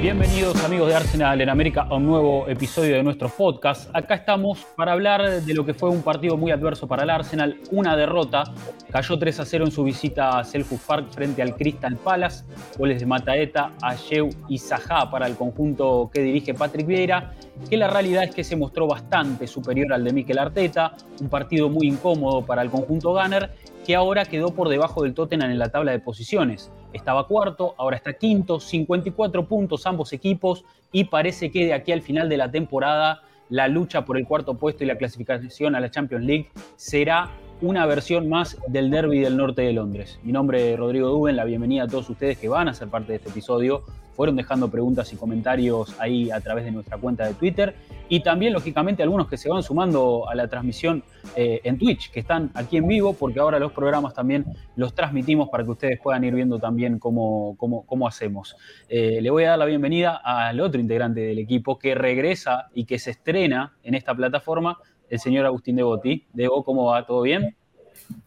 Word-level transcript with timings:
Bienvenidos 0.00 0.64
amigos 0.64 0.88
de 0.88 0.94
Arsenal 0.94 1.42
en 1.42 1.50
América 1.50 1.82
a 1.82 1.96
un 1.96 2.06
nuevo 2.06 2.48
episodio 2.48 2.96
de 2.96 3.02
nuestro 3.02 3.28
podcast. 3.28 3.94
Acá 3.94 4.14
estamos 4.14 4.64
para 4.74 4.92
hablar 4.92 5.42
de 5.42 5.54
lo 5.54 5.66
que 5.66 5.74
fue 5.74 5.90
un 5.90 6.00
partido 6.00 6.38
muy 6.38 6.50
adverso 6.50 6.88
para 6.88 7.02
el 7.02 7.10
Arsenal, 7.10 7.58
una 7.70 7.94
derrota. 7.94 8.44
Cayó 8.90 9.18
3 9.18 9.40
a 9.40 9.44
0 9.44 9.66
en 9.66 9.70
su 9.70 9.84
visita 9.84 10.38
a 10.38 10.44
Selhurst 10.44 10.86
Park 10.86 11.10
frente 11.10 11.42
al 11.42 11.54
Crystal 11.54 11.98
Palace. 11.98 12.46
Goles 12.78 13.00
de 13.00 13.04
Mataeta, 13.04 13.72
Ayew 13.82 14.30
y 14.48 14.56
Zaha 14.56 15.10
para 15.10 15.26
el 15.26 15.36
conjunto 15.36 16.10
que 16.10 16.22
dirige 16.22 16.54
Patrick 16.54 16.86
Vieira, 16.86 17.34
que 17.68 17.76
la 17.76 17.88
realidad 17.88 18.24
es 18.24 18.34
que 18.34 18.42
se 18.42 18.56
mostró 18.56 18.86
bastante 18.86 19.46
superior 19.46 19.92
al 19.92 20.02
de 20.02 20.14
Mikel 20.14 20.38
Arteta. 20.38 20.94
Un 21.20 21.28
partido 21.28 21.68
muy 21.68 21.88
incómodo 21.88 22.40
para 22.40 22.62
el 22.62 22.70
conjunto 22.70 23.12
Gunner 23.12 23.50
que 23.84 23.94
ahora 23.94 24.24
quedó 24.24 24.54
por 24.54 24.70
debajo 24.70 25.02
del 25.02 25.12
Tottenham 25.12 25.50
en 25.50 25.58
la 25.58 25.68
tabla 25.68 25.92
de 25.92 25.98
posiciones. 25.98 26.70
Estaba 26.92 27.26
cuarto, 27.26 27.74
ahora 27.78 27.96
está 27.96 28.12
quinto, 28.14 28.58
54 28.60 29.46
puntos 29.46 29.86
ambos 29.86 30.12
equipos 30.12 30.64
y 30.92 31.04
parece 31.04 31.50
que 31.50 31.66
de 31.66 31.74
aquí 31.74 31.92
al 31.92 32.02
final 32.02 32.28
de 32.28 32.36
la 32.36 32.50
temporada 32.50 33.22
la 33.48 33.68
lucha 33.68 34.04
por 34.04 34.16
el 34.16 34.26
cuarto 34.26 34.54
puesto 34.54 34.84
y 34.84 34.86
la 34.86 34.96
clasificación 34.96 35.74
a 35.74 35.80
la 35.80 35.90
Champions 35.90 36.24
League 36.24 36.50
será 36.76 37.30
una 37.62 37.84
versión 37.86 38.28
más 38.28 38.56
del 38.68 38.90
derby 38.90 39.20
del 39.20 39.36
norte 39.36 39.62
de 39.62 39.72
Londres. 39.72 40.18
Mi 40.22 40.32
nombre 40.32 40.72
es 40.72 40.78
Rodrigo 40.78 41.08
Duben, 41.08 41.36
la 41.36 41.44
bienvenida 41.44 41.84
a 41.84 41.88
todos 41.88 42.08
ustedes 42.08 42.38
que 42.38 42.48
van 42.48 42.68
a 42.68 42.74
ser 42.74 42.88
parte 42.88 43.12
de 43.12 43.16
este 43.16 43.28
episodio. 43.28 43.82
Fueron 44.14 44.36
dejando 44.36 44.70
preguntas 44.70 45.12
y 45.12 45.16
comentarios 45.16 45.98
ahí 45.98 46.30
a 46.30 46.40
través 46.40 46.64
de 46.64 46.70
nuestra 46.70 46.96
cuenta 46.98 47.26
de 47.26 47.34
Twitter 47.34 47.74
y 48.08 48.20
también, 48.20 48.52
lógicamente, 48.52 49.04
algunos 49.04 49.28
que 49.28 49.36
se 49.36 49.48
van 49.48 49.62
sumando 49.62 50.28
a 50.28 50.34
la 50.34 50.48
transmisión 50.48 51.04
eh, 51.36 51.60
en 51.62 51.78
Twitch, 51.78 52.10
que 52.10 52.18
están 52.18 52.50
aquí 52.54 52.76
en 52.76 52.88
vivo, 52.88 53.14
porque 53.14 53.38
ahora 53.38 53.60
los 53.60 53.70
programas 53.70 54.14
también 54.14 54.46
los 54.74 54.94
transmitimos 54.94 55.48
para 55.48 55.62
que 55.62 55.70
ustedes 55.70 56.00
puedan 56.00 56.24
ir 56.24 56.34
viendo 56.34 56.58
también 56.58 56.98
cómo, 56.98 57.54
cómo, 57.56 57.86
cómo 57.86 58.08
hacemos. 58.08 58.56
Eh, 58.88 59.20
le 59.22 59.30
voy 59.30 59.44
a 59.44 59.50
dar 59.50 59.60
la 59.60 59.64
bienvenida 59.64 60.16
al 60.16 60.60
otro 60.60 60.80
integrante 60.80 61.20
del 61.20 61.38
equipo 61.38 61.78
que 61.78 61.94
regresa 61.94 62.68
y 62.74 62.84
que 62.84 62.98
se 62.98 63.12
estrena 63.12 63.74
en 63.84 63.94
esta 63.94 64.12
plataforma, 64.12 64.78
el 65.10 65.18
señor 65.18 65.44
Agustín 65.44 65.76
Devoti. 65.76 66.24
Debo, 66.32 66.64
¿cómo 66.64 66.86
va? 66.86 67.04
¿Todo 67.04 67.22
bien? 67.22 67.54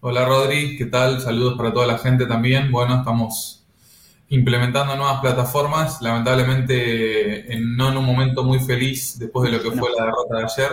Hola 0.02 0.26
Rodri, 0.26 0.78
¿qué 0.78 0.86
tal? 0.86 1.22
Saludos 1.22 1.56
para 1.58 1.74
toda 1.74 1.88
la 1.88 1.98
gente 1.98 2.26
también. 2.26 2.72
Bueno, 2.72 2.98
estamos 2.98 3.66
implementando 4.30 4.96
nuevas 4.96 5.22
plataformas, 5.22 6.02
lamentablemente 6.02 7.54
en, 7.54 7.76
no 7.76 7.90
en 7.90 7.98
un 7.98 8.06
momento 8.06 8.44
muy 8.44 8.60
feliz 8.60 9.18
después 9.18 9.50
de 9.50 9.58
lo 9.58 9.64
que 9.64 9.72
fue 9.72 9.90
la 9.98 10.06
derrota 10.06 10.38
de 10.38 10.44
ayer. 10.44 10.72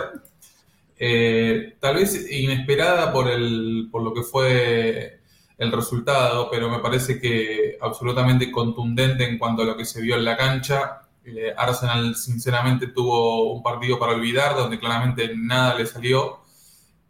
Eh, 0.98 1.77
tal 1.81 1.94
vez 1.94 2.31
inesperada 2.31 3.12
por, 3.12 3.28
el, 3.28 3.88
por 3.91 4.03
lo 4.03 4.12
que 4.12 4.22
fue 4.22 5.20
el 5.58 5.72
resultado, 5.72 6.48
pero 6.50 6.69
me 6.69 6.81
parece 6.81 7.20
que 7.20 7.78
absolutamente 7.81 8.50
contundente 8.50 9.25
en 9.25 9.38
cuanto 9.38 9.62
a 9.62 9.66
lo 9.66 9.77
que 9.77 9.84
se 9.84 10.00
vio 10.00 10.16
en 10.16 10.25
la 10.25 10.36
cancha. 10.36 11.03
Eh, 11.25 11.55
Arsenal 11.57 12.15
sinceramente 12.15 12.89
tuvo 12.89 13.53
un 13.53 13.63
partido 13.63 13.99
para 13.99 14.13
olvidar, 14.13 14.57
donde 14.57 14.79
claramente 14.79 15.33
nada 15.37 15.75
le 15.75 15.87
salió. 15.87 16.41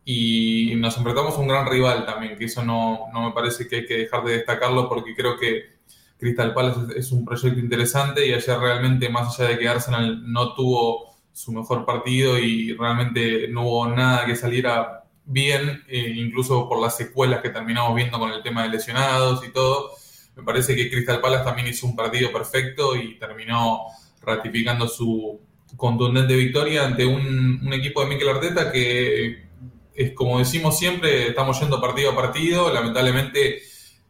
Y 0.05 0.75
nos 0.77 0.97
enfrentamos 0.97 1.35
a 1.35 1.39
un 1.39 1.49
gran 1.49 1.67
rival 1.67 2.05
también, 2.07 2.37
que 2.39 2.47
eso 2.47 2.65
no, 2.65 3.07
no, 3.13 3.29
me 3.29 3.33
parece 3.33 3.69
que 3.69 3.77
hay 3.77 3.87
que 3.87 3.99
dejar 3.99 4.25
de 4.25 4.33
destacarlo 4.33 4.89
porque 4.89 5.15
creo 5.15 5.39
que 5.39 5.79
Crystal 6.19 6.53
Palace 6.53 6.81
es, 6.97 7.13
un 7.13 7.25
proyecto 7.25 7.61
interesante 7.61 8.27
y 8.27 8.33
ayer 8.33 8.59
realmente, 8.59 9.09
más 9.09 9.39
allá 9.39 9.51
de 9.51 9.59
que 9.59 9.69
Arsenal 9.69 10.31
no 10.33 10.55
tuvo 10.55 11.17
su 11.33 11.53
mejor 11.53 11.85
partido 11.85 12.39
y 12.39 12.73
realmente 12.75 13.49
no 13.49 13.63
hubo 13.63 13.89
nada 13.89 14.27
que 14.27 14.37
saliera 14.37 15.05
bien, 15.25 15.85
eh, 15.89 16.13
incluso 16.17 16.69
por 16.69 16.81
las 16.81 16.97
secuelas 16.97 17.41
que 17.41 17.51
terminamos 17.51 17.95
viendo 17.95 18.19
con 18.19 18.33
el 18.33 18.43
tema 18.43 18.65
de 18.65 18.71
lesionados 18.71 19.45
y 19.47 19.53
todo, 19.53 19.93
me 20.37 20.43
parece 20.43 20.75
que 20.75 20.91
Crystal 20.91 21.21
Palace 21.21 21.45
también 21.45 21.69
hizo 21.69 21.87
un 21.87 21.97
partido 21.97 22.33
perfecto 22.33 22.97
y 22.97 23.19
terminó 23.19 23.87
ratificando 24.21 24.89
su 24.89 25.41
contundente 25.77 26.35
victoria 26.35 26.85
ante 26.85 27.07
un, 27.07 27.73
equipo 27.73 28.03
de 28.03 28.09
Mikel 28.09 28.29
Arteta 28.29 28.73
que 28.73 29.51
es 29.95 30.13
como 30.13 30.39
decimos 30.39 30.79
siempre, 30.79 31.29
estamos 31.29 31.61
yendo 31.61 31.81
partido 31.81 32.13
a 32.13 32.17
partido. 32.17 32.73
Lamentablemente, 32.73 33.63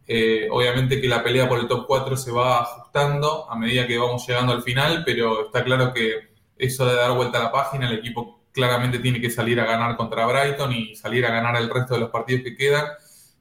eh, 0.06 0.46
obviamente 0.50 1.00
que 1.00 1.08
la 1.08 1.22
pelea 1.22 1.48
por 1.48 1.58
el 1.58 1.66
top 1.66 1.86
4 1.86 2.16
se 2.16 2.30
va 2.30 2.60
ajustando 2.60 3.50
a 3.50 3.56
medida 3.56 3.86
que 3.86 3.98
vamos 3.98 4.26
llegando 4.26 4.52
al 4.52 4.62
final, 4.62 5.02
pero 5.04 5.46
está 5.46 5.64
claro 5.64 5.92
que 5.92 6.30
eso 6.56 6.86
de 6.86 6.94
dar 6.94 7.12
vuelta 7.12 7.38
a 7.38 7.44
la 7.44 7.52
página, 7.52 7.88
el 7.88 7.98
equipo 7.98 8.40
claramente 8.52 8.98
tiene 8.98 9.20
que 9.20 9.30
salir 9.30 9.58
a 9.60 9.64
ganar 9.64 9.96
contra 9.96 10.26
Brighton 10.26 10.72
y 10.72 10.94
salir 10.94 11.24
a 11.26 11.30
ganar 11.30 11.56
el 11.56 11.70
resto 11.70 11.94
de 11.94 12.00
los 12.00 12.10
partidos 12.10 12.42
que 12.42 12.56
quedan, 12.56 12.86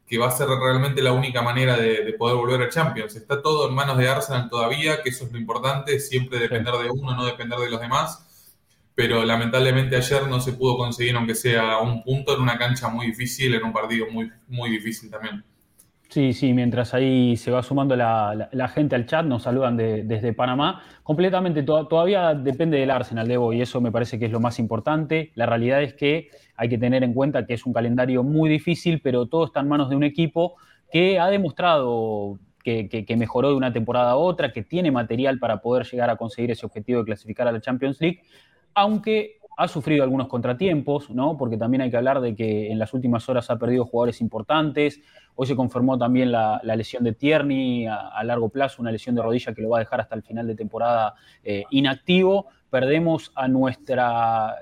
que 0.09 0.17
va 0.17 0.27
a 0.27 0.31
ser 0.31 0.47
realmente 0.47 1.01
la 1.01 1.13
única 1.13 1.41
manera 1.41 1.77
de, 1.77 2.03
de 2.03 2.13
poder 2.13 2.35
volver 2.35 2.63
a 2.63 2.69
Champions. 2.69 3.15
Está 3.15 3.41
todo 3.41 3.69
en 3.69 3.75
manos 3.75 3.97
de 3.97 4.09
Arsenal 4.09 4.49
todavía, 4.49 5.03
que 5.03 5.09
eso 5.09 5.25
es 5.25 5.31
lo 5.31 5.37
importante, 5.37 5.99
siempre 5.99 6.39
depender 6.39 6.73
de 6.73 6.89
uno, 6.89 7.15
no 7.15 7.25
depender 7.25 7.59
de 7.59 7.69
los 7.69 7.79
demás 7.79 8.25
pero 8.99 9.23
lamentablemente 9.23 9.95
ayer 9.95 10.27
no 10.27 10.41
se 10.41 10.51
pudo 10.51 10.75
conseguir, 10.75 11.15
aunque 11.15 11.33
sea 11.33 11.77
un 11.77 12.03
punto, 12.03 12.35
en 12.35 12.41
una 12.41 12.57
cancha 12.57 12.89
muy 12.89 13.05
difícil, 13.05 13.55
en 13.55 13.63
un 13.63 13.71
partido 13.71 14.07
muy, 14.11 14.29
muy 14.49 14.71
difícil 14.71 15.09
también. 15.09 15.41
Sí, 16.09 16.33
sí, 16.33 16.53
mientras 16.53 16.95
ahí 16.95 17.37
se 17.37 17.51
va 17.51 17.61
sumando 17.61 17.95
la, 17.95 18.71
gente 18.73 18.95
al 18.95 19.05
chat, 19.05 19.23
nos 19.27 19.43
saludan 19.43 19.77
de, 19.77 20.03
desde 20.03 20.33
Panamá. 20.33 20.81
Completamente, 21.03 21.61
to, 21.61 21.85
todavía 21.85 22.33
depende 22.33 22.79
del 22.79 22.89
Arsenal, 22.89 23.27
Debo, 23.27 23.53
y 23.53 23.61
eso 23.61 23.79
me 23.79 23.91
parece 23.91 24.17
que 24.17 24.25
es 24.25 24.31
lo 24.31 24.39
más 24.39 24.57
importante. 24.57 25.31
La 25.35 25.45
realidad 25.45 25.83
es 25.83 25.93
que 25.93 26.29
hay 26.55 26.67
que 26.67 26.79
tener 26.79 27.03
en 27.03 27.13
cuenta 27.13 27.45
que 27.45 27.53
es 27.53 27.63
un 27.63 27.73
calendario 27.73 28.23
muy 28.23 28.49
difícil, 28.49 29.01
pero 29.03 29.27
todo 29.27 29.45
está 29.45 29.59
en 29.59 29.67
manos 29.67 29.87
de 29.87 29.95
un 29.95 30.03
equipo 30.03 30.55
que 30.91 31.19
ha 31.19 31.27
demostrado 31.27 32.39
que, 32.63 32.89
que, 32.89 33.05
que, 33.05 33.15
mejoró 33.15 33.49
de 33.49 33.55
una 33.55 33.71
temporada 33.71 34.11
a 34.11 34.15
otra, 34.17 34.51
que 34.51 34.63
tiene 34.63 34.89
material 34.89 35.37
para 35.37 35.61
poder 35.61 35.85
llegar 35.85 36.09
a 36.09 36.15
conseguir 36.15 36.49
ese 36.49 36.65
objetivo 36.65 37.01
de 37.01 37.05
clasificar 37.05 37.47
a 37.47 37.51
la 37.51 37.61
Champions 37.61 38.01
League 38.01 38.21
aunque 38.73 39.38
ha 39.59 39.67
sufrido 39.67 40.03
algunos 40.03 40.29
contratiempos, 40.29 41.09
¿no? 41.09 41.35
porque 41.35 41.57
también 41.57 41.81
hay 41.81 41.91
que 41.91 41.97
hablar 41.97 42.21
de 42.21 42.33
que 42.33 42.71
en 42.71 42.79
las 42.79 42.93
últimas 42.93 43.27
horas 43.27 43.49
ha 43.49 43.59
perdido 43.59 43.83
jugadores 43.83 44.21
importantes. 44.21 45.01
Hoy 45.35 45.47
se 45.47 45.55
confirmó 45.57 45.97
también 45.97 46.31
la, 46.31 46.61
lesión 46.63 47.03
de 47.03 47.11
Tierney 47.11 47.85
a, 47.85 48.23
largo 48.23 48.47
plazo, 48.47 48.81
una 48.81 48.89
lesión 48.89 49.15
de 49.15 49.21
rodilla 49.21 49.53
que 49.53 49.61
lo 49.61 49.67
va 49.67 49.79
a 49.79 49.81
dejar 49.81 49.99
hasta 49.99 50.15
el 50.15 50.23
final 50.23 50.47
de 50.47 50.55
temporada 50.55 51.13
eh, 51.43 51.65
inactivo. 51.71 52.47
Perdemos 52.69 53.33
a 53.35 53.49
nuestra. 53.49 54.55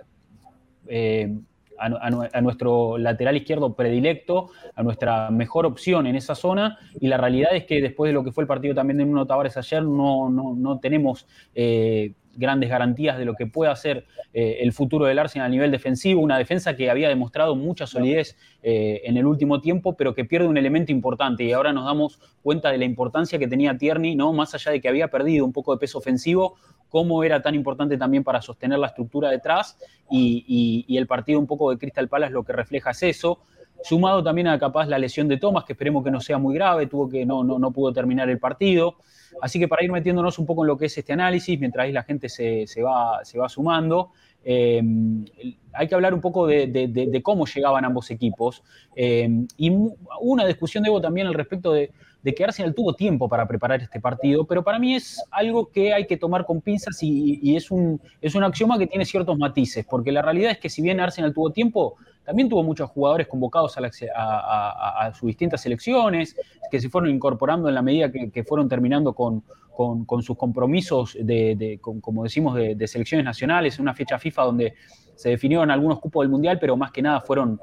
Eh, 0.88 1.32
a, 1.78 2.42
nuestro 2.42 2.98
lateral 2.98 3.38
izquierdo 3.38 3.76
predilecto, 3.76 4.50
a 4.74 4.82
nuestra 4.82 5.30
mejor 5.30 5.68
opción 5.68 6.08
en 6.08 6.16
esa 6.16 6.34
zona, 6.34 6.80
y 7.00 7.06
la 7.06 7.18
realidad 7.18 7.52
es 7.54 7.66
que 7.66 7.80
después 7.82 8.10
de 8.10 8.14
lo 8.14 8.24
que 8.24 8.32
fue 8.32 8.46
el 8.46 8.48
partido 8.48 8.74
también 8.74 8.98
de 8.98 9.06
Nuno 9.06 9.28
Tavares 9.28 9.58
ayer, 9.58 9.84
no, 9.84 10.28
no, 10.28 10.56
no 10.56 10.80
tenemos 10.80 11.28
eh, 11.54 12.14
grandes 12.38 12.70
garantías 12.70 13.18
de 13.18 13.26
lo 13.26 13.34
que 13.34 13.48
pueda 13.48 13.76
ser 13.76 14.06
eh, 14.34 14.60
el 14.62 14.72
futuro 14.72 15.06
del 15.06 15.20
Arsenal 15.20 15.48
a 15.48 15.50
nivel 15.50 15.72
defensivo, 15.72 16.22
una 16.22 16.38
defensa 16.38 16.76
que 16.76 16.90
había 16.90 17.10
demostrado 17.10 17.56
mucha 17.56 17.86
solidez 17.88 18.38
eh, 18.64 19.02
en 19.04 19.18
el 19.18 19.26
último 19.26 19.60
tiempo, 19.60 19.98
pero 19.98 20.14
que 20.14 20.24
pierde 20.24 20.48
un 20.48 20.58
elemento 20.58 20.92
importante. 20.92 21.44
Y 21.44 21.52
ahora 21.52 21.74
nos 21.74 21.86
damos 21.86 22.20
cuenta 22.42 22.72
de 22.72 22.78
la 22.78 22.86
importancia 22.86 23.38
que 23.40 23.48
tenía 23.48 23.78
Tierney, 23.78 24.16
¿no? 24.16 24.32
más 24.32 24.54
allá 24.54 24.72
de 24.72 24.80
que 24.80 24.88
había 24.88 25.10
perdido 25.10 25.44
un 25.44 25.52
poco 25.52 25.74
de 25.74 25.80
peso 25.80 25.98
ofensivo, 25.98 26.56
cómo 26.90 27.24
era 27.24 27.42
tan 27.42 27.56
importante 27.56 27.98
también 27.98 28.24
para 28.24 28.42
sostener 28.42 28.80
la 28.80 28.88
estructura 28.88 29.30
detrás. 29.30 29.78
Y, 30.10 30.46
y, 30.48 30.86
y 30.88 30.98
el 30.98 31.08
partido 31.08 31.40
un 31.40 31.48
poco 31.48 31.72
de 31.72 31.78
Crystal 31.78 32.08
Palace 32.08 32.32
lo 32.32 32.44
que 32.44 32.54
refleja 32.54 32.92
es 32.92 33.04
eso, 33.04 33.40
sumado 33.84 34.24
también 34.24 34.48
a 34.48 34.60
capaz 34.60 34.88
la 34.88 34.98
lesión 34.98 35.28
de 35.28 35.38
Thomas, 35.38 35.64
que 35.66 35.74
esperemos 35.74 36.04
que 36.04 36.12
no 36.12 36.20
sea 36.20 36.38
muy 36.38 36.56
grave, 36.56 36.88
tuvo 36.88 37.10
que 37.10 37.26
no, 37.26 37.44
no, 37.44 37.60
no 37.60 37.72
pudo 37.72 37.94
terminar 37.94 38.30
el 38.30 38.40
partido. 38.40 38.96
Así 39.42 39.60
que 39.60 39.68
para 39.68 39.84
ir 39.84 39.92
metiéndonos 39.92 40.40
un 40.40 40.46
poco 40.46 40.64
en 40.64 40.68
lo 40.68 40.78
que 40.78 40.86
es 40.86 40.98
este 40.98 41.14
análisis, 41.14 41.60
mientras 41.60 41.86
ahí 41.86 41.92
la 41.92 42.04
gente 42.04 42.30
se, 42.30 42.66
se, 42.68 42.82
va, 42.82 43.24
se 43.24 43.38
va, 43.38 43.50
sumando, 43.50 44.12
eh, 44.44 44.82
hay 45.74 45.88
que 45.88 45.96
hablar 45.96 46.14
un 46.14 46.22
poco 46.22 46.48
de, 46.48 47.22
cómo 47.24 47.46
llegaban 47.46 47.86
ambos 47.86 48.10
equipos. 48.12 48.64
Eh, 48.96 49.30
y 49.58 49.72
una 50.22 50.46
discusión 50.46 50.84
debo 50.84 51.02
también 51.02 51.28
al 51.28 51.34
respecto 51.34 51.74
de, 51.74 51.92
que 52.36 52.44
Arsenal 52.44 52.76
tuvo 52.76 52.94
tiempo 52.94 53.30
para 53.30 53.48
preparar 53.48 53.82
este 53.82 54.02
partido, 54.02 54.46
pero 54.46 54.62
para 54.62 54.80
mí 54.80 54.96
es 54.96 55.24
algo 55.32 55.70
que 55.70 55.94
hay 55.94 56.08
que 56.08 56.18
tomar 56.18 56.46
con 56.46 56.60
pinzas 56.60 56.98
y, 57.02 57.56
es, 57.56 57.72
un, 57.72 58.02
es 58.20 58.36
un 58.36 58.44
axioma 58.44 58.78
que 58.78 58.86
tiene 58.86 59.06
ciertos 59.06 59.38
matices, 59.38 59.86
porque 59.86 60.12
la 60.12 60.22
realidad 60.22 60.52
es 60.52 60.58
que 60.58 60.70
si 60.70 60.82
bien 60.82 61.00
Arsenal 61.00 61.34
tuvo 61.34 61.52
tiempo, 61.52 61.96
también 62.28 62.50
tuvo 62.50 62.62
muchos 62.62 62.90
jugadores 62.90 63.26
convocados 63.26 63.78
a, 63.78 65.12
sus 65.18 65.28
distintas 65.28 65.62
selecciones, 65.62 66.36
que 66.70 66.82
se 66.82 66.90
fueron 66.90 67.10
incorporando 67.10 67.70
en 67.70 67.76
la 67.76 67.82
medida 67.82 68.12
que, 68.12 68.44
fueron 68.44 68.68
terminando 68.68 69.14
con, 69.14 69.44
sus 70.22 70.36
compromisos, 70.36 71.18
de, 71.22 71.80
como 71.82 72.24
decimos, 72.26 72.54
de, 72.56 72.86
selecciones 72.86 73.24
nacionales, 73.24 73.80
una 73.80 73.94
fecha 73.94 74.20
FIFA 74.20 74.44
donde 74.44 74.74
se 75.16 75.30
definieron 75.30 75.72
algunos 75.72 76.02
cupos 76.02 76.26
del 76.26 76.30
Mundial, 76.30 76.60
pero 76.60 76.76
más 76.76 76.92
que 76.92 77.02
nada 77.02 77.22
fueron, 77.22 77.62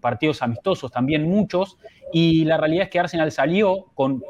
partidos 0.00 0.40
amistosos, 0.42 0.92
también 0.92 1.28
muchos, 1.28 1.76
y 2.12 2.44
la 2.44 2.56
realidad 2.56 2.84
es 2.84 2.90
que 2.90 3.00
Arsenal 3.00 3.32
salió 3.32 3.86
con, 3.94 4.22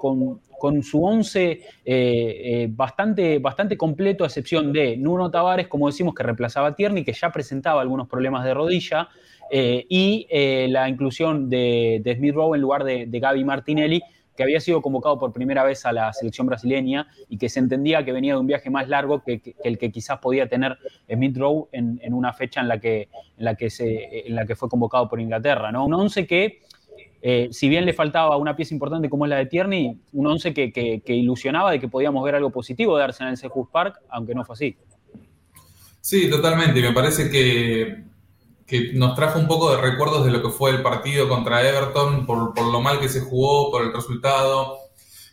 su 0.83 1.05
once 1.05 1.51
eh, 1.51 1.61
eh, 1.85 2.69
bastante, 2.71 3.39
bastante 3.41 3.77
completo, 3.77 4.25
a 4.25 4.29
excepción 4.29 4.73
de 4.73 4.97
Nuno 4.97 5.31
Tavares, 5.31 5.69
como 5.69 5.89
decimos, 5.89 6.15
que 6.15 6.23
reemplazaba 6.23 6.69
a 6.69 6.75
Tierney, 6.75 7.05
que 7.05 7.13
ya 7.13 7.31
presentaba 7.31 7.83
algunos 7.83 8.09
problemas 8.09 8.43
de 8.43 8.55
rodilla, 8.55 9.11
eh, 9.57 9.87
y 9.89 10.27
la 10.69 10.89
inclusión 10.89 11.49
de, 11.49 12.03
Smith 12.17 12.35
Rowe 12.35 12.57
en 12.57 12.61
lugar 12.61 12.83
de, 12.83 13.07
de 13.07 13.21
Gaby 13.21 13.45
Martinelli, 13.45 14.03
que 14.37 14.43
había 14.43 14.61
sido 14.61 14.83
convocado 14.83 15.19
por 15.19 15.33
primera 15.33 15.63
vez 15.63 15.87
a 15.87 15.93
la 15.93 16.13
selección 16.13 16.47
brasileña 16.47 17.07
y 17.29 17.39
que 17.39 17.49
se 17.49 17.61
entendía 17.61 18.05
que 18.05 18.13
venía 18.13 18.35
de 18.35 18.41
un 18.41 18.47
viaje 18.47 18.71
más 18.71 18.89
largo 18.89 19.23
que, 19.23 19.55
el 19.63 19.79
que 19.79 19.93
quizás 19.93 20.19
podía 20.19 20.49
tener 20.49 20.77
Smith 21.09 21.37
Rowe 21.37 21.69
en, 21.73 22.01
una 22.13 22.33
fecha 22.33 22.61
en 22.61 22.69
la, 22.69 22.81
que, 22.81 23.09
en, 23.37 23.45
la 23.45 23.55
que 23.55 23.71
se, 23.71 24.27
en 24.27 24.35
la 24.35 24.45
que 24.45 24.57
fue 24.57 24.69
convocado 24.69 25.09
por 25.09 25.21
Inglaterra. 25.21 25.71
¿no? 25.71 25.85
Un 25.87 25.95
11 25.95 26.27
que, 26.27 26.63
eh, 27.23 27.49
si 27.53 27.69
bien 27.69 27.85
le 27.85 27.93
faltaba 27.93 28.37
una 28.37 28.57
pieza 28.57 28.75
importante 28.75 29.09
como 29.09 29.25
es 29.25 29.31
la 29.31 29.37
de 29.37 29.47
Tierney, 29.47 29.99
un 30.13 30.27
11 30.27 30.53
que, 30.53 31.03
ilusionaba 31.07 31.71
de 31.71 31.79
que 31.79 31.89
podíamos 31.89 32.25
ver 32.25 32.35
algo 32.35 32.51
positivo 32.51 32.97
de 32.97 33.05
Arsenal 33.05 33.33
en 33.33 33.37
Selhurst 33.37 33.71
Park, 33.71 34.01
aunque 34.09 34.35
no 34.35 34.45
fue 34.45 34.55
así. 34.55 34.77
Sí, 36.01 36.29
totalmente. 36.29 36.83
Me 36.83 36.93
parece 36.93 37.31
que 37.31 38.14
que 38.67 38.93
nos 38.95 39.15
trajo 39.15 39.39
un 39.39 39.47
poco 39.47 39.75
de 39.75 39.81
recuerdos 39.81 40.25
de 40.25 40.31
lo 40.31 40.43
que 40.43 40.49
fue 40.49 40.71
el 40.71 40.83
partido 40.83 41.29
contra 41.29 41.67
Everton, 41.69 42.25
por, 42.27 42.61
lo 42.61 42.81
mal 42.81 42.99
que 42.99 43.09
se 43.09 43.21
jugó, 43.21 43.71
por 43.71 43.83
el 43.83 43.93
resultado. 43.93 44.79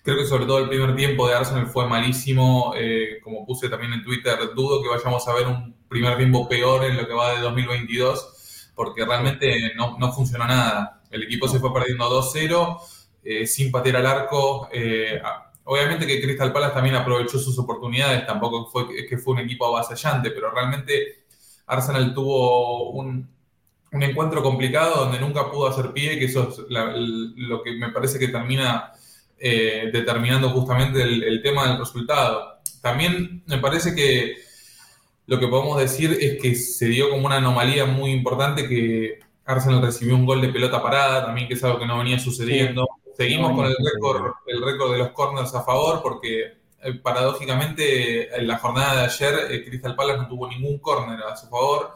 Creo 0.03 0.17
que 0.17 0.25
sobre 0.25 0.45
todo 0.45 0.59
el 0.59 0.67
primer 0.67 0.95
tiempo 0.95 1.27
de 1.27 1.35
Arsenal 1.35 1.67
fue 1.67 1.87
malísimo, 1.87 2.73
eh, 2.75 3.19
como 3.23 3.45
puse 3.45 3.69
también 3.69 3.93
en 3.93 4.03
Twitter, 4.03 4.37
dudo 4.55 4.81
que 4.81 4.89
vayamos 4.89 5.27
a 5.27 5.33
ver 5.33 5.47
un 5.47 5.75
primer 5.87 6.17
tiempo 6.17 6.49
peor 6.49 6.83
en 6.85 6.97
lo 6.97 7.07
que 7.07 7.13
va 7.13 7.35
de 7.35 7.41
2022, 7.41 8.71
porque 8.75 9.05
realmente 9.05 9.73
no, 9.75 9.97
no 9.97 10.11
funcionó 10.11 10.47
nada. 10.47 11.01
El 11.09 11.23
equipo 11.23 11.47
se 11.47 11.59
fue 11.59 11.73
perdiendo 11.73 12.09
2-0, 12.09 12.79
eh, 13.23 13.45
sin 13.45 13.71
patear 13.71 13.97
al 13.97 14.07
arco. 14.07 14.67
Eh, 14.73 15.21
obviamente 15.65 16.07
que 16.07 16.21
Crystal 16.21 16.51
Palace 16.51 16.73
también 16.73 16.95
aprovechó 16.95 17.37
sus 17.37 17.57
oportunidades, 17.59 18.25
tampoco 18.25 18.69
fue 18.69 19.05
que 19.07 19.17
fue 19.17 19.35
un 19.35 19.39
equipo 19.41 19.67
avasallante, 19.67 20.31
pero 20.31 20.51
realmente 20.51 21.20
Arsenal 21.71 22.13
tuvo 22.13 22.91
un, 22.91 23.29
encuentro 23.91 24.43
complicado 24.43 25.05
donde 25.05 25.19
nunca 25.19 25.49
pudo 25.49 25.67
hacer 25.67 25.91
pie, 25.93 26.19
que 26.19 26.25
eso 26.25 26.49
es 26.49 26.59
lo 26.69 27.63
que 27.63 27.71
me 27.73 27.89
parece 27.89 28.19
que 28.19 28.27
termina 28.27 28.91
eh, 29.37 29.89
determinando 29.91 30.49
justamente 30.49 31.01
el, 31.01 31.41
tema 31.41 31.67
del 31.67 31.79
resultado. 31.79 32.59
También 32.81 33.43
me 33.47 33.57
parece 33.57 33.95
que 33.95 34.35
lo 35.27 35.39
que 35.39 35.47
podemos 35.47 35.79
decir 35.79 36.17
es 36.19 36.41
que 36.41 36.55
se 36.55 36.87
dio 36.87 37.09
como 37.09 37.25
una 37.25 37.37
anomalía 37.37 37.85
muy 37.85 38.11
importante 38.11 38.67
que 38.67 39.19
Arsenal 39.45 39.81
recibió 39.81 40.15
un 40.15 40.25
gol 40.25 40.41
de 40.41 40.49
pelota 40.49 40.81
parada, 40.81 41.25
también 41.25 41.47
que 41.47 41.53
es 41.53 41.63
algo 41.63 41.79
que 41.79 41.87
no 41.87 41.97
venía 41.97 42.19
sucediendo. 42.19 42.87
Seguimos 43.15 43.53
con 43.55 43.65
el 43.65 43.75
récord, 43.77 44.31
el 44.47 44.61
récord 44.61 44.91
de 44.91 44.97
los 44.97 45.11
corners 45.11 45.53
a 45.55 45.63
favor 45.63 46.01
porque 46.01 46.60
paradójicamente, 47.03 48.35
en 48.35 48.47
la 48.47 48.57
jornada 48.57 48.95
de 48.95 49.05
ayer, 49.05 49.51
eh, 49.51 49.65
Crystal 49.65 49.95
Palace 49.95 50.19
no 50.19 50.27
tuvo 50.27 50.47
ningún 50.47 50.79
córner 50.79 51.19
a 51.23 51.35
su 51.35 51.47
favor, 51.47 51.95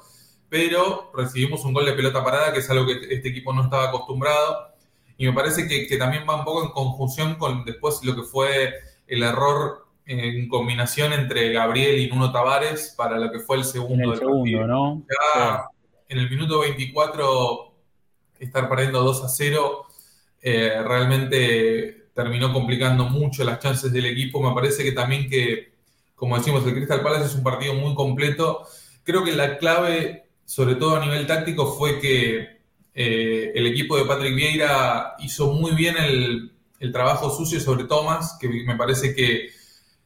pero 0.49 1.11
recibimos 1.15 1.65
un 1.65 1.73
gol 1.73 1.85
de 1.85 1.93
pelota 1.93 2.23
parada, 2.23 2.53
que 2.53 2.59
es 2.59 2.69
algo 2.69 2.85
que 2.85 3.13
este 3.13 3.29
equipo 3.29 3.53
no 3.53 3.63
estaba 3.63 3.89
acostumbrado. 3.89 4.69
Y 5.17 5.25
me 5.25 5.33
parece 5.33 5.67
que, 5.67 5.97
también 5.97 6.23
va 6.29 6.35
un 6.35 6.45
poco 6.45 6.63
en 6.63 6.69
conjunción 6.69 7.35
con 7.35 7.63
después 7.65 8.03
lo 8.03 8.15
que 8.15 8.23
fue 8.23 8.73
el 9.07 9.23
error 9.23 9.85
en 10.05 10.47
combinación 10.47 11.13
entre 11.13 11.51
Gabriel 11.51 11.99
y 11.99 12.07
Nuno 12.07 12.31
Tavares 12.31 12.93
para 12.95 13.17
lo 13.17 13.31
que 13.31 13.39
fue 13.39 13.57
el 13.57 13.65
segundo. 13.65 14.13
el 14.13 14.19
segundo, 14.19 14.67
¿no? 14.67 15.03
Ya 15.09 15.65
en 16.07 16.19
el 16.19 16.29
minuto 16.29 16.59
24, 16.59 17.73
estar 18.39 18.69
perdiendo 18.69 19.01
2 19.03 19.23
a 19.23 19.29
0, 19.29 19.85
eh, 20.41 20.83
realmente 20.83 22.04
terminó 22.15 22.53
complicando 22.53 23.05
mucho 23.09 23.43
las 23.43 23.59
chances 23.59 23.91
del 23.91 24.05
equipo. 24.05 24.41
Me 24.41 24.55
parece 24.55 24.83
que 24.83 24.93
también 24.93 25.29
que, 25.29 25.73
como 26.15 26.37
decimos, 26.37 26.65
el 26.65 26.73
Crystal 26.73 27.03
Palace 27.03 27.25
es 27.25 27.35
un 27.35 27.43
partido 27.43 27.73
muy 27.75 27.93
completo. 27.93 28.65
Creo 29.03 29.23
que 29.23 29.33
la 29.33 29.57
clave, 29.57 30.29
sobre 30.45 30.75
todo 30.75 30.95
a 30.95 31.05
nivel 31.05 31.27
táctico, 31.27 31.73
fue 31.73 31.99
que 31.99 32.61
eh, 32.93 33.51
el 33.53 33.67
equipo 33.67 33.97
de 33.97 34.05
Patrick 34.05 34.33
Vieira 34.33 35.15
hizo 35.19 35.51
muy 35.51 35.75
bien 35.75 35.95
el, 35.97 36.51
trabajo 36.93 37.31
sucio 37.31 37.59
sobre 37.59 37.85
Thomas, 37.85 38.37
que 38.39 38.47
me 38.47 38.75
parece 38.75 39.15
que 39.15 39.49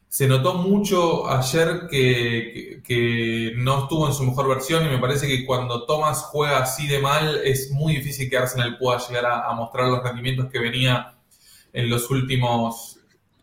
se 0.08 0.28
notó 0.30 0.54
mucho 0.54 1.30
ayer 1.30 1.88
que, 1.92 3.54
no 3.58 3.84
estuvo 3.84 4.08
en 4.08 4.14
su 4.14 4.24
mejor 4.24 4.48
versión 4.48 4.86
y 4.86 4.90
me 4.90 4.98
parece 4.98 5.28
que 5.28 5.46
cuando 5.46 5.86
Thomas 5.86 6.24
juega 6.24 6.60
así 6.60 6.88
de 6.88 7.00
mal 7.00 7.42
es 7.44 7.70
muy 7.72 7.98
difícil 7.98 8.30
que 8.30 8.38
Arsenal 8.38 8.78
pueda 8.78 8.98
llegar 9.06 9.26
a 9.26 9.52
mostrar 9.54 9.90
los 9.90 10.02
rendimientos 10.02 10.50
que 10.50 10.60
venía 10.60 11.19
en 11.74 11.90
los 11.90 12.10
últimos 12.10 13.00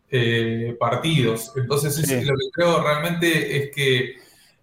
eh, 0.09 0.75
partidos. 0.79 1.51
Entonces, 1.55 1.97
lo 2.25 2.33
que 2.33 2.51
creo 2.53 2.81
realmente 2.81 3.57
es 3.57 3.75
que, 3.75 4.15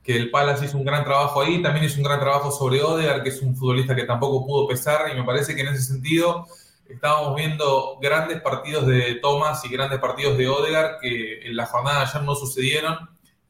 que, 0.03 0.17
el 0.17 0.31
Palace 0.31 0.65
hizo 0.65 0.79
un 0.79 0.85
gran 0.85 1.05
trabajo 1.05 1.43
ahí, 1.43 1.61
también 1.63 1.85
hizo 1.85 1.99
un 1.99 2.05
gran 2.05 2.21
trabajo 2.21 2.51
sobre 2.51 2.83
Odegaard, 2.83 3.23
que 3.23 3.29
es 3.29 3.43
un 3.43 3.55
futbolista 3.55 3.95
que 3.95 4.05
tampoco 4.05 4.47
pudo 4.47 4.67
pesar, 4.67 5.11
y 5.13 5.19
me 5.19 5.25
parece 5.25 5.55
que 5.55 5.63
en 5.63 5.69
ese 5.69 5.83
sentido 5.83 6.47
estábamos 6.89 7.37
viendo 7.37 7.99
grandes 8.01 8.41
partidos 8.41 8.87
de 8.87 9.17
Thomas 9.17 9.65
y 9.65 9.69
grandes 9.69 9.99
partidos 9.99 10.37
de 10.39 10.49
Odegaard 10.49 11.01
que 11.01 11.47
en 11.47 11.57
la 11.57 11.67
jornada 11.67 12.01
de 12.01 12.07
ayer 12.07 12.23
no 12.23 12.35
sucedieron, 12.35 12.97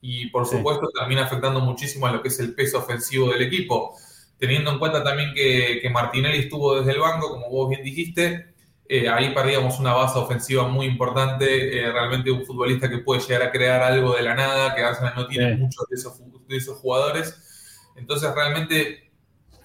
y 0.01 0.27
por 0.27 0.47
supuesto 0.47 0.91
termina 0.91 1.25
afectando 1.25 1.61
muchísimo 1.61 2.07
a 2.07 2.13
lo 2.13 2.21
que 2.21 2.29
es 2.29 2.39
el 2.39 2.55
peso 2.55 2.79
ofensivo 2.79 3.31
del 3.31 3.43
equipo. 3.43 3.97
Teniendo 4.37 4.71
en 4.73 4.79
cuenta 4.79 5.03
también 5.03 5.33
que, 5.33 5.79
que 5.81 5.89
Martinelli 5.89 6.41
estuvo 6.41 6.77
desde 6.77 6.91
el 6.91 6.99
banco, 6.99 7.31
como 7.31 7.49
vos 7.49 7.71
bien 7.71 7.83
dijiste, 7.83 8.54
eh, 8.87 9.09
ahí 9.09 9.33
perdíamos 9.33 9.79
una 9.79 9.95
base 9.95 10.19
ofensiva 10.19 10.69
muy 10.69 10.87
importante, 10.87 11.79
eh, 11.79 11.91
realmente 11.91 12.31
un 12.31 12.45
futbolista 12.45 12.89
que 12.91 12.99
puede 12.99 13.21
llegar 13.23 13.43
a 13.43 13.51
crear 13.51 13.83
algo 13.83 14.15
de 14.15 14.23
la 14.23 14.35
nada, 14.35 14.75
que 14.75 14.83
Arsenal 14.83 15.15
no 15.17 15.27
tiene 15.27 15.57
muchos 15.57 15.87
de 15.89 15.97
esos, 15.97 16.19
de 16.47 16.57
esos 16.57 16.79
jugadores. 16.79 17.91
Entonces 17.97 18.35
realmente 18.35 19.11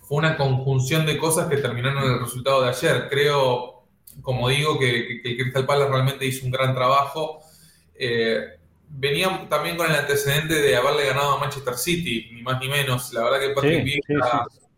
fue 0.04 0.18
una 0.18 0.38
conjunción 0.38 1.06
de 1.06 1.18
cosas 1.18 1.50
que 1.50 1.58
terminaron 1.58 2.04
en 2.04 2.14
el 2.14 2.20
resultado 2.22 2.64
de 2.64 2.70
ayer. 2.70 3.08
Creo, 3.10 3.84
como 4.22 4.48
digo, 4.48 4.80
que, 4.80 5.22
el 5.24 5.38
Crystal 5.38 5.66
Palace 5.66 5.92
realmente 5.92 6.26
hizo 6.26 6.46
un 6.46 6.52
gran 6.52 6.74
trabajo. 6.74 7.42
Eh, 7.96 8.58
venía 8.88 9.48
también 9.50 9.76
con 9.76 9.88
el 9.88 9.96
antecedente 9.98 10.56
de 10.56 10.76
haberle 10.78 11.06
ganado 11.06 11.34
a 11.34 11.40
Manchester 11.40 11.76
City, 11.76 12.30
ni 12.34 12.42
más 12.42 12.60
ni 12.62 12.70
menos. 12.70 13.12
La 13.14 13.24
verdad 13.24 13.40
que 13.40 13.50
Patrick 13.50 14.02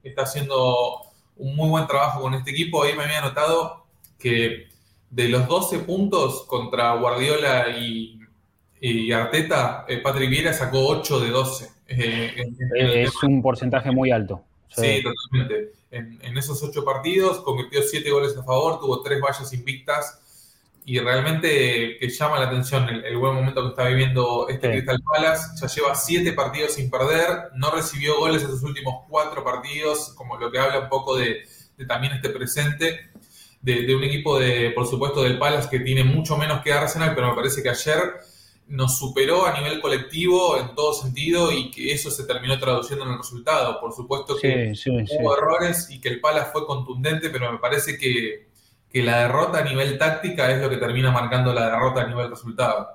está 0.04 0.24
haciendo 0.24 1.04
un 1.38 1.56
muy 1.56 1.70
buen 1.70 1.86
trabajo 1.86 2.22
con 2.22 2.34
este 2.34 2.52
equipo. 2.52 2.84
Ahí 2.84 2.96
me 2.96 3.04
había 3.04 3.22
notado 3.22 3.81
que 4.22 4.68
de 5.10 5.28
los 5.28 5.48
12 5.48 5.80
puntos 5.80 6.44
contra 6.48 6.96
Guardiola 6.96 7.70
y, 7.70 8.18
Arteta, 9.12 9.86
eh, 9.88 9.98
Patrick 9.98 10.30
Vieira 10.30 10.54
sacó 10.54 10.88
8 10.88 11.20
de 11.20 11.30
12. 11.30 11.70
Eh, 11.88 12.46
es 13.04 13.24
un 13.24 13.42
porcentaje 13.42 13.92
muy 13.92 14.12
alto. 14.12 14.44
Sí, 14.70 15.04
totalmente. 15.04 15.74
En, 15.92 16.38
esos 16.38 16.64
8 16.64 16.84
partidos 16.86 17.40
convirtió 17.42 17.84
7 17.84 18.10
goles 18.10 18.36
a 18.38 18.44
favor, 18.44 18.80
tuvo 18.80 19.02
3 19.02 19.20
vallas 19.20 19.54
invictas 19.54 20.20
y 20.86 20.98
realmente 21.00 21.98
que 22.00 22.10
llama 22.10 22.40
la 22.40 22.48
atención 22.48 22.90
el, 22.90 23.18
buen 23.18 23.36
momento 23.36 23.62
que 23.62 23.70
está 23.70 23.88
viviendo 23.88 24.48
este 24.48 24.72
Crystal 24.72 25.00
Palace. 25.04 25.50
Ya 25.60 25.68
lleva 25.68 25.94
7 25.94 26.32
partidos 26.32 26.74
sin 26.74 26.90
perder, 26.90 27.50
no 27.56 27.70
recibió 27.72 28.18
goles 28.18 28.42
en 28.44 28.50
sus 28.50 28.64
últimos 28.64 29.04
4 29.10 29.44
partidos, 29.44 30.14
como 30.16 30.38
lo 30.38 30.50
que 30.50 30.58
habla 30.58 30.80
un 30.80 30.90
poco 30.90 31.18
de, 31.18 31.42
de 31.78 31.86
también 31.86 32.14
este 32.14 32.30
presente 32.30 33.11
de, 33.62 33.96
un 33.96 34.04
equipo 34.04 34.40
de, 34.40 34.72
por 34.72 34.88
supuesto, 34.88 35.24
del 35.24 35.38
Palace 35.38 35.70
que 35.70 35.80
tiene 35.80 36.04
mucho 36.04 36.38
menos 36.38 36.62
que 36.62 36.74
Arsenal, 36.74 37.14
pero 37.16 37.30
me 37.30 37.36
parece 37.36 37.62
que 37.62 37.70
ayer 37.70 38.00
nos 38.68 38.98
superó 38.98 39.46
a 39.46 39.60
nivel 39.60 39.82
colectivo 39.82 40.58
en 40.58 40.74
todo 40.76 40.94
sentido 40.94 41.52
y 41.52 41.70
que 41.72 41.92
eso 41.92 42.10
se 42.10 42.26
terminó 42.26 42.58
traduciendo 42.58 43.06
en 43.06 43.12
el 43.12 43.18
resultado. 43.18 43.80
Por 43.80 43.94
supuesto 43.94 44.36
que 44.42 44.74
hubo 45.20 45.38
errores 45.38 45.90
y 45.92 46.00
que 46.00 46.10
el 46.10 46.22
Palace 46.22 46.52
fue 46.52 46.66
contundente, 46.66 47.30
pero 47.30 47.52
me 47.52 47.60
parece 47.60 47.98
que, 47.98 48.48
que 48.90 49.04
la 49.04 49.24
derrota 49.24 49.60
a 49.60 49.64
nivel 49.64 49.98
táctica 49.98 50.50
es 50.52 50.62
lo 50.62 50.70
que 50.70 50.78
termina 50.78 51.12
marcando 51.12 51.54
la 51.54 51.70
derrota 51.70 52.02
a 52.02 52.08
nivel 52.08 52.30
resultado. 52.30 52.88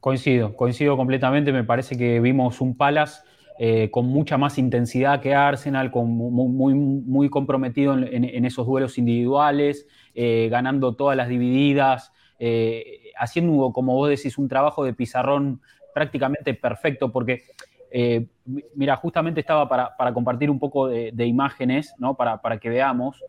Coincido, 0.00 0.54
coincido 0.54 0.96
completamente. 0.96 1.52
Me 1.52 1.64
parece 1.64 1.96
que 1.96 2.20
vimos 2.20 2.60
un 2.60 2.76
Palace 2.76 3.22
eh, 3.56 3.88
con 3.92 4.06
mucha 4.06 4.36
más 4.36 4.58
intensidad 4.58 5.20
que 5.20 5.32
Arsenal, 5.32 5.92
con 5.92 6.10
muy, 6.10 6.74
muy, 6.74 7.30
comprometido 7.30 7.96
en, 7.96 8.44
esos 8.44 8.66
duelos 8.66 8.98
individuales, 8.98 9.86
eh, 10.14 10.48
ganando 10.48 10.94
todas 10.94 11.16
las 11.16 11.28
divididas, 11.28 12.12
eh, 12.38 13.10
haciendo, 13.18 13.72
como 13.72 13.94
vos 13.94 14.08
decís, 14.08 14.38
un 14.38 14.48
trabajo 14.48 14.84
de 14.84 14.92
pizarrón 14.92 15.60
prácticamente 15.92 16.54
perfecto, 16.54 17.10
porque, 17.10 17.42
eh, 17.90 18.26
mira, 18.74 18.94
justamente 18.96 19.40
estaba 19.40 19.68
para, 19.68 20.14
compartir 20.14 20.50
un 20.50 20.60
poco 20.60 20.86
de, 20.88 21.26
imágenes, 21.26 21.94
¿no? 21.98 22.14
Para, 22.14 22.40
para 22.40 22.58
que 22.58 22.68
veamos. 22.68 23.22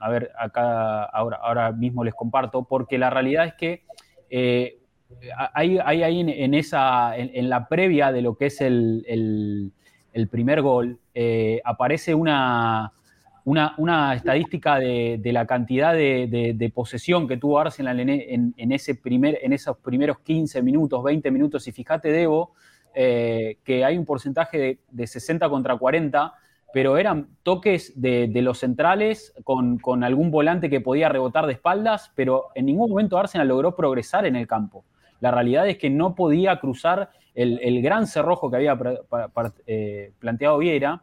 A 0.00 0.08
ver, 0.08 0.32
acá 0.38 1.04
ahora, 1.04 1.36
ahora 1.36 1.72
mismo 1.72 2.02
les 2.02 2.14
comparto, 2.14 2.64
porque 2.64 2.98
la 2.98 3.10
realidad 3.10 3.46
es 3.46 3.54
que 3.54 3.84
hay, 5.54 5.78
ahí 5.84 6.20
en, 6.20 6.54
esa, 6.54 7.16
en, 7.16 7.48
la 7.48 7.68
previa 7.68 8.10
de 8.10 8.22
lo 8.22 8.36
que 8.36 8.46
es 8.46 8.60
el, 8.60 9.72
primer 10.30 10.62
gol, 10.62 10.98
aparece 11.64 12.14
una, 12.14 12.92
una, 13.44 14.14
estadística 14.14 14.78
de, 14.78 15.20
la 15.24 15.46
cantidad 15.46 15.94
de, 15.94 16.72
posesión 16.74 17.26
que 17.26 17.36
tuvo 17.36 17.58
Arsenal 17.58 17.98
en, 18.00 18.72
ese 18.72 18.94
primer, 18.94 19.38
en 19.42 19.52
esos 19.52 19.76
primeros 19.78 20.20
15 20.20 20.62
minutos, 20.62 21.02
20 21.02 21.30
minutos. 21.30 21.66
Y 21.66 21.72
fíjate, 21.72 22.10
Debo, 22.10 22.52
eh, 22.94 23.58
que 23.64 23.84
hay 23.84 23.96
un 23.96 24.04
porcentaje 24.04 24.78
de, 24.90 25.06
60 25.06 25.48
contra 25.48 25.76
40, 25.76 26.34
pero 26.72 26.96
eran 26.96 27.28
toques 27.42 28.00
de, 28.00 28.30
los 28.42 28.58
centrales 28.58 29.34
con, 29.44 30.04
algún 30.04 30.30
volante 30.30 30.70
que 30.70 30.80
podía 30.80 31.08
rebotar 31.08 31.46
de 31.46 31.54
espaldas, 31.54 32.12
pero 32.14 32.48
en 32.54 32.66
ningún 32.66 32.90
momento 32.90 33.18
Arsenal 33.18 33.48
logró 33.48 33.74
progresar 33.74 34.26
en 34.26 34.36
el 34.36 34.46
campo. 34.46 34.84
La 35.20 35.30
realidad 35.30 35.68
es 35.68 35.78
que 35.78 35.90
no 35.90 36.14
podía 36.14 36.58
cruzar 36.58 37.10
el, 37.34 37.82
gran 37.82 38.06
cerrojo 38.06 38.50
que 38.50 38.56
había 38.56 38.78
eh, 39.66 40.12
planteado 40.18 40.58
Vieira 40.58 41.02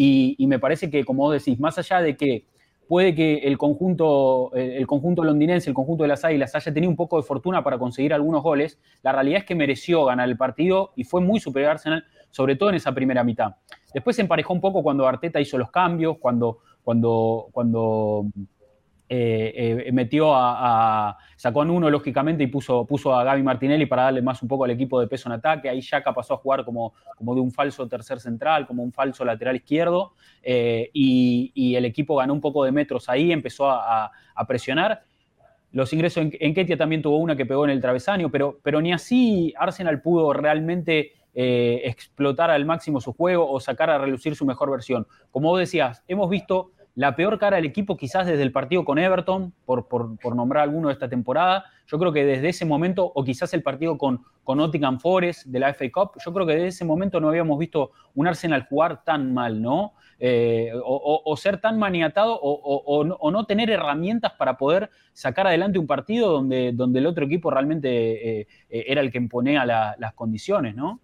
y, 0.00 0.46
me 0.46 0.60
parece 0.60 0.90
que, 0.90 1.04
como 1.04 1.24
vos 1.24 1.32
decís, 1.32 1.58
más 1.58 1.76
allá 1.76 2.00
de 2.00 2.16
que 2.16 2.46
puede 2.86 3.16
que 3.16 3.38
el 3.38 3.58
conjunto, 3.58 4.52
el 4.54 4.86
conjunto 4.86 5.24
londinense, 5.24 5.68
el 5.68 5.74
conjunto 5.74 6.04
de 6.04 6.08
las 6.08 6.24
Águilas 6.24 6.54
haya 6.54 6.72
tenido 6.72 6.88
un 6.88 6.94
poco 6.94 7.16
de 7.16 7.24
fortuna 7.24 7.64
para 7.64 7.80
conseguir 7.80 8.14
algunos 8.14 8.44
goles, 8.44 8.78
la 9.02 9.10
realidad 9.10 9.40
es 9.40 9.44
que 9.44 9.56
mereció 9.56 10.04
ganar 10.04 10.28
el 10.28 10.36
partido 10.36 10.92
y 10.94 11.02
fue 11.02 11.20
muy 11.20 11.40
superior 11.40 11.70
a 11.70 11.72
Arsenal, 11.72 12.04
sobre 12.30 12.54
todo 12.54 12.68
en 12.68 12.76
esa 12.76 12.94
primera 12.94 13.24
mitad. 13.24 13.56
Después 13.92 14.14
se 14.14 14.22
emparejó 14.22 14.52
un 14.54 14.60
poco 14.60 14.84
cuando 14.84 15.04
Arteta 15.04 15.40
hizo 15.40 15.58
los 15.58 15.72
cambios, 15.72 16.18
cuando, 16.18 16.58
cuando, 16.84 17.48
cuando 17.50 18.26
eh, 19.10 19.84
eh, 19.86 19.92
metió 19.92 20.34
a, 20.34 21.16
sacó 21.34 21.62
a 21.62 21.64
uno 21.64 21.88
lógicamente 21.88 22.44
y 22.44 22.46
puso, 22.48 22.84
puso 22.84 23.14
a 23.14 23.24
Gaby 23.24 23.42
Martinelli 23.42 23.86
para 23.86 24.02
darle 24.02 24.20
más 24.20 24.42
un 24.42 24.48
poco 24.48 24.64
al 24.64 24.70
equipo 24.70 25.00
de 25.00 25.06
peso 25.06 25.30
en 25.30 25.34
ataque. 25.34 25.68
Ahí 25.68 25.80
Yaka 25.80 26.12
pasó 26.12 26.34
a 26.34 26.36
jugar 26.36 26.64
como, 26.64 26.92
como 27.16 27.34
de 27.34 27.40
un 27.40 27.50
falso 27.50 27.88
tercer 27.88 28.20
central, 28.20 28.66
como 28.66 28.82
un 28.82 28.92
falso 28.92 29.24
lateral 29.24 29.56
izquierdo. 29.56 30.12
Eh, 30.42 30.90
y, 30.92 31.74
el 31.78 31.84
equipo 31.84 32.16
ganó 32.16 32.34
un 32.34 32.40
poco 32.40 32.64
de 32.64 32.72
metros 32.72 33.08
ahí, 33.08 33.30
empezó 33.30 33.70
a, 33.70 34.10
presionar. 34.46 35.02
Los 35.72 35.92
ingresos 35.92 36.26
en, 36.32 36.54
Ketia 36.54 36.76
también 36.76 37.02
tuvo 37.02 37.18
una 37.18 37.36
que 37.36 37.46
pegó 37.46 37.64
en 37.64 37.70
el 37.70 37.80
travesaño, 37.80 38.30
pero, 38.30 38.58
pero 38.62 38.80
ni 38.80 38.92
así 38.92 39.54
Arsenal 39.56 40.00
pudo 40.02 40.32
realmente 40.32 41.12
explotar 41.34 42.50
al 42.50 42.64
máximo 42.64 43.00
su 43.00 43.12
juego 43.12 43.48
o 43.48 43.60
sacar 43.60 43.90
a 43.90 43.98
relucir 43.98 44.34
su 44.34 44.44
mejor 44.44 44.72
versión. 44.72 45.06
Como 45.30 45.50
vos 45.50 45.60
decías, 45.60 46.02
hemos 46.08 46.28
visto 46.28 46.72
la 46.98 47.14
peor 47.14 47.38
cara 47.38 47.58
del 47.58 47.64
equipo 47.64 47.96
quizás 47.96 48.26
desde 48.26 48.42
el 48.42 48.50
partido 48.50 48.84
con 48.84 48.98
Everton, 48.98 49.54
por, 49.64 49.86
por, 49.86 50.34
nombrar 50.34 50.64
alguno 50.64 50.88
de 50.88 50.94
esta 50.94 51.08
temporada. 51.08 51.64
Yo 51.86 51.96
creo 51.96 52.12
que 52.12 52.24
desde 52.24 52.48
ese 52.48 52.64
momento, 52.64 53.12
o 53.14 53.22
quizás 53.22 53.54
el 53.54 53.62
partido 53.62 53.96
con, 53.96 54.24
con 54.42 54.58
Nottingham 54.58 54.98
Forest 54.98 55.46
de 55.46 55.60
la 55.60 55.72
FA 55.74 55.84
Cup, 55.92 56.10
yo 56.24 56.32
creo 56.32 56.44
que 56.44 56.54
desde 56.54 56.66
ese 56.66 56.84
momento 56.84 57.20
no 57.20 57.28
habíamos 57.28 57.56
visto 57.56 57.92
un 58.16 58.26
Arsenal 58.26 58.66
jugar 58.68 59.04
tan 59.04 59.32
mal, 59.32 59.62
¿no? 59.62 59.92
Eh, 60.18 60.72
o, 60.74 61.36
ser 61.36 61.60
tan 61.60 61.78
maniatado 61.78 62.36
o, 62.42 63.30
no 63.30 63.46
tener 63.46 63.70
herramientas 63.70 64.32
para 64.36 64.56
poder 64.56 64.90
sacar 65.12 65.46
adelante 65.46 65.78
un 65.78 65.86
partido 65.86 66.32
donde, 66.32 66.72
donde 66.72 66.98
el 66.98 67.06
otro 67.06 67.26
equipo 67.26 67.48
realmente 67.48 68.40
eh, 68.40 68.48
eh, 68.68 68.84
era 68.88 69.02
el 69.02 69.12
que 69.12 69.18
imponía 69.18 69.64
las 69.64 70.14
condiciones, 70.14 70.74
¿no? 70.74 70.98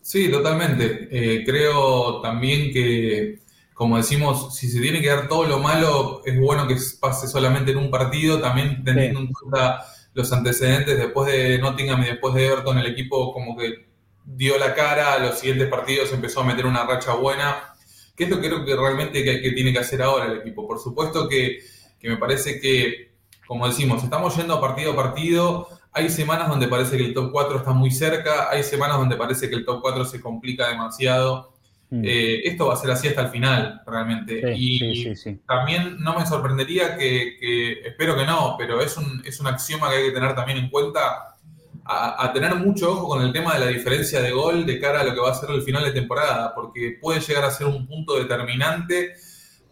Sí, 0.00 0.28
totalmente. 0.28 1.44
creo 1.46 2.20
también 2.20 2.72
que 2.72 3.44
como 3.74 3.96
decimos, 3.96 4.56
si 4.56 4.68
se 4.68 4.80
tiene 4.80 5.02
que 5.02 5.08
dar 5.08 5.28
todo 5.28 5.44
lo 5.44 5.58
malo, 5.58 6.22
es 6.24 6.38
bueno 6.38 6.66
que 6.68 6.76
pase 7.00 7.26
solamente 7.26 7.72
en 7.72 7.78
un 7.78 7.90
partido, 7.90 8.40
también 8.40 8.84
teniendo 8.84 9.18
en 9.20 9.32
cuenta 9.32 9.84
los 10.14 10.32
antecedentes 10.32 10.96
después 10.96 11.30
de 11.30 11.58
Nottingham 11.58 12.00
y 12.02 12.06
después 12.06 12.34
de 12.34 12.46
Everton, 12.46 12.78
el 12.78 12.86
equipo 12.86 13.32
como 13.32 13.56
que 13.56 13.88
dio 14.24 14.56
la 14.58 14.74
cara 14.74 15.14
a 15.14 15.18
los 15.18 15.40
siguientes 15.40 15.68
partidos, 15.68 16.12
empezó 16.12 16.40
a 16.40 16.44
meter 16.44 16.66
una 16.66 16.86
racha 16.86 17.14
buena, 17.14 17.74
que 18.16 18.24
es 18.24 18.30
lo 18.30 18.40
que 18.40 18.48
creo 18.48 18.64
que 18.64 18.76
realmente 18.76 19.24
que, 19.24 19.50
tiene 19.50 19.72
que 19.72 19.80
hacer 19.80 20.00
ahora 20.02 20.26
el 20.26 20.38
equipo. 20.38 20.68
Por 20.68 20.78
supuesto 20.78 21.28
que, 21.28 21.58
que 21.98 22.08
me 22.08 22.16
parece 22.16 22.60
que, 22.60 23.12
como 23.48 23.66
decimos, 23.66 24.04
estamos 24.04 24.36
yendo 24.36 24.60
partido 24.60 24.92
a 24.92 24.96
partido, 24.96 25.68
hay 25.92 26.10
semanas 26.10 26.48
donde 26.48 26.68
parece 26.68 26.96
que 26.96 27.04
el 27.04 27.14
top 27.14 27.32
4 27.32 27.58
está 27.58 27.72
muy 27.72 27.90
cerca, 27.90 28.50
hay 28.50 28.62
semanas 28.62 28.98
donde 28.98 29.16
parece 29.16 29.48
que 29.48 29.56
el 29.56 29.64
top 29.64 29.80
4 29.82 30.04
se 30.04 30.20
complica 30.20 30.68
demasiado. 30.68 31.53
Mm. 31.94 32.02
Eh, 32.04 32.48
esto 32.48 32.66
va 32.66 32.74
a 32.74 32.76
ser 32.76 32.90
así 32.90 33.06
hasta 33.06 33.20
el 33.22 33.28
final, 33.28 33.80
realmente. 33.86 34.42
y 34.56 35.14
también 35.46 35.96
no 36.00 36.18
me 36.18 36.26
sorprendería 36.26 36.96
que, 36.98 37.80
espero 37.84 38.16
que 38.16 38.26
no, 38.26 38.56
pero 38.58 38.80
es 38.80 38.96
un, 38.96 39.22
es 39.24 39.38
un 39.38 39.46
axioma 39.46 39.90
que 39.90 39.96
hay 39.96 40.04
que 40.06 40.10
tener 40.10 40.34
también 40.34 40.58
en 40.58 40.70
cuenta, 40.70 41.36
a, 41.84 42.32
tener 42.32 42.56
mucho 42.56 42.90
ojo 42.90 43.08
con 43.08 43.22
el 43.22 43.32
tema 43.32 43.54
de 43.54 43.60
la 43.60 43.66
diferencia 43.66 44.20
de 44.20 44.32
gol 44.32 44.66
de 44.66 44.80
cara 44.80 45.02
a 45.02 45.04
lo 45.04 45.14
que 45.14 45.20
va 45.20 45.30
a 45.30 45.34
ser 45.34 45.50
el 45.50 45.62
final 45.62 45.84
de 45.84 45.92
temporada, 45.92 46.52
porque 46.52 46.98
puede 47.00 47.20
llegar 47.20 47.44
a 47.44 47.50
ser 47.50 47.68
un 47.68 47.86
punto 47.86 48.16
determinante. 48.16 49.14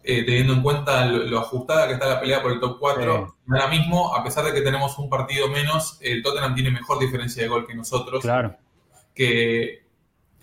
Eh, 0.05 0.25
teniendo 0.25 0.51
en 0.51 0.61
cuenta 0.61 1.05
lo, 1.05 1.39
ajustada 1.39 1.87
que 1.87 1.93
está 1.93 2.09
la 2.09 2.19
pelea 2.19 2.41
por 2.41 2.51
el 2.51 2.59
top 2.59 2.77
4. 2.77 3.37
Ahora 3.49 3.67
mismo, 3.67 4.13
a 4.13 4.21
pesar 4.21 4.43
de 4.43 4.51
que 4.51 4.59
tenemos 4.59 4.97
un 4.99 5.09
partido 5.09 5.47
menos, 5.47 5.97
el 6.01 6.21
Tottenham 6.21 6.55
tiene 6.55 6.71
mejor 6.71 6.99
diferencia 6.99 7.41
de 7.41 7.47
gol 7.47 7.65
que 7.65 7.73
nosotros. 7.73 8.21
Claro. 8.21 8.53
Que 9.15 9.82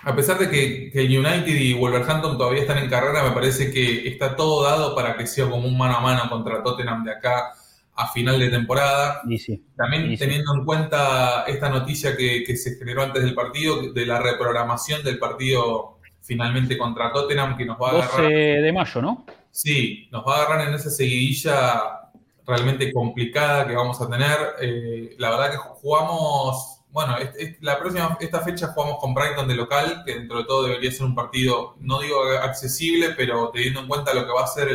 a 0.03 0.17
pesar 0.17 0.39
de 0.39 0.49
que, 0.49 0.91
que, 0.91 1.03
United 1.05 1.55
y 1.55 1.75
Wolverhampton 1.75 2.39
todavía 2.39 2.63
están 2.63 2.79
en 2.79 2.89
carrera, 2.89 3.23
me 3.23 3.33
parece 3.33 3.71
que 3.71 4.09
está 4.09 4.37
todo 4.37 4.63
dado 4.65 4.95
para 4.95 5.17
que 5.17 5.27
sea 5.27 5.49
como 5.49 5.69
un 5.69 5.77
mano 5.77 5.97
a 5.97 6.01
mano 6.01 6.29
contra 6.29 6.63
Tottenham 6.63 7.05
de 7.05 7.13
acá 7.13 7.53
a 7.95 8.09
final 8.09 8.39
de 8.39 8.49
temporada. 8.49 9.21
También 9.77 10.17
teniendo 10.17 10.55
en 10.55 10.65
cuenta 10.65 11.45
esta 11.47 11.69
noticia 11.69 12.17
que, 12.17 12.57
se 12.57 12.77
generó 12.77 13.03
antes 13.03 13.23
del 13.23 13.35
partido, 13.35 13.93
de 13.93 14.07
la 14.07 14.19
reprogramación 14.19 15.03
del 15.05 15.19
partido 15.19 15.99
finalmente 16.23 16.79
contra 16.79 17.13
Tottenham, 17.13 17.57
que 17.57 17.65
nos 17.65 17.81
va 17.81 17.91
a 17.91 17.93
12 17.95 18.09
agarrar. 18.09 18.63
de 18.63 18.73
mayo, 18.73 19.03
¿no? 19.03 19.27
Sí, 19.51 20.09
nos 20.13 20.25
va 20.27 20.37
a 20.37 20.45
agarrar 20.45 20.69
en 20.69 20.75
esa 20.75 20.91
seguidilla 20.91 22.11
realmente 22.47 22.93
complicada 22.93 23.67
que 23.67 23.75
vamos 23.75 24.01
a 24.01 24.09
tener. 24.09 24.39
Eh, 24.61 25.15
la 25.19 25.31
verdad 25.31 25.51
que 25.51 25.57
jugamos 25.57 26.80
bueno, 26.93 27.17
la 27.61 27.79
próxima, 27.79 28.17
esta 28.21 28.41
fecha 28.41 28.69
jugamos 28.69 28.99
con 28.99 29.15
Brighton 29.15 29.47
de 29.47 29.55
local, 29.55 30.03
que 30.05 30.15
dentro 30.15 30.39
de 30.39 30.45
todo 30.45 30.65
debería 30.65 30.91
ser 30.91 31.07
un 31.07 31.15
partido, 31.15 31.77
no 31.81 32.01
digo 32.01 32.23
accesible, 32.43 33.11
pero 33.17 33.51
teniendo 33.51 33.81
en 33.81 33.89
cuenta 33.89 34.13
lo 34.15 34.27
que 34.27 34.33
va 34.33 34.45
a 34.45 34.47
ser 34.49 34.69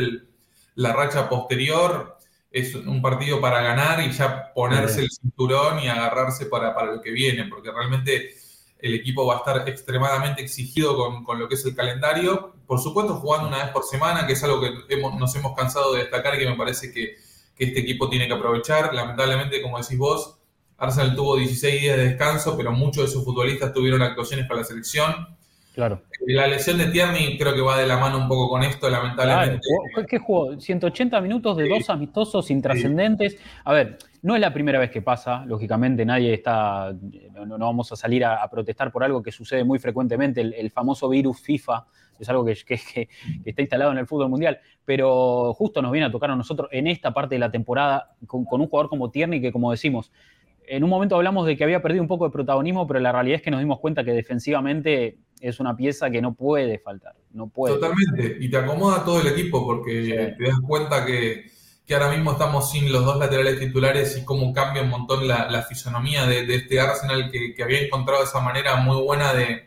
la 0.74 0.92
racha 0.92 1.28
posterior, 1.28 2.16
es 2.50 2.74
un 2.74 3.02
partido 3.02 3.40
para 3.40 3.60
ganar 3.60 4.00
y 4.00 4.12
ya 4.12 4.52
ponerse 4.54 5.00
el 5.00 5.10
cinturón 5.10 5.78
y 5.80 5.88
agarrarse 5.88 6.46
para, 6.46 6.74
para 6.74 6.92
lo 6.92 7.02
que 7.02 7.10
viene, 7.10 7.44
porque 7.44 7.70
realmente 7.70 8.34
el 8.78 8.94
equipo 8.94 9.26
va 9.26 9.34
a 9.34 9.38
estar 9.38 9.68
extremadamente 9.68 10.42
exigido 10.42 10.96
con, 11.24 11.38
lo 11.38 11.48
que 11.48 11.54
es 11.54 11.64
el 11.64 11.74
calendario. 11.74 12.54
Por 12.66 12.80
supuesto, 12.80 13.14
jugando 13.16 13.48
una 13.48 13.64
vez 13.64 13.68
por 13.72 13.84
semana, 13.84 14.26
que 14.26 14.34
es 14.34 14.42
algo 14.42 14.60
que 14.60 14.96
nos 15.18 15.34
hemos 15.36 15.54
cansado 15.54 15.92
de 15.92 16.00
destacar 16.00 16.34
y 16.34 16.38
que 16.38 16.48
me 16.48 16.56
parece 16.56 16.92
que, 16.92 17.16
que 17.56 17.64
este 17.64 17.80
equipo 17.80 18.08
tiene 18.08 18.26
que 18.26 18.34
aprovechar. 18.34 18.94
Lamentablemente, 18.94 19.60
como 19.62 19.78
decís 19.78 19.98
vos, 19.98 20.38
Arsenal 20.78 21.14
tuvo 21.14 21.36
16 21.36 21.80
días 21.80 21.96
de 21.96 22.04
descanso, 22.08 22.56
pero 22.56 22.72
muchos 22.72 23.04
de 23.04 23.10
sus 23.10 23.24
futbolistas 23.24 23.72
tuvieron 23.72 24.02
actuaciones 24.02 24.46
para 24.46 24.60
la 24.60 24.66
selección. 24.66 25.36
Claro. 25.74 26.02
La 26.26 26.46
lesión 26.46 26.78
de 26.78 26.86
Tierney 26.86 27.36
creo 27.36 27.54
que 27.54 27.60
va 27.60 27.78
de 27.78 27.86
la 27.86 27.98
mano 27.98 28.16
un 28.16 28.28
poco 28.28 28.48
con 28.48 28.62
esto, 28.62 28.88
lamentablemente. 28.88 29.60
Claro. 29.92 30.06
¿Qué 30.08 30.18
jugó? 30.18 30.58
180 30.58 31.20
minutos 31.20 31.56
de 31.58 31.68
dos 31.68 31.90
amistosos 31.90 32.50
intrascendentes. 32.50 33.36
A 33.62 33.74
ver, 33.74 33.98
no 34.26 34.34
es 34.34 34.40
la 34.40 34.52
primera 34.52 34.78
vez 34.80 34.90
que 34.90 35.02
pasa, 35.02 35.44
lógicamente 35.46 36.04
nadie 36.04 36.34
está, 36.34 36.92
no, 37.46 37.58
vamos 37.58 37.92
a 37.92 37.96
salir 37.96 38.24
a, 38.24 38.48
protestar 38.50 38.90
por 38.90 39.04
algo 39.04 39.22
que 39.22 39.30
sucede 39.30 39.62
muy 39.62 39.78
frecuentemente, 39.78 40.40
el, 40.40 40.70
famoso 40.72 41.08
virus 41.08 41.40
FIFA, 41.42 41.86
es 42.18 42.28
algo 42.28 42.44
que, 42.44 42.54
que, 42.54 43.08
está 43.44 43.60
instalado 43.62 43.92
en 43.92 43.98
el 43.98 44.06
fútbol 44.08 44.28
mundial, 44.28 44.58
pero 44.84 45.54
justo 45.54 45.80
nos 45.80 45.92
viene 45.92 46.08
a 46.08 46.10
tocar 46.10 46.30
a 46.32 46.34
nosotros 46.34 46.68
en 46.72 46.88
esta 46.88 47.14
parte 47.14 47.36
de 47.36 47.38
la 47.38 47.52
temporada 47.52 48.16
con, 48.26 48.44
con 48.44 48.60
un 48.60 48.66
jugador 48.66 48.90
como 48.90 49.10
Tierney 49.12 49.40
que 49.40 49.52
como 49.52 49.70
decimos, 49.70 50.10
en 50.68 50.84
un 50.84 50.90
momento 50.90 51.16
hablamos 51.16 51.46
de 51.46 51.56
que 51.56 51.64
había 51.64 51.82
perdido 51.82 52.02
un 52.02 52.08
poco 52.08 52.24
de 52.24 52.30
protagonismo, 52.30 52.86
pero 52.86 53.00
la 53.00 53.12
realidad 53.12 53.36
es 53.36 53.42
que 53.42 53.50
nos 53.50 53.60
dimos 53.60 53.80
cuenta 53.80 54.04
que 54.04 54.12
defensivamente 54.12 55.18
es 55.40 55.60
una 55.60 55.76
pieza 55.76 56.10
que 56.10 56.22
no 56.22 56.34
puede 56.34 56.78
faltar. 56.78 57.14
No 57.32 57.48
puede. 57.48 57.74
Totalmente. 57.74 58.38
Y 58.40 58.50
te 58.50 58.56
acomoda 58.56 59.04
todo 59.04 59.20
el 59.20 59.28
equipo 59.28 59.64
porque 59.64 60.34
te 60.38 60.44
das 60.44 60.60
cuenta 60.66 61.04
que, 61.04 61.50
ahora 61.92 62.10
mismo 62.10 62.32
estamos 62.32 62.70
sin 62.70 62.90
los 62.90 63.04
dos 63.04 63.18
laterales 63.18 63.58
titulares 63.58 64.16
y 64.16 64.24
cómo 64.24 64.52
cambia 64.52 64.82
un 64.82 64.90
montón 64.90 65.28
la, 65.28 65.62
fisonomía 65.68 66.26
de, 66.26 66.54
este 66.54 66.80
Arsenal 66.80 67.30
que, 67.30 67.62
había 67.62 67.80
encontrado 67.80 68.24
esa 68.24 68.40
manera 68.40 68.76
muy 68.76 69.02
buena 69.02 69.32
de, 69.34 69.66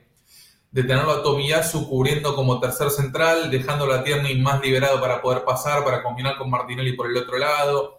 tenerlo 0.74 1.12
a 1.12 1.24
Tomiyasu 1.24 1.90
cubriendo 1.90 2.36
como 2.36 2.60
tercer 2.60 2.92
central, 2.92 3.50
dejándolo 3.50 3.94
a 3.94 4.04
Tierney 4.04 4.40
más 4.40 4.62
liberado 4.62 5.00
para 5.02 5.22
poder 5.22 5.44
pasar, 5.44 5.84
para 5.84 6.04
combinar 6.04 6.38
con 6.38 6.50
Martinelli 6.50 6.94
por 6.94 7.10
el 7.10 7.18
otro 7.18 7.38
lado 7.38 7.99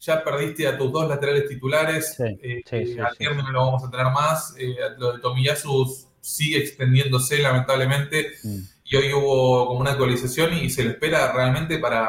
ya 0.00 0.24
perdiste 0.24 0.66
a 0.66 0.78
tus 0.78 0.90
dos 0.92 1.06
laterales 1.08 1.46
titulares, 1.48 2.14
Sí, 2.16 2.24
eh, 2.42 2.62
sí, 2.68 2.86
sí, 2.86 2.92
eh, 2.98 3.02
término 3.18 3.42
no 3.44 3.52
lo 3.52 3.66
vamos 3.66 3.84
a 3.84 3.90
tener 3.90 4.06
más, 4.06 4.54
eh, 4.58 4.74
lo 4.98 5.12
de 5.12 5.18
Tomiyasu 5.20 6.08
sigue 6.20 6.58
extendiéndose 6.58 7.38
lamentablemente 7.38 8.32
Mm. 8.42 8.58
y 8.84 8.96
hoy 8.96 9.12
hubo 9.12 9.66
como 9.68 9.80
una 9.80 9.90
actualización 9.92 10.54
y 10.54 10.70
se 10.70 10.84
le 10.84 10.90
espera 10.90 11.32
realmente 11.32 11.78
para... 11.78 12.08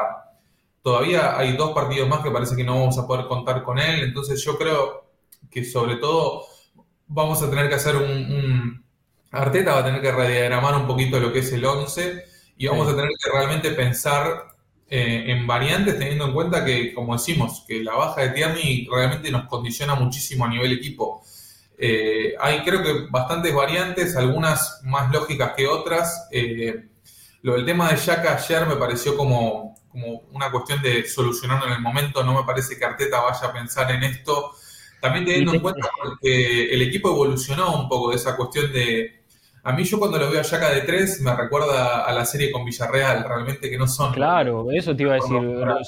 Todavía 0.82 1.38
hay 1.38 1.56
dos 1.56 1.70
partidos 1.72 2.08
más 2.08 2.20
que 2.24 2.30
parece 2.32 2.56
que 2.56 2.64
no 2.64 2.74
vamos 2.80 2.98
a 2.98 3.06
poder 3.06 3.26
contar 3.26 3.62
con 3.62 3.78
él, 3.78 4.02
entonces 4.02 4.42
yo 4.44 4.58
creo 4.58 5.04
que 5.50 5.64
sobre 5.64 5.96
todo 5.96 6.44
vamos 7.06 7.40
a 7.42 7.48
tener 7.50 7.68
que 7.68 7.74
hacer 7.76 7.96
un... 7.96 8.04
un- 8.10 8.82
Arteta 9.30 9.72
va 9.72 9.78
a 9.80 9.84
tener 9.84 10.02
que 10.02 10.12
rediagramar 10.12 10.74
un 10.74 10.86
poquito 10.86 11.18
lo 11.18 11.32
que 11.32 11.38
es 11.38 11.50
el 11.52 11.64
11 11.64 12.22
y 12.58 12.66
vamos 12.66 12.86
a 12.88 12.94
tener 12.94 13.08
que 13.18 13.30
realmente 13.32 13.70
pensar 13.70 14.48
eh, 14.94 15.32
en 15.32 15.46
variantes 15.46 15.98
teniendo 15.98 16.26
en 16.26 16.34
cuenta 16.34 16.62
que, 16.62 16.92
como 16.92 17.14
decimos, 17.14 17.64
que 17.66 17.82
la 17.82 17.94
baja 17.94 18.20
de 18.20 18.28
Tierney 18.28 18.86
realmente 18.92 19.30
nos 19.30 19.46
condiciona 19.48 19.94
muchísimo 19.94 20.44
a 20.44 20.48
nivel 20.48 20.70
equipo. 20.70 21.24
Eh, 21.78 22.34
hay 22.38 22.60
creo 22.62 22.82
que 22.82 23.06
bastantes 23.08 23.54
variantes, 23.54 24.14
algunas 24.16 24.82
más 24.84 25.10
lógicas 25.10 25.54
que 25.56 25.66
otras. 25.66 26.28
Eh, 26.30 26.90
lo 27.40 27.54
del 27.54 27.64
tema 27.64 27.90
de 27.90 27.96
Yaka 27.96 28.36
ayer 28.36 28.66
me 28.66 28.76
pareció 28.76 29.16
como, 29.16 29.76
como 29.88 30.24
una 30.30 30.50
cuestión 30.50 30.82
de 30.82 31.08
solucionarlo 31.08 31.68
en 31.68 31.72
el 31.72 31.80
momento. 31.80 32.22
No 32.22 32.34
me 32.34 32.44
parece 32.44 32.76
que 32.76 32.84
Arteta 32.84 33.22
vaya 33.22 33.46
a 33.46 33.52
pensar 33.54 33.90
en 33.92 34.02
esto. 34.02 34.52
También 35.00 35.24
teniendo 35.24 35.54
en 35.54 35.60
cuenta 35.60 35.88
que 36.20 36.70
el 36.70 36.82
equipo 36.82 37.08
evolucionó 37.08 37.74
un 37.76 37.88
poco 37.88 38.10
de 38.10 38.16
esa 38.16 38.36
cuestión 38.36 38.70
de... 38.70 39.21
A 39.64 39.72
mí 39.72 39.84
yo 39.84 39.98
cuando 39.98 40.18
lo 40.18 40.28
veo 40.30 40.40
a 40.40 40.42
Yaka 40.42 40.70
de 40.70 40.80
3 40.80 41.20
me 41.20 41.36
recuerda 41.36 42.04
a 42.04 42.12
la 42.12 42.24
serie 42.24 42.50
con 42.50 42.64
Villarreal, 42.64 43.24
realmente 43.24 43.70
que 43.70 43.78
no 43.78 43.86
son... 43.86 44.12
Claro, 44.12 44.66
eso 44.72 44.96
te 44.96 45.04
iba 45.04 45.12
a 45.12 45.14
decir. 45.16 45.38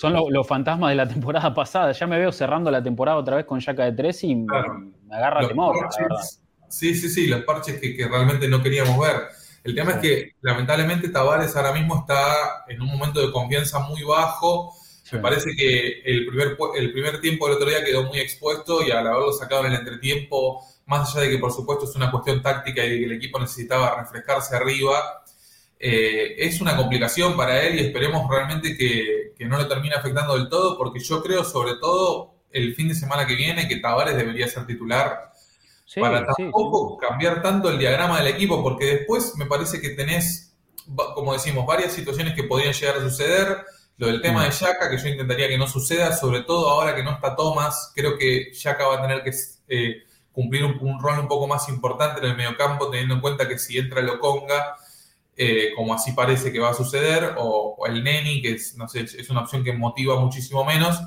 Son 0.00 0.12
lo- 0.12 0.30
los 0.30 0.46
fantasmas 0.46 0.90
de 0.90 0.96
la 0.96 1.08
temporada 1.14 1.52
pasada. 1.52 1.90
Ya 1.90 2.06
me 2.06 2.18
veo 2.18 2.30
cerrando 2.30 2.70
la 2.70 2.82
temporada 2.82 3.18
otra 3.18 3.36
vez 3.36 3.46
con 3.46 3.58
Yaka 3.58 3.84
de 3.86 3.92
3 3.92 4.24
y 4.24 4.34
me- 4.36 4.46
Claro. 4.46 4.74
me 5.08 5.16
agarra 5.16 5.40
Los 5.40 5.48
temor, 5.48 5.74
la 5.76 5.82
parches- 5.88 6.02
verdad. 6.08 6.24
Sí, 6.68 6.94
sí, 6.94 7.08
sí, 7.08 7.26
los 7.26 7.42
parches 7.42 7.80
que, 7.80 7.96
que 7.96 8.06
realmente 8.06 8.46
no 8.48 8.62
queríamos 8.62 8.96
ver. 8.98 9.16
El 9.64 9.74
tema 9.74 9.92
es 9.92 9.96
que 9.98 10.32
lamentablemente 10.42 11.08
Tavares 11.08 11.56
ahora 11.56 11.72
mismo 11.72 11.98
está 12.00 12.64
en 12.68 12.80
un 12.80 12.88
momento 12.88 13.20
de 13.24 13.32
confianza 13.32 13.78
muy 13.80 14.02
bajo. 14.02 14.72
Sí. 15.02 15.16
Me 15.16 15.22
parece 15.22 15.50
que 15.56 16.00
el 16.04 16.26
primer, 16.26 16.56
el 16.76 16.92
primer 16.92 17.20
tiempo 17.20 17.46
del 17.46 17.56
otro 17.56 17.68
día 17.68 17.84
quedó 17.84 18.04
muy 18.04 18.18
expuesto 18.18 18.86
y 18.86 18.90
al 18.90 19.06
haberlo 19.06 19.32
sacado 19.32 19.66
en 19.66 19.72
el 19.72 19.78
entretiempo, 19.80 20.64
más 20.86 21.10
allá 21.10 21.26
de 21.26 21.30
que 21.30 21.38
por 21.38 21.52
supuesto 21.52 21.84
es 21.84 21.96
una 21.96 22.10
cuestión 22.10 22.42
táctica 22.42 22.84
y 22.84 22.90
de 22.90 22.98
que 22.98 23.04
el 23.04 23.12
equipo 23.12 23.38
necesitaba 23.38 23.96
refrescarse 24.00 24.56
arriba, 24.56 25.24
eh, 25.78 26.34
es 26.38 26.60
una 26.60 26.76
complicación 26.76 27.36
para 27.36 27.62
él 27.62 27.76
y 27.76 27.86
esperemos 27.86 28.28
realmente 28.30 28.76
que, 28.76 29.34
que 29.36 29.44
no 29.46 29.58
lo 29.58 29.68
termine 29.68 29.94
afectando 29.94 30.36
del 30.36 30.48
todo, 30.48 30.78
porque 30.78 31.00
yo 31.00 31.22
creo 31.22 31.44
sobre 31.44 31.74
todo 31.80 32.34
el 32.50 32.74
fin 32.74 32.88
de 32.88 32.94
semana 32.94 33.26
que 33.26 33.34
viene 33.34 33.68
que 33.68 33.76
Tavares 33.76 34.16
debería 34.16 34.46
ser 34.48 34.66
titular 34.66 35.32
Sí, 35.86 36.00
para 36.00 36.20
sí, 36.20 36.26
tampoco 36.38 36.96
cambiar 36.96 37.42
tanto 37.42 37.68
el 37.68 37.78
diagrama 37.78 38.18
del 38.18 38.28
equipo, 38.34 38.62
porque 38.62 38.86
después 38.86 39.34
me 39.36 39.46
parece 39.46 39.80
que 39.80 39.90
tenés, 39.90 40.56
como 41.14 41.32
decimos, 41.34 41.66
varias 41.66 41.92
situaciones 41.92 42.34
que 42.34 42.44
podrían 42.44 42.72
llegar 42.72 42.96
a 42.96 43.00
suceder. 43.00 43.64
Lo 43.96 44.08
del 44.08 44.20
tema 44.22 44.40
Mm. 44.40 44.44
de 44.44 44.50
Yaka, 44.50 44.90
que 44.90 44.98
yo 44.98 45.08
intentaría 45.08 45.48
que 45.48 45.58
no 45.58 45.68
suceda, 45.68 46.12
sobre 46.16 46.40
todo 46.42 46.68
ahora 46.70 46.96
que 46.96 47.04
no 47.04 47.12
está 47.12 47.36
Thomas, 47.36 47.92
creo 47.94 48.18
que 48.18 48.52
Yaka 48.52 48.86
va 48.86 48.96
a 48.96 49.02
tener 49.02 49.22
que 49.22 49.30
eh, 49.68 50.02
cumplir 50.34 50.64
un, 50.64 50.76
un 50.80 51.00
rol 51.00 51.18
un 51.20 51.28
poco 51.28 51.46
más 51.46 51.68
importante 51.70 52.20
en 52.20 52.26
el 52.32 52.36
mediocampo, 52.36 52.90
teniendo 52.90 53.14
en 53.14 53.22
cuenta 53.22 53.48
que 53.48 53.58
si 53.58 53.78
entra 53.78 54.02
Loconga, 54.02 54.76
eh, 55.36 55.70
como 55.76 55.94
así 55.94 56.12
parece 56.12 56.52
que 56.52 56.60
va 56.60 56.70
a 56.70 56.74
suceder, 56.74 57.34
o, 57.38 57.76
o 57.78 57.86
el 57.86 58.04
Neni, 58.04 58.42
que 58.42 58.52
es, 58.52 58.76
no 58.76 58.88
sé, 58.88 59.00
es 59.02 59.30
una 59.30 59.42
opción 59.42 59.64
que 59.64 59.72
motiva 59.72 60.20
muchísimo 60.20 60.64
menos, 60.64 61.00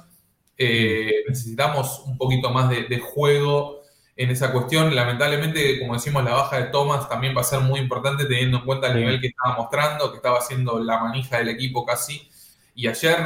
eh, 0.58 1.24
necesitamos 1.28 2.02
un 2.06 2.18
poquito 2.18 2.50
más 2.50 2.70
de, 2.70 2.84
de 2.86 3.00
juego 3.00 3.82
en 4.16 4.32
esa 4.32 4.52
cuestión. 4.52 4.96
Lamentablemente, 4.96 5.80
como 5.80 5.94
decimos, 5.94 6.24
la 6.24 6.34
baja 6.34 6.58
de 6.58 6.64
Thomas 6.72 7.08
también 7.10 7.36
va 7.38 7.42
a 7.42 7.44
ser 7.44 7.60
muy 7.62 7.80
importante 7.80 8.26
teniendo 8.26 8.58
en 8.60 8.66
cuenta 8.66 8.88
el 8.88 8.94
Sí. 8.94 9.00
nivel 9.00 9.22
que 9.22 9.28
estaba 9.28 9.56
mostrando, 9.58 10.10
que 10.12 10.18
estaba 10.18 10.40
haciendo 10.40 10.80
la 10.80 11.00
manija 11.00 11.38
del 11.38 11.50
equipo 11.50 11.86
casi. 11.86 12.28
Y 12.76 12.88
ayer 12.88 13.18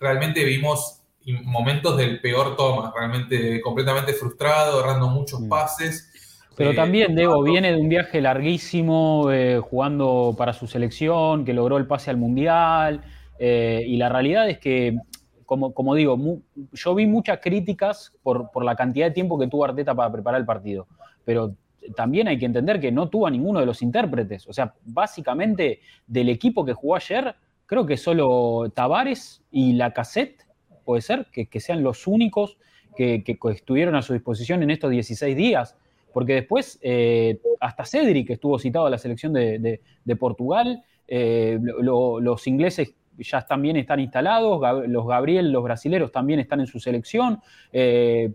realmente 0.00 0.44
vimos 0.44 0.97
momentos 1.44 1.96
del 1.96 2.20
peor 2.20 2.56
Thomas, 2.56 2.92
realmente 2.94 3.60
completamente 3.60 4.12
frustrado, 4.12 4.80
errando 4.80 5.08
muchos 5.08 5.40
Mm. 5.40 5.48
pases. 5.48 6.12
Pero 6.56 6.70
Eh, 6.72 6.74
también, 6.74 7.14
Debo, 7.14 7.42
viene 7.42 7.70
de 7.72 7.80
un 7.80 7.88
viaje 7.88 8.20
larguísimo, 8.20 9.30
eh, 9.30 9.60
jugando 9.60 10.34
para 10.36 10.52
su 10.52 10.66
selección, 10.66 11.44
que 11.44 11.52
logró 11.52 11.76
el 11.76 11.86
pase 11.86 12.10
al 12.10 12.16
Mundial, 12.16 13.02
eh, 13.38 13.84
y 13.86 13.96
la 13.96 14.08
realidad 14.08 14.48
es 14.50 14.58
que, 14.58 14.98
como, 15.46 15.72
como 15.72 15.94
digo, 15.94 16.16
mu- 16.16 16.40
yo 16.72 16.94
vi 16.96 17.06
muchas 17.06 17.38
críticas 17.40 18.12
por, 18.22 18.50
por 18.50 18.64
la 18.64 18.74
cantidad 18.74 19.06
de 19.06 19.12
tiempo 19.12 19.38
que 19.38 19.46
tuvo 19.46 19.64
Arteta 19.64 19.94
para 19.94 20.10
preparar 20.10 20.40
el 20.40 20.46
partido, 20.46 20.88
pero 21.24 21.54
también 21.94 22.26
hay 22.28 22.38
que 22.38 22.44
entender 22.46 22.80
que 22.80 22.90
no 22.90 23.08
tuvo 23.08 23.28
a 23.28 23.30
ninguno 23.30 23.60
de 23.60 23.66
los 23.66 23.80
intérpretes, 23.80 24.46
o 24.48 24.52
sea, 24.52 24.74
básicamente 24.84 25.80
del 26.06 26.28
equipo 26.28 26.64
que 26.64 26.74
jugó 26.74 26.96
ayer, 26.96 27.34
creo 27.66 27.86
que 27.86 27.96
solo 27.96 28.70
Tavares 28.74 29.42
y 29.52 29.74
la 29.74 29.92
cassette, 29.92 30.42
puede 30.88 31.02
ser, 31.02 31.26
que, 31.30 31.60
sean 31.60 31.82
los 31.82 32.06
únicos 32.06 32.56
que, 32.96 33.22
estuvieron 33.52 33.94
a 33.94 34.00
su 34.00 34.14
disposición 34.14 34.62
en 34.62 34.70
estos 34.70 34.90
16 34.90 35.36
días 35.36 35.76
porque 36.14 36.32
después 36.32 36.78
eh, 36.80 37.42
hasta 37.60 37.84
Cedric 37.84 38.30
estuvo 38.30 38.58
citado 38.58 38.86
a 38.86 38.90
la 38.90 38.96
selección 38.96 39.34
de, 39.34 39.82
Portugal, 40.18 40.82
eh, 41.06 41.58
lo- 41.60 42.20
los 42.20 42.46
ingleses 42.46 42.94
ya 43.18 43.42
también 43.42 43.76
están 43.76 44.00
instalados, 44.00 44.62
los 44.88 45.06
Gabriel, 45.06 45.52
los 45.52 45.62
brasileros 45.62 46.10
también 46.10 46.40
están 46.40 46.60
en 46.60 46.66
su 46.66 46.80
selección, 46.80 47.38
eh, 47.70 48.32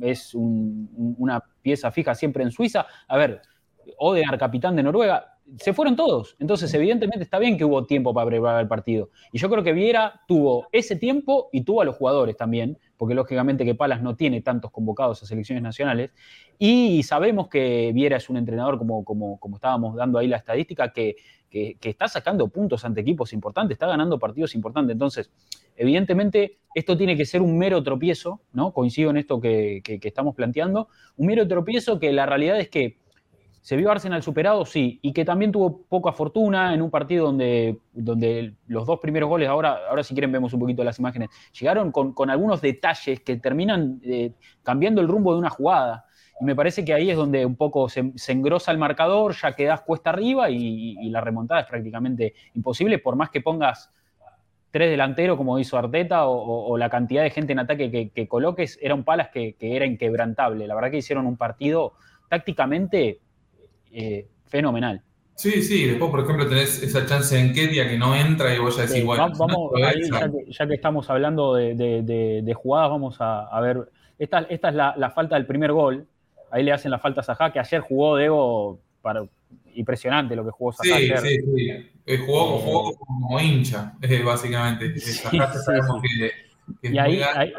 es 0.00 0.34
un- 0.34 0.88
un- 0.96 1.14
una 1.18 1.44
pieza 1.60 1.90
fija 1.90 2.14
siempre 2.14 2.42
en 2.42 2.52
Suiza, 2.52 2.86
a 3.06 3.16
ver, 3.18 3.42
Odegaard, 3.98 4.38
capitán 4.38 4.76
de 4.76 4.82
Noruega, 4.82 5.33
se 5.58 5.72
fueron 5.74 5.94
todos, 5.94 6.36
entonces 6.38 6.72
evidentemente 6.74 7.22
está 7.22 7.38
bien 7.38 7.58
que 7.58 7.64
hubo 7.64 7.84
tiempo 7.86 8.14
para 8.14 8.26
preparar 8.26 8.62
el 8.62 8.68
partido, 8.68 9.10
y 9.32 9.38
yo 9.38 9.50
creo 9.50 9.62
que 9.62 9.72
Viera 9.72 10.22
tuvo 10.26 10.66
ese 10.72 10.96
tiempo 10.96 11.48
y 11.52 11.62
tuvo 11.62 11.82
a 11.82 11.84
los 11.84 11.96
jugadores 11.96 12.36
también, 12.36 12.78
porque 12.96 13.14
lógicamente 13.14 13.64
que 13.64 13.74
Palas 13.74 14.02
no 14.02 14.16
tiene 14.16 14.40
tantos 14.40 14.70
convocados 14.70 15.22
a 15.22 15.26
selecciones 15.26 15.62
nacionales, 15.62 16.12
y 16.58 17.02
sabemos 17.02 17.48
que 17.48 17.92
Viera 17.94 18.16
es 18.16 18.30
un 18.30 18.36
entrenador, 18.36 18.78
como, 18.78 19.04
como, 19.04 19.38
como 19.38 19.56
estábamos 19.56 19.96
dando 19.96 20.18
ahí 20.18 20.28
la 20.28 20.36
estadística, 20.38 20.92
que, 20.92 21.16
que, 21.50 21.76
que 21.80 21.90
está 21.90 22.08
sacando 22.08 22.48
puntos 22.48 22.84
ante 22.84 23.00
equipos 23.00 23.32
importantes, 23.32 23.74
está 23.74 23.86
ganando 23.86 24.18
partidos 24.18 24.54
importantes. 24.54 24.92
Entonces, 24.92 25.30
evidentemente, 25.76 26.58
esto 26.74 26.96
tiene 26.96 27.16
que 27.16 27.26
ser 27.26 27.42
un 27.42 27.58
mero 27.58 27.82
tropiezo, 27.82 28.40
¿no? 28.52 28.72
Coincido 28.72 29.10
en 29.10 29.18
esto 29.18 29.40
que, 29.40 29.80
que- 29.84 30.00
que 30.00 30.08
estamos 30.08 30.34
planteando. 30.34 30.88
Un 31.16 31.26
mero 31.26 31.46
tropiezo 31.46 32.00
que 32.00 32.12
la 32.12 32.26
realidad 32.26 32.58
es 32.58 32.68
que 32.70 32.98
se 33.64 33.76
vio 33.76 33.90
Arsenal 33.90 34.22
superado, 34.22 34.66
sí, 34.66 34.98
y 35.00 35.14
que 35.14 35.24
también 35.24 35.50
tuvo 35.50 35.86
poca 35.88 36.12
fortuna 36.12 36.74
en 36.74 36.82
un 36.82 36.90
partido 36.90 37.24
donde, 37.24 37.78
donde 37.94 38.52
los 38.66 38.84
dos 38.84 39.00
primeros 39.00 39.26
goles, 39.26 39.48
ahora, 39.48 39.78
ahora 39.88 40.02
si 40.02 40.12
quieren 40.12 40.30
vemos 40.30 40.52
un 40.52 40.60
poquito 40.60 40.84
las 40.84 40.98
imágenes, 40.98 41.30
llegaron 41.58 41.90
con, 41.90 42.12
con 42.12 42.28
algunos 42.28 42.60
detalles 42.60 43.20
que 43.20 43.36
terminan 43.36 44.02
eh, 44.04 44.32
cambiando 44.62 45.00
el 45.00 45.08
rumbo 45.08 45.32
de 45.32 45.38
una 45.38 45.48
jugada. 45.48 46.04
Y 46.42 46.44
me 46.44 46.54
parece 46.54 46.84
que 46.84 46.92
ahí 46.92 47.08
es 47.08 47.16
donde 47.16 47.46
un 47.46 47.56
poco 47.56 47.88
se, 47.88 48.12
engrosa 48.28 48.70
el 48.70 48.76
marcador, 48.76 49.34
ya 49.34 49.52
quedás 49.52 49.80
cuesta 49.80 50.10
arriba 50.10 50.50
y, 50.50 51.08
la 51.08 51.22
remontada 51.22 51.62
es 51.62 51.66
prácticamente 51.66 52.34
imposible, 52.52 52.98
por 52.98 53.16
más 53.16 53.30
que 53.30 53.40
pongas 53.40 53.90
tres 54.72 54.90
delanteros 54.90 55.38
como 55.38 55.58
hizo 55.58 55.78
Arteta 55.78 56.26
o, 56.26 56.76
la 56.76 56.90
cantidad 56.90 57.22
de 57.22 57.30
gente 57.30 57.54
en 57.54 57.60
ataque 57.60 57.90
que, 57.90 58.10
que 58.10 58.28
coloques, 58.28 58.78
era 58.82 58.94
un 58.94 59.04
Palas 59.04 59.30
que, 59.30 59.54
que 59.54 59.74
era 59.74 59.86
inquebrantable. 59.86 60.66
La 60.66 60.74
verdad 60.74 60.90
que 60.90 60.98
hicieron 60.98 61.24
un 61.24 61.38
partido 61.38 61.94
tácticamente 62.28 63.22
eh, 63.94 64.26
fenomenal. 64.46 65.02
Sí, 65.36 65.62
sí, 65.62 65.86
después, 65.86 66.10
por 66.12 66.20
ejemplo, 66.20 66.48
tenés 66.48 66.80
esa 66.82 67.04
chance 67.06 67.36
en 67.38 67.52
Ketia 67.52 67.88
que 67.88 67.98
no 67.98 68.14
entra 68.14 68.54
y 68.54 68.58
vos 68.58 68.76
ya 68.76 68.82
decís, 68.82 68.98
Sí, 68.98 69.02
bueno, 69.02 69.24
va- 69.28 69.34
vamos, 69.36 69.72
no 69.72 69.86
ahí, 69.86 70.00
ya, 70.08 70.30
que, 70.30 70.52
ya 70.52 70.66
que 70.66 70.74
estamos 70.74 71.10
hablando 71.10 71.54
de, 71.54 71.74
de- 71.74 72.02
de- 72.02 72.42
de 72.42 72.54
jugadas, 72.54 72.90
vamos 72.90 73.20
a, 73.20 73.42
a 73.48 73.60
ver. 73.60 73.90
Esta, 74.16 74.40
esta 74.42 74.68
es 74.68 74.74
la, 74.76 74.94
la 74.96 75.10
falta 75.10 75.34
del 75.34 75.44
primer 75.46 75.72
gol. 75.72 76.06
Ahí 76.52 76.62
le 76.62 76.72
hacen 76.72 76.92
la 76.92 77.00
falta 77.00 77.20
a 77.20 77.24
Sajá, 77.24 77.52
que 77.52 77.58
ayer 77.58 77.80
jugó 77.80 78.14
Debo 78.16 78.78
para, 79.02 79.24
impresionante 79.74 80.36
lo 80.36 80.44
que 80.44 80.52
jugó 80.52 80.72
Sajá 80.72 80.98
Sí, 80.98 81.02
ayer. 81.10 81.18
sí, 81.18 81.38
sí. 81.40 81.70
Eh, 82.06 82.18
jugó, 82.18 82.58
jugó 82.60 82.94
como 82.94 83.40
hincha, 83.40 83.94
eh, 84.02 84.22
básicamente. 84.22 84.86
Eh, 84.86 84.98
Sí, 85.00 85.12
Sajá 85.14 85.52
sí, 85.52 85.58
sabemos 85.64 86.00
que, 86.00 86.26
es 86.88 86.92
Y 86.94 86.98
ahí, 86.98 87.14
muy 87.16 87.22
ahí- 87.24 87.52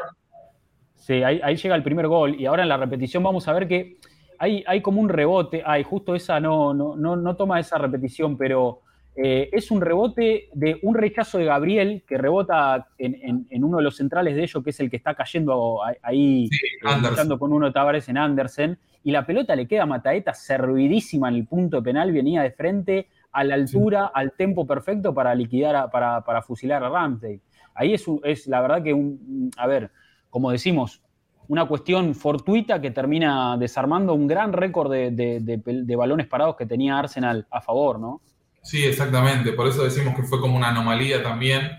sí, 0.96 1.22
ahí, 1.22 1.40
ahí 1.42 1.56
llega 1.56 1.74
el 1.74 1.82
primer 1.82 2.06
gol. 2.08 2.40
Y 2.40 2.46
ahora 2.46 2.62
en 2.62 2.68
la 2.70 2.76
repetición 2.78 3.22
vamos 3.22 3.46
a 3.48 3.52
ver 3.52 3.68
que 3.68 3.98
hay, 4.38 4.64
hay 4.66 4.80
como 4.82 5.00
un 5.00 5.08
rebote. 5.08 5.62
Ay, 5.64 5.82
justo 5.82 6.14
esa 6.14 6.40
no, 6.40 6.72
no, 6.74 6.96
no, 6.96 7.16
no 7.16 7.36
toma 7.36 7.60
esa 7.60 7.78
repetición, 7.78 8.36
pero 8.36 8.80
eh, 9.16 9.48
es 9.52 9.70
un 9.70 9.80
rebote 9.80 10.48
de 10.52 10.78
un 10.82 10.94
rechazo 10.94 11.38
de 11.38 11.46
Gabriel 11.46 12.04
que 12.06 12.18
rebota 12.18 12.88
en, 12.98 13.14
en- 13.22 13.46
en 13.50 13.64
uno 13.64 13.78
de 13.78 13.82
los 13.84 13.96
centrales 13.96 14.34
de 14.36 14.42
ellos, 14.42 14.62
que 14.62 14.70
es 14.70 14.80
el 14.80 14.90
que 14.90 14.96
está 14.96 15.14
cayendo 15.14 15.80
ahí, 16.02 16.48
Sí, 16.50 16.66
eh, 16.66 17.38
con 17.38 17.52
uno 17.52 17.66
de 17.66 17.72
Tavares 17.72 18.08
en 18.08 18.18
Andersen. 18.18 18.78
Y 19.02 19.12
la 19.12 19.24
pelota 19.24 19.54
le 19.56 19.66
queda 19.66 19.84
a 19.84 19.86
Mataeta 19.86 20.34
servidísima 20.34 21.28
en 21.28 21.36
el 21.36 21.46
punto 21.46 21.82
penal, 21.82 22.12
venía 22.12 22.42
de 22.42 22.50
frente, 22.50 23.08
a 23.32 23.44
la 23.44 23.54
altura, 23.54 24.06
al 24.14 24.32
tempo 24.32 24.66
perfecto 24.66 25.14
para 25.14 25.34
liquidar, 25.34 25.76
a- 25.76 25.90
para, 25.90 26.22
para 26.22 26.42
fusilar 26.42 26.82
a 26.82 26.88
Ramsey. 26.88 27.40
Ahí 27.74 27.94
es, 27.94 28.04
es 28.24 28.46
la 28.46 28.60
verdad 28.62 28.82
que 28.82 28.92
un, 28.94 29.50
a 29.56 29.66
ver, 29.66 29.90
como 30.30 30.50
decimos, 30.50 31.02
una 31.48 31.66
cuestión 31.66 32.14
fortuita 32.14 32.80
que 32.80 32.90
termina 32.90 33.56
desarmando 33.56 34.14
un 34.14 34.26
gran 34.26 34.52
récord 34.52 34.90
de, 34.90 35.96
balones 35.96 36.26
parados 36.26 36.56
que 36.56 36.66
tenía 36.66 36.98
Arsenal 36.98 37.46
a 37.50 37.60
favor, 37.60 37.98
¿no? 37.98 38.20
Sí, 38.62 38.84
exactamente. 38.84 39.52
Por 39.52 39.68
eso 39.68 39.84
decimos 39.84 40.14
que 40.16 40.24
fue 40.24 40.40
como 40.40 40.56
una 40.56 40.68
anomalía 40.68 41.22
también. 41.22 41.78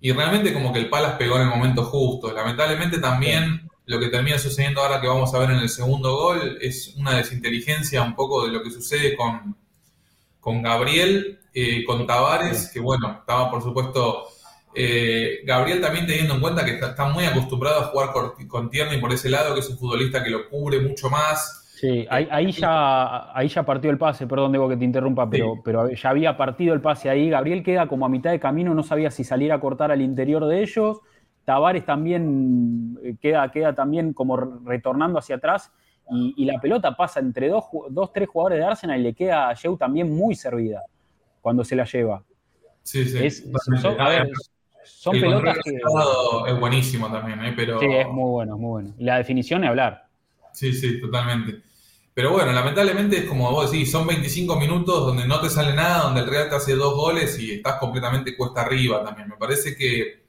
Y 0.00 0.12
realmente 0.12 0.52
como 0.52 0.72
que 0.72 0.78
el 0.78 0.88
Palas 0.88 1.16
pegó 1.16 1.36
en 1.36 1.42
el 1.42 1.48
momento 1.48 1.84
justo. 1.84 2.32
Lamentablemente 2.32 2.98
también 2.98 3.68
lo 3.86 4.00
que 4.00 4.08
termina 4.08 4.38
sucediendo 4.38 4.80
ahora 4.80 5.00
que 5.00 5.06
vamos 5.06 5.34
a 5.34 5.38
ver 5.38 5.50
en 5.50 5.58
el 5.58 5.68
segundo 5.68 6.16
gol 6.16 6.58
es 6.60 6.94
una 6.96 7.16
desinteligencia 7.16 8.02
un 8.02 8.14
poco 8.14 8.46
de 8.46 8.52
lo 8.52 8.62
que 8.62 8.70
sucede 8.70 9.14
con, 9.14 9.56
con 10.40 10.62
Gabriel, 10.62 11.40
eh, 11.52 11.84
con 11.84 12.06
Tavares, 12.06 12.70
que 12.72 12.80
bueno, 12.80 13.18
estaba 13.20 13.50
por 13.50 13.62
supuesto 13.62 14.28
eh, 14.74 15.40
Gabriel 15.44 15.80
también 15.80 16.06
teniendo 16.06 16.34
en 16.34 16.40
cuenta 16.40 16.64
que 16.64 16.72
está, 16.72 17.04
muy 17.06 17.24
acostumbrado 17.24 17.80
a 17.80 17.84
jugar 17.84 18.10
con, 18.48 18.70
Tierney 18.70 19.00
por 19.00 19.12
ese 19.12 19.30
lado, 19.30 19.54
que 19.54 19.60
es 19.60 19.70
un 19.70 19.78
futbolista 19.78 20.22
que 20.22 20.30
lo 20.30 20.48
cubre 20.48 20.80
mucho 20.80 21.08
más. 21.10 21.62
Sí, 21.76 22.06
ahí, 22.08 22.50
ya, 22.52 23.36
ahí 23.36 23.48
ya 23.48 23.62
partió 23.64 23.90
el 23.90 23.98
pase, 23.98 24.26
perdón, 24.26 24.52
debo 24.52 24.68
que 24.68 24.76
te 24.76 24.84
interrumpa, 24.84 25.28
pero, 25.28 25.60
pero 25.62 25.90
ya 25.90 26.10
había 26.10 26.36
partido 26.36 26.72
el 26.72 26.80
pase 26.80 27.10
ahí. 27.10 27.28
Gabriel 27.28 27.62
queda 27.62 27.86
como 27.86 28.06
a 28.06 28.08
mitad 28.08 28.30
de 28.30 28.40
camino, 28.40 28.74
no 28.74 28.82
sabía 28.82 29.10
si 29.10 29.24
salir 29.24 29.52
a 29.52 29.60
cortar 29.60 29.90
al 29.90 30.00
interior 30.00 30.46
de 30.46 30.62
ellos. 30.62 31.00
Tavares 31.44 31.84
también 31.84 32.98
eh, 33.02 33.16
queda, 33.20 33.50
queda 33.50 33.74
también 33.74 34.14
como 34.14 34.36
retornando 34.36 35.18
hacia 35.18 35.36
atrás 35.36 35.70
y, 36.10 36.44
la 36.44 36.60
pelota 36.60 36.94
pasa 36.96 37.20
entre 37.20 37.48
dos, 37.48 37.64
dos, 37.90 38.12
tres 38.12 38.28
jugadores 38.28 38.58
de 38.58 38.64
Arsenal 38.64 39.00
y 39.00 39.02
le 39.02 39.14
queda 39.14 39.48
a 39.48 39.54
Sheu 39.54 39.76
también 39.76 40.14
muy 40.14 40.34
servida 40.34 40.82
cuando 41.40 41.64
se 41.64 41.76
la 41.76 41.84
lleva. 41.84 42.22
Sí, 42.82 43.04
sí. 43.06 43.30
Son 43.80 43.96
pelotas 45.10 45.58
que. 45.64 45.76
Es 46.48 46.60
buenísimo 46.60 47.10
también, 47.10 47.44
¿eh? 47.44 47.52
Pero... 47.56 47.78
Sí, 47.80 47.86
es 47.90 48.06
muy 48.08 48.30
bueno, 48.30 48.56
muy 48.56 48.70
bueno. 48.70 48.94
La 48.98 49.18
definición 49.18 49.64
es 49.64 49.70
hablar. 49.70 50.06
Sí, 50.52 50.72
sí, 50.72 51.00
totalmente. 51.00 51.62
Pero 52.14 52.30
bueno, 52.30 52.52
lamentablemente 52.52 53.18
es 53.18 53.24
como 53.24 53.50
vos 53.50 53.72
decís, 53.72 53.90
son 53.90 54.06
25 54.06 54.54
minutos 54.56 55.04
donde 55.04 55.26
no 55.26 55.40
te 55.40 55.50
sale 55.50 55.74
nada, 55.74 56.04
donde 56.04 56.20
el 56.20 56.28
Real 56.28 56.48
te 56.48 56.54
hace 56.54 56.76
dos 56.76 56.94
goles 56.94 57.36
y 57.40 57.54
estás 57.54 57.80
completamente 57.80 58.36
cuesta 58.36 58.62
arriba 58.62 59.02
también. 59.02 59.28
Me 59.28 59.36
parece 59.36 59.76
que, 59.76 60.24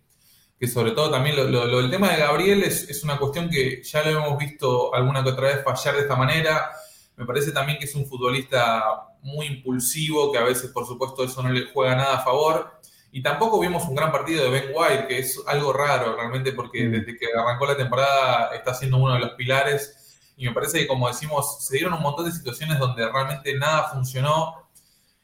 que 0.59 0.67
sobre 0.67 0.91
todo 0.91 1.11
también 1.11 1.35
lo, 1.35 1.79
el 1.79 1.91
tema 1.91 2.09
de 2.09 2.17
Gabriel 2.17 2.63
es, 2.63 2.89
es, 2.89 3.03
una 3.03 3.19
cuestión 3.19 3.51
que 3.51 3.83
ya 3.83 4.03
lo 4.03 4.09
hemos 4.09 4.39
visto 4.39 4.95
alguna 4.95 5.23
que 5.23 5.29
otra 5.29 5.47
vez 5.49 5.63
fallar 5.63 5.95
de 5.95 6.01
esta 6.01 6.15
manera. 6.15 6.71
Me 7.17 7.25
parece 7.25 7.51
también 7.51 7.77
que 7.77 7.85
es 7.85 7.93
un 7.93 8.07
futbolista 8.07 8.83
muy 9.21 9.45
impulsivo, 9.45 10.31
que 10.31 10.39
a 10.39 10.43
veces 10.43 10.71
por 10.71 10.87
supuesto 10.87 11.23
eso 11.23 11.43
no 11.43 11.49
le 11.49 11.67
juega 11.71 11.95
nada 11.95 12.15
a 12.15 12.23
favor. 12.23 12.79
Y 13.15 13.21
tampoco 13.21 13.61
vimos 13.61 13.87
un 13.87 13.95
gran 13.95 14.11
partido 14.11 14.43
de 14.43 14.49
Ben 14.49 14.71
White, 14.73 15.07
que 15.07 15.19
es 15.19 15.41
algo 15.47 15.71
raro 15.71 16.17
realmente 16.17 16.51
porque 16.51 16.83
mm. 16.85 16.91
desde 16.91 17.17
que 17.17 17.27
arrancó 17.33 17.65
la 17.65 17.77
temporada 17.77 18.53
está 18.53 18.73
siendo 18.73 18.97
uno 18.97 19.13
de 19.13 19.21
los 19.21 19.29
pilares. 19.35 20.19
Y 20.35 20.45
me 20.45 20.51
parece 20.53 20.79
que, 20.79 20.87
como 20.87 21.07
decimos, 21.07 21.65
se 21.65 21.77
dieron 21.77 21.93
un 21.93 22.01
montón 22.01 22.25
de 22.25 22.33
situaciones 22.33 22.77
donde 22.77 23.09
realmente 23.09 23.57
nada 23.57 23.83
funcionó. 23.93 24.67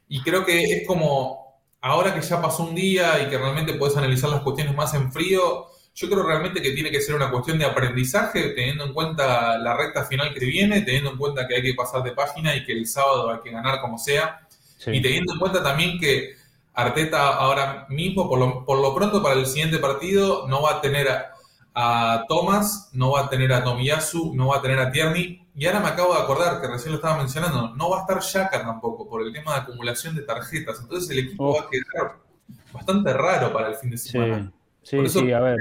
Y 0.08 0.22
creo 0.22 0.46
que 0.46 0.64
es 0.64 0.88
como, 0.88 1.60
ahora 1.82 2.14
que 2.14 2.22
ya 2.22 2.42
pasó 2.42 2.64
un 2.64 2.76
día 2.76 3.22
y 3.24 3.30
que 3.30 3.38
realmente 3.38 3.74
puedes 3.74 3.98
analizar 3.98 4.30
las 4.30 4.40
cuestiones 4.40 4.74
más 4.74 4.94
en 4.94 5.12
frío, 5.12 5.66
yo 5.94 6.10
creo 6.10 6.24
realmente 6.24 6.62
que 6.62 6.72
tiene 6.72 6.92
que 6.92 7.02
ser 7.02 7.16
una 7.16 7.30
cuestión 7.30 7.60
de 7.60 7.66
aprendizaje, 7.66 8.52
teniendo 8.52 8.86
en 8.86 8.94
cuenta 8.94 9.58
la 9.58 9.76
recta 9.76 10.06
final 10.06 10.34
que 10.34 10.46
viene, 10.46 10.80
teniendo 10.84 11.12
en 11.12 11.18
cuenta 11.18 11.46
que 11.46 11.56
hay 11.56 11.62
que 11.62 11.74
pasar 11.74 12.04
de 12.04 12.14
página 12.14 12.56
y 12.56 12.64
que 12.64 12.72
el 12.72 12.88
sábado 12.88 13.32
hay 13.32 13.42
que 13.42 13.52
ganar 13.52 13.82
como 13.82 13.98
sea. 13.98 14.48
Y 14.88 15.02
teniendo 15.02 15.34
en 15.34 15.40
cuenta 15.40 15.62
también 15.62 16.00
que 16.00 16.41
Arteta 16.74 17.36
ahora 17.36 17.86
mismo, 17.90 18.30
por 18.30 18.40
lo, 18.40 18.66
por 18.66 18.80
lo 18.80 18.96
pronto 18.96 19.22
para 19.22 19.36
el 19.36 19.46
siguiente 19.46 19.78
partido, 19.78 20.48
no 20.48 20.62
va 20.62 20.78
a 20.78 20.82
tener 20.82 21.08
a, 21.74 22.26
Thomas, 22.28 22.90
no 22.94 23.12
va 23.12 23.22
a 23.22 23.30
tener 23.30 23.52
a 23.54 23.64
Tomiyasu, 23.64 24.34
no 24.36 24.48
va 24.48 24.58
a 24.58 24.62
tener 24.62 24.80
a 24.80 24.92
Tierney. 24.92 25.46
Y 25.56 25.66
ahora 25.66 25.82
me 25.82 25.88
acabo 25.88 26.14
de 26.14 26.22
acordar 26.22 26.62
que 26.62 26.68
recién 26.68 26.92
lo 26.92 26.98
estaba 26.98 27.18
mencionando, 27.18 27.76
no 27.76 27.90
va 27.90 28.00
a 28.00 28.02
estar 28.02 28.22
Shaka 28.22 28.62
tampoco 28.62 29.08
por 29.08 29.22
el 29.22 29.34
tema 29.34 29.54
de 29.54 29.62
acumulación 29.62 30.16
de 30.16 30.22
tarjetas. 30.24 30.80
Entonces 30.82 31.10
el 31.10 31.20
equipo 31.20 31.56
va 31.56 31.62
a 31.62 31.70
quedar 31.70 32.18
bastante 32.72 33.14
raro 33.14 33.52
para 33.54 33.70
el 33.70 33.76
fin 33.76 33.90
de 33.90 33.98
semana. 33.98 34.52
Sí, 34.82 34.98
sí, 35.08 35.10
sí 35.10 35.32
a 35.32 35.40
ver. 35.40 35.58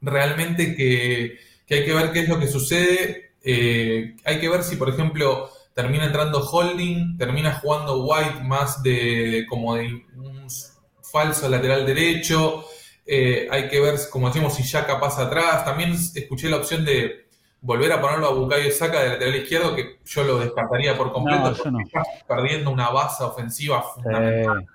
Realmente 0.00 0.74
que, 0.74 1.38
que, 1.66 1.74
hay 1.74 1.84
que 1.84 1.94
ver 1.94 2.12
qué 2.12 2.20
es 2.20 2.28
lo 2.28 2.38
que 2.38 2.48
sucede. 2.48 3.32
Eh, 3.44 4.16
hay 4.24 4.40
que 4.40 4.48
ver 4.48 4.62
si, 4.62 4.76
por 4.76 4.88
ejemplo, 4.88 5.50
termina 5.74 6.06
entrando 6.06 6.40
Holding, 6.40 7.16
termina 7.16 7.54
jugando 7.54 8.04
White 8.04 8.42
más 8.44 8.82
de 8.82 9.46
como 9.48 9.74
de 9.74 10.04
un 10.16 10.46
falso 11.02 11.48
lateral 11.48 11.86
derecho. 11.86 12.64
Eh, 13.06 13.48
hay 13.50 13.68
que 13.68 13.80
ver, 13.80 13.98
como 14.10 14.28
decimos, 14.28 14.54
si 14.54 14.62
Yaka 14.62 15.00
pasa 15.00 15.22
atrás. 15.22 15.64
También 15.64 15.92
escuché 15.92 16.48
la 16.48 16.56
opción 16.56 16.84
de 16.84 17.22
volver 17.62 17.92
a 17.92 18.00
ponerlo 18.00 18.26
a 18.26 18.34
Bukayo 18.34 18.70
Saka 18.72 19.02
de 19.02 19.08
lateral 19.10 19.36
izquierdo, 19.36 19.74
que 19.74 20.00
yo 20.04 20.24
lo 20.24 20.38
descartaría 20.38 20.96
por 20.96 21.12
completo, 21.12 21.54
porque 21.56 21.84
está 21.84 22.02
perdiendo 22.26 22.70
una 22.70 22.90
base 22.90 23.22
ofensiva 23.24 23.82
fundamental. 23.82 24.66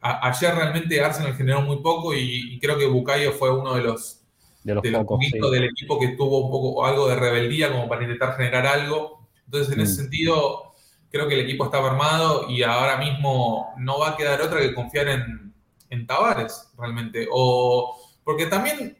ayer 0.00 0.54
realmente 0.54 1.00
Arsenal 1.00 1.34
generó 1.34 1.60
muy 1.60 1.80
poco 1.82 2.14
y, 2.14 2.58
creo 2.58 2.78
que 2.78 2.86
Bukayo 2.86 3.32
fue 3.32 3.54
uno 3.54 3.74
de 3.74 3.82
los 3.82 4.18
de 4.64 4.74
los, 4.74 4.82
del 4.82 5.64
equipo 5.64 5.98
que 5.98 6.08
tuvo 6.08 6.44
un 6.44 6.50
poco 6.50 6.86
algo 6.86 7.08
de 7.08 7.16
rebeldía 7.16 7.72
como 7.72 7.88
para 7.88 8.02
intentar 8.02 8.36
generar 8.36 8.66
algo. 8.66 9.21
Entonces, 9.44 9.72
en 9.74 9.80
ese 9.80 9.92
mm. 9.92 9.96
sentido, 9.96 10.74
creo 11.10 11.28
que 11.28 11.34
el 11.34 11.40
equipo 11.40 11.64
estaba 11.64 11.90
armado 11.90 12.48
y 12.48 12.62
ahora 12.62 12.96
mismo 12.96 13.74
no 13.78 13.98
va 13.98 14.10
a 14.10 14.16
quedar 14.16 14.40
otra 14.40 14.60
que 14.60 14.74
confiar 14.74 15.08
en, 15.08 15.54
en 15.90 16.06
Tavares, 16.06 16.70
realmente. 16.78 17.28
O, 17.30 17.96
porque 18.24 18.46
también 18.46 18.98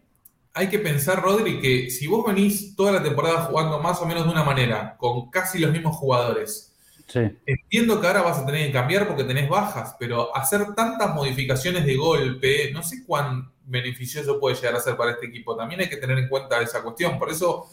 hay 0.55 0.69
que 0.69 0.79
pensar, 0.79 1.23
Rodri, 1.23 1.61
que 1.61 1.91
si 1.91 2.07
vos 2.07 2.25
venís 2.27 2.77
toda 2.77 2.93
la 2.93 3.03
temporada 3.03 3.43
jugando 3.43 3.81
más 3.81 4.01
o 4.01 4.07
menos 4.07 4.25
de 4.25 4.31
una 4.31 4.45
manera, 4.45 4.97
con 4.99 5.31
casi 5.31 5.59
los 5.59 5.73
mismos 5.73 5.97
jugadores, 5.97 6.73
entiendo 7.47 8.01
que 8.01 8.07
ahora 8.07 8.23
vas 8.23 8.39
a 8.39 8.47
tener 8.47 8.67
que 8.67 8.73
cambiar 8.73 9.07
porque 9.07 9.25
tenés 9.25 9.49
bajas, 9.49 9.97
pero 9.99 10.35
hacer 10.37 10.75
tantas 10.75 11.15
modificaciones 11.15 11.85
de 11.85 11.97
golpe, 11.97 12.71
no 12.73 12.83
sé 12.83 13.05
cuán 13.07 13.53
beneficioso 13.65 14.41
puede 14.41 14.57
llegar 14.57 14.77
a 14.77 14.81
ser 14.81 14.97
para 14.97 15.13
este 15.13 15.27
equipo. 15.27 15.57
También 15.57 15.81
hay 15.81 15.89
que 15.89 15.97
tener 15.97 16.19
en 16.19 16.29
cuenta 16.29 16.61
esa 16.61 16.83
cuestión. 16.83 17.19
Por 17.19 17.31
eso 17.31 17.69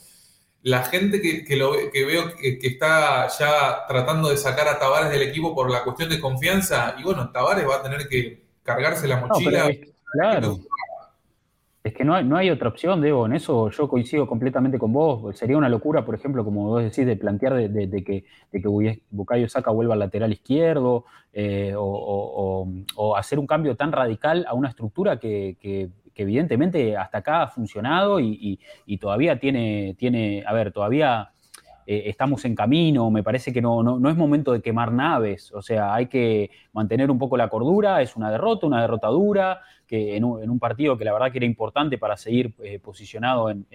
la 0.64 0.84
gente 0.84 1.22
que, 1.22 1.56
lo, 1.56 1.72
que 1.92 2.06
veo 2.06 2.36
que, 2.36 2.60
está 2.62 3.28
ya 3.28 3.86
tratando 3.88 4.30
de 4.30 4.38
sacar 4.38 4.68
a 4.68 4.78
Tavares 4.78 5.12
del 5.12 5.22
equipo 5.22 5.56
por 5.56 5.72
la 5.72 5.84
cuestión 5.84 6.10
de 6.10 6.20
confianza, 6.20 6.96
y 6.98 7.04
bueno, 7.04 7.32
Tavares 7.32 7.68
va 7.68 7.78
a 7.78 7.84
tener 7.84 8.08
que 8.08 8.44
cargarse 8.64 9.08
la 9.08 9.18
mochila. 9.18 9.70
claro. 10.12 10.60
Es 11.82 11.94
que 11.94 12.04
no 12.04 12.14
hay, 12.14 12.26
no 12.26 12.36
hay 12.36 12.50
otra 12.50 12.68
opción, 12.68 13.00
Debo, 13.00 13.26
en 13.26 13.34
eso 13.34 13.70
yo 13.70 13.88
coincido 13.88 14.28
completamente 14.28 14.78
con 14.78 14.92
vos. 14.92 15.38
Sería 15.38 15.58
una 15.58 15.70
locura, 15.70 16.04
por 16.04 16.14
ejemplo, 16.14 16.44
como 16.44 16.66
vos 16.66 16.84
decís, 16.84 17.06
de 17.06 17.16
plantear 17.16 17.56
de, 17.56 18.04
que, 18.04 18.26
de 18.52 18.62
que 18.62 19.02
Bucayo 19.10 19.48
Saca 19.48 19.72
vuelva 19.72 19.94
al 19.94 20.00
lateral 20.00 20.34
izquierdo 20.34 21.06
eh, 21.32 21.74
o, 21.78 23.16
hacer 23.16 23.40
un 23.40 23.48
cambio 23.48 23.76
tan 23.76 23.92
radical 23.92 24.46
a 24.48 24.56
una 24.56 24.70
estructura 24.70 25.20
que, 25.20 25.90
evidentemente 26.24 26.98
hasta 26.98 27.20
acá 27.20 27.44
ha 27.44 27.48
funcionado 27.48 28.20
y, 28.20 28.60
todavía 29.00 29.40
tiene, 29.40 29.96
tiene, 29.98 30.44
a 30.46 30.54
ver, 30.54 30.72
todavía 30.72 31.32
eh, 31.86 32.04
estamos 32.06 32.46
en 32.46 32.56
camino, 32.56 33.10
me 33.12 33.24
parece 33.24 33.52
que 33.54 33.62
no, 33.62 33.82
no, 33.84 34.10
es 34.10 34.16
momento 34.16 34.52
de 34.52 34.62
quemar 34.62 34.92
naves, 34.92 35.52
o 35.54 35.62
sea, 35.62 35.94
hay 35.94 36.08
que 36.08 36.52
mantener 36.74 37.10
un 37.10 37.18
poco 37.18 37.38
la 37.38 37.50
cordura, 37.50 38.02
es 38.02 38.16
una 38.16 38.32
derrota, 38.32 38.68
una 38.68 38.82
derrota 38.82 39.08
dura, 39.08 39.62
que 39.88 40.16
en 40.16 40.24
un, 40.24 40.60
partido 40.60 40.98
que 40.98 41.06
la 41.06 41.14
verdad 41.14 41.32
que 41.32 41.40
era 41.40 41.48
importante 41.48 41.98
para 41.98 42.16
seguir 42.16 42.54
eh, 42.64 42.78
posicionado 42.78 43.50
en, 43.50 43.66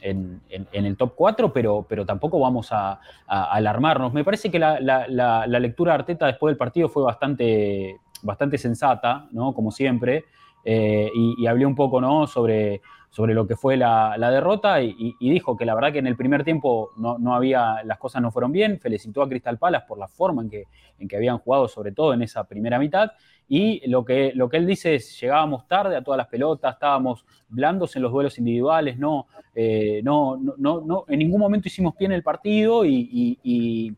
en, 0.00 0.40
el 0.72 0.96
top 0.96 1.14
4, 1.16 1.52
pero, 1.52 1.86
pero 1.88 2.04
tampoco 2.04 2.38
vamos 2.38 2.68
a, 2.72 3.00
alarmarnos. 3.26 4.12
Me 4.12 4.24
parece 4.24 4.50
que 4.50 4.58
la, 4.58 4.78
la, 4.80 5.46
lectura 5.46 5.92
de 5.92 5.98
Arteta 6.00 6.26
después 6.26 6.52
del 6.52 6.58
partido 6.58 6.88
fue 6.88 7.02
bastante, 7.02 7.96
bastante 8.22 8.58
sensata, 8.58 9.26
¿no? 9.32 9.54
Como 9.54 9.70
siempre. 9.70 10.24
Eh, 10.64 11.10
y, 11.14 11.46
hablé 11.46 11.66
un 11.66 11.74
poco 11.74 12.00
¿no? 12.00 12.26
sobre, 12.26 12.80
sobre 13.10 13.34
lo 13.34 13.46
que 13.46 13.54
fue 13.54 13.76
la, 13.76 14.16
derrota 14.18 14.82
y, 14.82 15.14
dijo 15.20 15.56
que 15.56 15.64
la 15.64 15.74
verdad 15.74 15.92
que 15.92 15.98
en 15.98 16.06
el 16.06 16.16
primer 16.16 16.42
tiempo 16.42 16.90
no, 16.96 17.34
había, 17.34 17.82
las 17.84 17.98
cosas 17.98 18.22
no 18.22 18.30
fueron 18.30 18.50
bien, 18.50 18.80
felicitó 18.80 19.22
a 19.22 19.28
Crystal 19.28 19.58
Palace 19.58 19.86
por 19.86 19.98
la 19.98 20.08
forma 20.08 20.42
en 20.42 20.50
que, 20.50 20.64
en 20.98 21.06
que 21.06 21.16
habían 21.16 21.38
jugado, 21.38 21.68
sobre 21.68 21.92
todo 21.92 22.14
en 22.14 22.22
esa 22.22 22.44
primera 22.44 22.78
mitad, 22.78 23.12
y 23.46 23.86
lo 23.88 24.04
que, 24.04 24.32
lo 24.34 24.48
que 24.48 24.56
él 24.56 24.66
dice 24.66 24.94
es, 24.94 25.20
llegábamos 25.20 25.68
tarde 25.68 25.96
a 25.96 26.02
todas 26.02 26.16
las 26.16 26.28
pelotas, 26.28 26.74
estábamos 26.74 27.26
blandos 27.48 27.94
en 27.94 28.02
los 28.02 28.10
duelos 28.10 28.38
individuales, 28.38 28.98
no, 28.98 29.26
eh, 29.54 30.00
no, 30.02 30.36
no, 30.36 30.80
no, 30.80 31.04
en 31.06 31.18
ningún 31.18 31.40
momento 31.40 31.68
hicimos 31.68 31.94
pie 31.94 32.06
en 32.06 32.12
el 32.12 32.22
partido 32.22 32.84
y 32.84 33.38
y, 33.42 33.92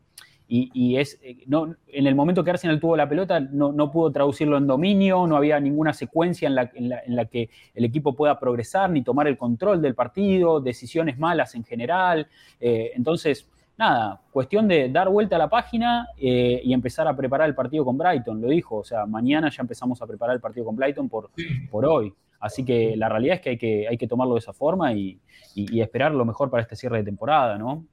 es, 0.49 1.19
eh, 1.21 1.43
no, 1.47 1.75
en 1.87 2.07
el 2.07 2.15
momento 2.15 2.43
que 2.43 2.51
Arsenal 2.51 2.79
tuvo 2.79 2.95
la 2.95 3.09
pelota 3.09 3.39
no, 3.39 3.71
no 3.71 3.91
pudo 3.91 4.11
traducirlo 4.11 4.57
en 4.57 4.67
dominio, 4.67 5.27
no 5.27 5.35
había 5.35 5.59
ninguna 5.59 5.93
secuencia 5.93 6.47
en 6.47 6.55
la, 6.55 6.71
en, 6.73 7.15
la, 7.15 7.25
que 7.25 7.49
el 7.73 7.85
equipo 7.85 8.15
pueda 8.15 8.39
progresar 8.39 8.89
ni 8.89 9.03
tomar 9.03 9.27
el 9.27 9.37
control 9.37 9.81
del 9.81 9.95
partido, 9.95 10.61
decisiones 10.61 11.17
malas 11.17 11.55
en 11.55 11.63
general. 11.63 12.27
Eh, 12.59 12.91
entonces, 12.95 13.49
nada, 13.77 14.21
cuestión 14.31 14.67
de 14.67 14.89
dar 14.89 15.09
vuelta 15.09 15.35
a 15.35 15.39
la 15.39 15.49
página 15.49 16.07
eh, 16.17 16.61
y 16.63 16.73
empezar 16.73 17.07
a 17.07 17.15
preparar 17.15 17.49
el 17.49 17.55
partido 17.55 17.83
con 17.83 17.97
Brighton, 17.97 18.41
lo 18.41 18.47
dijo, 18.47 18.77
o 18.77 18.83
sea, 18.83 19.05
mañana 19.05 19.49
ya 19.49 19.61
empezamos 19.61 20.01
a 20.01 20.07
preparar 20.07 20.35
el 20.35 20.41
partido 20.41 20.65
con 20.65 20.75
Brighton 20.75 21.09
por, 21.09 21.29
por 21.69 21.85
hoy. 21.85 22.13
Así 22.39 22.63
que 22.63 22.95
la 22.95 23.09
realidad 23.09 23.35
es 23.35 23.41
que 23.41 23.49
hay 23.49 23.57
que, 23.57 23.87
hay 23.87 23.97
que 23.97 24.07
tomarlo 24.07 24.35
de 24.35 24.39
esa 24.39 24.53
forma 24.53 24.93
y, 24.93 25.19
esperar 25.55 26.11
lo 26.11 26.23
mejor 26.23 26.51
para 26.51 26.61
este 26.61 26.75
cierre 26.75 26.97
de 26.97 27.03
temporada, 27.03 27.57
¿no? 27.57 27.83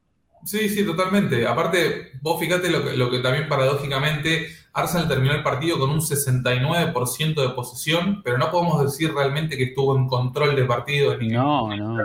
Sí, 0.44 0.68
sí, 0.68 0.85
totalmente. 0.85 1.46
Aparte, 1.46 2.12
vos 2.20 2.38
fíjate 2.38 2.70
lo 2.70 2.85
que, 2.85 2.96
lo 2.96 3.11
que 3.11 3.20
también 3.20 3.48
paradójicamente 3.48 4.48
Arsenal 4.74 5.07
terminó 5.09 5.33
el 5.35 5.42
partido 5.42 5.78
con 5.78 5.90
un 5.90 6.00
69% 6.00 7.35
de 7.35 7.48
posesión, 7.50 8.22
pero 8.24 8.38
no 8.38 8.50
podemos 8.50 8.83
decir 8.83 9.14
realmente 9.14 9.57
que 9.57 9.64
estuvo 9.64 9.96
en 9.96 10.09
control 10.09 10.57
del 10.57 10.66
partido 10.66 11.14
en 11.14 11.28
no, 11.28 11.74
no, 11.74 11.96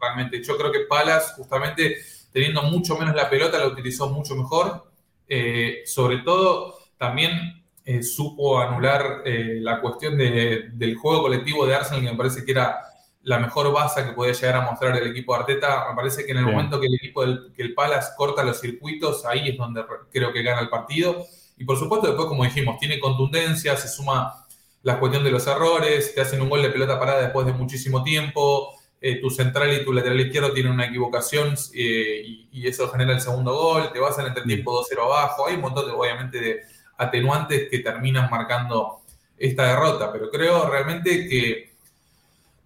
Realmente, 0.00 0.42
yo 0.42 0.56
creo 0.56 0.72
que 0.72 0.80
Palas, 0.88 1.34
justamente 1.36 1.96
teniendo 2.32 2.62
mucho 2.62 2.96
menos 2.98 3.14
la 3.14 3.30
pelota, 3.30 3.58
la 3.58 3.66
utilizó 3.66 4.08
mucho 4.08 4.34
mejor. 4.34 4.90
Eh, 5.28 5.82
sobre 5.84 6.18
todo, 6.18 6.78
también 6.96 7.62
eh, 7.84 8.02
supo 8.02 8.60
anular 8.60 9.22
eh, 9.24 9.58
la 9.60 9.80
cuestión 9.80 10.16
del 10.16 10.96
juego 10.96 11.22
colectivo 11.22 11.66
de 11.66 11.74
Arsenal, 11.74 12.02
que 12.02 12.10
me 12.10 12.16
parece 12.16 12.44
que 12.44 12.52
era 12.52 12.78
la 13.26 13.40
mejor 13.40 13.72
base 13.72 14.04
que 14.04 14.12
podía 14.12 14.32
llegar 14.32 14.54
a 14.54 14.60
mostrar 14.60 14.96
el 14.96 15.08
equipo 15.08 15.34
de 15.34 15.40
Arteta. 15.40 15.86
Me 15.90 15.96
parece 15.96 16.24
que 16.24 16.30
en 16.30 16.38
el 16.38 16.46
momento 16.46 16.78
que 16.78 16.86
el 16.86 16.94
equipo 16.94 17.22
del 17.22 17.52
que 17.56 17.62
el 17.64 17.74
Palace 17.74 18.12
corta 18.16 18.44
los 18.44 18.60
circuitos, 18.60 19.26
ahí 19.26 19.48
es 19.48 19.58
donde 19.58 19.84
creo 20.12 20.32
que 20.32 20.44
gana 20.44 20.60
el 20.60 20.68
partido. 20.68 21.26
Y 21.56 21.64
por 21.64 21.76
supuesto, 21.76 22.06
después, 22.06 22.28
como 22.28 22.44
dijimos, 22.44 22.78
tiene 22.78 23.00
contundencia, 23.00 23.76
se 23.76 23.88
suma 23.88 24.46
la 24.84 25.00
cuestión 25.00 25.24
de 25.24 25.32
los 25.32 25.44
errores, 25.48 26.14
te 26.14 26.20
hacen 26.20 26.40
un 26.40 26.48
gol 26.48 26.62
de 26.62 26.70
pelota 26.70 27.00
parada 27.00 27.20
después 27.22 27.44
de 27.46 27.52
muchísimo 27.52 28.04
tiempo, 28.04 28.72
eh, 29.00 29.20
tu 29.20 29.28
central 29.28 29.72
y 29.72 29.84
tu 29.84 29.92
lateral 29.92 30.20
izquierdo 30.20 30.52
tienen 30.52 30.70
una 30.70 30.86
equivocación 30.86 31.56
y, 31.74 32.48
y, 32.52 32.68
eso 32.68 32.88
genera 32.90 33.12
el 33.12 33.20
segundo 33.20 33.52
gol, 33.52 33.90
te 33.92 33.98
vas 33.98 34.16
al 34.20 34.28
entretiempo 34.28 34.84
2-0 34.84 35.02
abajo, 35.02 35.48
hay 35.48 35.56
un 35.56 35.62
montón 35.62 35.86
de, 35.86 35.92
obviamente, 35.92 36.40
de 36.40 36.60
atenuantes 36.96 37.68
que 37.68 37.80
terminan 37.80 38.30
marcando 38.30 39.00
esta 39.36 39.64
derrota, 39.64 40.12
pero 40.12 40.30
creo 40.30 40.70
realmente 40.70 41.28
que 41.28 41.75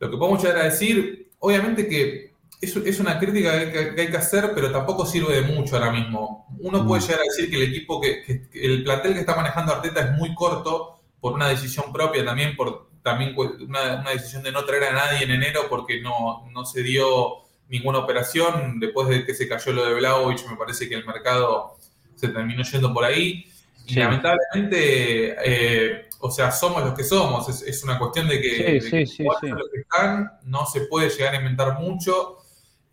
lo 0.00 0.10
que 0.10 0.16
podemos 0.16 0.42
llegar 0.42 0.58
a 0.58 0.64
decir, 0.64 1.30
obviamente 1.38 1.86
que 1.86 2.34
es, 2.60 2.76
es 2.76 3.00
una 3.00 3.18
crítica 3.18 3.70
que, 3.70 4.00
hay 4.00 4.10
que 4.10 4.16
hacer, 4.16 4.52
pero 4.54 4.72
tampoco 4.72 5.06
sirve 5.06 5.40
de 5.40 5.42
mucho 5.42 5.76
ahora 5.76 5.92
mismo. 5.92 6.46
Uno 6.58 6.82
mm. 6.82 6.86
puede 6.86 7.02
llegar 7.02 7.20
a 7.20 7.24
decir 7.24 7.48
que 7.48 7.56
el 7.56 7.70
equipo, 7.70 8.00
que, 8.00 8.48
el 8.52 8.82
plantel 8.82 9.14
que 9.14 9.20
está 9.20 9.36
manejando 9.36 9.72
Arteta 9.72 10.00
es 10.00 10.12
muy 10.12 10.34
corto 10.34 11.00
por 11.20 11.32
una 11.34 11.48
decisión 11.48 11.92
propia, 11.92 12.24
también 12.24 12.56
por 12.56 12.90
también 13.02 13.34
una, 13.36 14.02
decisión 14.12 14.42
de 14.42 14.52
no 14.52 14.64
traer 14.64 14.84
a 14.84 14.92
nadie 14.92 15.24
en 15.24 15.30
enero 15.30 15.62
porque 15.70 16.02
no, 16.02 16.46
no 16.52 16.64
se 16.66 16.82
dio 16.82 17.38
ninguna 17.68 18.00
operación. 18.00 18.78
Después 18.78 19.08
de 19.08 19.24
que 19.24 19.34
se 19.34 19.48
cayó 19.48 19.72
lo 19.72 19.86
de 19.86 19.94
Blaovic, 19.94 20.46
me 20.48 20.56
parece 20.56 20.88
que 20.88 20.96
el 20.96 21.06
mercado 21.06 21.78
se 22.14 22.28
terminó 22.28 22.62
yendo 22.62 22.92
por 22.92 23.04
ahí. 23.04 23.46
Y 23.86 23.94
lamentablemente, 23.94 25.34
eh, 25.44 26.08
o 26.20 26.30
sea, 26.30 26.50
somos 26.50 26.84
los 26.84 26.94
que 26.94 27.04
somos. 27.04 27.48
Es, 27.62 27.82
una 27.82 27.98
cuestión 27.98 28.28
de 28.28 28.40
que, 28.40 28.80
los 28.80 29.40
que 29.40 29.80
están, 29.80 30.30
no 30.44 30.66
se 30.66 30.82
puede 30.82 31.08
llegar 31.10 31.34
a 31.34 31.38
inventar 31.38 31.78
mucho. 31.78 32.38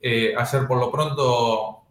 Eh, 0.02 0.34
ayer, 0.38 0.68
por 0.68 0.80
lo 0.80 0.92
pronto, 0.92 1.84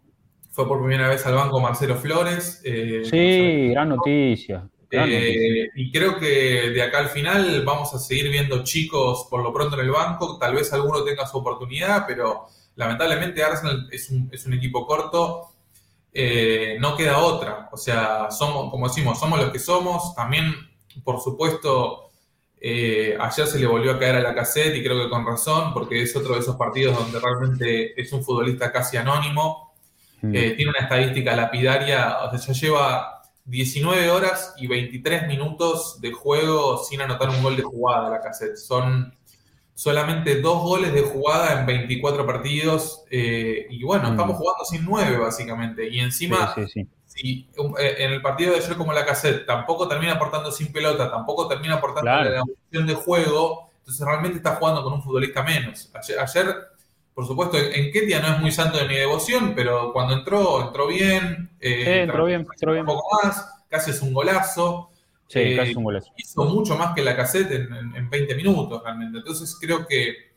fue 0.51 0.67
por 0.67 0.79
primera 0.79 1.09
vez 1.09 1.25
al 1.25 1.35
banco 1.35 1.59
Marcelo 1.59 1.95
Flores. 1.95 2.61
Eh, 2.63 3.03
sí, 3.05 3.69
gran 3.69 3.89
noticia. 3.89 4.67
y 4.91 5.91
creo 5.91 6.17
que 6.19 6.69
de 6.71 6.81
acá 6.81 6.99
al 6.99 7.09
final 7.09 7.63
vamos 7.65 7.93
a 7.93 7.99
seguir 7.99 8.31
viendo 8.31 8.63
chicos 8.63 9.27
por 9.29 9.43
lo 9.43 9.53
pronto 9.53 9.79
en 9.79 9.85
el 9.85 9.91
banco. 9.91 10.37
Tal 10.37 10.55
vez 10.55 10.71
alguno 10.73 11.03
tenga 11.03 11.25
su 11.27 11.37
oportunidad, 11.37 12.05
pero 12.07 12.47
lamentablemente 12.75 13.43
Arsenal 13.43 13.87
es 13.91 14.09
un, 14.09 14.29
es 14.31 14.45
un 14.45 14.53
equipo 14.53 14.85
corto 14.85 15.53
eh, 16.19 16.77
no 16.79 16.97
queda 16.97 17.19
otra. 17.19 17.69
O 17.71 17.77
sea, 17.77 18.31
somos, 18.31 18.71
como 18.71 18.87
decimos, 18.87 19.19
somos 19.19 19.39
los 19.39 19.51
que 19.51 19.59
somos. 19.59 20.15
También, 20.15 20.51
por 21.03 21.19
supuesto, 21.21 22.09
eh, 22.59 23.15
ayer 23.19 23.47
se 23.47 23.59
le 23.59 23.67
volvió 23.67 23.91
a 23.91 23.99
caer 23.99 24.15
a 24.15 24.21
la 24.21 24.33
cassette 24.33 24.75
y 24.75 24.83
creo 24.83 25.03
que 25.03 25.09
con 25.09 25.25
razón, 25.25 25.73
porque 25.73 26.01
es 26.01 26.15
otro 26.15 26.33
de 26.33 26.39
esos 26.39 26.55
partidos 26.55 26.97
donde 26.97 27.19
realmente 27.19 27.99
es 27.99 28.11
un 28.13 28.23
futbolista 28.23 28.71
casi 28.71 28.97
anónimo. 28.97 29.73
Mm. 30.21 30.35
Eh, 30.35 30.51
tiene 30.55 30.71
una 30.71 30.79
estadística 30.79 31.35
lapidaria, 31.35 32.17
o 32.23 32.37
sea, 32.37 32.53
ya 32.53 32.59
lleva 32.59 33.21
19 33.45 34.09
horas 34.09 34.53
y 34.57 34.67
23 34.67 35.27
minutos 35.27 36.01
de 36.01 36.11
juego 36.11 36.83
sin 36.83 37.01
anotar 37.01 37.29
un 37.29 37.41
gol 37.41 37.55
de 37.55 37.63
jugada 37.63 38.07
a 38.07 38.09
la 38.09 38.21
cassette. 38.21 38.57
Son 38.57 39.13
solamente 39.77 40.41
dos 40.41 40.63
goles 40.63 40.91
de 40.91 41.01
jugada 41.01 41.59
en 41.59 41.67
24 41.67 42.25
partidos. 42.25 43.03
Eh, 43.11 43.67
y 43.69 43.83
bueno, 43.83 44.09
estamos 44.09 44.35
mm. 44.35 44.39
jugando 44.39 44.65
sin 44.65 44.83
nueve, 44.83 45.17
básicamente. 45.17 45.87
Y 45.87 45.99
encima, 45.99 46.55
Si, 47.17 47.49
eh, 47.79 47.95
en 47.97 48.13
el 48.13 48.21
partido 48.21 48.53
de 48.53 48.59
ayer 48.59 48.77
como 48.77 48.93
la 48.93 49.03
cassette 49.03 49.43
tampoco 49.43 49.87
termina 49.87 50.13
aportando 50.13 50.51
sin 50.51 50.71
pelota, 50.71 51.09
tampoco 51.09 51.47
termina 51.47 51.75
aportando 51.75 52.11
la 52.11 52.43
opción 52.43 52.85
de 52.85 52.93
juego, 52.93 53.71
entonces 53.79 54.05
realmente 54.05 54.37
está 54.37 54.55
jugando 54.55 54.83
con 54.83 54.93
un 54.93 55.01
futbolista 55.01 55.41
menos. 55.41 55.89
Ayer, 55.95 56.55
por 57.15 57.25
supuesto, 57.25 57.57
en 57.57 57.91
Ketia 57.91 58.19
no 58.19 58.35
es 58.35 58.39
muy 58.39 58.51
santo 58.51 58.77
de 58.77 58.87
mi 58.87 58.95
devoción, 58.95 59.53
pero 59.55 59.91
cuando 59.93 60.13
entró, 60.13 60.67
entró 60.67 60.85
bien. 60.85 61.49
Eh, 61.59 62.03
entró 62.03 62.25
bien, 62.25 62.41
entró 62.41 62.73
bien. 62.73 62.81
Un 62.81 62.93
poco 62.93 63.19
más, 63.23 63.63
casi 63.67 63.89
es 63.89 64.01
un 64.03 64.13
golazo. 64.13 64.91
Sí, 65.27 65.39
eh, 65.39 65.55
casi 65.55 65.73
un 65.73 65.85
golazo. 65.85 66.11
Hizo 66.17 66.45
mucho 66.45 66.77
más 66.77 66.93
que 66.93 67.01
la 67.01 67.15
cassette 67.15 67.51
en, 67.51 68.09
20 68.11 68.35
minutos 68.35 68.83
realmente. 68.83 69.17
Entonces 69.17 69.57
creo 69.59 69.87
que, 69.87 70.33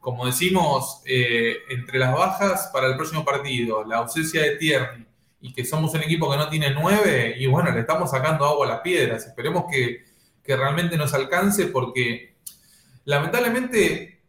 como 0.00 0.24
decimos, 0.24 1.02
eh, 1.04 1.58
entre 1.68 1.98
las 1.98 2.14
bajas 2.14 2.70
para 2.72 2.86
el 2.86 2.96
próximo 2.96 3.22
partido, 3.22 3.84
la 3.84 3.98
ausencia 3.98 4.40
de 4.40 4.56
Tierney 4.56 5.11
y 5.42 5.52
que 5.52 5.64
somos 5.64 5.92
un 5.92 6.02
equipo 6.02 6.30
que 6.30 6.36
no 6.36 6.48
tiene 6.48 6.70
nueve, 6.70 7.34
y 7.36 7.46
bueno, 7.46 7.72
le 7.72 7.80
estamos 7.80 8.10
sacando 8.10 8.46
agua 8.46 8.66
a 8.66 8.70
las 8.70 8.80
piedras. 8.80 9.26
Esperemos 9.26 9.64
que, 9.70 10.04
que 10.42 10.56
realmente 10.56 10.96
nos 10.96 11.12
alcance 11.12 11.66
porque 11.66 12.36
lamentablemente 13.04 14.20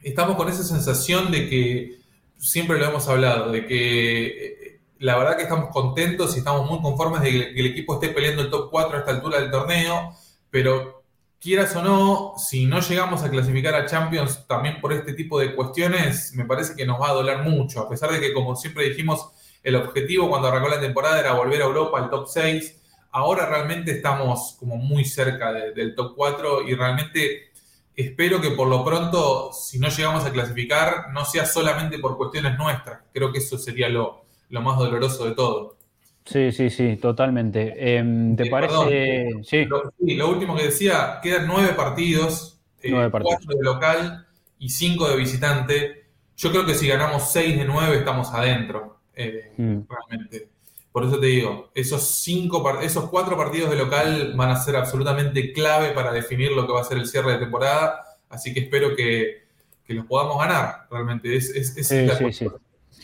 estamos 0.00 0.34
con 0.34 0.48
esa 0.48 0.64
sensación 0.64 1.30
de 1.30 1.48
que 1.48 1.98
siempre 2.38 2.78
lo 2.78 2.86
hemos 2.86 3.06
hablado, 3.06 3.52
de 3.52 3.66
que 3.66 4.80
la 4.98 5.18
verdad 5.18 5.36
que 5.36 5.42
estamos 5.42 5.68
contentos 5.70 6.34
y 6.34 6.38
estamos 6.38 6.68
muy 6.68 6.80
conformes 6.80 7.20
de 7.20 7.52
que 7.52 7.60
el 7.60 7.66
equipo 7.66 7.94
esté 7.94 8.08
peleando 8.08 8.42
el 8.42 8.50
top 8.50 8.70
4 8.70 8.96
a 8.96 9.00
esta 9.00 9.10
altura 9.10 9.40
del 9.40 9.50
torneo, 9.50 10.14
pero 10.48 11.04
quieras 11.38 11.76
o 11.76 11.82
no, 11.82 12.34
si 12.38 12.64
no 12.64 12.80
llegamos 12.80 13.22
a 13.22 13.30
clasificar 13.30 13.74
a 13.74 13.84
Champions 13.84 14.46
también 14.46 14.80
por 14.80 14.92
este 14.94 15.12
tipo 15.12 15.38
de 15.38 15.54
cuestiones, 15.54 16.32
me 16.34 16.46
parece 16.46 16.74
que 16.74 16.86
nos 16.86 16.98
va 16.98 17.10
a 17.10 17.14
doler 17.14 17.38
mucho, 17.38 17.80
a 17.80 17.88
pesar 17.90 18.10
de 18.10 18.20
que 18.20 18.32
como 18.32 18.56
siempre 18.56 18.88
dijimos, 18.88 19.32
el 19.62 19.76
objetivo 19.76 20.28
cuando 20.28 20.48
arrancó 20.48 20.68
la 20.68 20.80
temporada 20.80 21.20
era 21.20 21.34
volver 21.34 21.62
a 21.62 21.66
Europa 21.66 21.98
al 21.98 22.10
top 22.10 22.26
6, 22.28 22.80
ahora 23.12 23.46
realmente 23.46 23.92
estamos 23.92 24.56
como 24.58 24.76
muy 24.76 25.04
cerca 25.04 25.52
del 25.52 25.94
top 25.94 26.14
4 26.16 26.68
y 26.68 26.74
realmente 26.74 27.52
espero 27.94 28.40
que 28.40 28.50
por 28.50 28.68
lo 28.68 28.84
pronto, 28.84 29.52
si 29.52 29.78
no 29.78 29.88
llegamos 29.88 30.24
a 30.24 30.32
clasificar, 30.32 31.10
no 31.12 31.24
sea 31.24 31.46
solamente 31.46 31.98
por 31.98 32.16
cuestiones 32.16 32.56
nuestras, 32.58 33.00
creo 33.12 33.32
que 33.32 33.38
eso 33.38 33.58
sería 33.58 33.88
lo, 33.88 34.24
lo 34.48 34.60
más 34.62 34.78
doloroso 34.78 35.26
de 35.26 35.34
todo. 35.34 35.76
Sí, 36.24 36.52
sí, 36.52 36.70
sí, 36.70 36.96
totalmente. 36.96 37.96
Em, 37.96 38.36
¿Te 38.36 38.46
parece? 38.48 39.30
sí. 39.42 39.64
Lo, 39.64 40.28
último 40.28 40.56
que 40.56 40.64
decía, 40.64 41.18
quedan 41.20 41.48
nueve 41.48 41.72
partidos, 41.74 42.60
eh, 42.80 42.90
nueve 42.90 43.10
partidos. 43.10 43.38
cuatro 43.38 43.58
de 43.58 43.64
local 43.64 44.26
y 44.58 44.68
cinco 44.68 45.08
de 45.08 45.16
visitante. 45.16 46.06
Yo 46.36 46.50
creo 46.50 46.64
que 46.64 46.74
si 46.74 46.86
ganamos 46.86 47.32
seis 47.32 47.58
de 47.58 47.64
nueve 47.64 47.96
estamos 47.96 48.32
adentro, 48.32 49.00
eh, 49.14 49.52
mm. 49.56 49.80
realmente. 49.88 50.48
Por 50.90 51.04
eso 51.04 51.18
te 51.18 51.26
digo, 51.26 51.70
esos, 51.74 52.22
cinco, 52.22 52.62
esos 52.82 53.08
cuatro 53.08 53.36
partidos 53.36 53.70
de 53.70 53.76
local 53.76 54.34
van 54.36 54.50
a 54.50 54.56
ser 54.56 54.76
absolutamente 54.76 55.52
clave 55.52 55.90
para 55.90 56.12
definir 56.12 56.52
lo 56.52 56.66
que 56.66 56.72
va 56.72 56.82
a 56.82 56.84
ser 56.84 56.98
el 56.98 57.06
cierre 57.06 57.32
de 57.32 57.38
temporada. 57.38 58.00
Así 58.28 58.52
que 58.52 58.60
espero 58.60 58.94
que, 58.94 59.42
los 59.88 60.06
podamos 60.06 60.38
ganar, 60.38 60.86
realmente. 60.90 61.36
Es, 61.36 61.50
es, 61.50 61.74
sí, 61.74 62.08
sí, 62.08 62.32
sí. 62.32 62.46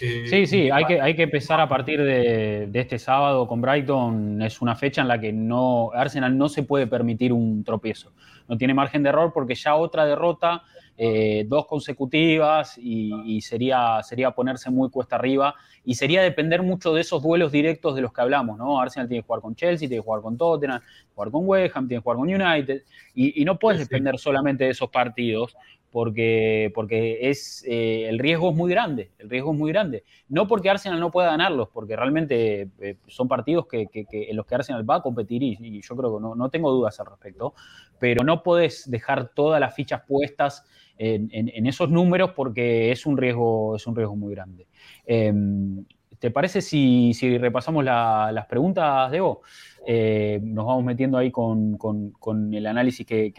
Eh, 0.00 0.26
sí, 0.28 0.46
sí, 0.46 0.70
hay 0.70 0.84
que, 0.84 1.00
hay 1.00 1.16
que 1.16 1.24
empezar 1.24 1.60
a 1.60 1.68
partir 1.68 2.02
de, 2.02 2.70
este 2.72 2.98
sábado 2.98 3.46
con 3.48 3.60
Brighton. 3.60 4.42
Es 4.42 4.60
una 4.60 4.76
fecha 4.76 5.02
en 5.02 5.08
la 5.08 5.20
que 5.20 5.32
no 5.32 5.90
Arsenal 5.92 6.36
no 6.36 6.48
se 6.48 6.62
puede 6.62 6.86
permitir 6.86 7.32
un 7.32 7.64
tropiezo. 7.64 8.12
No 8.48 8.56
tiene 8.56 8.74
margen 8.74 9.02
de 9.02 9.08
error 9.10 9.32
porque 9.32 9.54
ya 9.54 9.74
otra 9.74 10.06
derrota, 10.06 10.62
eh, 11.00 11.44
dos 11.46 11.64
consecutivas, 11.66 12.76
y, 12.76 13.40
sería, 13.40 14.02
sería 14.02 14.32
ponerse 14.32 14.68
muy 14.68 14.90
cuesta 14.90 15.14
arriba. 15.14 15.54
Y 15.84 15.94
sería 15.94 16.22
depender 16.22 16.60
mucho 16.60 16.92
de 16.92 17.02
esos 17.02 17.22
duelos 17.22 17.52
directos 17.52 17.94
de 17.94 18.02
los 18.02 18.12
que 18.12 18.20
hablamos, 18.20 18.58
¿no? 18.58 18.80
Arsenal 18.80 19.06
tiene 19.06 19.22
que 19.22 19.26
jugar 19.28 19.40
con 19.40 19.54
Chelsea, 19.54 19.88
tiene 19.88 20.02
que 20.02 20.04
jugar 20.04 20.22
con 20.22 20.36
Tottenham, 20.36 20.80
jugar 21.14 21.30
con 21.30 21.42
West 21.46 21.76
Ham, 21.76 21.86
tiene 21.86 22.00
que 22.00 22.02
jugar 22.02 22.16
con 22.18 22.28
United. 22.28 22.82
Y, 23.14 23.44
no 23.44 23.60
puedes 23.60 23.78
depender 23.78 24.18
solamente 24.18 24.64
de 24.64 24.70
esos 24.70 24.90
partidos 24.90 25.56
porque, 25.92 26.72
porque 26.74 27.30
es, 27.30 27.64
eh, 27.66 28.08
el 28.08 28.18
riesgo 28.18 28.50
es 28.50 28.56
muy 28.56 28.70
grande, 28.70 29.12
el 29.18 29.30
riesgo 29.30 29.52
es 29.52 29.58
muy 29.58 29.70
grande. 29.70 30.02
No 30.28 30.48
porque 30.48 30.68
Arsenal 30.68 30.98
no 30.98 31.12
pueda 31.12 31.30
ganarlos, 31.30 31.68
porque 31.72 31.94
realmente 31.94 32.68
eh, 32.80 32.96
son 33.06 33.28
partidos 33.28 33.68
que, 33.68 33.88
en 33.92 34.36
los 34.36 34.46
que 34.46 34.54
Arsenal 34.56 34.88
va 34.88 34.96
a 34.96 35.02
competir 35.02 35.44
y, 35.44 35.80
yo 35.80 35.96
creo 35.96 36.16
que 36.16 36.22
no, 36.22 36.34
no, 36.34 36.50
tengo 36.50 36.72
dudas 36.72 36.98
al 36.98 37.06
respecto, 37.06 37.54
pero 38.00 38.24
no 38.24 38.42
puedes 38.42 38.90
dejar 38.90 39.28
todas 39.28 39.60
las 39.60 39.74
fichas 39.76 40.02
puestas 40.06 40.64
en, 40.98 41.66
esos 41.66 41.90
números 41.90 42.32
porque 42.34 42.92
es 42.92 43.06
un 43.06 43.16
riesgo, 43.16 43.76
es 43.76 43.86
un 43.86 43.96
riesgo 43.96 44.16
muy 44.16 44.34
grande. 44.34 44.66
Em, 45.06 45.84
¿Te 46.18 46.30
parece 46.32 46.60
si, 46.60 47.14
si 47.14 47.38
repasamos 47.38 47.84
las 47.84 48.46
preguntas, 48.46 49.10
Debo? 49.10 49.42
Eh, 49.86 50.40
nos 50.42 50.66
vamos 50.66 50.84
metiendo 50.84 51.16
ahí 51.16 51.30
con, 51.30 51.78
con, 51.78 52.52
el 52.52 52.66
análisis 52.66 53.06
que, 53.06 53.32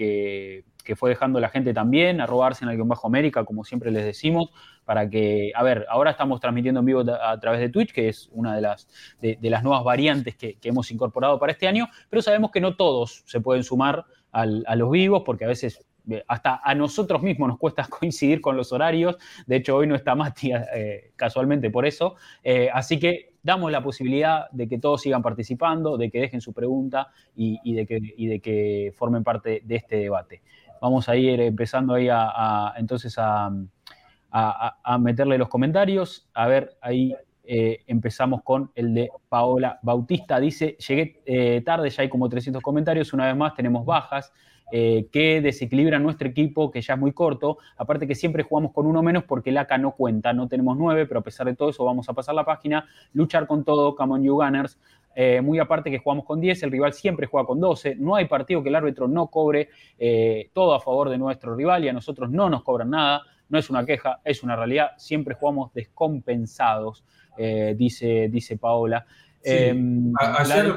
que 0.89 0.95
fue 0.95 1.11
dejando 1.11 1.39
la 1.39 1.49
gente 1.49 1.71
también, 1.71 2.19
arroba 2.19 2.47
Arsenal-Bajo 2.47 3.05
América, 3.05 3.45
como 3.45 3.63
siempre 3.63 3.91
les 3.91 4.05
decimos, 4.05 4.49
para 4.85 5.07
que, 5.07 5.51
a 5.53 5.61
ver, 5.61 5.85
ahora 5.87 6.09
estamos 6.09 6.39
transmitiendo 6.39 6.79
en 6.79 6.85
vivo 6.87 7.01
a, 7.01 7.39
través 7.39 7.59
de 7.59 7.69
Twitch, 7.69 7.93
que 7.93 8.09
es 8.09 8.27
una 8.31 8.55
de 8.55 8.61
las, 8.61 8.87
de, 9.21 9.37
las 9.41 9.63
nuevas 9.63 9.83
variantes 9.83 10.35
que, 10.35 10.57
hemos 10.63 10.89
incorporado 10.89 11.37
para 11.37 11.51
este 11.51 11.67
año, 11.67 11.89
pero 12.09 12.23
sabemos 12.23 12.49
que 12.49 12.59
no 12.59 12.75
todos 12.75 13.23
se 13.27 13.39
pueden 13.39 13.63
sumar 13.63 14.05
a 14.31 14.75
los 14.75 14.89
vivos, 14.89 15.21
porque 15.23 15.45
a 15.45 15.47
veces 15.47 15.85
hasta 16.27 16.61
a 16.63 16.75
nosotros 16.75 17.21
mismos 17.21 17.49
nos 17.49 17.57
cuesta 17.57 17.85
coincidir 17.89 18.41
con 18.41 18.55
los 18.55 18.71
horarios. 18.71 19.17
De 19.45 19.57
hecho, 19.57 19.75
hoy 19.75 19.87
no 19.87 19.95
está 19.95 20.15
Mati 20.15 20.51
eh, 20.53 21.11
casualmente 21.15 21.69
por 21.69 21.85
eso. 21.85 22.15
Eh, 22.43 22.69
así 22.73 22.99
que 22.99 23.33
damos 23.41 23.71
la 23.71 23.81
posibilidad 23.81 24.49
de 24.51 24.67
que 24.67 24.79
todos 24.79 25.01
sigan 25.01 25.21
participando, 25.21 25.97
de 25.97 26.09
que 26.09 26.19
dejen 26.19 26.41
su 26.41 26.53
pregunta 26.53 27.07
y, 27.35 27.73
de, 27.73 27.85
que, 27.85 27.99
de, 27.99 28.39
que, 28.41 28.93
formen 28.95 29.23
parte 29.23 29.61
de 29.63 29.75
este 29.75 29.97
debate. 29.97 30.41
Vamos 30.81 31.07
a 31.09 31.15
ir 31.15 31.39
empezando 31.41 31.93
ahí 31.93 32.07
a, 32.11 32.73
entonces 32.77 33.15
a, 33.17 33.49
meterle 34.99 35.37
los 35.37 35.47
comentarios. 35.47 36.29
A 36.33 36.47
ver, 36.47 36.77
ahí 36.81 37.15
empezamos 37.43 38.43
con 38.43 38.71
el 38.75 38.93
de 38.93 39.09
Paola 39.29 39.79
Bautista. 39.81 40.39
Dice, 40.39 40.77
llegué 40.87 41.61
tarde, 41.65 41.89
ya 41.89 42.03
hay 42.03 42.09
como 42.09 42.29
300 42.29 42.61
comentarios, 42.61 43.13
una 43.13 43.27
vez 43.27 43.35
más 43.35 43.53
tenemos 43.55 43.85
bajas. 43.85 44.33
Eh, 44.71 45.07
que 45.11 45.41
desequilibra 45.41 45.97
nuestro 45.97 46.27
equipo, 46.27 46.69
que 46.69 46.81
ya 46.81 46.93
es 46.93 46.99
muy 46.99 47.11
corto. 47.11 47.57
Aparte 47.77 48.07
que 48.07 48.15
siempre 48.15 48.43
jugamos 48.43 48.71
con 48.71 48.85
uno 48.85 49.01
menos 49.01 49.23
porque 49.23 49.49
el 49.49 49.57
AK 49.57 49.79
no 49.79 49.95
cuenta, 49.95 50.31
no 50.33 50.47
tenemos 50.47 50.77
nueve, 50.77 51.05
pero 51.07 51.21
a 51.21 51.23
pesar 51.23 51.47
de 51.47 51.55
todo 51.55 51.69
eso 51.69 51.83
vamos 51.83 52.07
a 52.09 52.13
pasar 52.13 52.35
la 52.35 52.45
página, 52.45 52.85
luchar 53.13 53.47
con 53.47 53.63
todo, 53.63 53.95
come 53.95 54.13
on 54.13 54.23
you 54.23 54.35
Gunners. 54.35 54.79
Eh, 55.15 55.41
muy 55.41 55.57
aparte 55.59 55.89
que 55.89 55.97
jugamos 55.97 56.23
con 56.23 56.39
10, 56.39 56.63
el 56.63 56.71
rival 56.71 56.93
siempre 56.93 57.25
juega 57.25 57.45
con 57.47 57.59
12, 57.59 57.95
no 57.95 58.15
hay 58.15 58.25
partido 58.25 58.61
que 58.61 58.69
el 58.69 58.75
árbitro 58.75 59.07
no 59.07 59.27
cobre, 59.27 59.69
eh, 59.97 60.49
todo 60.53 60.73
a 60.75 60.79
favor 60.79 61.09
de 61.09 61.17
nuestro 61.17 61.55
rival 61.55 61.83
y 61.83 61.89
a 61.89 61.93
nosotros 61.93 62.29
no 62.29 62.49
nos 62.49 62.63
cobran 62.63 62.91
nada, 62.91 63.23
no 63.49 63.57
es 63.57 63.69
una 63.71 63.83
queja, 63.83 64.21
es 64.23 64.43
una 64.43 64.55
realidad, 64.55 64.91
siempre 64.97 65.33
jugamos 65.33 65.73
descompensados, 65.73 67.03
dice, 67.75 68.27
dice 68.29 68.57
Paola. 68.57 69.05
Em, 69.43 70.13
ayer 70.19 70.73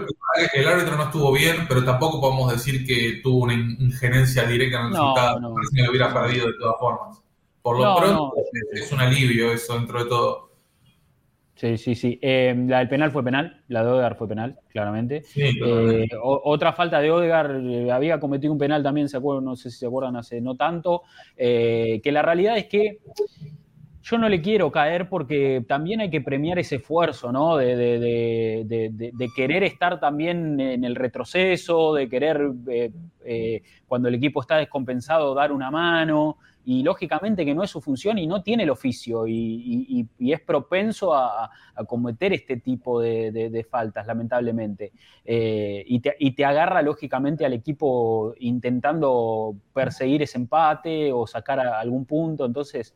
el 0.54 0.68
árbitro 0.68 0.96
no 0.96 1.04
estuvo 1.04 1.32
bien, 1.32 1.66
pero 1.68 1.84
tampoco 1.84 2.20
podemos 2.20 2.52
decir 2.52 2.86
que 2.86 3.20
tuvo 3.22 3.44
una 3.44 3.54
injerencia 3.54 4.44
directa 4.44 4.78
en 4.78 4.86
el 4.86 4.92
resultado. 4.92 5.40
No. 5.40 5.48
lo 5.50 5.90
hubiera 5.90 6.12
perdido 6.12 6.46
de 6.46 6.54
todas 6.58 6.78
formas. 6.78 7.22
Por 7.62 7.78
lo 7.78 7.96
pronto 7.96 8.34
es, 8.72 8.92
un 8.92 9.00
alivio 9.00 9.52
eso 9.52 9.74
dentro 9.74 10.02
de 10.02 10.08
todo. 10.08 10.52
Sí, 11.54 11.76
sí, 11.76 11.94
sí. 11.94 12.18
Em, 12.20 12.68
la 12.68 12.78
del 12.78 12.88
penal 12.88 13.12
fue 13.12 13.22
penal, 13.22 13.62
la 13.68 13.84
de 13.84 13.90
Odegar 13.90 14.16
fue 14.16 14.26
penal, 14.26 14.58
claramente. 14.68 15.22
Eh, 15.36 16.08
otra 16.20 16.72
falta 16.72 16.98
de 16.98 17.12
Odegar, 17.12 17.60
eh, 17.62 17.90
había 17.92 18.18
cometido 18.18 18.52
un 18.52 18.58
penal 18.58 18.82
también, 18.82 19.08
¿se 19.08 19.16
acuerdan? 19.16 19.44
no 19.44 19.54
sé 19.54 19.70
si 19.70 19.78
se 19.78 19.86
acuerdan, 19.86 20.16
hace 20.16 20.40
no 20.40 20.56
tanto, 20.56 21.02
eh, 21.36 22.00
que 22.02 22.10
la 22.10 22.22
realidad 22.22 22.58
es 22.58 22.66
que 22.66 22.98
yo 24.02 24.18
no 24.18 24.28
le 24.28 24.42
quiero 24.42 24.70
caer 24.72 25.08
porque 25.08 25.64
también 25.66 26.00
hay 26.00 26.10
que 26.10 26.20
premiar 26.20 26.58
ese 26.58 26.76
esfuerzo, 26.76 27.30
¿no? 27.30 27.56
De, 27.56 27.76
de, 27.76 29.30
querer 29.36 29.62
estar 29.62 30.00
también 30.00 30.58
en 30.60 30.84
el 30.84 30.96
retroceso, 30.96 31.94
de 31.94 32.08
querer, 32.08 32.50
eh, 32.68 32.90
eh, 33.24 33.62
cuando 33.86 34.08
el 34.08 34.16
equipo 34.16 34.40
está 34.40 34.56
descompensado, 34.56 35.34
dar 35.34 35.52
una 35.52 35.70
mano 35.70 36.38
y 36.64 36.82
lógicamente 36.82 37.44
que 37.44 37.54
no 37.54 37.64
es 37.64 37.70
su 37.70 37.80
función 37.80 38.18
y 38.18 38.26
no 38.26 38.42
tiene 38.42 38.62
el 38.62 38.70
oficio 38.70 39.26
y, 39.26 40.06
es 40.18 40.40
propenso 40.40 41.12
a, 41.14 41.50
cometer 41.86 42.32
este 42.32 42.58
tipo 42.58 43.00
de, 43.00 43.66
faltas, 43.68 44.06
lamentablemente. 44.06 44.92
Eh, 45.24 45.84
y, 45.86 46.32
te, 46.32 46.44
agarra 46.44 46.82
lógicamente 46.82 47.44
al 47.44 47.52
equipo 47.52 48.34
intentando 48.38 49.56
perseguir 49.72 50.22
ese 50.22 50.38
empate 50.38 51.12
o 51.12 51.26
sacar 51.26 51.60
algún 51.60 52.04
punto. 52.04 52.44
Entonces, 52.44 52.94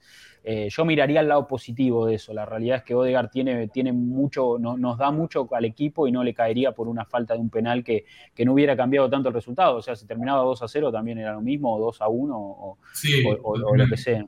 eh, 0.48 0.68
yo 0.70 0.84
miraría 0.84 1.22
el 1.22 1.26
lado 1.26 1.48
positivo 1.48 2.06
de 2.06 2.14
eso. 2.14 2.32
La 2.32 2.46
realidad 2.46 2.76
es 2.76 2.82
que 2.84 2.94
Odegaard 2.94 3.30
tiene, 3.30 3.66
tiene 3.66 3.92
mucho, 3.92 4.58
nos 4.60 4.96
da 4.96 5.10
mucho 5.10 5.48
al 5.50 5.64
equipo 5.64 6.06
y 6.06 6.12
no 6.12 6.22
le 6.22 6.34
caería 6.34 6.70
por 6.70 6.86
una 6.86 7.04
falta 7.04 7.34
de 7.34 7.40
un 7.40 7.50
penal 7.50 7.82
que, 7.82 8.04
no 8.44 8.52
hubiera 8.52 8.76
cambiado 8.76 9.10
tanto 9.10 9.28
el 9.28 9.34
resultado. 9.34 9.78
O 9.78 9.82
sea, 9.82 9.96
si 9.96 10.06
terminaba 10.06 10.44
2 10.44 10.62
a 10.62 10.68
0 10.68 10.92
también 10.92 11.18
era 11.18 11.32
lo 11.32 11.40
mismo, 11.40 11.74
o 11.74 11.80
2 11.80 12.00
a 12.00 12.06
1, 12.06 12.38
o, 12.38 13.56
lo 13.56 13.88
que 13.88 13.96
sea. 13.96 14.24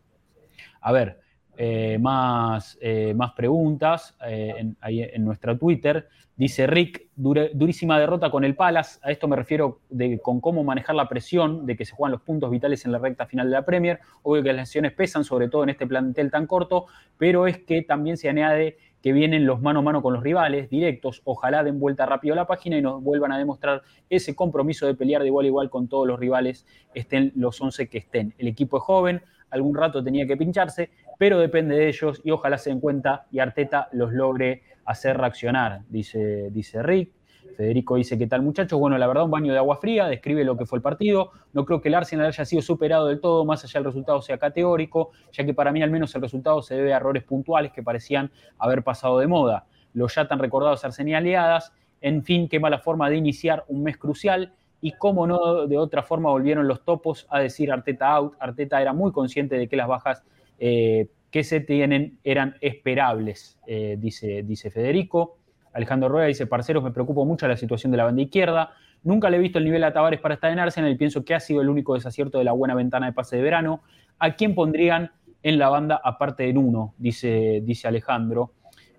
A 0.80 0.90
ver, 0.90 1.20
eh, 1.60 1.98
más, 1.98 2.78
eh, 2.80 3.14
más 3.16 3.32
preguntas 3.32 4.14
en, 4.24 4.76
ahí 4.80 5.02
en 5.02 5.24
nuestra 5.24 5.58
Twitter. 5.58 6.08
Dice 6.36 6.68
Rick, 6.68 7.08
durísima 7.16 7.98
derrota 7.98 8.30
con 8.30 8.44
el 8.44 8.54
Palace. 8.54 9.00
A 9.02 9.10
esto 9.10 9.26
me 9.26 9.34
refiero 9.34 9.80
de, 9.90 10.20
con 10.20 10.40
cómo 10.40 10.62
manejar 10.62 10.94
la 10.94 11.08
presión 11.08 11.66
de 11.66 11.76
que 11.76 11.84
se 11.84 11.96
juegan 11.96 12.12
los 12.12 12.20
puntos 12.20 12.48
vitales 12.52 12.84
en 12.84 12.92
la 12.92 12.98
recta 12.98 13.26
final 13.26 13.48
de 13.48 13.54
la 13.54 13.64
Premier. 13.64 13.98
Obvio 14.22 14.44
que 14.44 14.52
las 14.52 14.68
lesiones 14.68 14.92
pesan, 14.92 15.24
sobre 15.24 15.48
todo 15.48 15.64
en 15.64 15.70
este 15.70 15.84
plantel 15.84 16.30
tan 16.30 16.46
corto, 16.46 16.86
pero 17.16 17.48
es 17.48 17.58
que 17.58 17.82
también 17.82 18.16
se 18.16 18.28
añade 18.28 18.76
que 19.02 19.12
vienen 19.12 19.46
los 19.46 19.60
mano 19.60 19.80
a 19.80 19.82
mano 19.82 20.00
con 20.00 20.14
los 20.14 20.22
rivales 20.22 20.70
directos. 20.70 21.22
Ojalá 21.24 21.64
den 21.64 21.80
vuelta 21.80 22.06
rápido 22.06 22.34
a 22.34 22.36
la 22.36 22.46
página 22.46 22.78
y 22.78 22.82
nos 22.82 23.02
vuelvan 23.02 23.32
a 23.32 23.38
demostrar 23.38 23.82
ese 24.08 24.36
compromiso 24.36 24.86
de 24.86 24.94
pelear 24.94 25.22
de 25.22 25.28
igual 25.28 25.44
a 25.44 25.48
igual 25.48 25.70
con 25.70 25.88
todos 25.88 26.06
los 26.06 26.20
rivales, 26.20 26.66
estén 26.94 27.32
los 27.34 27.60
11 27.60 27.88
que 27.88 27.98
estén. 27.98 28.34
El 28.38 28.46
equipo 28.46 28.76
es 28.76 28.84
joven, 28.84 29.22
algún 29.50 29.76
rato 29.76 30.02
tenía 30.02 30.26
que 30.26 30.36
pincharse, 30.36 30.90
pero 31.18 31.38
depende 31.38 31.76
de 31.76 31.88
ellos 31.88 32.20
y 32.24 32.30
ojalá 32.30 32.58
se 32.58 32.70
den 32.70 32.80
cuenta 32.80 33.26
y 33.30 33.38
Arteta 33.38 33.88
los 33.92 34.12
logre 34.12 34.62
hacer 34.84 35.16
reaccionar, 35.18 35.82
dice, 35.88 36.50
dice 36.50 36.82
Rick. 36.82 37.12
Federico 37.56 37.96
dice, 37.96 38.16
¿qué 38.16 38.28
tal 38.28 38.42
muchachos? 38.42 38.78
Bueno, 38.78 38.96
la 38.98 39.08
verdad, 39.08 39.24
un 39.24 39.32
baño 39.32 39.52
de 39.52 39.58
agua 39.58 39.78
fría, 39.78 40.06
describe 40.06 40.44
lo 40.44 40.56
que 40.56 40.64
fue 40.64 40.78
el 40.78 40.82
partido. 40.82 41.32
No 41.52 41.64
creo 41.64 41.80
que 41.80 41.88
el 41.88 41.96
Arsenal 41.96 42.26
haya 42.26 42.44
sido 42.44 42.62
superado 42.62 43.08
del 43.08 43.20
todo, 43.20 43.44
más 43.44 43.64
allá 43.64 43.80
del 43.80 43.86
resultado 43.86 44.22
sea 44.22 44.38
categórico, 44.38 45.10
ya 45.32 45.44
que 45.44 45.54
para 45.54 45.72
mí 45.72 45.82
al 45.82 45.90
menos 45.90 46.14
el 46.14 46.22
resultado 46.22 46.62
se 46.62 46.76
debe 46.76 46.94
a 46.94 46.98
errores 46.98 47.24
puntuales 47.24 47.72
que 47.72 47.82
parecían 47.82 48.30
haber 48.58 48.84
pasado 48.84 49.18
de 49.18 49.26
moda. 49.26 49.66
Los 49.92 50.14
ya 50.14 50.28
tan 50.28 50.38
recordados 50.38 50.84
Arsenaliadas, 50.84 51.72
en 52.00 52.22
fin, 52.22 52.48
qué 52.48 52.60
mala 52.60 52.78
forma 52.78 53.10
de 53.10 53.16
iniciar 53.16 53.64
un 53.66 53.82
mes 53.82 53.96
crucial 53.96 54.52
y 54.80 54.92
cómo 54.92 55.26
no 55.26 55.66
de 55.66 55.76
otra 55.76 56.02
forma 56.02 56.30
volvieron 56.30 56.68
los 56.68 56.84
topos 56.84 57.26
a 57.30 57.40
decir 57.40 57.72
Arteta 57.72 58.10
out. 58.10 58.34
Arteta 58.38 58.80
era 58.80 58.92
muy 58.92 59.12
consciente 59.12 59.56
de 59.56 59.68
que 59.68 59.76
las 59.76 59.88
bajas 59.88 60.22
eh, 60.58 61.08
que 61.30 61.44
se 61.44 61.60
tienen 61.60 62.18
eran 62.24 62.56
esperables, 62.60 63.58
eh, 63.66 63.96
dice, 63.98 64.42
dice 64.44 64.70
Federico. 64.70 65.36
Alejandro 65.72 66.08
Rueda 66.08 66.26
dice, 66.26 66.46
parceros, 66.46 66.82
me 66.82 66.90
preocupa 66.90 67.24
mucho 67.24 67.46
la 67.46 67.56
situación 67.56 67.92
de 67.92 67.98
la 67.98 68.04
banda 68.04 68.22
izquierda. 68.22 68.72
Nunca 69.02 69.30
le 69.30 69.36
he 69.36 69.40
visto 69.40 69.58
el 69.58 69.64
nivel 69.64 69.84
a 69.84 69.92
Tavares 69.92 70.20
para 70.20 70.34
estar 70.34 70.50
en 70.50 70.58
Arsenal 70.58 70.96
pienso 70.96 71.24
que 71.24 71.34
ha 71.34 71.40
sido 71.40 71.60
el 71.60 71.68
único 71.68 71.94
desacierto 71.94 72.38
de 72.38 72.44
la 72.44 72.52
buena 72.52 72.74
ventana 72.74 73.06
de 73.06 73.12
pase 73.12 73.36
de 73.36 73.42
verano. 73.42 73.82
¿A 74.18 74.34
quién 74.34 74.54
pondrían 74.54 75.12
en 75.42 75.58
la 75.58 75.68
banda 75.68 76.00
aparte 76.02 76.44
de 76.44 76.52
Nuno? 76.52 76.94
Dice, 76.98 77.60
dice 77.62 77.86
Alejandro. 77.86 78.52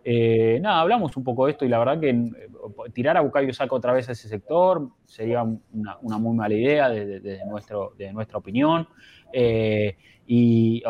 Eh, 0.03 0.59
nada, 0.61 0.81
hablamos 0.81 1.15
un 1.17 1.23
poco 1.23 1.45
de 1.45 1.51
esto 1.51 1.65
y 1.65 1.69
la 1.69 1.79
verdad 1.79 1.99
que 1.99 2.09
eh, 2.09 2.31
tirar 2.93 3.17
a 3.17 3.21
Bucayo 3.21 3.53
Saca 3.53 3.75
otra 3.75 3.93
vez 3.93 4.09
a 4.09 4.13
ese 4.13 4.27
sector 4.27 4.89
sería 5.05 5.43
una, 5.43 6.17
muy 6.17 6.35
mala 6.35 6.53
idea 6.53 6.89
desde, 6.89 7.45
nuestra 7.45 8.37
opinión. 8.37 8.87
y 10.25 10.83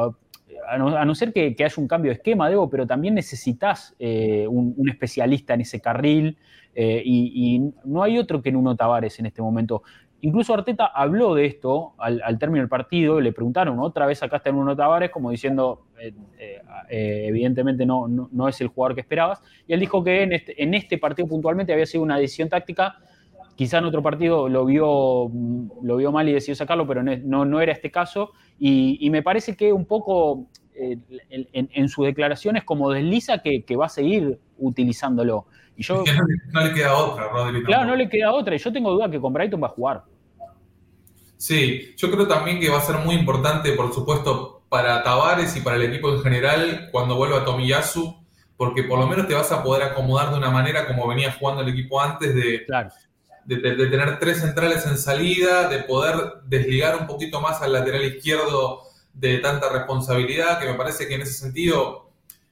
a 0.67 0.77
no, 0.77 1.15
ser 1.15 1.33
que, 1.33 1.55
haya 1.59 1.73
un 1.77 1.87
cambio 1.87 2.09
de 2.09 2.15
esquema, 2.15 2.49
Debo, 2.49 2.69
pero 2.69 2.85
también 2.85 3.15
necesitas 3.15 3.95
eh, 3.99 4.47
un, 4.47 4.75
especialista 4.89 5.53
en 5.53 5.61
ese 5.61 5.79
carril 5.79 6.37
eh, 6.75 7.01
y, 7.03 7.71
no 7.83 8.03
hay 8.03 8.17
otro 8.17 8.41
que 8.41 8.51
Nuno 8.51 8.75
Tavares 8.75 9.19
en 9.19 9.25
este 9.25 9.41
momento. 9.41 9.83
Incluso 10.21 10.53
Arteta 10.53 10.85
habló 10.87 11.33
de 11.33 11.45
esto 11.45 11.93
al, 11.97 12.37
término 12.39 12.61
del 12.61 12.69
partido 12.69 13.19
y 13.19 13.23
le 13.23 13.31
preguntaron, 13.31 13.79
otra 13.79 14.05
vez 14.05 14.21
acá 14.21 14.37
está 14.37 14.51
Nuno 14.51 14.75
Tavares, 14.75 15.11
como 15.11 15.31
diciendo, 15.31 15.85
eh, 15.97 16.61
evidentemente 16.89 17.85
no, 17.85 18.07
no, 18.07 18.47
es 18.47 18.59
el 18.59 18.67
jugador 18.67 18.95
que 18.95 19.01
esperabas. 19.01 19.41
Y 19.67 19.73
él 19.73 19.79
dijo 19.79 20.03
que 20.03 20.23
en 20.23 20.33
este, 20.33 20.61
en 20.61 20.73
este 20.73 20.97
partido 20.97 21.27
puntualmente 21.27 21.71
había 21.71 21.85
sido 21.85 22.03
una 22.03 22.17
decisión 22.17 22.49
táctica 22.49 22.97
Quizá 23.59 23.79
en 23.79 23.83
otro 23.83 24.01
partido 24.01 24.47
lo 24.47 24.63
vio, 24.63 25.29
lo 25.83 25.97
vio 25.97 26.13
mal 26.13 26.29
y 26.29 26.31
decidió 26.31 26.55
sacarlo, 26.55 26.87
pero 26.87 27.03
no, 27.03 27.43
no 27.43 27.59
era 27.59 27.73
este 27.73 27.91
caso. 27.91 28.31
Y, 28.57 29.09
me 29.09 29.21
parece 29.21 29.57
que 29.57 29.73
un 29.73 29.83
poco 29.83 30.47
eh, 30.73 30.97
en, 31.29 31.89
sus 31.89 32.05
declaraciones 32.05 32.63
como 32.63 32.89
desliza 32.89 33.39
que, 33.39 33.75
va 33.75 33.87
a 33.87 33.89
seguir 33.89 34.39
utilizándolo. 34.57 35.47
Y 35.79 35.83
yo, 35.83 36.03
no, 36.51 36.61
le 36.61 36.73
queda 36.73 36.93
otra, 36.93 37.29
Rodrigo. 37.29 37.65
Claro, 37.65 37.85
no 37.85 37.95
le 37.95 38.09
queda 38.09 38.33
otra. 38.33 38.53
Y 38.53 38.59
yo 38.59 38.71
tengo 38.71 38.91
duda 38.91 39.09
que 39.09 39.19
con 39.19 39.31
Brighton 39.31 39.63
va 39.63 39.67
a 39.67 39.71
jugar. 39.71 40.03
Sí, 41.37 41.95
yo 41.95 42.11
creo 42.11 42.27
también 42.27 42.59
que 42.59 42.69
va 42.69 42.79
a 42.79 42.81
ser 42.81 42.97
muy 42.97 43.15
importante, 43.15 43.71
por 43.71 43.93
supuesto, 43.93 44.63
para 44.67 45.01
Tavares 45.03 45.55
y 45.55 45.61
para 45.61 45.77
el 45.77 45.83
equipo 45.83 46.13
en 46.13 46.21
general 46.21 46.89
cuando 46.91 47.15
vuelva 47.15 47.45
Tomiyasu, 47.45 48.13
porque 48.57 48.83
por 48.83 48.99
lo 48.99 49.07
menos 49.07 49.25
te 49.25 49.33
vas 49.33 49.51
a 49.53 49.63
poder 49.63 49.83
acomodar 49.83 50.31
de 50.31 50.37
una 50.37 50.49
manera 50.49 50.85
como 50.85 51.07
venía 51.07 51.31
jugando 51.31 51.61
el 51.61 51.69
equipo 51.69 52.01
antes 52.01 52.35
de, 52.35 52.65
claro 52.65 52.89
de, 53.57 53.87
tener 53.87 54.19
tres 54.19 54.41
centrales 54.41 54.85
en 54.85 54.97
salida, 54.97 55.67
de 55.67 55.79
poder 55.79 56.15
desligar 56.45 56.97
un 56.97 57.07
poquito 57.07 57.41
más 57.41 57.61
al 57.61 57.73
lateral 57.73 58.03
izquierdo 58.03 58.83
de 59.13 59.39
tanta 59.39 59.69
responsabilidad, 59.69 60.59
que 60.59 60.67
me 60.67 60.75
parece 60.75 61.07
que 61.07 61.15
en 61.15 61.21
ese 61.21 61.33
sentido, 61.33 62.08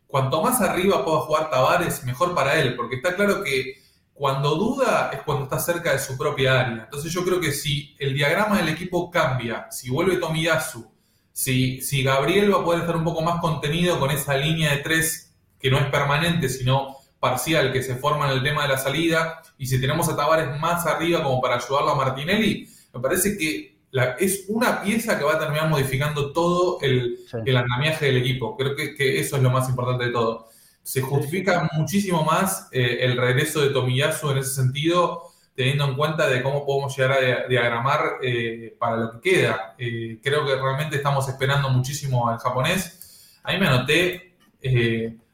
cuanto 0.07 0.41
más 0.41 0.61
arriba 0.61 1.05
pueda 1.05 1.19
jugar 1.19 1.49
Tavares, 1.49 2.03
mejor 2.03 2.33
para 2.33 2.59
él, 2.59 2.75
porque 2.75 2.95
está 2.95 3.15
claro 3.15 3.43
que 3.43 3.83
cuando 4.13 4.55
duda 4.55 5.11
es 5.13 5.21
cuando 5.21 5.43
está 5.43 5.59
cerca 5.59 5.91
de 5.91 5.99
su 5.99 6.17
propia 6.17 6.59
área. 6.59 6.83
Entonces 6.85 7.11
yo 7.11 7.23
creo 7.23 7.39
que 7.39 7.51
si 7.51 7.95
el 7.99 8.13
diagrama 8.13 8.57
del 8.57 8.69
equipo 8.69 9.11
cambia, 9.11 9.67
si 9.69 9.89
vuelve 9.89 10.17
Tomiyasu, 10.17 10.89
si, 11.31 11.81
si 11.81 12.01
Gabriel 12.01 12.51
va 12.51 12.61
a 12.61 12.63
poder 12.63 12.81
estar 12.81 12.95
un 12.95 13.03
poco 13.03 13.21
más 13.21 13.39
contenido 13.39 13.99
con 13.99 14.09
esa 14.09 14.35
línea 14.35 14.71
de 14.71 14.77
tres 14.77 15.35
que 15.59 15.69
no 15.69 15.77
es 15.77 15.85
permanente, 15.85 16.49
sino 16.49 16.97
parcial, 17.19 17.71
que 17.71 17.83
se 17.83 17.95
forma 17.95 18.25
en 18.25 18.37
el 18.37 18.43
tema 18.43 18.63
de 18.63 18.69
la 18.69 18.77
salida, 18.77 19.43
y 19.57 19.67
si 19.67 19.79
tenemos 19.79 20.09
a 20.09 20.15
Tavares 20.15 20.59
más 20.59 20.85
arriba 20.87 21.23
como 21.23 21.39
para 21.41 21.57
ayudarlo 21.57 21.91
a 21.91 21.95
Martinelli, 21.95 22.67
me 22.93 22.99
parece 22.99 23.37
que 23.37 23.76
es 24.19 24.45
una 24.49 24.81
pieza 24.81 25.17
que 25.17 25.23
va 25.23 25.35
a 25.35 25.39
terminar 25.39 25.69
modificando 25.69 26.31
todo 26.31 26.79
el, 26.81 27.19
andamiaje 27.33 28.07
del 28.07 28.17
equipo. 28.17 28.55
Creo 28.57 28.75
que, 28.75 28.95
que, 28.95 29.19
eso 29.19 29.37
es 29.37 29.43
lo 29.43 29.49
más 29.49 29.69
importante 29.69 30.05
de 30.05 30.11
todo. 30.11 30.49
Se 30.83 31.01
justifica 31.01 31.69
muchísimo 31.73 32.23
más 32.23 32.69
eh, 32.71 32.99
el 33.01 33.17
regreso 33.17 33.61
de 33.61 33.69
Tomiyasu 33.69 34.31
en 34.31 34.37
ese 34.37 34.53
sentido, 34.53 35.23
teniendo 35.55 35.85
en 35.85 35.95
cuenta 35.95 36.27
de 36.27 36.41
cómo 36.41 36.65
podemos 36.65 36.95
llegar 36.95 37.11
a 37.13 37.47
diagramar 37.47 38.17
eh, 38.21 38.75
para 38.77 38.97
lo 38.97 39.11
que 39.13 39.29
queda. 39.31 39.75
Eh, 39.77 40.19
creo 40.21 40.45
que 40.45 40.55
realmente 40.55 40.97
estamos 40.97 41.27
esperando 41.27 41.69
muchísimo 41.69 42.29
al 42.29 42.37
japonés. 42.37 43.39
Ahí 43.43 43.59
me 43.59 43.67
anoté, 43.67 44.33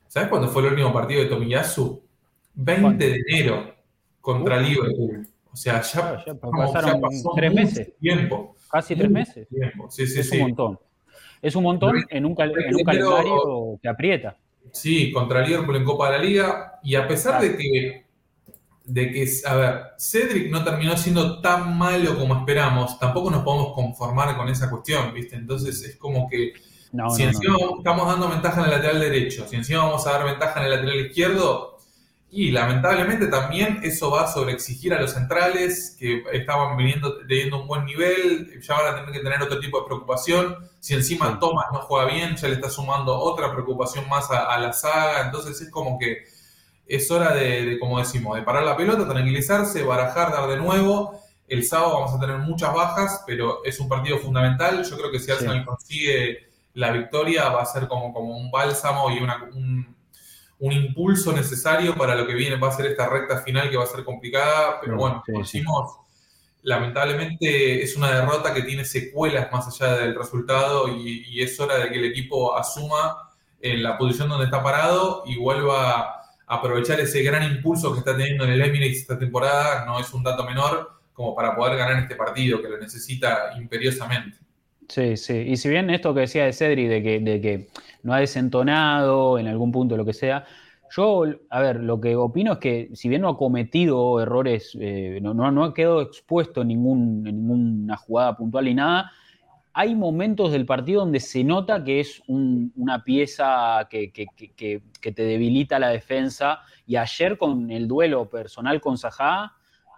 ¿sabes 0.08 0.30
cuándo 0.30 0.47
fue 0.47 0.62
el 0.64 0.70
último 0.70 0.93
partido 0.93 1.22
de 1.22 1.30
Tomiyasu? 1.30 2.01
20 2.56 3.10
de 3.10 3.24
enero 3.28 3.76
contra 4.22 4.60
Liverpool. 4.60 5.28
O 5.54 5.56
sea, 5.56 5.82
ya, 5.82 6.26
pasaron 6.34 7.01
tres 7.36 7.54
meses. 7.54 7.93
Tiempo. 7.99 8.56
Casi 8.72 8.95
tres 8.95 9.12
meses. 9.12 9.47
es 9.97 10.32
un 10.32 10.39
montón. 10.39 10.80
Es 11.41 11.56
un 11.56 11.64
montón 11.64 12.04
en 12.10 12.26
un, 12.26 12.34
calendario 12.34 13.78
que 13.82 13.88
aprieta. 13.88 14.36
Sí, 14.72 15.12
contra 15.12 15.45
Liverpool 15.45 15.76
en 15.76 15.84
Copa 15.84 16.10
de 16.10 16.18
la 16.18 16.24
Liga. 16.24 16.80
Y 16.82 16.95
a 16.95 17.08
pesar 17.08 17.39
de 17.39 17.56
que, 17.56 18.06
de 18.86 19.12
que, 19.12 19.28
a 19.45 19.56
ver, 19.56 19.82
Cedric 19.99 20.49
no 20.49 20.64
terminó 20.64 20.97
siendo 20.97 21.39
tan 21.41 21.78
malo 21.78 22.18
como 22.18 22.36
esperamos, 22.36 22.97
tampoco 22.97 23.30
nos 23.30 23.43
podemos 23.43 23.74
conformar 23.74 24.36
con 24.36 24.49
esa 24.49 24.70
cuestión, 24.70 25.14
¿viste? 25.14 25.36
Entonces 25.36 25.84
es 25.84 25.97
como 25.97 26.28
que 26.28 26.54
si 27.16 27.24
encima 27.24 27.58
estamos 27.78 28.08
dando 28.08 28.30
ventaja 28.30 28.60
en 28.60 28.66
el 28.66 28.72
lateral 28.72 28.99
derecho, 28.99 29.47
si 29.47 29.56
encima 29.56 29.84
vamos 29.84 30.06
a 30.08 30.12
dar 30.12 30.26
ventaja 30.26 30.60
en 30.60 30.66
el 30.66 30.72
lateral 30.72 31.06
izquierdo, 31.06 31.72
y 32.36 32.50
lamentablemente 32.50 33.28
también 33.28 33.80
eso 33.84 34.10
va 34.10 34.26
sobre 34.26 34.54
exigir 34.54 34.92
a 34.92 35.00
los 35.00 35.12
centrales 35.12 35.96
que 36.00 36.24
estaban 36.32 36.76
viniendo 36.76 37.20
teniendo 37.28 37.62
un 37.62 37.68
buen 37.68 37.86
nivel, 37.86 38.60
ya 38.60 38.74
van 38.74 38.88
a 38.88 38.96
tener 38.96 39.12
que 39.12 39.20
tener 39.20 39.44
otro 39.44 39.60
tipo 39.60 39.80
de 39.80 39.86
preocupación. 39.86 40.58
Si 40.80 40.96
encima 40.96 41.40
Thomas 41.40 41.68
no 41.72 41.82
juega 41.82 42.12
bien, 42.12 42.36
ya 42.36 42.48
le 42.48 42.56
está 42.56 42.72
sumando 42.72 43.16
otra 43.16 43.52
preocupación 43.52 44.10
más 44.10 44.32
a, 44.32 44.58
la 44.58 44.74
saga. 44.74 45.22
Entonces 45.22 45.62
es 45.62 45.70
como 45.70 46.00
que 46.00 46.24
es 46.88 47.12
hora 47.12 47.36
de, 47.36 47.78
como 47.80 48.00
decimos, 48.00 48.36
de 48.36 48.42
parar 48.42 48.64
la 48.64 48.76
pelota, 48.76 49.08
tranquilizarse, 49.08 49.84
barajar, 49.84 50.32
dar 50.32 50.50
de 50.50 50.58
nuevo. 50.58 51.22
El 51.48 51.64
sábado 51.64 52.00
vamos 52.00 52.16
a 52.16 52.20
tener 52.20 52.40
muchas 52.40 52.74
bajas, 52.74 53.24
pero 53.28 53.64
es 53.64 53.80
un 53.80 53.88
partido 53.88 54.18
fundamental. 54.18 54.84
Yo 54.84 54.98
creo 54.98 55.12
que 55.12 55.20
si 55.20 55.30
Arsenal 55.30 55.64
consigue 55.64 56.48
la 56.74 56.92
victoria 56.92 57.50
va 57.50 57.62
a 57.62 57.66
ser 57.68 57.88
como, 57.88 58.12
como 58.12 58.36
un 58.36 58.50
bálsamo 58.50 59.12
y 59.12 59.20
una, 59.20 59.44
un, 59.54 59.96
un 60.60 60.72
impulso 60.72 61.34
necesario 61.34 61.95
para 61.95 62.16
lo 62.16 62.26
que 62.26 62.34
viene, 62.34 62.56
va 62.56 62.70
a 62.70 62.72
ser 62.72 62.86
esta 62.88 63.10
recta 63.10 63.41
final 63.41 63.70
que 63.70 63.78
va 63.78 63.84
a 63.84 63.88
ser 63.88 64.04
complicada, 64.04 64.80
pero 64.82 64.95
bueno, 64.95 65.22
como 65.26 65.39
decimos, 65.39 65.97
lamentablemente 66.64 67.84
es 67.84 67.95
una 67.95 68.12
derrota 68.12 68.54
que 68.54 68.64
tiene 68.64 68.86
secuelas 68.86 69.51
más 69.51 69.68
allá 69.68 69.97
del 69.97 70.16
resultado 70.16 70.88
y, 70.88 71.41
es 71.41 71.60
hora 71.60 71.78
de 71.78 71.89
que 71.89 71.99
el 71.99 72.06
equipo 72.06 72.56
asuma 72.56 73.30
en 73.62 73.84
la 73.84 73.97
posición 73.97 74.30
donde 74.30 74.45
está 74.45 74.64
parado 74.64 75.24
y 75.26 75.38
vuelva 75.38 75.99
a 75.99 76.26
aprovechar 76.47 76.99
ese 76.99 77.22
gran 77.24 77.43
impulso 77.43 77.91
que 77.93 77.99
está 77.99 78.16
teniendo 78.16 78.45
en 78.45 78.51
el 78.51 78.62
Emirates 78.62 78.99
esta 78.99 79.20
temporada, 79.20 79.86
no 79.86 79.99
es 79.99 80.14
un 80.14 80.24
dato 80.24 80.43
menor, 80.45 80.91
como 81.14 81.36
para 81.36 81.56
poder 81.56 81.78
ganar 81.78 82.01
este 82.01 82.16
partido 82.16 82.62
que 82.62 82.70
lo 82.70 82.78
necesita 82.78 83.51
imperiosamente. 83.58 84.38
Sí, 84.89 85.18
sí. 85.18 85.34
Y 85.34 85.58
si 85.58 85.70
bien 85.70 85.89
esto 85.89 86.14
que 86.14 86.22
decía 86.22 86.45
de 86.45 86.54
Cedric, 86.54 86.89
de 86.89 87.04
que, 87.04 87.20
de 87.20 87.41
que 87.41 87.68
no 88.04 88.14
ha 88.14 88.20
desentonado 88.20 89.39
en 89.39 89.47
algún 89.47 89.72
punto, 89.72 89.97
lo 89.97 90.06
que 90.06 90.14
sea, 90.14 90.45
yo, 90.95 91.24
a 91.49 91.60
ver, 91.60 91.78
lo 91.78 91.99
que 91.99 92.16
opino 92.16 92.54
es 92.54 92.58
que 92.60 92.89
si 92.93 93.10
bien 93.10 93.22
no 93.22 93.30
ha 93.30 93.38
cometido 93.38 94.22
errores, 94.22 94.78
eh, 94.80 95.20
no, 95.22 95.34
no, 95.34 95.64
ha 95.64 95.74
quedado 95.74 96.01
expuesto 96.01 96.62
en, 96.62 96.68
ningún, 96.68 97.26
en 97.26 97.47
ninguna 97.47 97.97
jugada 97.97 98.38
puntual 98.38 98.66
ni 98.66 98.76
nada, 98.76 99.12
hay 99.74 99.95
momentos 99.95 100.51
del 100.51 100.68
partido 100.68 101.01
donde 101.01 101.20
se 101.20 101.43
nota 101.43 101.84
que 101.84 101.99
es 101.99 102.22
una 102.28 103.04
pieza 103.04 103.88
que, 103.89 104.12
que, 104.12 104.28
que, 104.56 105.12
te 105.12 105.24
debilita 105.24 105.80
la 105.80 105.89
defensa. 105.89 106.60
Y 106.86 106.95
ayer 106.95 107.39
con 107.39 107.72
el 107.72 107.88
duelo 107.88 108.30
personal 108.30 108.80
con 108.80 108.99
Sajá, 108.99 109.54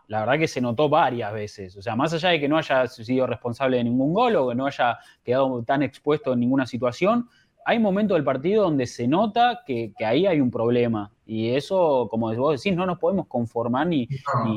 la 0.07 0.19
verdad 0.21 0.39
que 0.39 0.47
se 0.47 0.61
notó 0.61 0.87
varias 0.87 1.33
veces. 1.33 1.75
O 1.75 1.81
sea, 1.81 1.97
más 1.97 2.13
allá 2.13 2.29
de 2.29 2.39
que 2.39 2.47
no 2.47 2.57
haya 2.57 2.87
sido 2.87 3.27
responsable 3.27 3.77
de 3.77 3.83
ningún 3.83 4.13
gol 4.13 4.37
o 4.37 4.49
que 4.49 4.55
no 4.55 4.65
haya 4.65 4.97
quedado 5.25 5.61
tan 5.63 5.83
expuesto 5.83 6.31
en 6.31 6.39
ninguna 6.39 6.65
situación, 6.65 7.27
hay 7.67 7.79
momentos 7.79 8.15
del 8.15 8.23
partido 8.23 8.63
donde 8.63 8.85
se 8.85 9.07
nota 9.07 9.63
que, 9.65 9.91
ahí 10.05 10.27
hay 10.27 10.39
un 10.39 10.51
problema. 10.51 11.11
Y 11.25 11.49
eso, 11.49 12.07
como 12.11 12.33
vos 12.35 12.61
decís, 12.61 12.77
no 12.77 12.85
nos 12.85 12.99
podemos 12.99 13.25
conformar 13.27 13.87
ni, 13.87 14.07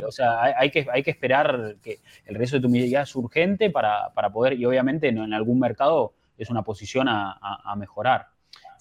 o 0.06 0.12
sea, 0.12 0.42
hay, 0.42 0.70
que, 0.70 0.86
hay 0.92 1.02
que 1.02 1.10
esperar 1.10 1.76
que 1.82 2.00
el 2.26 2.34
resto 2.34 2.56
de 2.56 2.62
tu 2.62 2.68
medida 2.68 3.02
es 3.02 3.16
urgente 3.16 3.70
para, 3.70 4.12
poder, 4.30 4.52
y 4.52 4.66
obviamente 4.66 5.08
en 5.08 5.32
algún 5.32 5.58
mercado 5.58 6.12
es 6.36 6.50
una 6.50 6.62
posición 6.62 7.08
a, 7.08 7.74
mejorar. 7.78 8.28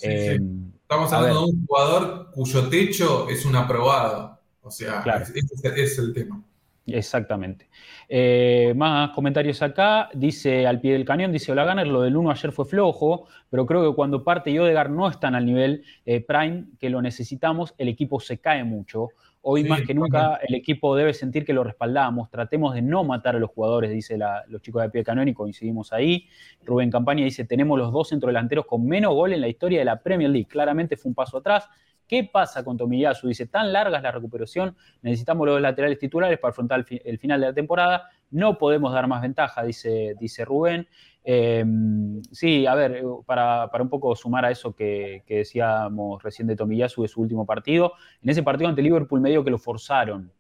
Eh, 0.02 0.38
Estamos 0.82 1.12
hablando 1.14 1.46
de 1.46 1.52
un 1.54 1.66
jugador 1.66 2.32
cuyo 2.32 2.70
techo 2.70 3.30
es 3.30 3.46
un 3.46 3.56
aprobado. 3.56 4.38
O 4.62 4.70
sea, 4.70 5.04
ese 5.34 5.84
es 5.84 5.98
el 6.00 6.14
tema. 6.14 6.44
Exactamente. 6.88 7.68
Eh, 8.08 8.74
más 8.76 9.12
comentarios 9.12 9.62
acá. 9.62 10.10
Dice 10.14 10.66
al 10.66 10.80
pie 10.80 10.94
del 10.94 11.04
cañón, 11.04 11.34
dice 11.34 11.52
Hola 11.52 11.66
Gunner, 11.66 11.88
lo 11.88 12.02
del 12.02 12.16
1 12.16 12.32
ayer 12.32 12.52
fue 12.54 12.66
flojo, 12.66 13.28
pero 13.50 13.66
creo 13.66 13.90
que 13.90 13.96
cuando 13.96 14.24
parte 14.24 14.52
y 14.52 14.60
Odegar 14.60 14.90
no 14.90 15.08
están 15.10 15.36
al 15.36 15.46
nivel 15.46 15.84
eh, 16.06 16.22
Prime 16.22 16.66
que 16.80 16.90
lo 16.90 17.02
necesitamos, 17.02 17.76
el 17.78 17.90
equipo 17.90 18.20
se 18.20 18.40
cae 18.40 18.64
mucho. 18.64 19.10
Hoy 19.50 19.64
más 19.64 19.82
que 19.84 19.94
nunca 19.94 20.40
el 20.46 20.56
equipo 20.56 20.96
debe 20.96 21.14
sentir 21.14 21.46
que 21.46 21.54
lo 21.54 21.64
respaldamos. 21.64 22.30
Tratemos 22.30 22.74
de 22.74 22.82
no 22.82 23.06
matar 23.06 23.38
a 23.38 23.40
los 23.40 23.50
jugadores, 23.52 23.92
dice 23.92 24.18
los 24.48 24.62
chicos 24.62 24.82
de 24.82 24.90
pie 24.90 25.00
del 25.00 25.06
cañón 25.06 25.30
y 25.30 25.34
coincidimos 25.34 25.94
ahí. 25.94 26.28
Rubén 26.66 26.92
Campaña 26.92 27.24
dice, 27.24 27.46
tenemos 27.46 27.78
los 27.78 27.94
dos 27.94 28.10
centrodelanteros 28.10 28.66
con 28.66 28.86
menos 28.86 29.14
gol 29.14 29.32
en 29.32 29.40
la 29.40 29.48
historia 29.48 29.80
de 29.80 29.86
la 29.86 30.02
Premier 30.02 30.30
League. 30.30 30.48
Claramente 30.50 30.98
fue 30.98 31.10
un 31.10 31.16
paso 31.16 31.38
atrás. 31.38 31.70
¿Qué 32.08 32.24
pasa 32.24 32.64
con 32.64 32.78
Tomiyasu? 32.78 33.28
Dice, 33.28 33.48
tan 33.48 33.74
larga 33.74 33.98
es 33.98 34.04
la 34.04 34.12
recuperación, 34.12 34.76
necesitamos 35.02 35.46
los 35.46 35.62
laterales 35.62 36.00
titulares 36.00 36.40
para 36.40 36.52
afrontar 36.52 36.86
el, 36.90 37.18
final 37.18 37.42
de 37.42 37.48
la 37.48 37.54
temporada, 37.54 38.10
no 38.32 38.58
podemos 38.58 38.94
dar 38.94 39.08
más 39.08 39.22
ventaja, 39.22 39.64
dice, 39.64 40.16
dice 40.20 40.46
Rubén. 40.46 40.88
Em, 41.24 42.22
sí, 42.32 42.66
a 42.66 42.76
ver, 42.76 43.04
para, 43.26 43.70
un 43.80 43.90
poco 43.90 44.16
sumar 44.16 44.46
a 44.46 44.52
eso 44.52 44.74
que, 44.74 45.24
decíamos 45.28 46.24
recién 46.24 46.48
de 46.48 46.56
Tomiyasu 46.56 47.02
de 47.02 47.10
su 47.10 47.22
último 47.22 47.46
partido, 47.46 47.94
en 48.22 48.30
ese 48.30 48.44
partido 48.44 48.70
ante 48.70 48.82
Liverpool 48.82 49.20
medio 49.20 49.44
que 49.44 49.52
lo 49.52 49.58
forzaron, 49.58 50.32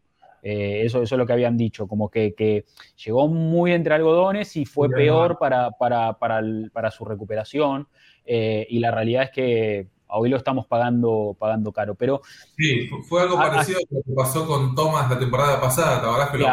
eh, 0.41 0.83
eso, 0.85 1.01
eso, 1.01 1.15
es 1.15 1.19
lo 1.19 1.25
que 1.25 1.33
habían 1.33 1.57
dicho, 1.57 1.87
como 1.87 2.09
que, 2.09 2.63
llegó 3.03 3.27
muy 3.27 3.73
entre 3.73 3.95
algodones 3.95 4.55
y 4.55 4.63
fue 4.63 4.87
peor 4.87 5.37
para, 5.37 5.71
para, 5.71 6.91
su 6.91 7.03
recuperación. 7.03 7.87
Eh, 8.23 8.65
y 8.69 8.79
la 8.79 8.91
realidad 8.91 9.23
es 9.23 9.31
que 9.31 9.87
hoy 10.09 10.29
lo 10.29 10.37
estamos 10.37 10.65
pagando, 10.67 11.35
pagando 11.37 11.71
caro. 11.71 11.95
Pero, 11.95 12.21
sí, 12.55 12.89
fue 13.07 13.21
algo 13.21 13.35
parecido 13.37 13.79
a 13.79 13.95
lo 13.95 14.01
que 14.03 14.11
pasó 14.13 14.45
con 14.45 14.75
Thomas 14.75 15.09
la 15.09 15.19
temporada 15.19 15.59
pasada, 15.59 16.01
¿te 16.01 16.07
acordás 16.07 16.29
que 16.29 16.37
lo 16.37 16.47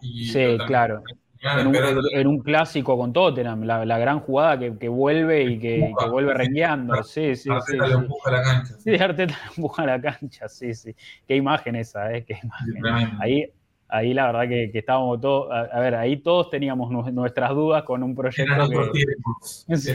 y 0.00 0.24
Sí, 0.26 0.58
claro. 0.66 1.02
En 1.44 2.28
un, 2.28 2.38
clásico 2.38 2.96
con 2.96 3.12
Tottenham, 3.12 3.64
la, 3.64 3.84
la 3.84 3.98
gran 3.98 4.20
jugada 4.20 4.56
que, 4.60 4.78
que 4.78 4.88
vuelve 4.88 5.42
y 5.42 5.58
que, 5.58 5.92
que 5.98 6.08
vuelve 6.08 6.34
rengueando. 6.34 7.02
Sí, 7.02 7.34
sí, 7.34 7.50
Arteta 7.50 7.86
sí, 7.86 7.92
empuja 7.92 8.30
a 8.30 8.32
la 8.32 8.42
cancha. 8.44 8.74
Sí, 8.78 8.94
Arteta 8.94 9.34
lo 9.34 9.54
empuja 9.56 9.82
a 9.82 9.86
la 9.86 10.00
cancha, 10.00 10.48
sí, 10.48 10.72
sí. 10.72 10.94
Qué 11.26 11.34
imagen 11.34 11.74
esa, 11.74 12.12
¿eh? 12.14 12.24
Qué 12.24 12.38
imagen. 12.40 13.16
ahí, 13.20 13.52
ahí 13.88 14.14
la 14.14 14.26
verdad 14.26 14.48
que, 14.48 14.70
que 14.70 14.78
estábamos 14.78 15.20
todos, 15.20 15.50
a, 15.50 15.80
ver, 15.80 15.96
ahí 15.96 16.18
todos 16.18 16.48
teníamos 16.48 16.92
nuestras 17.12 17.50
dudas 17.50 17.82
con 17.82 18.04
un 18.04 18.14
proyecto. 18.14 18.42
Eran 18.54 18.60
otros 18.60 18.92
tiempos. 18.92 19.66
Sí, 19.74 19.92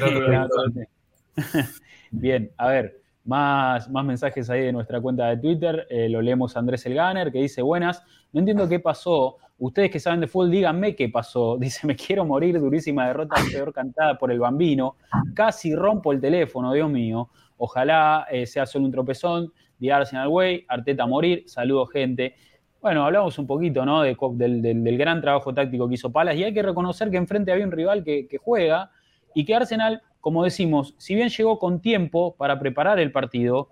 Bien, 2.11 2.51
a 2.57 2.67
ver, 2.67 3.01
más, 3.27 3.89
más 3.89 4.05
mensajes 4.05 4.49
ahí 4.49 4.61
de 4.61 4.71
nuestra 4.71 5.01
cuenta 5.01 5.27
de 5.27 5.37
Twitter. 5.37 5.85
Eh, 5.89 6.09
lo 6.09 6.21
leemos 6.21 6.55
Andrés 6.55 6.85
Elganer, 6.85 7.31
que 7.31 7.39
dice, 7.39 7.61
buenas, 7.61 8.01
no 8.31 8.39
entiendo 8.39 8.67
qué 8.67 8.79
pasó. 8.79 9.37
Ustedes 9.59 9.91
que 9.91 9.99
saben 9.99 10.21
de 10.21 10.27
fútbol, 10.27 10.51
díganme 10.51 10.95
qué 10.95 11.09
pasó. 11.09 11.57
Dice, 11.59 11.85
me 11.87 11.95
quiero 11.95 12.25
morir, 12.25 12.59
durísima 12.59 13.07
derrota, 13.07 13.35
peor 13.51 13.73
cantada 13.73 14.17
por 14.17 14.31
el 14.31 14.39
bambino. 14.39 14.95
Casi 15.33 15.75
rompo 15.75 16.13
el 16.13 16.21
teléfono, 16.21 16.71
Dios 16.73 16.89
mío. 16.89 17.29
Ojalá 17.57 18.27
eh, 18.29 18.45
sea 18.45 18.65
solo 18.65 18.85
un 18.85 18.91
tropezón. 18.91 19.51
The 19.79 19.91
Arsenal 19.91 20.27
Way, 20.27 20.65
Arteta 20.67 21.05
morir. 21.05 21.43
Saludos, 21.47 21.89
gente. 21.91 22.35
Bueno, 22.79 23.03
hablamos 23.03 23.37
un 23.39 23.47
poquito 23.47 23.83
¿no? 23.83 24.03
De, 24.03 24.15
del, 24.15 24.97
gran 24.97 25.19
trabajo 25.19 25.53
táctico 25.53 25.87
que 25.87 25.95
hizo 25.95 26.11
Palas 26.11 26.35
y 26.35 26.43
hay 26.43 26.53
que 26.53 26.61
reconocer 26.61 27.09
que 27.09 27.17
enfrente 27.17 27.51
había 27.51 27.65
un 27.65 27.71
rival 27.71 28.03
que 28.03 28.39
juega 28.39 28.91
y 29.33 29.43
que 29.43 29.55
Arsenal 29.55 30.01
como 30.27 30.43
decimos, 30.43 30.93
si 30.97 31.15
bien 31.15 31.29
llegó 31.29 31.57
con 31.57 31.79
tiempo 31.79 32.35
para 32.35 32.59
preparar 32.59 32.99
el 32.99 33.13
partido, 33.13 33.69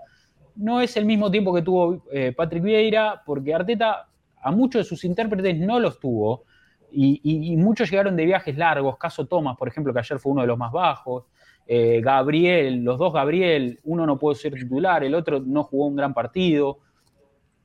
no 0.56 0.80
es 0.80 0.95
el 0.95 1.03
mismo 1.03 1.30
tiempo 1.30 1.53
que 1.53 1.62
tuvo 1.62 2.06
eh, 2.14 2.32
Patrick 2.32 2.64
Vieira, 2.64 3.24
porque 3.26 3.53
Arteta 3.53 4.08
a 4.41 4.51
muchos 4.51 4.80
de 4.80 4.84
sus 4.86 5.03
intérpretes 5.03 5.58
no 5.58 5.82
los 5.82 5.99
tuvo, 5.99 6.45
y, 6.93 7.58
muchos 7.58 7.91
llegaron 7.91 8.16
de 8.16 8.26
viajes 8.26 8.56
largos, 8.56 8.97
caso 8.97 9.26
Thomas, 9.26 9.58
por 9.58 9.68
ejemplo, 9.68 9.91
que 9.91 9.99
ayer 9.99 10.18
fue 10.18 10.32
uno 10.32 10.43
de 10.43 10.47
los 10.47 10.58
más 10.58 10.72
bajos, 10.72 11.26
eh, 11.68 11.99
Gabriel, 12.01 12.86
los 12.86 12.97
dos 12.97 13.12
Gabriel, 13.12 13.82
uno 13.84 14.06
no 14.06 14.18
pudo 14.18 14.34
ser 14.34 14.53
titular, 14.53 15.03
el 15.03 15.14
otro 15.14 15.41
no 15.41 15.64
jugó 15.64 15.88
un 15.88 15.97
gran 15.97 16.14
partido. 16.14 16.80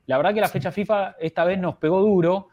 La 0.06 0.16
verdad 0.16 0.34
que 0.34 0.40
la 0.40 0.48
fecha 0.48 0.72
FIFA 0.72 1.14
esta 1.20 1.44
vez 1.44 1.60
nos 1.60 1.76
pegó 1.76 2.00
duro, 2.00 2.48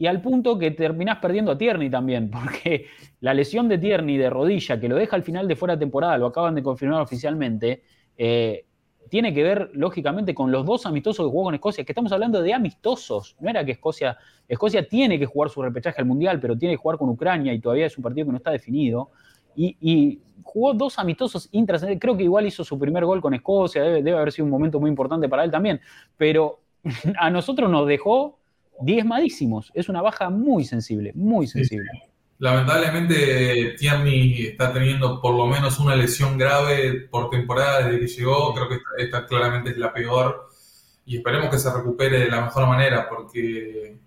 y 0.00 0.06
al 0.06 0.22
punto 0.22 0.58
que 0.58 0.70
terminás 0.70 1.18
perdiendo 1.18 1.52
a 1.52 1.58
Tierney 1.58 1.90
también, 1.90 2.30
porque 2.32 2.86
la 3.20 3.34
lesión 3.34 3.68
de 3.68 3.76
Tierney 3.76 4.16
de 4.16 4.30
rodilla, 4.30 4.80
que 4.80 4.88
lo 4.88 4.96
deja 4.96 5.14
al 5.14 5.22
final 5.22 5.46
de 5.46 5.54
fuera 5.54 5.76
de 5.76 5.80
temporada, 5.80 6.16
lo 6.16 6.26
acaban 6.26 6.54
de 6.54 6.62
confirmar 6.62 7.02
oficialmente, 7.02 7.82
eh, 8.16 8.64
tiene 9.10 9.34
que 9.34 9.42
ver, 9.42 9.70
lógicamente, 9.74 10.34
con 10.34 10.50
los 10.50 10.64
dos 10.64 10.86
amistosos 10.86 11.26
que 11.26 11.30
jugó 11.30 11.44
con 11.44 11.54
Escocia, 11.54 11.84
que 11.84 11.92
estamos 11.92 12.12
hablando 12.12 12.40
de 12.40 12.54
amistosos. 12.54 13.36
No 13.40 13.50
era 13.50 13.62
que 13.64 13.72
Escocia, 13.72 14.16
Escocia 14.48 14.88
tiene 14.88 15.18
que 15.18 15.26
jugar 15.26 15.50
su 15.50 15.60
repechaje 15.60 16.00
al 16.00 16.06
Mundial, 16.06 16.40
pero 16.40 16.56
tiene 16.56 16.74
que 16.74 16.78
jugar 16.78 16.96
con 16.96 17.10
Ucrania 17.10 17.52
y 17.52 17.60
todavía 17.60 17.86
es 17.86 17.98
un 17.98 18.04
partido 18.04 18.26
que 18.26 18.32
no 18.32 18.38
está 18.38 18.52
definido. 18.52 19.10
Y, 19.54 20.20
jugó 20.42 20.72
dos 20.72 20.98
amistosos 20.98 21.48
intrascendentes. 21.52 22.00
Creo 22.00 22.16
que 22.16 22.22
igual 22.22 22.46
hizo 22.46 22.64
su 22.64 22.78
primer 22.78 23.04
gol 23.04 23.20
con 23.20 23.34
Escocia, 23.34 23.82
debe, 23.82 24.02
debe 24.02 24.16
haber 24.16 24.32
sido 24.32 24.46
un 24.46 24.50
momento 24.50 24.80
muy 24.80 24.88
importante 24.88 25.28
para 25.28 25.44
él 25.44 25.50
también. 25.50 25.80
Pero 26.16 26.60
a 27.18 27.28
nosotros 27.28 27.68
nos 27.68 27.86
dejó 27.86 28.39
diezmadísimos. 28.82 29.70
Es 29.74 29.88
una 29.88 30.02
baja 30.02 30.30
muy 30.30 30.64
sensible, 30.64 31.12
muy 31.14 31.46
sensible. 31.46 31.88
Lamentablemente 32.38 33.74
Tierney 33.78 34.46
está 34.46 34.72
teniendo 34.72 35.20
por 35.20 35.34
lo 35.34 35.46
menos 35.46 35.78
una 35.78 35.94
lesión 35.94 36.38
grave 36.38 37.08
por 37.10 37.28
temporada 37.28 37.82
desde 37.86 38.00
que 38.00 38.06
llegó. 38.06 38.54
Creo 38.54 38.68
que 38.68 38.78
esta, 38.96 39.26
claramente 39.26 39.70
es 39.70 39.76
la 39.76 39.92
peor 39.92 40.48
y 41.04 41.18
esperemos 41.18 41.50
que 41.50 41.58
se 41.58 41.70
recupere 41.70 42.20
de 42.20 42.30
la 42.30 42.40
mejor 42.40 42.66
manera 42.66 43.06
porque 43.10 43.98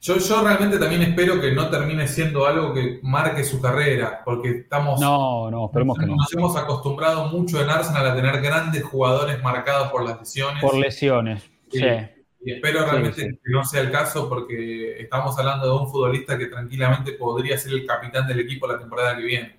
yo, 0.00 0.18
yo 0.18 0.42
realmente 0.42 0.78
también 0.78 1.02
espero 1.02 1.40
que 1.40 1.52
no 1.52 1.70
termine 1.70 2.08
siendo 2.08 2.44
algo 2.44 2.74
que 2.74 2.98
marque 3.04 3.44
su 3.44 3.60
carrera 3.60 4.22
porque 4.24 4.50
estamos... 4.50 5.00
No, 5.00 5.48
no, 5.48 5.66
esperemos 5.66 5.96
que 5.96 6.06
no. 6.06 6.16
Nos 6.16 6.34
hemos 6.34 6.56
acostumbrado 6.56 7.28
mucho 7.28 7.62
en 7.62 7.70
Arsenal 7.70 8.10
a 8.10 8.16
tener 8.16 8.42
grandes 8.42 8.82
jugadores 8.82 9.40
marcados 9.44 9.92
por 9.92 10.04
las 10.04 10.18
lesiones. 10.18 10.60
Por 10.60 10.76
lesiones, 10.76 11.48
sí. 11.70 11.84
Y 12.44 12.52
espero 12.52 12.84
realmente 12.84 13.22
que 13.42 13.50
no 13.50 13.64
sea 13.64 13.80
el 13.80 13.90
caso 13.90 14.28
porque 14.28 15.00
estamos 15.00 15.38
hablando 15.38 15.66
de 15.66 15.82
un 15.82 15.88
futbolista 15.88 16.36
que 16.36 16.46
tranquilamente 16.46 17.12
podría 17.12 17.56
ser 17.56 17.72
el 17.72 17.86
capitán 17.86 18.26
del 18.26 18.40
equipo 18.40 18.66
la 18.66 18.78
temporada 18.78 19.16
que 19.16 19.22
viene. 19.22 19.56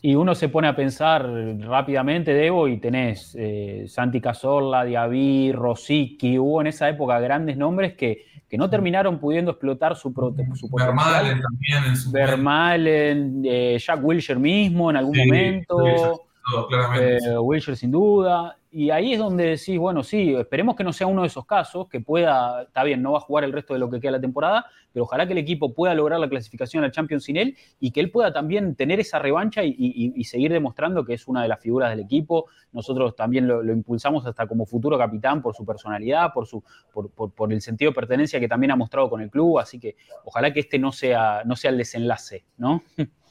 Y 0.00 0.14
uno 0.14 0.34
se 0.34 0.48
pone 0.48 0.68
a 0.68 0.76
pensar 0.76 1.26
rápidamente, 1.60 2.34
Debo, 2.34 2.68
y 2.68 2.78
tenés 2.78 3.34
eh, 3.38 3.84
Santi 3.88 4.20
Cazorla, 4.20 4.84
Diaby, 4.84 5.52
Rosicky, 5.52 6.38
hubo 6.38 6.60
en 6.60 6.66
esa 6.66 6.88
época 6.90 7.18
grandes 7.20 7.56
nombres 7.56 7.94
que, 7.94 8.26
que 8.48 8.58
no 8.58 8.68
terminaron 8.68 9.18
pudiendo 9.18 9.52
explotar 9.52 9.96
su, 9.96 10.08
su 10.08 10.14
potencial. 10.14 10.70
Vermalen 10.72 11.40
también 11.40 11.84
en 11.88 11.96
su 11.96 12.12
Vermalen, 12.12 13.42
eh, 13.46 13.78
Jack 13.78 14.00
Wilshere 14.02 14.38
mismo 14.38 14.90
en 14.90 14.96
algún 14.96 15.16
momento. 15.16 15.76
Eh, 17.00 17.38
Wilshere 17.38 17.76
sin 17.76 17.90
duda. 17.90 18.58
Y 18.70 18.90
ahí 18.90 19.12
es 19.12 19.20
donde 19.20 19.50
decís, 19.50 19.78
bueno, 19.78 20.02
sí, 20.02 20.34
esperemos 20.34 20.74
que 20.74 20.82
no 20.82 20.92
sea 20.92 21.06
uno 21.06 21.22
de 21.22 21.28
esos 21.28 21.46
casos, 21.46 21.88
que 21.88 22.00
pueda, 22.00 22.64
está 22.64 22.82
bien, 22.82 23.02
no 23.02 23.12
va 23.12 23.18
a 23.18 23.20
jugar 23.20 23.44
el 23.44 23.52
resto 23.52 23.72
de 23.72 23.78
lo 23.78 23.88
que 23.88 24.00
queda 24.00 24.12
la 24.12 24.20
temporada, 24.20 24.66
pero 24.92 25.04
ojalá 25.04 25.26
que 25.26 25.32
el 25.32 25.38
equipo 25.38 25.72
pueda 25.72 25.94
lograr 25.94 26.18
la 26.18 26.28
clasificación 26.28 26.82
al 26.82 26.90
Champions 26.90 27.22
sin 27.22 27.36
él 27.36 27.56
y 27.78 27.92
que 27.92 28.00
él 28.00 28.10
pueda 28.10 28.32
también 28.32 28.74
tener 28.74 28.98
esa 28.98 29.20
revancha 29.20 29.62
y, 29.62 30.24
seguir 30.24 30.52
demostrando 30.52 31.04
que 31.04 31.14
es 31.14 31.28
una 31.28 31.42
de 31.42 31.48
las 31.48 31.60
figuras 31.60 31.90
del 31.90 32.00
equipo. 32.00 32.46
Nosotros 32.72 33.14
también 33.14 33.46
lo, 33.46 33.62
impulsamos 33.72 34.26
hasta 34.26 34.48
como 34.48 34.66
futuro 34.66 34.98
capitán 34.98 35.40
por 35.40 35.54
su 35.54 35.64
personalidad, 35.64 36.32
por, 36.32 36.48
su, 36.48 36.64
por, 36.92 37.52
el 37.52 37.60
sentido 37.60 37.92
de 37.92 37.94
pertenencia 37.94 38.40
que 38.40 38.48
también 38.48 38.72
ha 38.72 38.76
mostrado 38.76 39.08
con 39.08 39.20
el 39.20 39.30
club, 39.30 39.60
así 39.60 39.78
que 39.78 39.94
ojalá 40.24 40.52
que 40.52 40.58
este 40.60 40.80
no 40.80 40.90
sea, 40.90 41.42
no 41.44 41.54
sea 41.54 41.70
el 41.70 41.78
desenlace, 41.78 42.44
¿no? 42.56 42.82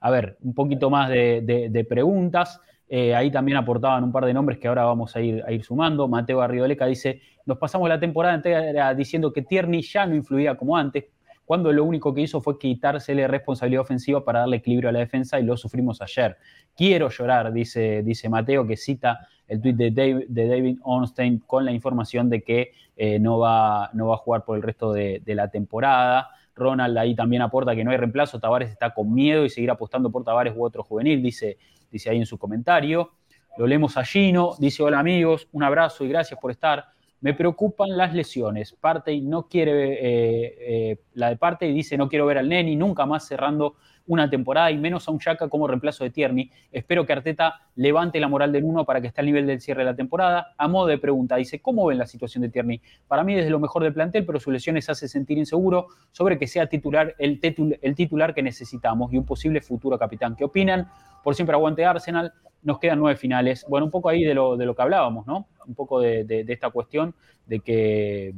A 0.00 0.10
ver, 0.10 0.36
un 0.42 0.54
poquito 0.54 0.90
más 0.90 1.10
de 1.10 1.86
preguntas. 1.88 2.60
Eh, 2.90 3.14
ahí 3.14 3.30
también 3.30 3.58
aportaban 3.58 4.02
un 4.02 4.12
par 4.12 4.24
de 4.24 4.32
nombres 4.32 4.58
que 4.58 4.66
ahora 4.66 4.84
vamos 4.84 5.14
a 5.14 5.20
ir, 5.20 5.44
a 5.46 5.62
sumando. 5.62 6.08
Mateo 6.08 6.40
Arrioleca 6.40 6.86
dice, 6.86 7.20
nos 7.44 7.58
pasamos 7.58 7.88
la 7.88 8.00
temporada 8.00 8.34
entera 8.34 8.94
diciendo 8.94 9.32
que 9.32 9.42
Tierney 9.42 9.82
ya 9.82 10.06
no 10.06 10.14
influía 10.14 10.56
como 10.56 10.76
antes, 10.76 11.04
cuando 11.44 11.72
lo 11.72 11.84
único 11.84 12.14
que 12.14 12.22
hizo 12.22 12.40
fue 12.40 12.58
quitársele 12.58 13.26
responsabilidad 13.26 13.82
ofensiva 13.82 14.24
para 14.24 14.40
darle 14.40 14.56
equilibrio 14.56 14.88
a 14.88 14.92
la 14.92 14.98
defensa 15.00 15.38
y 15.38 15.44
lo 15.44 15.56
sufrimos 15.56 16.00
ayer. 16.00 16.36
Quiero 16.74 17.08
llorar, 17.10 17.52
dice, 17.52 18.02
dice 18.02 18.28
Mateo, 18.28 18.66
que 18.66 18.76
cita 18.76 19.28
el 19.46 19.60
tuit 19.60 19.76
de 19.76 19.90
David, 19.90 20.26
de 20.28 20.48
David 20.48 20.78
Ornstein 20.82 21.38
con 21.46 21.64
la 21.64 21.72
información 21.72 22.28
de 22.28 22.42
que 22.42 22.72
eh, 22.96 23.18
no, 23.18 23.38
va, 23.38 23.84
a 23.84 24.16
jugar 24.18 24.44
por 24.44 24.56
el 24.56 24.62
resto 24.62 24.92
de 24.92 25.22
la 25.26 25.48
temporada. 25.48 26.28
Ronald 26.58 26.96
ahí 26.98 27.14
también 27.14 27.42
aporta 27.42 27.74
que 27.74 27.84
no 27.84 27.90
hay 27.90 27.96
reemplazo, 27.96 28.40
Tavares 28.40 28.70
está 28.70 28.92
con 28.92 29.14
miedo 29.14 29.44
y 29.44 29.50
seguir 29.50 29.70
apostando 29.70 30.10
por 30.10 30.24
Tavares 30.24 30.54
u 30.56 30.64
otro 30.64 30.82
juvenil, 30.82 31.22
dice 31.22 31.58
dice 31.90 32.10
ahí 32.10 32.18
en 32.18 32.26
su 32.26 32.38
comentario. 32.38 33.12
Lo 33.56 33.66
leemos 33.66 33.96
a 33.96 34.04
Gino, 34.04 34.54
dice, 34.58 34.82
hola 34.82 35.00
amigos, 35.00 35.48
un 35.52 35.62
abrazo 35.64 36.04
y 36.04 36.08
gracias 36.08 36.38
por 36.40 36.50
estar. 36.50 36.86
Me 37.20 37.34
preocupan 37.34 37.96
las 37.96 38.14
lesiones. 38.14 38.72
Partey 38.72 39.20
no 39.20 39.48
quiere, 39.48 39.94
eh, 39.94 40.56
eh, 40.60 41.00
la 41.14 41.30
de 41.30 41.36
Partey 41.36 41.72
dice, 41.72 41.96
no 41.96 42.08
quiero 42.08 42.26
ver 42.26 42.38
al 42.38 42.48
Neni 42.48 42.76
nunca 42.76 43.06
más 43.06 43.26
cerrando 43.26 43.74
una 44.08 44.28
temporada 44.28 44.70
y 44.70 44.78
menos 44.78 45.06
a 45.06 45.12
un 45.12 45.20
Chaka 45.20 45.48
como 45.48 45.68
reemplazo 45.68 46.02
de 46.02 46.10
Tierney. 46.10 46.50
Espero 46.72 47.06
que 47.06 47.12
Arteta 47.12 47.60
levante 47.76 48.18
la 48.18 48.26
moral 48.26 48.50
del 48.50 48.64
uno 48.64 48.84
para 48.84 49.00
que 49.00 49.06
esté 49.06 49.20
al 49.20 49.26
nivel 49.26 49.46
del 49.46 49.60
cierre 49.60 49.82
de 49.82 49.90
la 49.90 49.96
temporada. 49.96 50.54
A 50.56 50.66
modo 50.66 50.86
de 50.88 50.98
pregunta, 50.98 51.36
dice, 51.36 51.60
¿cómo 51.60 51.86
ven 51.86 51.98
la 51.98 52.06
situación 52.06 52.42
de 52.42 52.48
Tierney? 52.48 52.80
Para 53.06 53.22
mí 53.22 53.34
desde 53.34 53.50
lo 53.50 53.60
mejor 53.60 53.84
del 53.84 53.92
plantel, 53.92 54.24
pero 54.26 54.40
su 54.40 54.50
lesiones 54.50 54.88
hace 54.88 55.06
sentir 55.08 55.38
inseguro 55.38 55.88
sobre 56.10 56.38
que 56.38 56.46
sea 56.46 56.66
titular 56.66 57.14
el, 57.18 57.38
titular 57.40 58.34
que 58.34 58.42
necesitamos 58.42 59.12
y 59.12 59.18
un 59.18 59.26
posible 59.26 59.60
futuro 59.60 59.98
capitán. 59.98 60.34
¿Qué 60.34 60.44
opinan? 60.44 60.88
Por 61.22 61.34
siempre 61.34 61.54
aguante 61.54 61.84
Arsenal. 61.84 62.32
Nos 62.62 62.78
quedan 62.78 62.98
nueve 62.98 63.16
finales. 63.16 63.64
Bueno, 63.68 63.84
un 63.84 63.90
poco 63.90 64.08
ahí 64.08 64.24
de 64.24 64.34
lo, 64.34 64.56
de 64.56 64.66
lo 64.66 64.74
que 64.74 64.82
hablábamos, 64.82 65.26
¿no? 65.26 65.46
Un 65.66 65.74
poco 65.74 66.00
de, 66.00 66.44
esta 66.48 66.70
cuestión 66.70 67.14
de 67.46 67.60
que, 67.60 68.34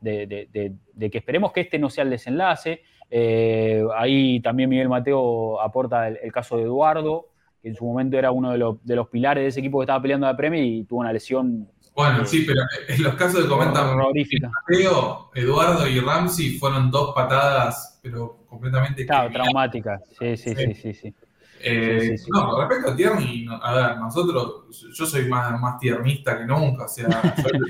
de, 0.00 1.10
que 1.10 1.18
esperemos 1.18 1.52
que 1.52 1.62
este 1.62 1.78
no 1.78 1.90
sea 1.90 2.04
el 2.04 2.10
desenlace. 2.10 2.82
Eh, 3.10 3.82
ahí 3.96 4.40
también 4.40 4.68
Miguel 4.68 4.88
Mateo 4.88 5.60
aporta 5.60 6.08
el, 6.08 6.32
caso 6.32 6.56
de 6.56 6.64
Eduardo, 6.64 7.28
que 7.62 7.68
en 7.68 7.74
su 7.74 7.84
momento 7.84 8.18
era 8.18 8.30
uno 8.30 8.52
de 8.52 8.58
los, 8.58 8.84
de 8.84 8.96
los 8.96 9.08
pilares 9.08 9.42
de 9.42 9.48
ese 9.48 9.60
equipo 9.60 9.78
que 9.78 9.84
estaba 9.84 10.02
peleando 10.02 10.26
la 10.26 10.36
Premier 10.36 10.64
y 10.64 10.84
tuvo 10.84 11.00
una 11.00 11.12
lesión. 11.12 11.68
Bueno, 11.94 12.24
sí, 12.24 12.44
pero 12.46 12.60
en 12.88 13.02
los 13.02 13.14
casos 13.14 13.42
de 13.42 13.48
comentan 13.48 13.96
Mateo, 13.96 15.30
Eduardo 15.34 15.86
y 15.88 15.98
Ramsey 15.98 16.58
fueron 16.58 16.90
dos 16.90 17.12
patadas, 17.14 17.98
pero 18.02 18.44
completamente 18.46 19.04
claro, 19.04 19.32
traumáticas. 19.32 20.02
sí, 20.18 20.36
sí, 20.36 20.54
sí, 20.54 20.74
sí. 20.74 20.94
sí. 20.94 21.14
Eh, 21.60 22.16
no, 22.32 22.50
con 22.50 22.60
respecto 22.60 22.92
a 22.92 22.96
Tierney, 22.96 23.46
a 23.50 23.74
ver, 23.74 23.98
nosotros, 23.98 24.80
yo 24.94 25.06
soy 25.06 25.28
más, 25.28 25.60
más 25.60 25.78
tiernista 25.78 26.38
que 26.38 26.44
nunca, 26.44 26.84
o 26.84 26.88
sea, 26.88 27.08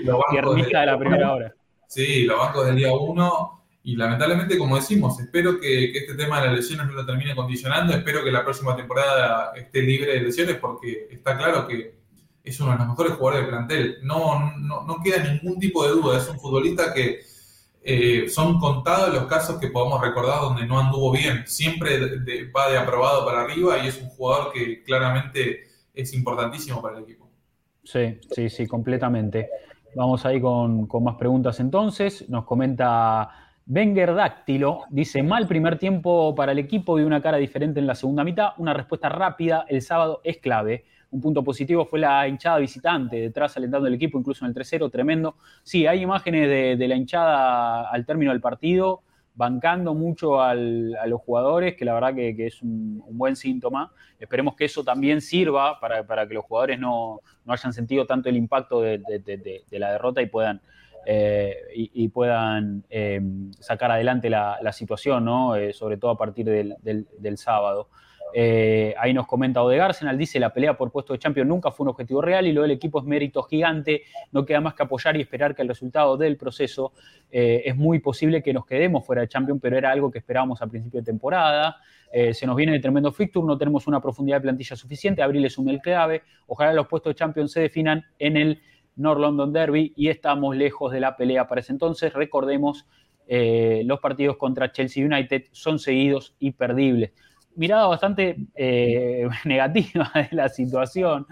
lo 0.05 0.21
tiernista 0.31 0.81
de 0.81 0.87
la 0.87 0.99
primera 0.99 1.33
hora. 1.33 1.55
Sí, 1.87 2.25
lo 2.25 2.39
banco 2.39 2.65
del 2.65 2.77
día 2.77 2.93
uno 2.93 3.58
y 3.83 3.97
lamentablemente, 3.97 4.59
como 4.59 4.77
decimos, 4.77 5.19
espero 5.21 5.59
que, 5.61 5.93
este 5.97 6.15
tema 6.15 6.41
de 6.41 6.49
las 6.49 6.57
lesiones 6.57 6.87
no 6.87 6.93
lo 6.93 7.07
termine 7.07 7.35
condicionando, 7.35 7.95
espero 7.95 8.23
que 8.23 8.31
la 8.31 8.45
próxima 8.45 8.77
temporada 8.77 9.53
esté 9.57 9.83
libre 9.83 10.13
de 10.13 10.21
lesiones 10.21 10.57
porque 10.57 11.09
está 11.11 11.37
claro 11.37 11.67
que 11.67 11.99
es 12.43 12.61
uno 12.61 12.73
de 12.73 12.79
los 12.79 12.89
mejores 12.89 13.13
jugadores 13.13 13.47
del 13.47 13.51
plantel, 13.51 13.99
no, 14.03 14.57
no, 14.59 14.85
no 14.85 15.03
queda 15.03 15.23
ningún 15.23 15.59
tipo 15.59 15.85
de 15.85 15.91
duda, 15.91 16.19
es 16.19 16.29
un 16.29 16.39
futbolista 16.39 16.93
que 16.93 17.21
eh, 17.91 18.29
son 18.29 18.59
contados 18.59 19.15
los 19.15 19.25
casos 19.25 19.59
que 19.59 19.69
podamos 19.69 20.01
recordar 20.03 20.43
donde 20.43 20.67
no 20.67 20.79
anduvo 20.79 21.11
bien. 21.11 21.45
Siempre 21.47 21.99
va 22.55 22.71
de 22.71 22.77
aprobado 22.77 23.25
para 23.25 23.43
arriba 23.43 23.79
y 23.79 23.89
es 23.89 24.01
un 24.03 24.09
jugador 24.11 24.53
que 24.53 24.83
claramente 24.83 25.69
es 25.95 26.13
importantísimo 26.13 26.83
para 26.83 26.99
el 26.99 27.05
equipo. 27.05 27.31
Sí, 27.83 28.19
sí, 28.31 28.51
sí, 28.51 28.67
completamente. 28.67 29.49
Vamos 29.95 30.27
ahí 30.27 30.39
con, 30.39 30.87
con 30.87 31.05
más 31.05 31.17
preguntas 31.17 31.61
entonces. 31.61 32.29
Nos 32.29 32.45
comenta 32.45 33.48
Wenger 33.71 34.15
Dáctilo, 34.15 34.85
dice, 34.89 35.23
mal 35.23 35.47
primer 35.47 35.79
tiempo 35.79 36.35
para 36.35 36.53
el 36.53 36.59
equipo 36.59 36.99
y 36.99 37.03
una 37.03 37.21
cara 37.21 37.37
diferente 37.37 37.79
en 37.79 37.87
la 37.87 37.95
segunda 37.95 38.25
mitad. 38.25 38.53
Una 38.57 38.73
respuesta 38.73 39.11
rápida 39.11 39.67
el 39.69 39.83
sábado 39.83 40.23
es 40.25 40.39
clave. 40.39 40.87
Un 41.11 41.21
punto 41.21 41.45
positivo 41.45 41.85
fue 41.85 41.99
la 41.99 42.27
hinchada 42.27 42.57
visitante, 42.59 43.17
detrás 43.17 43.59
alentando 43.59 43.87
el 43.87 43.93
equipo, 43.93 44.19
incluso 44.19 44.47
en 44.47 44.53
el 44.53 44.55
3-0, 44.55 44.91
tremendo. 44.91 45.37
Sí, 45.63 45.87
hay 45.87 46.01
imágenes 46.01 46.79
de, 46.79 46.89
la 46.89 46.95
hinchada 46.95 47.91
al 47.91 48.07
término 48.07 48.31
del 48.31 48.41
partido, 48.41 49.03
bancando 49.35 49.93
mucho 49.93 50.41
a 50.41 50.55
los 50.55 51.21
jugadores, 51.21 51.77
que 51.77 51.85
la 51.85 51.93
verdad 51.93 52.15
que, 52.15 52.47
es 52.47 52.63
un, 52.63 53.03
buen 53.11 53.37
síntoma. 53.37 53.93
Esperemos 54.19 54.57
que 54.57 54.65
eso 54.65 54.83
también 54.83 55.21
sirva 55.21 55.79
para, 55.79 56.27
que 56.27 56.33
los 56.33 56.45
jugadores 56.47 56.81
no, 56.81 57.21
hayan 57.47 57.75
sentido 57.75 58.07
tanto 58.07 58.31
el 58.31 58.37
impacto 58.39 58.81
de, 58.81 59.63
la 59.73 59.93
derrota 59.93 60.23
y 60.23 60.27
puedan, 60.27 60.63
eh, 61.11 61.57
y, 61.75 62.09
puedan 62.09 62.85
eh, 62.91 63.19
sacar 63.61 63.91
adelante 63.91 64.29
la, 64.29 64.73
situación, 64.73 65.25
¿no? 65.25 65.57
Eh, 65.57 65.73
sobre 65.73 65.97
todo 65.97 66.11
a 66.11 66.19
partir 66.19 66.45
del 66.45 67.39
sábado. 67.39 67.89
Ahí 68.37 69.15
nos 69.15 69.27
comenta 69.27 69.63
Ode 69.63 69.81
Arsenal, 69.81 70.19
dice 70.19 70.39
la 70.39 70.53
pelea 70.53 70.77
por 70.77 70.93
puesto 70.93 71.15
de 71.15 71.19
champion 71.19 71.49
nunca 71.49 71.71
fue 71.71 71.85
un 71.85 71.89
objetivo 71.89 72.21
real 72.21 72.47
y 72.47 72.53
lo 72.53 72.61
del 72.61 72.73
equipo 72.73 72.99
es 72.99 73.07
mérito 73.07 73.43
gigante, 73.45 74.03
no 74.33 74.45
queda 74.45 74.61
más 74.61 74.75
que 74.75 74.83
apoyar 74.83 75.17
y 75.17 75.23
esperar 75.23 75.55
que 75.55 75.63
el 75.63 75.69
resultado 75.69 76.19
del 76.19 76.37
proceso 76.37 76.93
es 77.31 77.75
muy 77.75 78.01
posible 78.01 78.43
que 78.43 78.53
nos 78.53 78.67
quedemos 78.67 79.07
fuera 79.07 79.23
de 79.23 79.29
champion, 79.29 79.61
pero 79.61 79.79
era 79.79 79.91
algo 79.91 80.11
que 80.11 80.19
esperábamos 80.19 80.61
a 80.61 80.67
principio 80.67 81.01
de 81.01 81.07
temporada. 81.07 81.79
Se 82.33 82.47
nos 82.47 82.55
viene 82.55 82.73
de 82.73 82.81
tremendo 82.81 83.13
fixture, 83.13 83.47
no 83.47 83.57
tenemos 83.57 83.87
una 83.87 84.03
profundidad 84.03 84.37
de 84.37 84.43
plantilla 84.43 84.77
suficiente, 84.77 85.23
abril 85.23 85.47
es 85.47 85.57
un 85.57 85.71
el 85.71 85.81
clave, 85.81 86.21
ojalá 86.49 86.75
los 86.75 86.87
puestos 86.87 87.13
de 87.13 87.15
champion 87.15 87.49
se 87.49 87.61
definan 87.61 88.05
en 88.19 88.37
el 88.37 88.61
North 88.99 89.21
London 89.21 89.53
Derby 89.53 89.93
y 89.97 90.09
estamos 90.09 90.57
lejos 90.57 90.93
de 90.93 91.01
la 91.01 91.17
pelea 91.17 91.49
para 91.49 91.61
ese 91.63 91.73
entonces. 91.73 92.13
Recordemos, 92.13 92.87
los 93.29 94.01
partidos 94.01 94.37
contra 94.37 94.73
Chelsea 94.73 95.05
United 95.05 95.45
son 95.53 95.79
seguidos 95.79 96.35
y 96.39 96.53
perdibles 96.53 97.13
mirada 97.59 97.89
bastante 97.89 98.37
eh, 98.55 99.29
negativa 99.45 100.11
de 100.15 100.29
la 100.33 100.49
situación. 100.49 101.27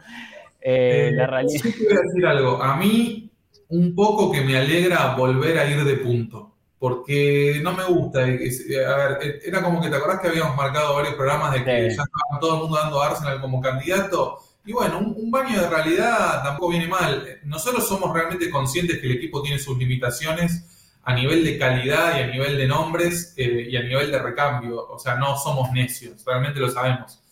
Eh, 0.61 1.13
la 1.15 1.27
realidad. 1.27 1.63
Sí, 1.63 1.73
quiero 1.73 2.03
decir 2.03 2.27
algo. 2.27 2.63
A 2.63 2.77
mí, 2.77 3.31
un 3.69 3.95
poco 3.95 4.31
que 4.31 4.43
me 4.43 4.59
alegra 4.59 5.15
volver 5.15 5.59
a 5.59 5.71
ir 5.71 5.83
de 5.85 5.97
punto. 5.97 6.53
Porque 6.79 7.59
no 7.63 7.73
me 7.73 7.85
gusta. 7.85 8.21
a 8.21 8.27
ver, 8.27 9.41
era 9.45 9.63
como 9.63 9.81
que 9.81 9.89
te 9.89 9.97
acordás 9.97 10.21
que 10.21 10.29
habíamos 10.29 10.55
marcado 10.57 10.95
varios 10.95 11.15
programas 11.15 11.55
de 11.55 11.65
que 11.65 11.83
ya 11.85 12.03
estaban 12.03 12.41
todo 12.41 12.55
el 12.55 12.61
mundo 12.63 12.77
dando 12.77 13.01
a 13.01 13.07
Arsenal 13.07 13.41
como 13.41 13.63
candidato. 13.63 14.39
Y 14.67 14.73
bueno, 14.73 14.99
un, 14.99 15.15
un, 15.17 15.31
baño 15.31 15.61
de 15.61 15.71
realidad 15.71 16.43
tampoco 16.43 16.71
viene 16.71 16.89
mal. 16.89 17.39
Nosotros 17.45 17.87
somos 17.87 18.13
realmente 18.13 18.51
conscientes 18.51 18.99
que 18.99 19.07
el 19.07 19.13
equipo 19.13 19.41
tiene 19.41 19.59
sus 19.59 19.79
limitaciones 19.79 20.65
a 21.07 21.15
nivel 21.15 21.45
de 21.45 21.57
calidad 21.57 22.19
y 22.19 22.23
a 22.23 22.27
nivel 22.27 22.59
de 22.59 22.67
nombres 22.67 23.33
eh, 23.37 23.69
y 23.71 23.77
a 23.77 23.83
nivel 23.83 24.11
de 24.11 24.19
recambio. 24.19 24.89
O 24.89 24.99
sea, 24.99 25.15
no 25.15 25.39
somos 25.39 25.71
necios, 25.71 26.25
realmente 26.27 26.59
lo 26.59 26.69
sabemos. 26.69 27.23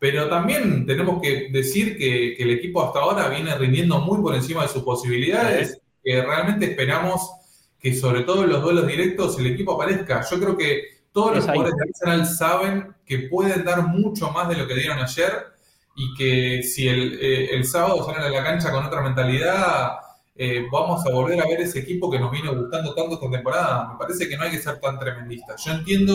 Pero 0.00 0.28
también 0.28 0.84
tenemos 0.86 1.22
que 1.22 1.48
decir 1.52 1.96
que, 1.96 2.34
el 2.34 2.50
equipo 2.50 2.82
hasta 2.82 2.98
ahora 2.98 3.28
viene 3.28 3.54
rindiendo 3.54 4.00
muy 4.00 4.20
por 4.20 4.34
encima 4.34 4.62
de 4.62 4.68
sus 4.68 4.82
posibilidades, 4.82 5.80
que 6.02 6.20
realmente 6.20 6.72
esperamos 6.72 7.30
que 7.78 7.94
sobre 7.94 8.22
todo 8.22 8.42
en 8.42 8.50
los 8.50 8.60
duelos 8.60 8.88
directos 8.88 9.38
el 9.38 9.46
equipo 9.46 9.74
aparezca. 9.74 10.26
Yo 10.28 10.40
creo 10.40 10.56
que 10.56 10.82
todos 11.12 11.36
los 11.36 11.44
jugadores 11.44 11.74
de 11.76 11.84
Arsenal 11.84 12.26
saben 12.26 12.94
que 13.06 13.28
pueden 13.28 13.64
dar 13.64 13.86
mucho 13.86 14.32
más 14.32 14.48
de 14.48 14.56
lo 14.56 14.66
que 14.66 14.74
dieron 14.74 14.98
ayer 14.98 15.51
y 15.94 16.14
que 16.14 16.62
si 16.62 16.88
el, 16.88 17.18
eh, 17.20 17.54
el 17.54 17.64
sábado 17.64 18.04
salen 18.04 18.22
a 18.22 18.28
la 18.28 18.44
cancha 18.44 18.70
con 18.70 18.84
otra 18.84 19.02
mentalidad, 19.02 19.92
eh, 20.34 20.66
vamos 20.70 21.04
a 21.06 21.10
volver 21.10 21.40
a 21.40 21.46
ver 21.46 21.60
ese 21.60 21.80
equipo 21.80 22.10
que 22.10 22.18
nos 22.18 22.30
viene 22.30 22.48
gustando 22.48 22.94
tanto 22.94 23.14
esta 23.14 23.30
temporada. 23.30 23.88
Me 23.92 23.98
parece 23.98 24.28
que 24.28 24.36
no 24.36 24.44
hay 24.44 24.50
que 24.50 24.58
ser 24.58 24.80
tan 24.80 24.98
tremendista. 24.98 25.54
Yo 25.56 25.72
entiendo 25.72 26.14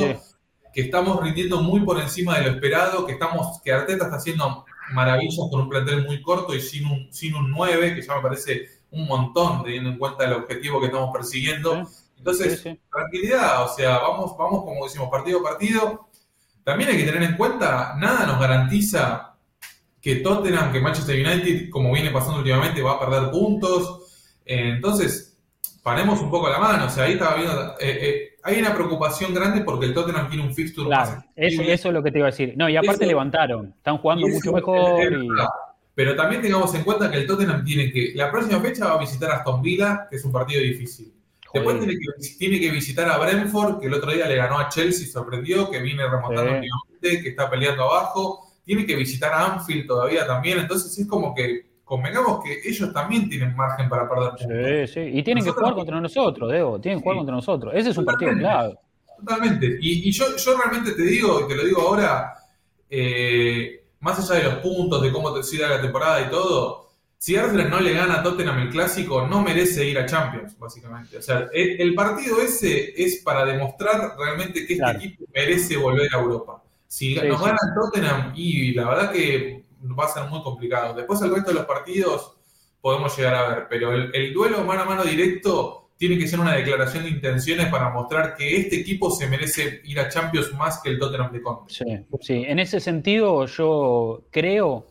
que 0.74 0.82
estamos 0.82 1.22
rindiendo 1.22 1.62
muy 1.62 1.82
por 1.82 2.00
encima 2.00 2.38
de 2.38 2.46
lo 2.46 2.52
esperado, 2.52 3.06
que 3.06 3.14
estamos, 3.14 3.62
que 3.62 3.72
Arteta 3.72 4.06
está 4.06 4.18
haciendo 4.18 4.66
maravillas 4.92 5.48
con 5.52 5.62
un 5.62 5.70
plantel 5.70 6.06
muy 6.06 6.22
corto 6.22 6.56
y 6.56 6.62
sin 6.62 6.86
un, 6.88 7.14
sin 7.14 7.36
un 7.36 7.52
9, 7.52 7.96
que 7.96 8.02
ya 8.02 8.16
me 8.16 8.22
parece 8.22 8.68
un 8.92 9.08
montón 9.08 9.64
teniendo 9.64 9.92
en 9.92 9.98
cuenta 9.98 10.26
el 10.26 10.34
objetivo 10.34 10.80
que 10.80 10.88
estamos 10.88 11.14
persiguiendo. 11.14 11.88
Entonces, 12.18 12.64
tranquilidad, 12.92 13.64
o 13.64 13.68
sea, 13.70 14.00
vamos, 14.00 14.36
vamos 14.38 14.64
como 14.64 14.86
decimos, 14.86 15.10
partido 15.10 15.40
a 15.40 15.44
partido. 15.44 16.10
También 16.64 16.90
hay 16.90 16.98
que 16.98 17.06
tener 17.06 17.24
en 17.24 17.38
cuenta, 17.38 17.96
nada 17.98 18.26
nos 18.26 18.40
garantiza 18.40 19.37
que 20.08 20.16
Tottenham, 20.22 20.72
que 20.72 20.80
Manchester 20.80 21.16
United, 21.16 21.70
como 21.70 21.92
viene 21.92 22.12
pasando 22.12 22.38
últimamente, 22.38 22.82
va 22.82 22.94
a 22.94 23.00
perder 23.00 23.30
puntos 23.30 24.08
eh, 24.48 24.70
entonces, 24.70 25.38
paremos 25.84 26.22
un 26.22 26.32
poco 26.32 26.50
la 26.50 26.58
mano. 26.58 26.86
O 26.86 26.90
sea, 26.90 27.04
ahí 27.04 27.14
estaba 27.14 27.36
viendo. 27.36 27.72
Eh, 27.82 28.00
eh, 28.02 28.30
hay 28.42 28.60
una 28.60 28.74
preocupación 28.74 29.34
grande 29.34 29.62
porque 29.62 29.88
el 29.88 29.94
Tottenham 29.94 30.30
tiene 30.30 30.46
un 30.46 30.56
fixture 30.56 30.88
claro, 30.88 31.22
eso, 31.36 31.62
eso, 31.62 31.88
es 31.90 31.94
lo 31.94 32.02
que 32.02 32.12
te 32.12 32.20
iba 32.20 32.28
a 32.28 32.32
decir. 32.32 32.54
No, 32.56 32.70
y 32.70 32.78
aparte 32.78 33.06
levantaron. 33.06 33.74
Están 33.78 33.98
jugando 33.98 34.28
mucho 34.28 34.54
mejor. 34.54 35.02
Pero 35.94 36.16
también 36.16 36.42
tengamos 36.42 36.74
en 36.76 36.84
cuenta 36.84 37.12
que 37.12 37.18
el 37.18 37.28
Tottenham 37.28 37.66
tiene 37.66 37.92
que. 37.92 38.14
La 38.16 38.32
próxima 38.32 38.62
fecha 38.62 38.86
va 38.86 38.94
a 38.94 39.00
visitar 39.00 39.32
a 39.32 39.38
Aston 39.38 39.62
Villa, 39.62 40.08
que 40.10 40.16
es 40.16 40.24
un 40.24 40.32
partido 40.32 40.62
difícil. 40.62 41.12
Después 41.54 41.80
tiene 41.80 41.94
que, 41.94 42.30
tiene 42.38 42.60
que, 42.60 42.72
visitar 42.72 43.10
a 43.10 43.18
Brentford, 43.18 43.80
que 43.80 43.88
el 43.88 43.94
otro 43.94 44.12
día 44.12 44.28
le 44.28 44.36
ganó 44.36 44.60
a 44.60 44.70
Chelsea, 44.70 45.08
sorprendió, 45.08 45.70
que 45.72 45.82
viene 45.82 46.04
remontando 46.08 46.52
últimamente, 46.52 47.24
que 47.24 47.30
está 47.30 47.50
peleando 47.50 47.84
abajo. 47.84 48.47
Tiene 48.68 48.86
que 48.86 48.96
visitar 48.96 49.34
a 49.34 49.54
Anfield 49.54 49.88
todavía 49.88 50.28
también. 50.28 50.60
Entonces 50.60 50.96
es 51.00 51.08
como 51.08 51.34
que 51.34 51.66
convengamos 51.88 52.44
que 52.44 52.60
ellos 52.70 52.92
también 52.92 53.30
tienen 53.30 53.56
margen 53.56 53.88
para 53.88 54.08
perder 54.10 54.86
Sí, 54.86 54.94
sí, 54.94 55.00
y 55.18 55.24
tienen 55.24 55.44
que 55.44 55.52
jugar 55.52 55.74
contra 55.74 56.02
nosotros, 56.02 56.52
Debo, 56.52 56.80
tienen 56.82 57.00
que 57.00 57.04
jugar 57.04 57.18
contra 57.18 57.36
nosotros. 57.36 57.74
Ese 57.74 57.92
es 57.92 57.98
un 57.98 58.04
partido 58.04 58.34
clave. 58.38 58.76
Totalmente. 59.18 59.80
Y, 59.82 60.12
yo, 60.12 60.36
yo, 60.36 60.58
realmente 60.58 60.92
te 60.92 61.02
digo, 61.04 61.42
y 61.42 61.48
te 61.48 61.56
lo 61.56 61.64
digo 61.64 61.82
ahora, 61.82 62.34
eh, 62.90 63.86
más 64.02 64.20
allá 64.20 64.40
de 64.40 64.52
los 64.52 64.56
puntos, 64.56 65.02
de 65.02 65.12
cómo 65.14 65.34
te 65.34 65.42
sigue 65.44 65.66
la 65.66 65.82
temporada 65.82 66.22
y 66.22 66.30
todo, 66.30 66.88
si 67.18 67.36
Arsenal 67.36 67.70
no 67.70 67.80
le 67.80 67.94
gana 67.94 68.20
a 68.20 68.24
Tottenham 68.24 68.60
el 68.60 68.70
clásico, 68.70 69.26
no 69.26 69.42
merece 69.42 69.88
ir 69.88 69.98
a 69.98 70.06
Champions, 70.06 70.58
básicamente. 70.60 71.18
O 71.18 71.22
sea, 71.22 71.48
el, 71.52 71.96
partido 71.96 72.40
ese 72.42 72.94
es 72.96 73.24
para 73.24 73.44
demostrar 73.44 74.16
realmente 74.20 74.68
que 74.68 74.74
este 74.74 74.92
equipo 74.92 75.24
merece 75.34 75.78
volver 75.78 76.14
a 76.14 76.20
Europa. 76.20 76.62
Si 76.88 77.16
nos 77.16 77.42
gana 77.42 77.58
Tottenham, 77.76 78.34
y 78.36 78.74
la 78.74 78.88
verdad 78.88 79.12
que 79.12 79.66
va 79.98 80.06
a 80.06 80.10
ser 80.10 80.30
muy 80.30 80.42
complicado. 80.42 80.94
Después 80.94 81.22
el 81.22 81.34
resto 81.34 81.52
de 81.52 81.56
los 81.56 81.66
partidos 81.66 82.38
podemos 82.82 83.16
llegar 83.18 83.36
a 83.36 83.50
ver, 83.50 83.68
pero 83.70 83.94
el, 83.94 84.34
duelo 84.34 84.64
mano 84.64 84.82
a 84.82 84.86
mano 84.86 85.04
directo 85.04 85.90
tiene 85.98 86.18
que 86.18 86.28
ser 86.28 86.40
una 86.40 86.54
declaración 86.54 87.04
de 87.04 87.10
intenciones 87.10 87.68
para 87.68 87.90
mostrar 87.90 88.36
que 88.36 88.56
este 88.58 88.80
equipo 88.80 89.10
se 89.10 89.28
merece 89.28 89.82
ir 89.84 90.00
a 90.00 90.10
Champions 90.10 90.54
más 90.54 90.80
que 90.82 90.90
el 90.90 91.00
Tottenham 91.00 91.32
de 91.32 91.42
Conte. 91.42 91.74
Sí, 91.74 91.86
sí, 92.22 92.46
en 92.48 92.60
ese 92.60 92.80
sentido 92.80 93.46
yo 93.48 94.26
creo 94.32 94.88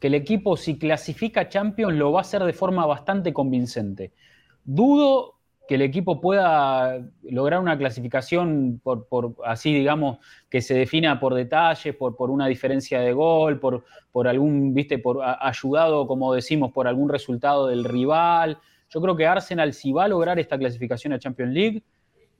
que 0.00 0.06
el 0.06 0.14
equipo 0.14 0.56
si 0.56 0.78
clasifica 0.78 1.42
a 1.42 1.48
Champions 1.48 1.94
lo 1.94 2.12
va 2.12 2.20
a 2.20 2.22
hacer 2.22 2.42
de 2.42 2.52
forma 2.52 2.86
bastante 2.86 3.32
convincente. 3.32 4.12
Dudo 4.64 5.35
que 5.66 5.74
el 5.74 5.82
equipo 5.82 6.20
pueda 6.20 7.02
lograr 7.22 7.60
una 7.60 7.76
clasificación 7.76 8.80
por, 8.82 9.34
así 9.44 9.74
digamos 9.74 10.18
que 10.48 10.60
se 10.60 10.74
defina 10.74 11.18
por 11.18 11.34
detalles, 11.34 11.94
por, 11.96 12.16
por 12.16 12.30
una 12.30 12.46
diferencia 12.46 13.00
de 13.00 13.12
gol, 13.12 13.58
por, 13.58 13.84
por 14.12 14.28
algún, 14.28 14.74
viste, 14.74 14.98
por 14.98 15.20
ayudado, 15.22 16.06
como 16.06 16.32
decimos, 16.32 16.72
por 16.72 16.86
algún 16.86 17.08
resultado 17.08 17.66
del 17.66 17.84
rival. 17.84 18.58
Yo 18.88 19.00
creo 19.00 19.16
que 19.16 19.26
Arsenal, 19.26 19.72
si 19.72 19.92
va 19.92 20.04
a 20.04 20.08
lograr 20.08 20.38
esta 20.38 20.56
clasificación 20.56 21.12
a 21.12 21.18
Champions 21.18 21.52
League, 21.52 21.82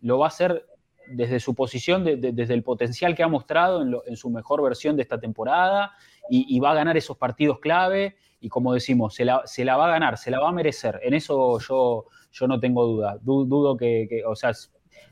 lo 0.03 0.19
va 0.19 0.27
a 0.27 0.29
hacer 0.29 0.65
desde 1.09 1.41
su 1.41 1.55
posición, 1.55 2.05
desde 2.05 2.55
el 2.55 2.63
potencial 2.63 3.15
que 3.15 3.23
ha 3.23 3.29
mostrado 3.29 4.03
en, 4.07 4.17
su 4.17 4.31
mejor 4.31 4.63
versión 4.63 4.97
de 4.97 5.03
esta 5.03 5.19
temporada 5.19 5.93
y, 6.29 6.59
va 6.59 6.73
a 6.73 6.75
ganar 6.75 6.97
esos 6.97 7.17
partidos 7.17 7.61
clave 7.61 8.17
y 8.41 8.49
como 8.49 8.75
decimos, 8.75 9.15
se 9.15 9.25
la, 9.25 9.43
se 9.45 9.65
la 9.65 9.77
va 9.77 9.87
a 9.87 9.91
ganar, 9.91 10.19
se 10.19 10.31
la 10.31 10.41
va 10.41 10.49
a 10.49 10.53
merecer. 10.53 11.01
En 11.03 11.15
eso 11.15 11.59
yo 11.61 12.07
yo 12.39 12.47
no 12.47 12.61
tengo 12.61 12.85
duda. 12.85 13.19
Dudo 13.23 13.77
que, 13.77 14.23
o 14.27 14.37
sea, 14.37 14.53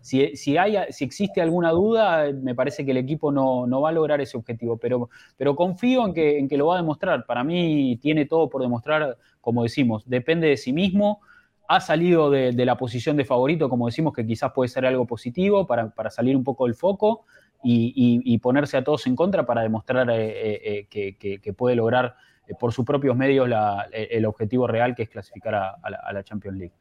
si, 0.01 0.59
hay, 0.59 0.77
si 0.91 1.05
existe 1.05 1.41
alguna 1.41 1.71
duda, 1.71 2.31
me 2.33 2.55
parece 2.55 2.85
que 2.85 2.91
el 2.91 2.99
equipo 2.99 3.33
no, 3.33 3.81
va 3.81 3.89
a 3.89 3.93
lograr 3.93 4.21
ese 4.21 4.37
objetivo, 4.37 4.77
pero, 4.77 5.09
pero 5.37 5.57
confío 5.57 6.07
en 6.07 6.13
que, 6.13 6.39
en 6.39 6.49
que 6.49 6.59
lo 6.59 6.67
va 6.67 6.75
a 6.75 6.83
demostrar. 6.83 7.25
Para 7.25 7.43
mí 7.43 7.99
tiene 8.03 8.27
todo 8.27 8.51
por 8.51 8.61
demostrar, 8.61 9.17
como 9.41 9.63
decimos, 9.63 10.03
depende 10.07 10.49
de 10.49 10.57
sí 10.57 10.73
mismo. 10.73 11.21
Ha 11.67 11.81
salido 11.81 12.31
de, 12.31 12.53
la 12.53 12.77
posición 12.77 13.17
de 13.17 13.25
favorito, 13.25 13.71
como 13.71 13.87
decimos, 13.87 14.13
que 14.13 14.27
quizás 14.27 14.53
puede 14.53 14.69
ser 14.69 14.85
algo 14.85 15.07
positivo 15.07 15.67
para, 15.67 15.91
salir 16.11 16.37
un 16.37 16.45
poco 16.45 16.67
del 16.67 16.75
foco 16.75 17.25
y, 17.63 18.37
ponerse 18.39 18.77
a 18.77 18.85
todos 18.85 19.07
en 19.07 19.17
contra 19.17 19.47
para 19.47 19.63
demostrar 19.63 20.11
eh, 20.11 20.85
eh, 20.85 20.87
eh, 20.93 21.41
que, 21.41 21.53
puede 21.55 21.77
lograr 21.77 22.15
por 22.61 22.75
sus 22.75 22.85
propios 22.85 23.17
medios 23.17 23.49
el 23.91 24.27
objetivo 24.27 24.67
real, 24.67 24.95
que 24.95 25.05
es 25.05 25.09
clasificar 25.09 25.55
a 25.55 26.13
la 26.13 26.23
Champions 26.23 26.59
League. 26.59 26.75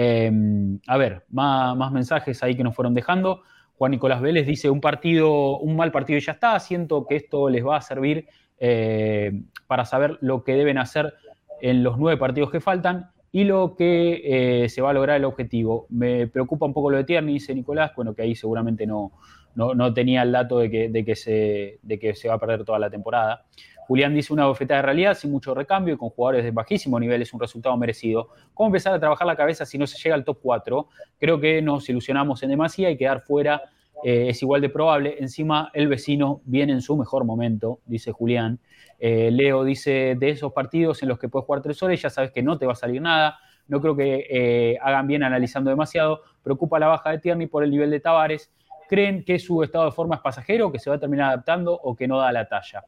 Em, 0.00 0.78
a 0.86 0.96
ver, 0.96 1.24
más, 1.28 1.90
mensajes 1.90 2.40
ahí 2.44 2.54
que 2.54 2.62
nos 2.62 2.76
fueron 2.76 2.94
dejando. 2.94 3.42
Juan 3.78 3.90
Nicolás 3.90 4.20
Vélez 4.20 4.46
dice, 4.46 4.70
un 4.70 4.80
partido, 4.80 5.58
un 5.58 5.74
mal 5.74 5.90
partido 5.90 6.18
y 6.18 6.20
ya 6.20 6.32
está. 6.32 6.60
Siento 6.60 7.04
que 7.04 7.16
esto 7.16 7.48
les 7.48 7.66
va 7.66 7.78
a 7.78 7.80
servir 7.80 8.28
eh, 8.60 9.42
para 9.66 9.84
saber 9.84 10.16
lo 10.20 10.44
que 10.44 10.54
deben 10.54 10.78
hacer 10.78 11.14
en 11.60 11.82
los 11.82 11.98
nueve 11.98 12.16
partidos 12.16 12.52
que 12.52 12.60
faltan 12.60 13.10
y 13.32 13.42
lo 13.42 13.74
que 13.74 14.62
eh, 14.62 14.68
se 14.68 14.80
va 14.80 14.90
a 14.90 14.92
lograr 14.92 15.16
el 15.16 15.24
objetivo. 15.24 15.86
Me 15.90 16.28
preocupa 16.28 16.64
un 16.64 16.72
poco 16.72 16.90
lo 16.90 16.96
de 16.96 17.02
Tierney, 17.02 17.34
dice 17.34 17.52
Nicolás, 17.52 17.90
bueno, 17.96 18.14
que 18.14 18.22
ahí 18.22 18.36
seguramente 18.36 18.86
no, 18.86 19.10
no, 19.56 19.94
tenía 19.94 20.22
el 20.22 20.30
dato 20.30 20.60
de 20.60 20.70
que, 20.70 20.88
de 20.90 21.04
que, 21.04 21.16
se, 21.16 21.80
de 21.82 21.98
que 21.98 22.14
se 22.14 22.28
va 22.28 22.34
a 22.34 22.38
perder 22.38 22.64
toda 22.64 22.78
la 22.78 22.88
temporada. 22.88 23.46
Julián 23.88 24.14
dice 24.14 24.34
una 24.34 24.44
bofetada 24.44 24.80
de 24.80 24.86
realidad 24.86 25.14
sin 25.14 25.32
mucho 25.32 25.54
recambio 25.54 25.94
y 25.94 25.96
con 25.96 26.10
jugadores 26.10 26.44
de 26.44 26.50
bajísimo 26.50 27.00
nivel 27.00 27.22
es 27.22 27.32
un 27.32 27.40
resultado 27.40 27.74
merecido. 27.78 28.28
¿Cómo 28.52 28.66
empezar 28.66 28.92
a 28.92 29.00
trabajar 29.00 29.26
la 29.26 29.34
cabeza 29.34 29.64
si 29.64 29.78
no 29.78 29.86
se 29.86 29.96
llega 29.96 30.14
al 30.14 30.26
top 30.26 30.40
4? 30.42 30.88
Creo 31.18 31.40
que 31.40 31.62
nos 31.62 31.88
ilusionamos 31.88 32.42
en 32.42 32.50
demasía 32.50 32.90
y 32.90 32.98
quedar 32.98 33.22
fuera 33.22 33.62
eh, 34.04 34.26
es 34.28 34.42
igual 34.42 34.60
de 34.60 34.68
probable. 34.68 35.16
Encima, 35.18 35.70
el 35.72 35.88
vecino 35.88 36.42
viene 36.44 36.74
en 36.74 36.82
su 36.82 36.98
mejor 36.98 37.24
momento, 37.24 37.80
dice 37.86 38.12
Julián. 38.12 38.60
Eh, 38.98 39.30
Leo 39.32 39.64
dice, 39.64 40.16
de 40.18 40.28
esos 40.28 40.52
partidos 40.52 41.02
en 41.02 41.08
los 41.08 41.18
que 41.18 41.30
puedes 41.30 41.46
jugar 41.46 41.62
tres 41.62 41.82
horas, 41.82 41.98
ya 41.98 42.10
sabes 42.10 42.30
que 42.30 42.42
no 42.42 42.58
te 42.58 42.66
va 42.66 42.72
a 42.72 42.76
salir 42.76 43.00
nada. 43.00 43.38
No 43.68 43.80
creo 43.80 43.96
que 43.96 44.26
eh, 44.28 44.78
hagan 44.82 45.06
bien 45.06 45.22
analizando 45.22 45.70
demasiado. 45.70 46.20
Preocupa 46.42 46.78
la 46.78 46.88
baja 46.88 47.10
de 47.10 47.20
Tierney 47.20 47.46
por 47.46 47.64
el 47.64 47.70
nivel 47.70 47.90
de 47.90 48.00
Tavares 48.00 48.52
creen 48.88 49.24
que 49.24 49.38
su 49.38 49.62
estado 49.62 49.84
de 49.84 49.92
forma 49.92 50.16
es 50.16 50.20
pasajero, 50.22 50.72
que 50.72 50.78
se 50.78 50.90
va 50.90 50.96
a 50.96 50.98
terminar 50.98 51.28
adaptando 51.28 51.74
o 51.74 51.94
que 51.94 52.08
no 52.08 52.18
da 52.18 52.32
la 52.32 52.48
talla. 52.48 52.84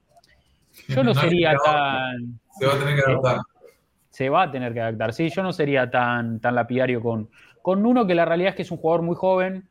Yo 0.89 1.05
no, 1.05 1.15
sería 1.15 1.55
tan... 1.65 2.41
Se 2.59 2.67
va 2.67 2.75
a 2.75 2.79
tener 2.79 2.95
que 2.97 3.11
adaptar. 3.11 3.39
Se 4.11 4.29
va 4.29 4.43
a 4.43 4.51
tener 4.51 4.75
que 4.75 4.81
adaptar, 4.81 5.13
sí, 5.13 5.31
yo 5.31 5.43
no 5.43 5.53
sería 5.53 5.91
tan, 5.91 6.41
tan 6.41 6.55
lapidario 6.55 7.01
con, 7.01 7.31
con 7.63 7.87
uno 7.87 8.07
que 8.07 8.15
la 8.15 8.25
realidad 8.25 8.51
es 8.51 8.57
que 8.57 8.63
es 8.63 8.71
un 8.71 8.79
jugador 8.79 9.03
muy 9.03 9.15
joven, 9.15 9.69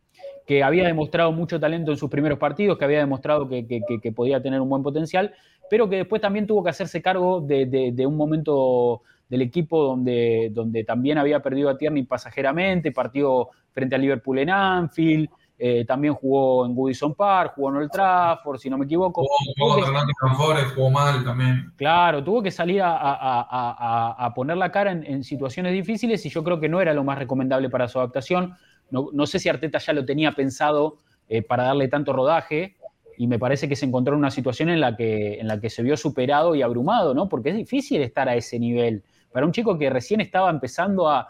que 0.49 0.63
había 0.63 0.85
demostrado 0.85 1.31
mucho 1.31 1.59
talento 1.59 1.91
en 1.91 1.97
sus 1.97 2.09
primeros 2.09 2.39
partidos, 2.39 2.77
que 2.77 2.85
había 2.85 2.99
demostrado 2.99 3.47
que, 3.47 4.13
podía 4.15 4.41
tener 4.41 4.59
un 4.59 4.69
buen 4.69 4.81
potencial, 4.81 5.33
pero 5.69 5.87
que 5.87 5.97
después 5.97 6.21
también 6.21 6.47
tuvo 6.47 6.63
que 6.63 6.71
hacerse 6.71 7.01
cargo 7.01 7.41
de, 7.41 8.03
un 8.07 8.17
momento 8.17 9.03
del 9.29 9.43
equipo 9.43 9.83
donde, 9.83 10.49
donde 10.51 10.83
también 10.83 11.19
había 11.19 11.41
perdido 11.41 11.69
a 11.69 11.77
Tierney 11.77 12.01
pasajeramente, 12.03 12.91
partió 12.91 13.49
frente 13.71 13.93
al 13.93 14.01
Liverpool 14.01 14.39
en 14.39 14.49
Anfield, 14.49 15.29
eh, 15.61 15.83
también 15.83 16.13
jugó 16.13 16.65
en 16.65 16.73
Goodison 16.73 17.13
Park, 17.13 17.51
jugó 17.55 17.69
en 17.69 17.75
Old 17.75 17.91
Trafford, 17.91 18.59
si 18.59 18.69
no 18.69 18.77
me 18.77 18.85
equivoco. 18.85 19.25
Jugó, 19.57 19.73
jugó, 19.73 20.55
jugó 20.73 20.89
mal 20.89 21.21
también. 21.25 21.73
Claro, 21.75 22.23
tuvo 22.23 22.41
que 22.41 22.49
salir 22.49 22.81
a, 22.81 24.31
poner 24.33 24.55
la 24.55 24.71
cara 24.71 24.93
en, 24.93 25.21
situaciones 25.21 25.73
difíciles 25.73 26.25
y 26.25 26.29
yo 26.29 26.45
creo 26.45 26.61
que 26.61 26.69
no 26.69 26.79
era 26.79 26.93
lo 26.93 27.03
más 27.03 27.19
recomendable 27.19 27.69
para 27.69 27.89
su 27.89 27.99
adaptación. 27.99 28.55
No, 28.89 29.25
sé 29.25 29.37
si 29.37 29.49
Arteta 29.49 29.79
ya 29.79 29.91
lo 29.91 30.05
tenía 30.05 30.31
pensado 30.31 30.99
eh, 31.27 31.41
para 31.41 31.63
darle 31.63 31.89
tanto 31.89 32.13
rodaje 32.13 32.77
y 33.17 33.27
me 33.27 33.37
parece 33.37 33.67
que 33.67 33.75
se 33.75 33.85
encontró 33.85 34.13
en 34.13 34.19
una 34.19 34.31
situación 34.31 34.69
en 34.69 34.79
la, 34.79 34.95
que, 34.95 35.41
en 35.41 35.47
la 35.49 35.59
que 35.59 35.69
se 35.69 35.83
vio 35.83 35.97
superado 35.97 36.55
y 36.55 36.61
abrumado, 36.61 37.13
¿no? 37.13 37.27
Porque 37.27 37.49
es 37.49 37.57
difícil 37.57 38.01
estar 38.01 38.29
a 38.29 38.35
ese 38.35 38.59
nivel. 38.59 39.03
Para 39.31 39.45
un 39.45 39.51
chico 39.51 39.77
que 39.77 39.89
recién 39.89 40.21
estaba 40.21 40.49
empezando 40.49 41.09
a, 41.09 41.27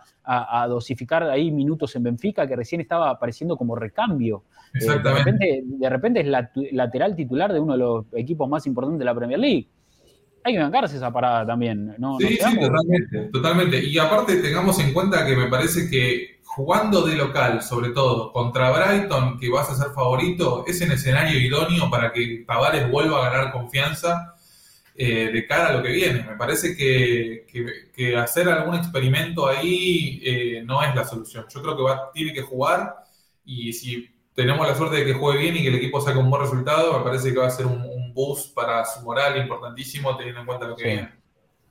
dosificar 0.67 1.23
ahí 1.23 1.49
minutos 1.49 1.95
en 1.95 2.03
Benfica, 2.03 2.47
que 2.47 2.55
recién 2.55 2.81
estaba 2.81 3.09
apareciendo 3.09 3.57
como 3.57 3.75
recambio. 3.75 4.43
Eh, 4.73 4.77
Exactamente. 4.77 5.63
de, 5.63 5.89
repente, 5.89 6.19
es 6.19 6.27
la, 6.27 6.51
lateral 6.71 7.15
titular 7.15 7.51
de 7.51 7.59
uno 7.59 7.73
de 7.73 7.79
los 7.79 8.05
equipos 8.13 8.47
más 8.47 8.67
importantes 8.67 8.99
de 8.99 9.05
la 9.05 9.15
Premier 9.15 9.39
League. 9.39 9.67
Hay 10.43 10.53
que 10.53 10.59
bancarse 10.59 10.97
esa 10.97 11.11
parada 11.11 11.47
también. 11.47 11.95
¿no? 11.97 12.17
Sí, 12.19 12.27
sí, 12.27 12.59
totalmente, 12.59 13.29
totalmente. 13.33 13.83
Y 13.83 13.97
aparte 13.97 14.35
tengamos 14.37 14.79
en 14.79 14.93
cuenta 14.93 15.25
que 15.25 15.35
me 15.35 15.47
parece 15.47 15.89
que 15.89 16.39
jugando 16.43 17.03
de 17.03 17.15
local, 17.15 17.61
sobre 17.61 17.89
todo, 17.89 18.31
contra 18.33 18.71
Brighton, 18.71 19.37
que 19.39 19.49
vas 19.49 19.69
a 19.69 19.75
ser 19.75 19.93
favorito, 19.93 20.65
es 20.67 20.81
el 20.81 20.91
escenario 20.91 21.39
idóneo 21.39 21.89
para 21.89 22.11
que 22.11 22.43
Tavares 22.45 22.89
vuelva 22.91 23.25
a 23.25 23.29
ganar 23.29 23.51
confianza 23.51 24.35
eh, 25.01 25.31
de 25.31 25.47
cara 25.47 25.69
a 25.69 25.73
lo 25.75 25.81
que 25.81 25.93
viene. 25.93 26.23
Me 26.23 26.35
parece 26.35 26.75
que, 26.75 27.45
hacer 28.17 28.49
algún 28.49 28.75
experimento 28.75 29.47
ahí 29.47 30.21
eh, 30.25 30.61
no 30.65 30.83
es 30.83 30.93
la 30.93 31.05
solución. 31.05 31.45
Yo 31.47 31.61
creo 31.61 31.77
que 31.77 31.83
va, 31.83 32.11
tiene 32.11 32.33
que 32.33 32.41
jugar 32.41 32.95
y 33.45 33.71
si 33.71 34.09
tenemos 34.33 34.67
la 34.67 34.75
suerte 34.75 34.97
de 34.97 35.05
que 35.05 35.13
juegue 35.13 35.39
bien 35.39 35.55
y 35.55 35.61
que 35.61 35.69
el 35.69 35.75
equipo 35.75 36.01
saque 36.01 36.19
un 36.19 36.29
buen 36.29 36.41
resultado, 36.41 36.97
me 36.97 37.05
parece 37.05 37.31
que 37.31 37.39
va 37.39 37.47
a 37.47 37.49
ser 37.49 37.65
un, 37.65 38.13
boost 38.13 38.53
para 38.53 38.83
su 38.83 39.01
moral 39.01 39.37
importantísimo 39.37 40.17
teniendo 40.17 40.41
en 40.41 40.47
cuenta 40.47 40.67
lo 40.67 40.75
que 40.75 40.83
viene. 40.83 41.11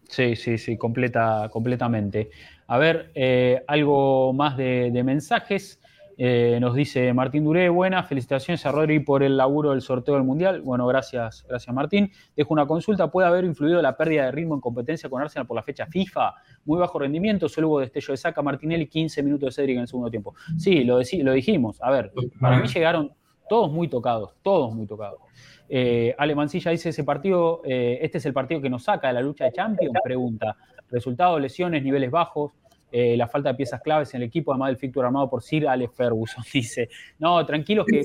Sí, 0.08 0.34
sí, 0.34 0.56
sí, 0.56 0.78
completa, 0.78 1.50
completamente. 1.52 2.30
A 2.68 2.78
ver, 2.78 3.10
eh, 3.14 3.62
algo 3.66 4.32
más 4.32 4.56
de 4.56 5.02
mensajes. 5.04 5.78
Eh, 6.20 6.58
nos 6.60 6.74
dice 6.74 7.12
Martín 7.14 7.44
Duré, 7.44 7.68
buenas, 7.68 8.08
felicitaciones 8.08 8.66
a 8.66 8.72
Rodri 8.72 8.98
por 8.98 9.22
el 9.22 9.36
laburo 9.36 9.70
del 9.70 9.82
sorteo 9.82 10.14
del 10.16 10.24
Mundial. 10.24 10.62
Bueno, 10.62 10.84
gracias, 10.88 11.46
gracias 11.48 11.72
Martín. 11.72 12.10
Dejo 12.36 12.52
una 12.52 12.66
consulta, 12.66 13.08
¿puede 13.08 13.28
haber 13.28 13.44
influido 13.44 13.80
la 13.80 13.96
pérdida 13.96 14.24
de 14.24 14.32
ritmo 14.32 14.56
en 14.56 14.60
competencia 14.60 15.08
con 15.08 15.22
Arsenal 15.22 15.46
por 15.46 15.54
la 15.54 15.62
fecha 15.62 15.86
FIFA? 15.86 16.34
Muy 16.64 16.80
bajo 16.80 16.98
rendimiento, 16.98 17.48
solo 17.48 17.68
hubo 17.68 17.80
destello 17.80 18.12
de 18.14 18.16
saca 18.16 18.42
Martinelli, 18.42 18.88
15 18.88 19.22
minutos 19.22 19.46
de 19.46 19.62
Cedric 19.62 19.76
en 19.76 19.82
el 19.82 19.88
segundo 19.88 20.10
tiempo. 20.10 20.34
Sí, 20.58 20.82
lo, 20.82 20.98
lo 20.98 21.32
dijimos. 21.32 21.80
A 21.80 21.92
ver, 21.92 22.12
para 22.40 22.58
mí 22.58 22.66
llegaron 22.66 23.12
todos 23.48 23.70
muy 23.70 23.86
tocados, 23.86 24.34
todos 24.42 24.74
muy 24.74 24.88
tocados. 24.88 25.20
Eh, 25.68 26.16
Mancilla 26.34 26.72
dice, 26.72 26.88
ese 26.88 27.04
partido, 27.04 27.62
eh, 27.64 28.00
este 28.02 28.18
es 28.18 28.26
el 28.26 28.32
partido 28.32 28.60
que 28.60 28.70
nos 28.70 28.82
saca 28.82 29.06
de 29.06 29.14
la 29.14 29.20
lucha 29.20 29.44
de 29.44 29.52
Champions, 29.52 29.94
pregunta. 30.02 30.56
Resultados, 30.90 31.40
lesiones, 31.40 31.84
niveles 31.84 32.10
bajos, 32.10 32.52
eh, 32.90 33.16
la 33.16 33.28
falta 33.28 33.50
de 33.50 33.54
piezas 33.54 33.82
claves 33.82 34.14
en 34.14 34.22
el 34.22 34.28
equipo, 34.28 34.52
además 34.52 34.68
del 34.68 34.78
fixture 34.78 35.06
armado 35.06 35.28
por 35.28 35.42
Sir 35.42 35.68
Alex 35.68 35.92
Ferguson, 35.94 36.44
dice. 36.52 36.88
No, 37.18 37.44
tranquilos 37.44 37.86
que... 37.86 38.00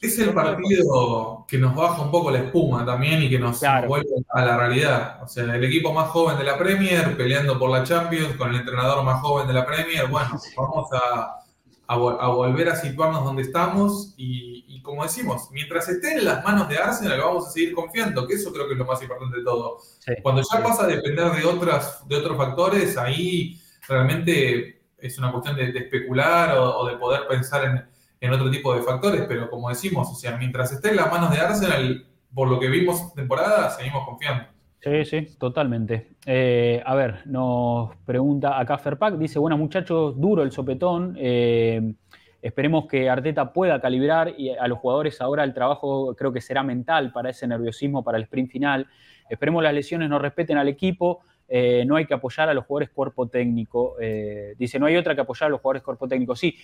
Es, 0.00 0.18
el 0.18 0.34
partido 0.34 1.46
que 1.48 1.56
nos 1.56 1.74
baja 1.74 2.02
un 2.02 2.10
poco 2.10 2.30
la 2.30 2.38
espuma 2.38 2.84
también 2.84 3.22
y 3.22 3.30
que 3.30 3.38
nos, 3.38 3.60
vuelve 3.86 4.08
a 4.28 4.44
la 4.44 4.56
realidad. 4.56 5.22
O 5.22 5.28
sea, 5.28 5.44
el 5.44 5.64
equipo 5.64 5.92
más 5.92 6.08
joven 6.08 6.36
de 6.36 6.44
la 6.44 6.58
Premier 6.58 7.16
peleando 7.16 7.58
por 7.58 7.70
la 7.70 7.84
Champions 7.84 8.34
con 8.36 8.50
el 8.50 8.56
entrenador 8.56 9.04
más 9.04 9.22
joven 9.22 9.46
de 9.46 9.54
la 9.54 9.64
Premier. 9.64 10.08
Bueno, 10.08 10.38
vamos 10.56 10.88
a, 10.92 12.26
volver 12.28 12.70
a 12.70 12.76
situarnos 12.76 13.24
donde 13.24 13.42
estamos 13.42 14.14
y, 14.16 14.82
como 14.82 15.04
decimos, 15.04 15.48
mientras 15.52 15.88
esté 15.88 16.18
en 16.18 16.24
las 16.24 16.44
manos 16.44 16.68
de 16.68 16.76
Arsenal 16.76 17.20
vamos 17.20 17.46
a 17.46 17.50
seguir 17.52 17.72
confiando, 17.72 18.26
que 18.26 18.34
eso 18.34 18.52
creo 18.52 18.66
que 18.66 18.72
es 18.72 18.78
lo 18.78 18.84
más 18.84 19.00
importante 19.00 19.38
de 19.38 19.44
todo. 19.44 19.78
Cuando 20.22 20.42
ya 20.42 20.62
pasa 20.62 20.84
a 20.84 20.86
depender 20.88 21.30
de, 21.30 21.46
otras, 21.46 22.06
de 22.06 22.16
otros 22.16 22.36
factores, 22.36 22.98
ahí 22.98 23.58
realmente 23.88 24.82
es 24.98 25.18
una 25.18 25.30
cuestión 25.30 25.56
de, 25.56 25.70
especular 25.70 26.56
o, 26.58 26.86
de 26.86 26.96
poder 26.96 27.26
pensar 27.28 27.86
en, 28.20 28.32
otro 28.32 28.50
tipo 28.50 28.74
de 28.74 28.80
factores, 28.80 29.26
pero 29.28 29.50
como 29.50 29.68
decimos, 29.68 30.08
o 30.10 30.14
sea, 30.14 30.38
mientras 30.38 30.72
esté 30.72 30.88
en 30.88 30.96
las 30.96 31.10
manos 31.10 31.30
de 31.30 31.40
Arsenal, 31.40 32.06
por 32.32 32.48
lo 32.48 32.58
que 32.58 32.68
vimos 32.68 33.02
en 33.02 33.14
temporada, 33.14 33.68
seguimos 33.68 34.06
confiando. 34.06 34.46
Sí, 34.80 35.04
sí, 35.04 35.36
totalmente. 35.38 36.16
Eh, 36.24 36.82
a 36.84 36.94
ver, 36.94 37.20
nos 37.26 37.94
pregunta 38.06 38.58
acá 38.58 38.78
Ferpac, 38.78 39.16
dice, 39.16 39.38
bueno 39.38 39.58
muchachos, 39.58 40.18
duro 40.18 40.42
el 40.42 40.52
sopetón. 40.52 41.16
Eh, 41.18 41.94
esperemos 42.40 42.86
que 42.86 43.08
Arteta 43.08 43.52
pueda 43.52 43.80
calibrar 43.80 44.34
y 44.38 44.50
a 44.50 44.66
los 44.68 44.78
jugadores 44.78 45.20
ahora 45.20 45.44
el 45.44 45.52
trabajo 45.52 46.14
creo 46.14 46.32
que 46.32 46.40
será 46.40 46.62
mental 46.62 47.12
para 47.12 47.30
ese 47.30 47.46
nerviosismo, 47.46 48.04
para 48.04 48.16
el 48.16 48.24
sprint 48.24 48.50
final. 48.50 48.86
Esperemos 49.28 49.62
las 49.62 49.72
lesiones 49.72 50.08
no 50.08 50.18
respeten 50.18 50.58
al 50.58 50.68
equipo. 50.68 51.20
Eh, 51.48 51.84
no 51.86 51.96
hay 51.96 52.06
que 52.06 52.14
apoyar 52.14 52.48
a 52.48 52.54
los 52.54 52.64
jugadores 52.64 52.90
cuerpo 52.90 53.28
técnico. 53.28 53.96
Eh, 54.00 54.54
dice, 54.58 54.78
no 54.78 54.86
hay 54.86 54.96
otra 54.96 55.14
que 55.14 55.20
apoyar 55.20 55.48
a 55.48 55.50
los 55.50 55.60
jugadores 55.60 55.82
cuerpo 55.82 56.08
técnico. 56.08 56.34
Sí, 56.34 56.56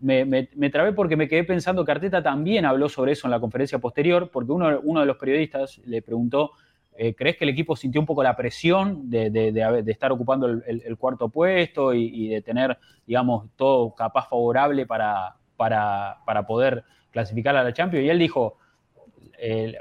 me, 0.00 0.70
trabé 0.70 0.92
porque 0.92 1.16
me 1.16 1.28
quedé 1.28 1.44
pensando 1.44 1.84
que 1.84 1.92
Arteta 1.92 2.22
también 2.22 2.66
habló 2.66 2.88
sobre 2.88 3.12
eso 3.12 3.26
en 3.26 3.30
la 3.30 3.40
conferencia 3.40 3.78
posterior, 3.78 4.30
porque 4.30 4.52
uno, 4.52 5.00
de 5.00 5.06
los 5.06 5.16
periodistas 5.16 5.78
le 5.86 6.02
preguntó, 6.02 6.52
eh, 6.98 7.14
¿crees 7.14 7.36
que 7.36 7.44
el 7.44 7.50
equipo 7.50 7.76
sintió 7.76 8.00
un 8.00 8.06
poco 8.06 8.22
la 8.22 8.36
presión 8.36 9.08
de, 9.08 9.82
estar 9.86 10.12
ocupando 10.12 10.46
el, 10.46 10.96
cuarto 10.98 11.30
puesto 11.30 11.94
y, 11.94 12.28
de 12.28 12.42
tener, 12.42 12.78
digamos, 13.06 13.48
todo 13.56 13.94
capaz 13.94 14.28
favorable 14.28 14.86
para, 14.86 15.36
para, 15.56 16.46
poder 16.46 16.84
clasificar 17.10 17.56
a 17.56 17.64
la 17.64 17.72
Champions? 17.72 18.04
Y 18.04 18.10
él 18.10 18.18
dijo, 18.18 18.58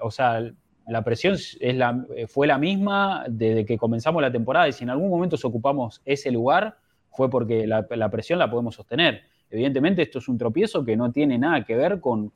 o 0.02 0.12
sea, 0.12 0.42
la 0.88 1.04
presión 1.04 1.34
es 1.34 1.76
la, 1.76 2.06
fue 2.28 2.48
la 2.48 2.58
misma 2.58 3.26
desde 3.28 3.66
que 3.66 3.78
comenzamos 3.78 4.22
la 4.22 4.32
temporada 4.32 4.68
y 4.68 4.74
si 4.74 4.84
en 4.84 4.90
algún 4.90 5.10
momento 5.10 5.36
ocupamos 5.44 6.02
ese 6.06 6.32
lugar 6.32 6.78
fue 7.16 7.30
porque 7.30 7.66
la, 7.66 8.10
presión 8.10 8.40
la 8.40 8.50
podemos 8.50 8.76
sostener. 8.76 9.24
Evidentemente 9.50 10.02
esto 10.02 10.20
es 10.20 10.28
un 10.28 10.38
tropiezo 10.38 10.84
que 10.84 10.98
no 10.98 11.12
tiene 11.12 11.38
nada 11.38 11.64
que 11.64 11.76
ver 11.76 12.00
con, 12.02 12.32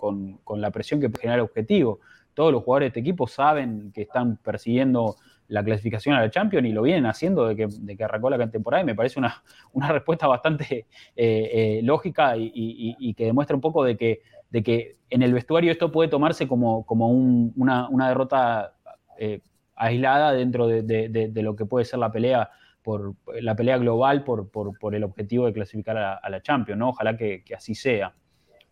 la 0.55 0.71
presión 0.71 1.01
que 1.01 1.09
genera 1.19 1.35
el 1.35 1.41
objetivo. 1.41 1.99
Todos 2.33 2.53
los 2.53 2.63
jugadores 2.63 2.85
de 2.85 2.87
este 2.87 2.99
equipo 3.01 3.27
saben 3.27 3.91
que 3.93 4.03
están 4.03 4.37
persiguiendo 4.37 5.15
la 5.49 5.63
clasificación 5.63 6.15
a 6.15 6.21
la 6.21 6.29
Champions 6.29 6.67
y 6.67 6.71
lo 6.71 6.83
vienen 6.83 7.07
haciendo 7.07 7.47
de 7.47 7.55
que, 7.55 7.67
de 7.67 8.03
arrancó 8.03 8.29
la 8.29 8.49
temporada 8.49 8.83
y 8.83 8.85
me 8.85 8.95
parece 8.95 9.19
una, 9.19 9.91
respuesta 9.91 10.27
bastante 10.27 10.85
eh, 11.15 11.15
eh, 11.15 11.81
lógica 11.83 12.35
y, 12.37 13.13
que 13.15 13.25
demuestra 13.25 13.55
un 13.55 13.61
poco 13.61 13.83
de 13.83 13.97
que 13.97 14.21
de 14.49 14.63
que 14.63 14.95
en 15.09 15.21
el 15.21 15.33
vestuario 15.33 15.71
esto 15.71 15.91
puede 15.91 16.09
tomarse 16.09 16.47
como, 16.47 16.85
como 16.85 17.09
una, 17.09 18.07
derrota 18.07 18.75
eh, 19.17 19.41
aislada 19.75 20.33
dentro 20.33 20.67
de, 20.67 21.31
lo 21.35 21.55
que 21.55 21.65
puede 21.65 21.85
ser 21.85 21.99
la 21.99 22.11
pelea 22.11 22.49
por 22.83 23.15
la 23.41 23.55
pelea 23.55 23.77
global 23.77 24.23
por, 24.23 24.49
por, 24.49 24.95
el 24.95 25.03
objetivo 25.03 25.45
de 25.45 25.53
clasificar 25.53 25.97
a, 25.97 26.29
la 26.29 26.41
Champions, 26.41 26.79
¿no? 26.79 26.89
Ojalá 26.89 27.17
que, 27.17 27.43
así 27.55 27.75
sea. 27.75 28.13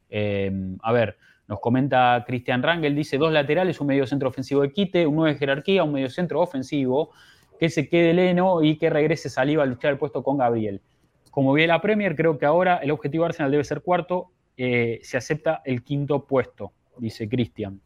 Eh, 0.10 0.52
a 0.82 0.92
ver, 0.92 1.18
nos 1.48 1.60
comenta 1.60 2.24
Cristian 2.26 2.64
Rangel, 2.64 2.96
dice 2.96 3.18
dos 3.18 3.32
laterales, 3.32 3.80
un 3.80 3.88
medio 3.88 4.08
centro 4.08 4.30
ofensivo 4.30 4.62
de 4.62 4.72
quite, 4.72 5.06
un 5.06 5.16
nuevo 5.16 5.34
de 5.34 5.40
jerarquía, 5.40 5.84
un 5.84 5.94
medio 5.94 6.10
centro 6.10 6.42
ofensivo, 6.42 7.12
que 7.60 7.70
se 7.70 7.90
quede 7.90 8.14
Leno 8.14 8.64
y 8.64 8.78
que 8.78 8.90
regrese 8.90 9.30
Saliba 9.30 9.64
a 9.64 9.66
luchar 9.66 9.92
el 9.92 9.98
puesto 9.98 10.24
con 10.24 10.38
Gabriel. 10.38 10.82
Como 11.32 11.54
vi 11.54 11.68
la 11.68 11.82
Premier, 11.82 12.16
creo 12.16 12.38
que 12.38 12.46
ahora 12.46 12.78
el 12.78 12.92
objetivo 12.92 13.24
de 13.24 13.30
Arsenal 13.30 13.52
debe 13.52 13.64
ser 13.64 13.82
cuarto 13.82 14.32
eh, 14.58 15.00
se 15.04 15.18
acepta 15.18 15.62
el 15.64 15.84
quinto 15.84 16.26
puesto, 16.26 16.74
dice 16.98 17.30
Cristian. 17.30 17.80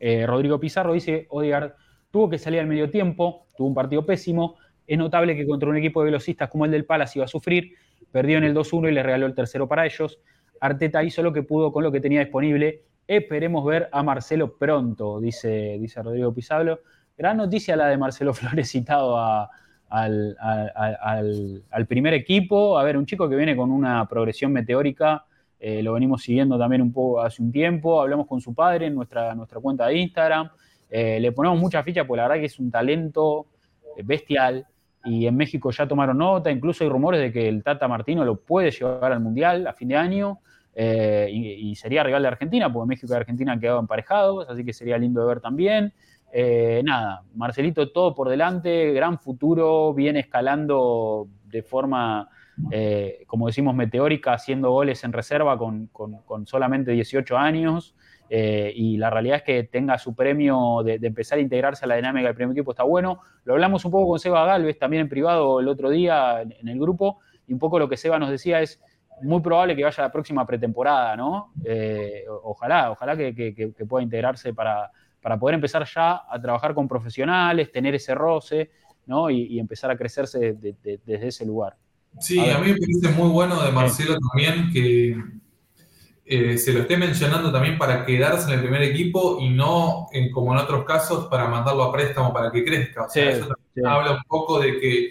Eh, 0.00 0.26
Rodrigo 0.26 0.58
Pizarro 0.58 0.92
dice, 0.92 1.26
Odegaard 1.30 1.74
tuvo 2.10 2.28
que 2.28 2.38
salir 2.38 2.60
al 2.60 2.66
medio 2.66 2.90
tiempo, 2.90 3.46
tuvo 3.56 3.68
un 3.68 3.74
partido 3.74 4.04
pésimo, 4.04 4.56
es 4.86 4.98
notable 4.98 5.36
que 5.36 5.46
contra 5.46 5.68
un 5.68 5.76
equipo 5.76 6.00
de 6.00 6.06
velocistas 6.06 6.48
como 6.48 6.64
el 6.64 6.70
del 6.70 6.84
Palace 6.84 7.18
iba 7.18 7.24
a 7.24 7.28
sufrir, 7.28 7.74
perdió 8.10 8.38
en 8.38 8.44
el 8.44 8.54
2-1 8.54 8.88
y 8.88 8.92
le 8.92 9.02
regaló 9.02 9.26
el 9.26 9.34
tercero 9.34 9.68
para 9.68 9.86
ellos. 9.86 10.18
Arteta 10.60 11.04
hizo 11.04 11.22
lo 11.22 11.32
que 11.32 11.42
pudo 11.42 11.72
con 11.72 11.84
lo 11.84 11.92
que 11.92 12.00
tenía 12.00 12.20
disponible. 12.20 12.82
Esperemos 13.06 13.64
ver 13.64 13.88
a 13.92 14.02
Marcelo 14.02 14.56
pronto, 14.56 15.20
dice, 15.20 15.76
dice 15.78 16.02
Rodrigo 16.02 16.32
Pizarro. 16.32 16.80
Gran 17.16 17.36
noticia 17.36 17.76
la 17.76 17.86
de 17.86 17.98
Marcelo 17.98 18.34
Flores 18.34 18.70
citado 18.70 19.18
al, 19.18 20.36
al, 20.40 21.86
primer 21.86 22.14
equipo. 22.14 22.78
A 22.78 22.84
ver, 22.84 22.96
un 22.96 23.06
chico 23.06 23.28
que 23.28 23.36
viene 23.36 23.56
con 23.56 23.70
una 23.70 24.08
progresión 24.08 24.52
meteórica 24.52 25.24
eh, 25.60 25.82
lo 25.82 25.94
venimos 25.94 26.22
siguiendo 26.22 26.56
también 26.56 26.82
un 26.82 26.92
poco 26.92 27.20
hace 27.20 27.42
un 27.42 27.50
tiempo, 27.50 28.00
hablamos 28.00 28.26
con 28.26 28.40
su 28.40 28.54
padre 28.54 28.86
en 28.86 28.94
nuestra, 28.94 29.34
nuestra 29.34 29.60
cuenta 29.60 29.86
de 29.86 29.98
Instagram, 29.98 30.50
eh, 30.88 31.18
le 31.18 31.32
ponemos 31.32 31.58
mucha 31.58 31.82
ficha 31.82 32.06
porque 32.06 32.18
la 32.18 32.28
verdad 32.28 32.40
que 32.40 32.46
es 32.46 32.58
un 32.58 32.70
talento 32.70 33.46
bestial. 34.04 34.66
Y 35.04 35.26
en 35.26 35.36
México 35.36 35.70
ya 35.70 35.86
tomaron 35.86 36.18
nota, 36.18 36.50
incluso 36.50 36.84
hay 36.84 36.90
rumores 36.90 37.20
de 37.20 37.32
que 37.32 37.48
el 37.48 37.62
Tata 37.62 37.88
Martino 37.88 38.24
lo 38.24 38.36
puede 38.36 38.70
llevar 38.70 39.12
al 39.12 39.20
Mundial 39.20 39.66
a 39.66 39.72
fin 39.72 39.88
de 39.88 39.96
año. 39.96 40.38
Y, 40.76 41.74
sería 41.76 42.04
rival 42.04 42.22
de 42.22 42.28
Argentina, 42.28 42.72
porque 42.72 42.88
México 42.88 43.12
y 43.12 43.16
Argentina 43.16 43.52
han 43.52 43.60
quedado 43.60 43.80
emparejados, 43.80 44.48
así 44.48 44.64
que 44.64 44.72
sería 44.72 44.98
lindo 44.98 45.20
de 45.20 45.26
ver 45.26 45.40
también. 45.40 45.92
nada, 46.84 47.22
Marcelito 47.34 47.90
todo 47.90 48.14
por 48.14 48.28
delante, 48.28 48.92
gran 48.92 49.18
futuro, 49.18 49.94
viene 49.94 50.20
escalando 50.20 51.26
de 51.46 51.62
forma 51.62 52.28
eh, 52.70 53.24
como 53.26 53.46
decimos, 53.46 53.74
meteórica, 53.74 54.32
haciendo 54.32 54.70
goles 54.70 55.04
en 55.04 55.12
reserva 55.12 55.58
con, 55.58 55.90
solamente 56.46 56.92
18 56.92 57.36
años. 57.36 57.94
Eh, 58.30 58.72
y 58.74 58.98
la 58.98 59.08
realidad 59.08 59.38
es 59.38 59.42
que 59.42 59.64
tenga 59.64 59.96
su 59.96 60.14
premio 60.14 60.82
de, 60.84 60.98
empezar 61.02 61.38
a 61.38 61.40
integrarse 61.40 61.86
a 61.86 61.88
la 61.88 61.96
dinámica 61.96 62.26
del 62.26 62.34
primer 62.34 62.56
equipo 62.56 62.72
está 62.72 62.82
bueno. 62.82 63.20
Lo 63.44 63.54
hablamos 63.54 63.84
un 63.84 63.90
poco 63.90 64.08
con 64.10 64.18
Seba 64.18 64.44
Galvez 64.44 64.78
también 64.78 65.02
en 65.02 65.08
privado 65.08 65.60
el 65.60 65.68
otro 65.68 65.88
día 65.88 66.42
en, 66.42 66.68
el 66.68 66.78
grupo, 66.78 67.20
y 67.46 67.54
un 67.54 67.58
poco 67.58 67.78
lo 67.78 67.88
que 67.88 67.96
Seba 67.96 68.18
nos 68.18 68.30
decía 68.30 68.60
es 68.60 68.82
muy 69.22 69.40
probable 69.40 69.74
que 69.74 69.82
vaya 69.82 70.04
a 70.04 70.06
la 70.06 70.12
próxima 70.12 70.46
pretemporada, 70.46 71.16
¿no? 71.16 71.52
Eh, 71.64 72.24
ojalá, 72.42 72.90
ojalá 72.90 73.16
que, 73.16 73.72
pueda 73.88 74.02
integrarse 74.02 74.52
para, 74.52 74.92
para 75.22 75.38
poder 75.38 75.54
empezar 75.54 75.84
ya 75.86 76.22
a 76.28 76.40
trabajar 76.40 76.74
con 76.74 76.86
profesionales, 76.86 77.72
tener 77.72 77.94
ese 77.94 78.14
roce, 78.14 78.70
¿no? 79.06 79.30
Y, 79.30 79.58
empezar 79.58 79.90
a 79.90 79.96
crecerse 79.96 80.52
desde 80.52 81.26
ese 81.26 81.46
lugar. 81.46 81.76
Sí, 82.20 82.38
a, 82.38 82.58
mí 82.58 82.72
me 82.72 82.78
parece 82.78 83.16
muy 83.16 83.28
bueno 83.30 83.62
de 83.62 83.70
Marcelo 83.70 84.16
también 84.30 84.70
que 84.72 85.16
eh, 86.24 86.58
se 86.58 86.72
lo 86.72 86.80
esté 86.80 86.96
mencionando 86.96 87.50
también 87.50 87.78
para 87.78 88.04
quedarse 88.04 88.48
en 88.48 88.58
el 88.58 88.60
primer 88.60 88.82
equipo 88.82 89.38
y 89.40 89.48
no, 89.48 90.08
como 90.32 90.52
en 90.52 90.58
otros 90.58 90.84
casos, 90.84 91.26
para 91.26 91.48
mandarlo 91.48 91.84
a 91.84 91.92
préstamo 91.92 92.32
para 92.32 92.50
que 92.50 92.64
crezca. 92.64 93.04
O 93.04 93.08
sea, 93.08 93.30
eso 93.30 93.48
habla 93.84 94.12
un 94.12 94.22
poco 94.28 94.60
de 94.60 94.78
que 94.78 95.06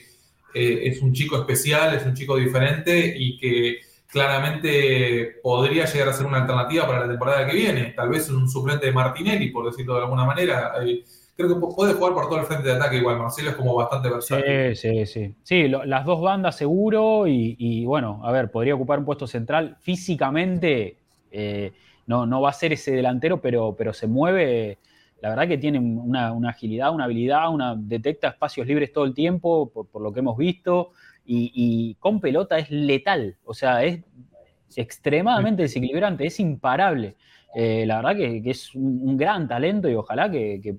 eh, 0.54 0.88
es 0.88 1.02
un 1.02 1.14
chico 1.14 1.38
especial, 1.38 1.96
es 1.96 2.06
un 2.06 2.14
chico 2.14 2.36
diferente 2.36 3.16
y 3.18 3.38
que 3.38 3.80
claramente 4.08 5.40
podría 5.42 5.86
llegar 5.86 6.10
a 6.10 6.14
ser 6.14 6.26
una 6.26 6.38
alternativa 6.38 6.86
para 6.86 7.02
la 7.02 7.08
temporada 7.08 7.48
que 7.48 7.56
viene. 7.56 7.94
Tal 7.96 8.10
vez 8.10 8.30
un 8.30 8.50
suplente 8.50 8.86
de 8.86 8.92
Martinelli, 8.92 9.50
por 9.50 9.66
decirlo 9.66 9.96
de 9.96 10.04
alguna 10.04 10.26
manera. 10.26 10.74
Creo 11.38 11.50
que 11.50 11.68
puede 11.76 11.94
jugar 11.94 12.14
por 12.16 12.30
todo 12.30 12.40
el 12.40 12.46
frente 12.48 12.68
de 12.68 12.76
ataque 12.76 12.98
igual. 12.98 13.20
Marcelo 13.20 13.52
es 13.52 13.56
como 13.56 13.76
bastante 13.76 14.10
versátil. 14.10 14.76
Sí, 14.76 15.06
sí, 15.06 15.06
sí. 15.06 15.36
Sí, 15.44 15.68
las 15.68 16.04
dos 16.04 16.20
bandas 16.20 16.56
seguro 16.56 17.28
y, 17.28 17.86
bueno, 17.86 18.22
a 18.24 18.32
ver, 18.32 18.50
podría 18.50 18.74
ocupar 18.74 18.98
un 18.98 19.06
puesto 19.06 19.28
central. 19.28 19.78
Físicamente 19.80 20.98
eh, 21.32 21.74
no, 22.08 22.26
no 22.26 22.42
va 22.42 22.50
a 22.50 22.54
ser 22.54 22.74
ese 22.74 22.92
delantero, 22.92 23.40
pero, 23.40 23.76
pero 23.78 23.94
se 23.94 24.08
mueve. 24.08 24.80
La 25.22 25.30
verdad 25.30 25.48
que 25.48 25.60
tiene 25.60 25.78
una, 25.78 26.34
agilidad, 26.50 26.92
una 26.92 27.04
habilidad, 27.04 27.54
una, 27.54 27.76
detecta 27.78 28.30
espacios 28.30 28.66
libres 28.66 28.92
todo 28.92 29.06
el 29.06 29.14
tiempo, 29.14 29.70
por, 29.70 30.02
lo 30.02 30.12
que 30.12 30.22
hemos 30.22 30.38
visto, 30.38 30.90
y, 31.24 31.96
con 32.00 32.20
pelota 32.20 32.58
es 32.58 32.72
letal, 32.72 33.36
o 33.46 33.54
sea, 33.54 33.84
es 33.84 34.02
extremadamente 34.76 35.64
desequilibrante, 35.64 36.26
es 36.26 36.40
imparable. 36.40 37.16
Eh, 37.56 37.86
la 37.88 37.98
verdad 37.98 38.16
que, 38.16 38.42
es 38.46 38.76
un, 38.76 39.18
gran 39.18 39.48
talento 39.48 39.90
y 39.90 39.96
ojalá 39.96 40.30
que, 40.30 40.78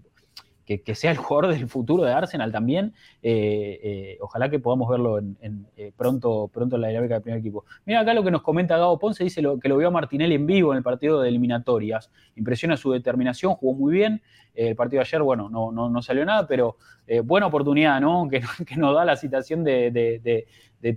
sea 0.95 1.11
el 1.11 1.17
jugador 1.17 1.55
del 1.55 1.69
futuro 1.69 2.05
de 2.05 2.13
Arsenal 2.13 2.53
también. 2.53 2.93
Eh, 3.23 3.81
eh, 3.83 4.19
ojalá 4.21 4.51
que 4.51 4.59
podamos 4.59 4.89
verlo 4.89 5.19
en, 5.19 5.67
eh, 5.77 5.93
pronto, 5.97 6.51
pronto 6.53 6.77
en 6.77 6.83
la 6.83 6.89
dinámica 6.89 7.15
del 7.15 7.23
primer 7.23 7.41
equipo. 7.41 7.65
Mira 7.87 8.01
acá 8.01 8.15
lo 8.15 8.23
que 8.23 8.31
nos 8.31 8.43
comenta 8.43 8.77
Gabo 8.77 8.99
Ponce, 8.99 9.25
dice 9.25 9.43
que 9.63 9.69
lo 9.69 9.77
vio 9.77 9.89
a 9.89 9.91
Martinelli 9.91 10.35
en 10.35 10.47
vivo 10.47 10.73
en 10.73 10.79
el 10.79 10.83
partido 10.83 11.21
de 11.21 11.29
eliminatorias. 11.29 12.11
Impresiona 12.37 12.77
su 12.77 12.93
determinación, 12.93 13.55
jugó 13.55 13.75
muy 13.75 13.93
bien. 13.93 14.23
el 14.55 14.77
partido 14.77 15.01
de 15.01 15.09
ayer, 15.09 15.23
bueno, 15.23 15.49
no, 15.49 15.71
no, 15.71 16.03
salió 16.03 16.25
nada, 16.25 16.47
pero 16.47 16.77
buena 17.25 17.47
oportunidad, 17.47 18.01
¿no? 18.01 18.29
Que, 18.31 18.43
que, 18.67 18.77
nos 18.77 18.95
da 18.95 19.05
la 19.05 19.17
citación 19.17 19.65
de, 19.65 20.47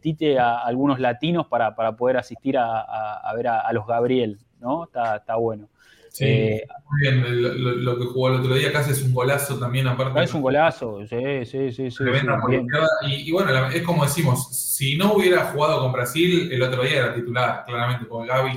Tite 0.02 0.38
a 0.38 0.58
algunos 0.60 1.00
latinos 1.00 1.48
para, 1.48 1.76
poder 1.96 2.18
asistir 2.18 2.58
a, 2.58 3.32
ver 3.36 3.48
a, 3.48 3.72
los 3.72 3.88
Gabriel, 3.88 4.40
¿no? 4.60 4.86
Está, 4.86 5.18
está 5.18 5.36
bueno. 5.36 5.70
Sí, 6.12 6.26
eh, 6.26 6.68
muy 6.90 7.00
bien. 7.00 7.84
Lo, 7.86 7.98
que 7.98 8.06
jugó 8.06 8.28
el 8.28 8.42
otro 8.42 8.54
día 8.54 8.72
casi 8.74 8.92
es 8.92 9.02
un 9.02 9.14
golazo 9.14 9.58
también, 9.58 9.88
aparte. 9.88 10.22
Es 10.22 10.34
un 10.34 10.42
golazo, 10.42 11.08
sí, 11.08 11.46
sí, 11.46 11.72
sí. 11.72 11.90
sí, 11.90 12.04
y, 13.08 13.32
bueno, 13.32 13.68
es 13.70 13.82
como 13.84 14.04
decimos, 14.04 14.50
si 14.52 14.98
no 14.98 15.14
hubiera 15.14 15.46
jugado 15.46 15.80
con 15.80 15.94
Brasil, 15.94 16.52
el 16.52 16.62
otro 16.62 16.84
día 16.84 16.98
era 16.98 17.14
titular, 17.14 17.64
claramente, 17.66 18.06
porque 18.06 18.28
Gaby 18.28 18.56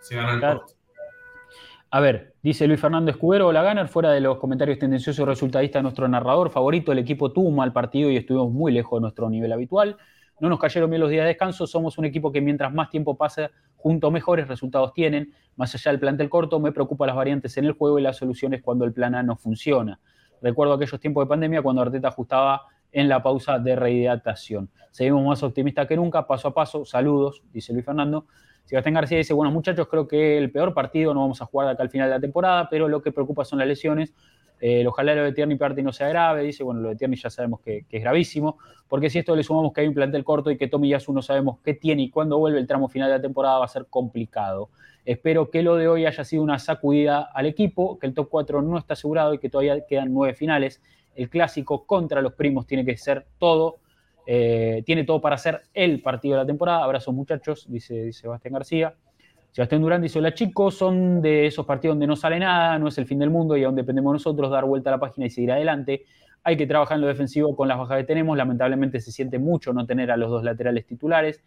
se, 0.00 0.16
gana 0.16 0.32
el 0.32 0.38
claro. 0.38 0.64
A 1.90 2.00
ver, 2.00 2.34
dice 2.42 2.66
Luis 2.66 2.80
Fernando 2.80 3.10
Escudero, 3.10 3.52
la 3.52 3.62
ganar 3.62 3.88
fuera 3.88 4.10
de 4.10 4.20
los 4.20 4.38
comentarios 4.38 4.78
tendenciosos 4.78 5.22
y 5.22 5.24
resultadistas, 5.24 5.82
nuestro 5.82 6.08
narrador 6.08 6.50
favorito, 6.50 6.90
el 6.90 6.98
equipo 6.98 7.32
tuvo 7.32 7.48
un 7.48 7.56
mal 7.56 7.72
partido 7.72 8.10
y 8.10 8.16
estuvimos 8.16 8.50
muy 8.50 8.72
lejos 8.72 8.98
de 8.98 9.02
nuestro 9.02 9.28
nivel 9.28 9.52
habitual. 9.52 9.96
No 10.40 10.48
nos 10.48 10.58
cayeron 10.58 10.90
bien 10.90 11.00
los 11.00 11.10
días 11.10 11.24
de 11.24 11.28
descanso, 11.28 11.66
somos 11.66 11.98
un 11.98 12.06
equipo 12.06 12.32
que 12.32 12.40
mientras 12.40 12.72
más 12.72 12.90
tiempo 12.90 13.16
pasa 13.16 13.50
junto 13.76 14.10
mejores 14.10 14.48
resultados 14.48 14.92
tienen. 14.92 15.32
Más 15.56 15.74
allá 15.74 15.90
del 15.90 16.00
plantel 16.00 16.28
corto, 16.28 16.60
me 16.60 16.72
preocupa 16.72 17.06
las 17.06 17.16
variantes 17.16 17.56
en 17.56 17.64
el 17.64 17.72
juego 17.72 17.98
y 17.98 18.02
las 18.02 18.16
soluciones 18.16 18.62
cuando 18.62 18.84
el 18.84 18.92
plan 18.92 19.24
no 19.24 19.36
funciona. 19.36 20.00
Recuerdo 20.42 20.74
aquellos 20.74 21.00
tiempos 21.00 21.24
de 21.24 21.28
pandemia 21.28 21.62
cuando 21.62 21.82
Arteta 21.82 22.08
ajustaba 22.08 22.62
en 22.92 23.08
la 23.08 23.22
pausa 23.22 23.58
de 23.58 23.76
rehidratación. 23.76 24.70
Seguimos 24.90 25.24
más 25.24 25.42
optimistas 25.42 25.86
que 25.86 25.96
nunca, 25.96 26.26
paso 26.26 26.48
a 26.48 26.54
paso. 26.54 26.84
Saludos, 26.84 27.42
dice 27.52 27.72
Luis 27.72 27.84
Fernando. 27.84 28.26
Sebastián 28.64 28.94
García 28.94 29.18
dice, 29.18 29.32
bueno 29.32 29.52
muchachos, 29.52 29.86
creo 29.88 30.08
que 30.08 30.38
el 30.38 30.50
peor 30.50 30.74
partido 30.74 31.14
no 31.14 31.20
vamos 31.20 31.40
a 31.40 31.46
jugar 31.46 31.68
de 31.68 31.74
acá 31.74 31.84
al 31.84 31.90
final 31.90 32.08
de 32.08 32.16
la 32.16 32.20
temporada, 32.20 32.68
pero 32.68 32.88
lo 32.88 33.00
que 33.00 33.12
preocupa 33.12 33.44
son 33.44 33.60
las 33.60 33.68
lesiones. 33.68 34.12
Eh, 34.60 34.86
ojalá 34.86 35.14
lo 35.14 35.24
de 35.24 35.32
Tierney 35.32 35.58
Party 35.58 35.82
no 35.82 35.92
sea 35.92 36.08
grave, 36.08 36.42
dice, 36.42 36.64
bueno, 36.64 36.80
lo 36.80 36.88
de 36.90 36.96
Tierney 36.96 37.18
ya 37.18 37.28
sabemos 37.30 37.60
que, 37.60 37.84
es 37.90 38.02
gravísimo, 38.02 38.58
porque 38.88 39.10
si 39.10 39.18
esto 39.18 39.36
le 39.36 39.42
sumamos 39.42 39.72
que 39.72 39.82
hay 39.82 39.88
un 39.88 39.94
plantel 39.94 40.24
corto 40.24 40.50
y 40.50 40.56
que 40.56 40.68
Tommy 40.68 40.88
Yasu 40.88 41.12
no 41.12 41.22
sabemos 41.22 41.58
qué 41.64 41.74
tiene 41.74 42.02
y 42.02 42.10
cuándo 42.10 42.38
vuelve 42.38 42.58
el 42.58 42.66
tramo 42.66 42.88
final 42.88 43.10
de 43.10 43.16
la 43.16 43.22
temporada, 43.22 43.58
va 43.58 43.66
a 43.66 43.68
ser 43.68 43.86
complicado. 43.86 44.70
Espero 45.04 45.50
que 45.50 45.62
lo 45.62 45.76
de 45.76 45.88
hoy 45.88 46.06
haya 46.06 46.24
sido 46.24 46.42
una 46.42 46.58
sacudida 46.58 47.30
al 47.32 47.46
equipo, 47.46 47.98
que 47.98 48.06
el 48.06 48.14
top 48.14 48.28
4 48.30 48.62
no 48.62 48.78
está 48.78 48.94
asegurado 48.94 49.34
y 49.34 49.38
que 49.38 49.48
todavía 49.48 49.86
quedan 49.86 50.12
nueve 50.12 50.34
finales. 50.34 50.82
El 51.14 51.28
clásico 51.28 51.86
contra 51.86 52.20
los 52.20 52.32
primos 52.32 52.66
tiene 52.66 52.84
que 52.84 52.96
ser 52.96 53.24
todo, 53.38 53.76
eh, 54.26 54.82
tiene 54.84 55.04
todo 55.04 55.20
para 55.20 55.38
ser 55.38 55.62
el 55.74 56.02
partido 56.02 56.34
de 56.34 56.42
la 56.42 56.46
temporada. 56.46 56.82
Abrazos 56.82 57.14
muchachos, 57.14 57.66
dice, 57.68 58.02
dice 58.02 58.22
Sebastián 58.22 58.54
García. 58.54 58.94
Sebastián 59.56 59.80
Durán 59.80 60.02
dice, 60.02 60.18
hola 60.18 60.34
chicos, 60.34 60.74
son 60.74 61.22
de 61.22 61.46
esos 61.46 61.64
partidos 61.64 61.94
donde 61.94 62.06
no 62.06 62.14
sale 62.14 62.38
nada, 62.38 62.78
no 62.78 62.88
es 62.88 62.98
el 62.98 63.06
fin 63.06 63.18
del 63.18 63.30
mundo 63.30 63.56
y 63.56 63.64
aún 63.64 63.74
dependemos 63.74 64.12
nosotros 64.12 64.50
dar 64.50 64.66
vuelta 64.66 64.90
a 64.90 64.92
la 64.92 65.00
página 65.00 65.24
y 65.24 65.30
seguir 65.30 65.50
adelante. 65.50 66.04
Hay 66.44 66.58
que 66.58 66.66
trabajar 66.66 66.96
en 66.96 67.00
lo 67.00 67.06
defensivo 67.06 67.56
con 67.56 67.66
las 67.66 67.78
bajas 67.78 67.96
que 67.96 68.04
tenemos. 68.04 68.36
Lamentablemente 68.36 69.00
se 69.00 69.10
siente 69.10 69.38
mucho 69.38 69.72
no 69.72 69.86
tener 69.86 70.10
a 70.10 70.18
los 70.18 70.28
dos 70.28 70.44
laterales 70.44 70.84
titulares. 70.84 71.42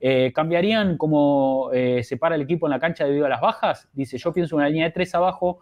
Eh, 0.00 0.32
¿Cambiarían 0.34 0.96
cómo 0.96 1.68
eh, 1.74 2.02
se 2.02 2.16
para 2.16 2.36
el 2.36 2.40
equipo 2.40 2.66
en 2.66 2.70
la 2.70 2.80
cancha 2.80 3.04
debido 3.04 3.26
a 3.26 3.28
las 3.28 3.42
bajas? 3.42 3.90
Dice, 3.92 4.16
yo 4.16 4.32
pienso 4.32 4.54
en 4.54 4.60
una 4.60 4.70
línea 4.70 4.86
de 4.86 4.92
tres 4.92 5.14
abajo, 5.14 5.58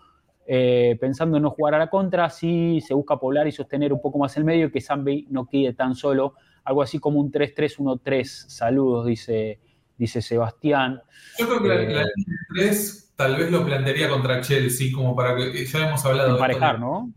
eh, 0.46 0.96
pensando 1.01 1.38
en 1.38 1.42
no 1.42 1.51
jugar 1.51 1.74
a 1.74 1.78
la 1.78 1.90
contra, 1.90 2.30
si 2.30 2.80
se 2.80 2.94
busca 2.94 3.16
poblar 3.16 3.49
y 3.49 3.51
sostener 3.51 3.92
un 3.92 4.01
poco 4.01 4.20
más 4.20 4.36
el 4.36 4.44
medio 4.44 4.66
y 4.66 4.70
que 4.70 4.80
Zambi 4.80 5.26
no 5.30 5.46
quede 5.46 5.72
tan 5.72 5.96
solo. 5.96 6.34
Algo 6.62 6.80
así 6.80 7.01
como 7.01 7.18
un 7.18 7.32
3-3-1-3. 7.32 8.24
Saludos, 8.24 9.05
dice 9.05 9.59
dice 9.99 10.22
Sebastián. 10.22 11.03
Yo 11.38 11.49
creo 11.49 11.62
que 11.62 11.68
la, 11.68 11.82
línea 11.82 12.38
3 12.55 13.12
tal 13.16 13.36
vez 13.36 13.51
lo 13.51 13.66
plantearía 13.66 14.09
contra 14.09 14.40
Chelsea, 14.40 14.92
como 14.94 15.14
para 15.14 15.36
que 15.36 15.66
ya 15.66 15.88
hemos 15.88 16.05
hablado 16.05 16.34
Emparejar, 16.34 16.76
de 16.76 16.80
¿no? 16.80 17.12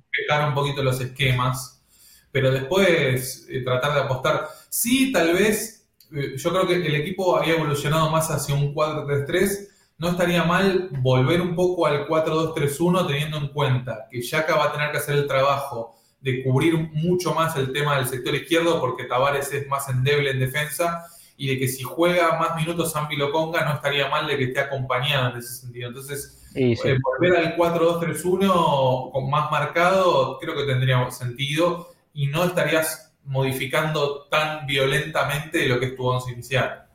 Un 0.48 0.54
poquito 0.56 0.82
los 0.82 1.00
esquemas, 1.00 1.84
pero 2.32 2.52
después 2.52 3.46
eh, 3.50 3.62
tratar 3.64 3.94
de 3.94 4.00
apostar. 4.02 4.48
Sí, 4.70 5.12
tal 5.12 5.34
vez, 5.34 5.88
eh, 6.12 6.34
yo 6.38 6.50
creo 6.50 6.68
que 6.68 6.76
el 6.76 6.96
equipo 6.96 7.38
había 7.38 7.54
evolucionado 7.54 8.10
más 8.10 8.32
hacia 8.32 8.56
un 8.56 8.74
4-3-3. 8.74 9.68
No 10.00 10.10
estaría 10.10 10.44
mal 10.44 10.90
volver 11.02 11.40
un 11.40 11.56
poco 11.56 11.86
al 11.86 12.08
4-2-3-1 12.08 13.08
teniendo 13.08 13.38
en 13.38 13.50
cuenta 13.50 14.08
que 14.10 14.22
Yaka 14.22 14.56
va 14.56 14.66
a 14.66 14.72
tener 14.72 14.92
que 14.92 14.98
hacer 14.98 15.16
el 15.16 15.28
trabajo 15.28 15.96
de 16.20 16.44
cubrir 16.44 16.76
mucho 16.94 17.36
más 17.36 17.56
el 17.58 17.72
tema 17.72 17.98
del 17.98 18.08
sector 18.08 18.34
izquierdo 18.34 18.80
porque 18.80 19.06
Tavares 19.06 19.52
es 19.54 19.68
más 19.68 19.88
endeble 19.90 20.32
en 20.32 20.40
defensa 20.40 21.06
y 21.42 21.48
de 21.48 21.58
que 21.58 21.68
si 21.68 21.82
juega 21.82 22.38
más 22.38 22.56
minutos 22.56 22.94
Zampi 22.94 23.16
Loconga 23.16 23.66
no 23.66 23.74
estaría 23.74 24.08
mal 24.10 24.28
de 24.28 24.38
que 24.38 24.44
esté 24.44 24.60
acompañado 24.60 25.32
en 25.32 25.38
ese 25.38 25.56
sentido. 25.56 25.88
Entonces, 25.88 26.48
eh, 26.54 27.00
volver 27.02 27.36
al 27.36 27.56
4-2-3-1 27.56 29.12
con 29.12 29.28
más 29.28 29.50
marcado 29.50 30.38
creo 30.38 30.56
que 30.56 30.66
tendría 30.66 31.10
sentido 31.10 31.90
y 32.14 32.28
no 32.28 32.44
estarías 32.44 33.16
modificando 33.26 34.28
tan 34.30 34.68
violentamente 34.68 35.68
lo 35.68 35.80
que 35.80 35.88
es 35.88 35.96
tu 35.96 36.06
once 36.06 36.32
inicial. 36.32 36.86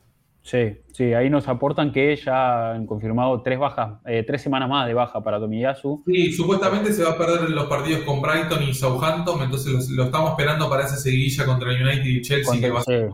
Sí, 0.47 0.77
sí, 0.93 1.13
ahí 1.13 1.29
nos 1.29 1.45
aportan 1.49 1.91
que 1.91 2.15
ya 2.15 2.71
han 2.71 2.85
confirmado 2.85 3.41
tres 3.41 3.59
bajas, 3.59 3.99
eh, 4.05 4.23
tres 4.25 4.41
semanas 4.41 4.69
más 4.69 4.87
de 4.87 4.93
baja 4.93 5.21
para 5.21 5.41
Tomiyasu. 5.41 6.03
Sí, 6.05 6.31
supuestamente 6.31 6.93
se 6.93 7.03
va 7.03 7.09
a 7.11 7.17
perder 7.17 7.49
los 7.49 7.65
partidos 7.65 8.05
con 8.05 8.21
Brighton 8.21 8.63
y 8.63 8.73
Southampton, 8.73 9.43
entonces 9.43 9.89
lo, 9.89 10.05
estamos 10.05 10.29
esperando 10.29 10.69
para 10.69 10.85
esa 10.85 10.95
seguidilla 10.95 11.45
contra 11.45 11.71
United 11.71 12.05
y 12.05 12.21
Chelsea, 12.21 12.61
que 12.61 12.69
va 12.69 12.79
a 12.79 12.83
ser 12.83 13.09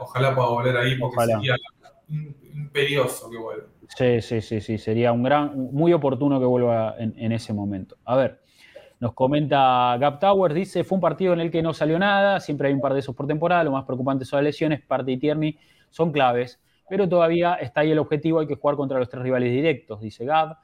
Ojalá 0.00 0.34
pueda 0.34 0.48
volver 0.48 0.78
ahí, 0.78 0.96
porque 0.98 1.26
sería 1.26 1.56
imperioso 2.08 3.28
que 3.28 3.36
vuelva. 3.36 3.66
Sí, 3.94 4.22
sí, 4.22 4.40
sí, 4.40 4.62
sí, 4.62 4.78
sería 4.78 5.12
un 5.12 5.24
gran, 5.24 5.74
muy 5.74 5.92
oportuno 5.92 6.40
que 6.40 6.46
vuelva 6.46 6.94
en, 6.98 7.32
ese 7.32 7.52
momento. 7.52 7.98
A 8.06 8.16
ver, 8.16 8.40
nos 8.98 9.12
comenta 9.12 9.94
Gap 9.98 10.20
Towers, 10.20 10.54
dice, 10.54 10.84
fue 10.84 10.96
un 10.96 11.02
partido 11.02 11.34
en 11.34 11.40
el 11.40 11.50
que 11.50 11.60
no 11.60 11.74
salió 11.74 11.98
nada, 11.98 12.40
siempre 12.40 12.68
hay 12.68 12.74
un 12.74 12.80
par 12.80 12.94
de 12.94 13.00
esos 13.00 13.14
por 13.14 13.26
temporada, 13.26 13.62
lo 13.62 13.72
más 13.72 13.84
preocupante 13.84 14.24
son 14.24 14.38
las 14.38 14.44
lesiones, 14.44 14.80
Parte 14.80 15.12
y 15.12 15.18
Tierney 15.18 15.58
son 15.92 16.10
claves, 16.10 16.60
pero 16.88 17.08
todavía 17.08 17.54
está 17.54 17.82
ahí 17.82 17.92
el 17.92 17.98
objetivo, 17.98 18.40
hay 18.40 18.46
que 18.46 18.56
jugar 18.56 18.76
contra 18.76 18.98
los 18.98 19.08
tres 19.08 19.22
rivales 19.22 19.52
directos, 19.52 20.00
dice 20.00 20.24
Gab. 20.24 20.56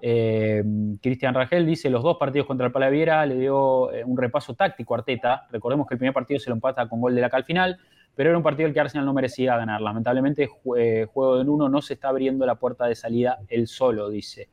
Eh, 0.00 0.62
Cristian 1.00 1.34
Rangel 1.34 1.64
dice, 1.64 1.88
los 1.88 2.02
dos 2.02 2.18
partidos 2.18 2.46
contra 2.46 2.66
el 2.66 2.72
Palaviera 2.72 3.24
le 3.24 3.36
dio 3.36 3.90
eh, 3.92 4.04
un 4.04 4.18
repaso 4.18 4.54
táctico 4.54 4.94
a 4.94 4.98
Arteta. 4.98 5.46
Recordemos 5.50 5.86
que 5.86 5.94
el 5.94 5.98
primer 5.98 6.12
partido 6.12 6.38
se 6.38 6.50
lo 6.50 6.56
empata 6.56 6.86
con 6.88 7.00
gol 7.00 7.14
de 7.14 7.22
la 7.22 7.28
al 7.28 7.44
final, 7.44 7.78
pero 8.14 8.28
era 8.28 8.36
un 8.36 8.44
partido 8.44 8.68
el 8.68 8.74
que 8.74 8.80
Arsenal 8.80 9.06
no 9.06 9.14
merecía 9.14 9.56
ganar. 9.56 9.80
Lamentablemente, 9.80 10.48
eh, 10.76 11.06
juego 11.10 11.38
de 11.42 11.48
uno 11.48 11.68
no 11.70 11.80
se 11.80 11.94
está 11.94 12.08
abriendo 12.10 12.44
la 12.44 12.56
puerta 12.56 12.86
de 12.86 12.94
salida 12.94 13.38
él 13.48 13.66
solo, 13.66 14.10
dice. 14.10 14.48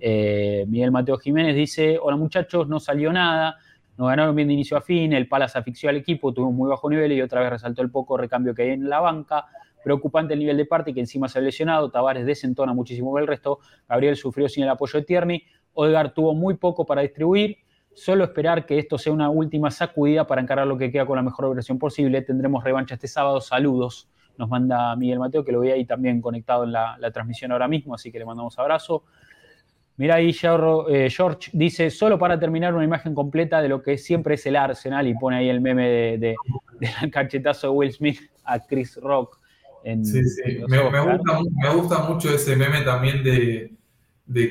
Miguel 0.00 0.92
Mateo 0.92 1.16
Jiménez 1.18 1.56
dice, 1.56 1.98
hola 2.00 2.16
muchachos, 2.16 2.68
no 2.68 2.78
salió 2.78 3.12
nada, 3.12 3.56
nos 3.98 4.08
ganaron 4.08 4.36
bien 4.36 4.46
de 4.46 4.54
inicio 4.54 4.76
a 4.76 4.80
fin, 4.80 5.12
el 5.12 5.26
Palace 5.26 5.58
asfixió 5.58 5.90
al 5.90 5.96
equipo, 5.96 6.32
tuvo 6.32 6.52
muy 6.52 6.70
bajo 6.70 6.88
nivel 6.88 7.10
y 7.10 7.20
otra 7.20 7.40
vez 7.40 7.50
resaltó 7.50 7.82
el 7.82 7.90
poco 7.90 8.16
recambio 8.16 8.54
que 8.54 8.62
hay 8.62 8.70
en 8.70 8.88
la 8.88 9.00
banca. 9.00 9.46
Preocupante 9.88 10.34
el 10.34 10.40
nivel 10.40 10.58
de 10.58 10.66
parte 10.66 10.92
que 10.92 11.00
encima 11.00 11.30
se 11.30 11.38
ha 11.38 11.40
lesionado. 11.40 11.90
Tavares 11.90 12.26
desentona 12.26 12.74
muchísimo 12.74 13.10
con 13.10 13.22
el 13.22 13.26
resto. 13.26 13.60
Gabriel 13.88 14.16
sufrió 14.16 14.46
sin 14.46 14.64
el 14.64 14.68
apoyo 14.68 14.98
de 14.98 15.06
Tierney. 15.06 15.42
Odegaard 15.72 16.12
tuvo 16.12 16.34
muy 16.34 16.56
poco 16.58 16.84
para 16.84 17.00
distribuir. 17.00 17.56
Solo 17.94 18.24
esperar 18.24 18.66
que 18.66 18.78
esto 18.78 18.98
sea 18.98 19.14
una 19.14 19.30
última 19.30 19.70
sacudida 19.70 20.26
para 20.26 20.42
encarar 20.42 20.66
lo 20.66 20.76
que 20.76 20.92
queda 20.92 21.06
con 21.06 21.16
la 21.16 21.22
mejor 21.22 21.54
versión 21.54 21.78
posible. 21.78 22.20
Tendremos 22.20 22.62
revancha 22.64 22.96
este 22.96 23.08
sábado. 23.08 23.40
Saludos. 23.40 24.10
Nos 24.36 24.50
manda 24.50 24.94
Miguel 24.94 25.20
Mateo, 25.20 25.42
que 25.42 25.52
lo 25.52 25.60
ve 25.60 25.72
ahí 25.72 25.86
también 25.86 26.20
conectado 26.20 26.64
en 26.64 26.72
la, 26.72 27.10
transmisión 27.10 27.50
ahora 27.52 27.66
mismo, 27.66 27.94
así 27.94 28.12
que 28.12 28.18
le 28.18 28.26
mandamos 28.26 28.58
abrazo. 28.58 29.04
Mira 29.96 30.16
ahí, 30.16 30.36
eh, 30.90 31.08
George 31.08 31.50
dice, 31.54 31.88
solo 31.88 32.18
para 32.18 32.38
terminar 32.38 32.74
una 32.74 32.84
imagen 32.84 33.14
completa 33.14 33.62
de 33.62 33.70
lo 33.70 33.82
que 33.82 33.96
siempre 33.96 34.34
es 34.34 34.44
el 34.44 34.56
Arsenal 34.56 35.08
y 35.08 35.14
pone 35.14 35.38
ahí 35.38 35.48
el 35.48 35.62
meme 35.62 35.88
de, 35.88 36.36
del 36.78 37.10
cachetazo 37.10 37.68
de 37.68 37.72
Will 37.72 37.92
Smith 37.92 38.20
a 38.44 38.60
Chris 38.60 38.98
Rock 38.98 39.37
sí, 39.82 40.24
sí. 40.24 40.42
Me, 40.68 41.70
gusta, 41.70 42.02
mucho 42.08 42.34
ese 42.34 42.56
meme 42.56 42.82
también 42.82 43.22
de, 43.22 43.72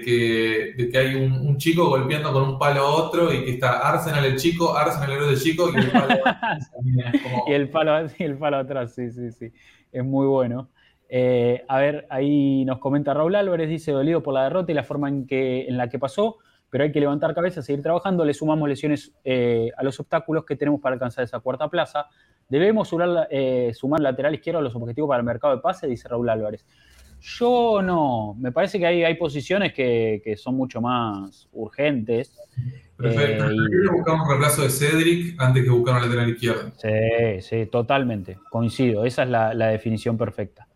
que, 0.01 0.91
hay 0.95 1.15
un, 1.15 1.57
chico 1.57 1.89
golpeando 1.89 2.33
con 2.33 2.43
un 2.43 2.59
palo 2.59 2.81
a 2.81 2.95
otro 2.95 3.33
y 3.33 3.45
que 3.45 3.51
está 3.51 3.87
Arsenal 3.87 4.25
el 4.25 4.37
chico, 4.37 4.77
Arsenal 4.77 5.11
el 5.11 5.23
otro 5.23 5.35
chico 5.35 5.69
y 5.73 5.79
el 5.79 5.91
palo, 5.91 6.15
y 7.47 7.53
el 7.53 7.69
palo 7.69 8.09
y 8.17 8.23
el 8.23 8.37
palo 8.37 8.57
atrás, 8.57 8.93
sí, 8.95 9.11
sí, 9.11 9.31
sí. 9.31 9.51
Es 9.91 10.03
muy 10.03 10.27
bueno. 10.27 10.69
Eh, 11.09 11.63
a 11.67 11.79
ver, 11.79 12.05
ahí 12.09 12.65
nos 12.65 12.79
comenta 12.79 13.13
Raúl 13.13 13.35
Álvarez, 13.35 13.69
dice 13.69 13.91
dolido 13.91 14.21
por 14.21 14.33
la 14.33 14.43
derrota 14.43 14.71
y 14.71 14.75
la 14.75 14.83
forma 14.83 15.07
en, 15.07 15.25
que, 15.25 15.65
en 15.67 15.77
la 15.77 15.89
que 15.89 15.99
pasó, 15.99 16.37
pero 16.69 16.83
hay 16.83 16.91
que 16.91 16.99
levantar 16.99 17.33
cabeza, 17.33 17.61
seguir 17.61 17.81
trabajando, 17.81 18.25
le 18.25 18.33
sumamos 18.33 18.67
lesiones 18.67 19.13
eh, 19.23 19.71
a 19.77 19.83
los 19.83 19.99
obstáculos 19.99 20.45
que 20.45 20.55
tenemos 20.55 20.81
para 20.81 20.93
alcanzar 20.93 21.23
esa 21.23 21.39
cuarta 21.39 21.69
plaza. 21.69 22.07
Debemos 22.49 22.87
sumar, 22.87 23.27
eh, 23.29 23.71
sumar 23.73 23.99
lateral 23.99 24.33
izquierdo 24.33 24.59
a 24.59 24.63
los 24.63 24.75
objetivos 24.75 25.09
para 25.09 25.19
el 25.19 25.25
mercado 25.25 25.55
de 25.55 25.61
pase, 25.61 25.87
dice 25.87 26.07
Raúl 26.07 26.29
Álvarez. 26.29 26.65
Yo 27.19 27.81
no, 27.81 28.35
me 28.39 28.51
parece 28.51 28.79
que 28.79 28.85
hay, 28.85 29.03
hay 29.03 29.15
posiciones 29.15 29.73
que, 29.73 30.35
son 30.37 30.55
mucho 30.55 30.79
más 30.81 31.47
urgentes. 31.51 32.37
Perfecto. 32.95 33.49
Eh, 33.49 33.55
buscar 33.91 34.15
un 34.15 34.27
reemplazo 34.27 34.61
de 34.63 34.69
Cedric 34.69 35.41
antes 35.41 35.63
que 35.63 35.69
buscar 35.69 35.95
un 35.95 36.01
lateral 36.03 36.29
izquierdo. 36.29 36.71
Sí, 36.77 37.41
sí, 37.41 37.65
totalmente, 37.65 38.37
coincido. 38.49 39.03
Esa 39.03 39.23
es 39.23 39.29
la, 39.29 39.67
definición 39.67 40.17
perfecta. 40.17 40.67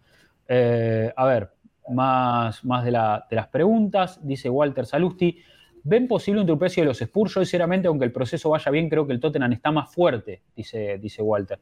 Eh, 0.47 1.13
a 1.15 1.25
ver, 1.25 1.51
más, 1.89 2.65
más 2.65 2.83
de, 2.83 2.91
de 2.91 3.35
las 3.35 3.47
preguntas, 3.47 4.19
dice 4.23 4.49
Walter 4.49 4.85
Salusti. 4.85 5.41
¿Ven 5.83 6.07
posible 6.07 6.41
un 6.41 6.47
tropecio 6.47 6.83
de 6.83 6.87
los 6.87 7.01
Spurs? 7.01 7.33
Yo, 7.33 7.41
sinceramente, 7.41 7.87
aunque 7.87 8.05
el 8.05 8.11
proceso 8.11 8.49
vaya 8.49 8.71
bien, 8.71 8.89
creo 8.89 9.07
que 9.07 9.13
el 9.13 9.19
Tottenham 9.19 9.51
está 9.53 9.71
más 9.71 9.93
fuerte, 9.93 10.41
dice, 10.55 10.97
dice 10.99 11.21
Walter. 11.21 11.59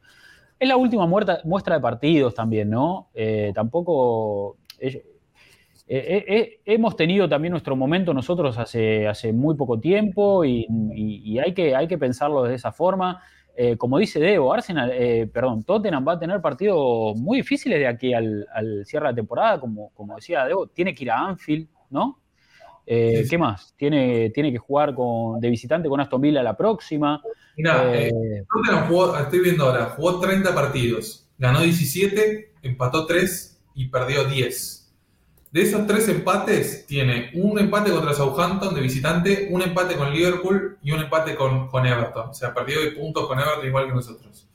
Es 0.60 0.68
la 0.68 0.76
última 0.76 1.06
muestra 1.06 1.74
de 1.74 1.80
partidos 1.80 2.34
también, 2.34 2.68
¿no? 2.68 3.08
Eh, 3.14 3.50
tampoco. 3.54 4.58
Eh, 4.78 5.02
eh, 5.88 6.60
hemos 6.66 6.94
tenido 6.96 7.28
también 7.28 7.50
nuestro 7.50 7.74
momento 7.74 8.12
nosotros 8.12 8.58
hace, 8.58 9.08
hace 9.08 9.32
muy 9.32 9.56
poco 9.56 9.80
tiempo 9.80 10.44
y, 10.44 11.38
hay, 11.38 11.52
que, 11.54 11.74
hay 11.74 11.88
que 11.88 11.98
pensarlo 11.98 12.44
de 12.44 12.54
esa 12.54 12.72
forma. 12.72 13.22
como 13.78 13.98
dice 13.98 14.20
Debo, 14.20 14.52
Arsenal, 14.52 14.92
perdón, 15.32 15.64
Tottenham 15.64 16.06
va 16.06 16.12
a 16.12 16.18
tener 16.18 16.40
partidos 16.40 17.16
muy 17.16 17.38
difíciles 17.38 17.78
de 17.78 17.88
aquí 17.88 18.12
al, 18.14 18.46
cierre 18.84 19.06
de 19.06 19.12
la 19.12 19.16
temporada, 19.16 19.58
como, 19.58 19.90
como 19.94 20.14
decía 20.14 20.44
Debo, 20.44 20.68
tiene 20.68 20.94
que 20.94 21.04
ir 21.04 21.10
a 21.10 21.26
Anfield, 21.26 21.68
¿no? 21.88 22.20
Eh, 22.92 23.24
¿Qué 23.30 23.38
más? 23.38 23.72
Tiene, 23.76 24.30
tiene 24.30 24.50
que 24.50 24.58
jugar 24.58 24.96
con, 24.96 25.38
de 25.38 25.48
visitante 25.48 25.88
con 25.88 26.00
Aston 26.00 26.20
Villa 26.20 26.42
la 26.42 26.56
próxima. 26.56 27.22
Mira, 27.56 27.94
eh, 27.94 28.08
eh, 28.08 28.44
estoy 29.20 29.38
viendo 29.38 29.66
ahora, 29.66 29.90
jugó 29.90 30.18
30 30.18 30.52
partidos, 30.52 31.28
ganó 31.38 31.60
17, 31.60 32.54
empató 32.62 33.06
3 33.06 33.62
y 33.76 33.86
perdió 33.86 34.24
10. 34.24 34.92
De 35.52 35.62
esos 35.62 35.86
tres 35.86 36.08
empates, 36.08 36.84
tiene 36.86 37.30
un 37.34 37.60
empate 37.60 37.92
contra 37.92 38.12
Southampton 38.12 38.74
de 38.74 38.80
visitante, 38.80 39.48
un 39.52 39.62
empate 39.62 39.94
con 39.94 40.12
Liverpool 40.12 40.76
y 40.82 40.90
un 40.90 40.98
empate 40.98 41.36
con, 41.36 41.68
con 41.68 41.86
Everton. 41.86 42.30
O 42.30 42.34
sea, 42.34 42.52
perdió 42.52 42.80
de 42.80 42.90
puntos 42.90 43.28
con 43.28 43.38
Everton 43.38 43.68
igual 43.68 43.86
que 43.86 43.94
nosotros. 43.94 44.48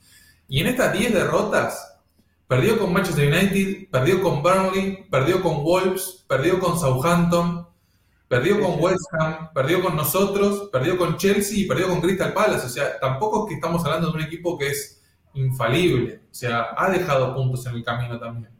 Y 0.46 0.60
en 0.60 0.66
estas 0.66 0.92
10 0.92 1.14
derrotas, 1.14 2.02
perdió 2.46 2.78
con 2.78 2.92
Manchester 2.92 3.32
United, 3.32 3.88
perdió 3.90 4.20
con 4.20 4.42
Burnley, 4.42 5.06
perdió 5.10 5.40
con 5.42 5.64
Wolves, 5.64 6.22
perdió 6.28 6.60
con 6.60 6.78
Southampton, 6.78 7.65
Perdió 8.28 8.60
con 8.60 8.80
West 8.80 9.06
Ham, 9.12 9.50
perdió 9.54 9.82
con 9.82 9.94
nosotros, 9.94 10.68
perdió 10.72 10.98
con 10.98 11.16
Chelsea 11.16 11.58
y 11.58 11.64
perdió 11.66 11.88
con 11.88 12.00
Crystal 12.00 12.32
Palace. 12.32 12.66
O 12.66 12.68
sea, 12.68 12.98
tampoco 12.98 13.44
es 13.44 13.50
que 13.50 13.54
estamos 13.54 13.84
hablando 13.84 14.08
de 14.08 14.14
un 14.14 14.22
equipo 14.22 14.58
que 14.58 14.68
es 14.68 15.02
infalible. 15.34 16.22
O 16.30 16.34
sea, 16.34 16.68
ha 16.76 16.90
dejado 16.90 17.34
puntos 17.34 17.64
en 17.66 17.76
el 17.76 17.84
camino 17.84 18.18
también. 18.18 18.50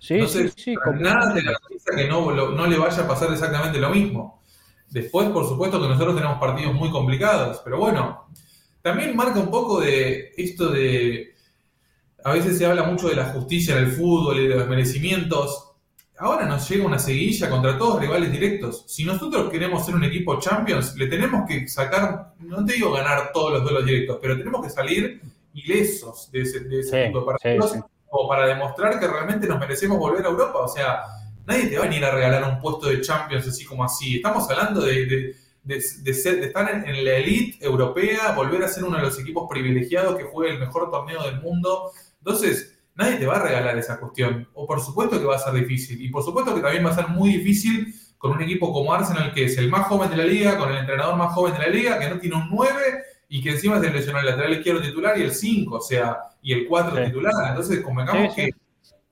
Sí, 0.00 0.14
Entonces, 0.14 0.52
sí, 0.56 0.74
sí, 0.74 0.76
nada 1.00 1.34
te 1.34 1.42
garantiza 1.42 1.92
que 1.94 2.08
no, 2.08 2.30
no 2.32 2.66
le 2.66 2.78
vaya 2.78 3.02
a 3.02 3.08
pasar 3.08 3.32
exactamente 3.32 3.78
lo 3.78 3.90
mismo. 3.90 4.42
Después, 4.90 5.28
por 5.30 5.46
supuesto 5.46 5.80
que 5.80 5.88
nosotros 5.88 6.14
tenemos 6.14 6.38
partidos 6.38 6.74
muy 6.74 6.90
complicados, 6.90 7.60
pero 7.64 7.78
bueno, 7.78 8.28
también 8.82 9.16
marca 9.16 9.40
un 9.40 9.50
poco 9.50 9.80
de 9.80 10.32
esto 10.36 10.70
de... 10.70 11.34
A 12.24 12.32
veces 12.32 12.58
se 12.58 12.66
habla 12.66 12.84
mucho 12.84 13.08
de 13.08 13.16
la 13.16 13.26
justicia 13.26 13.76
en 13.76 13.84
el 13.84 13.92
fútbol 13.92 14.38
y 14.38 14.48
de 14.48 14.56
los 14.56 14.68
merecimientos 14.68 15.65
ahora 16.18 16.46
nos 16.46 16.68
llega 16.68 16.86
una 16.86 16.98
seguilla 16.98 17.50
contra 17.50 17.76
todos 17.78 18.00
rivales 18.00 18.32
directos. 18.32 18.84
Si 18.86 19.04
nosotros 19.04 19.50
queremos 19.50 19.84
ser 19.84 19.94
un 19.94 20.04
equipo 20.04 20.38
Champions, 20.38 20.96
le 20.96 21.06
tenemos 21.06 21.48
que 21.48 21.68
sacar, 21.68 22.34
no 22.38 22.64
te 22.64 22.74
digo 22.74 22.92
ganar 22.92 23.32
todos 23.32 23.52
los 23.52 23.62
duelos 23.62 23.84
directos, 23.84 24.18
pero 24.20 24.36
tenemos 24.36 24.64
que 24.64 24.70
salir 24.70 25.20
ilesos 25.54 26.30
de 26.30 26.42
ese, 26.42 26.60
de 26.60 27.12
partidos 27.24 27.76
o 28.08 28.28
para 28.28 28.46
demostrar 28.46 28.98
que 28.98 29.06
realmente 29.06 29.46
nos 29.46 29.58
merecemos 29.58 29.98
volver 29.98 30.24
a 30.24 30.28
Europa. 30.28 30.60
O 30.60 30.68
sea, 30.68 31.02
nadie 31.46 31.66
te 31.66 31.76
va 31.76 31.84
a 31.84 31.88
venir 31.88 32.04
a 32.04 32.10
regalar 32.10 32.44
un 32.44 32.60
puesto 32.60 32.88
de 32.88 33.00
Champions 33.00 33.46
así 33.46 33.64
como 33.64 33.84
así. 33.84 34.16
Estamos 34.16 34.48
hablando 34.50 34.80
de, 34.80 35.34
ser, 35.80 36.40
de 36.40 36.46
estar 36.46 36.70
en, 36.70 36.88
en, 36.88 37.04
la 37.04 37.16
elite 37.16 37.64
europea, 37.64 38.32
volver 38.32 38.62
a 38.64 38.68
ser 38.68 38.84
uno 38.84 38.96
de 38.96 39.02
los 39.02 39.18
equipos 39.18 39.46
privilegiados 39.50 40.16
que 40.16 40.24
juegue 40.24 40.54
el 40.54 40.60
mejor 40.60 40.90
torneo 40.90 41.24
del 41.24 41.40
mundo. 41.40 41.90
Entonces, 42.18 42.75
nadie 42.96 43.16
te 43.16 43.26
va 43.26 43.36
a 43.36 43.42
regalar 43.42 43.78
esa 43.78 44.00
cuestión. 44.00 44.48
O 44.54 44.66
por 44.66 44.80
supuesto 44.80 45.18
que 45.18 45.24
va 45.24 45.36
a 45.36 45.38
ser 45.38 45.54
difícil. 45.54 46.00
Y 46.02 46.08
por 46.08 46.22
supuesto 46.22 46.54
que 46.54 46.60
también 46.60 46.84
va 46.84 46.90
a 46.90 46.94
ser 46.94 47.08
muy 47.08 47.30
difícil 47.36 47.94
con 48.18 48.32
un 48.32 48.42
equipo 48.42 48.72
como 48.72 48.92
Arsenal, 48.92 49.32
que 49.32 49.44
es 49.44 49.58
el 49.58 49.68
más 49.68 49.86
joven 49.86 50.10
de 50.10 50.16
la 50.16 50.24
liga, 50.24 50.58
con 50.58 50.70
el 50.70 50.78
entrenador 50.78 51.16
más 51.16 51.32
joven 51.34 51.52
de 51.54 51.58
la 51.60 51.68
liga, 51.68 51.98
que 51.98 52.10
no 52.10 52.18
tiene 52.18 52.36
un 52.36 52.48
9 52.50 52.72
y 53.28 53.42
que 53.42 53.50
encima 53.50 53.80
se 53.80 53.90
lesionó 53.90 54.20
el 54.20 54.26
lateral 54.26 54.54
izquierdo 54.54 54.80
titular 54.80 55.18
y 55.18 55.22
el 55.22 55.32
5, 55.32 55.76
o 55.76 55.80
sea, 55.80 56.18
y 56.42 56.52
el 56.52 56.66
4 56.66 57.04
titular. 57.04 57.32
Entonces, 57.48 57.80
convengamos 57.80 58.34
que 58.34 58.50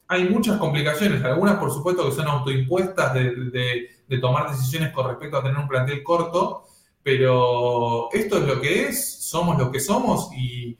hay 0.09 0.29
muchas 0.29 0.57
complicaciones. 0.59 1.23
Algunas, 1.25 1.57
por 1.57 1.71
supuesto, 1.71 2.09
que 2.09 2.15
son 2.15 2.29
autoimpuestas 2.29 3.15
de, 3.15 3.89
de 4.09 4.19
tomar 4.19 4.51
decisiones 4.51 4.93
con 4.93 5.09
respecto 5.09 5.37
a 5.37 5.43
tener 5.43 5.59
un 5.59 5.69
plantel 5.69 6.03
corto. 6.03 6.65
Pero 7.03 8.11
esto 8.13 8.39
es 8.39 8.45
lo 8.45 8.61
que 8.61 8.89
es, 8.89 9.23
somos 9.23 9.59
lo 9.59 9.71
que 9.71 9.79
somos 9.79 10.31
y, 10.33 10.79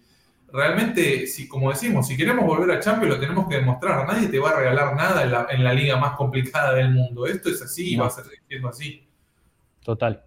realmente, 0.55 1.27
si, 1.27 1.49
como 1.49 1.71
decimos, 1.71 2.07
si 2.07 2.17
queremos 2.17 2.47
volver 2.47 2.77
a 2.77 2.81
Champions 2.81 3.15
lo 3.15 3.21
tenemos 3.21 3.49
que 3.49 3.57
demostrar. 3.57 4.07
Nadie 4.07 4.29
te 4.29 4.39
va 4.39 4.51
a 4.51 4.57
regalar 4.57 4.95
nada 4.95 5.49
en 5.51 5.65
la, 5.65 5.75
liga 5.75 5.97
más 5.97 6.15
complicada 6.15 6.73
del 6.75 6.93
mundo. 6.93 7.27
Esto 7.27 7.51
es 7.51 7.61
así 7.61 7.95
y 7.95 7.97
va 7.97 8.07
a 8.07 8.11
ser 8.11 8.25
siendo 8.47 8.69
así. 8.69 9.05
Total. 9.83 10.23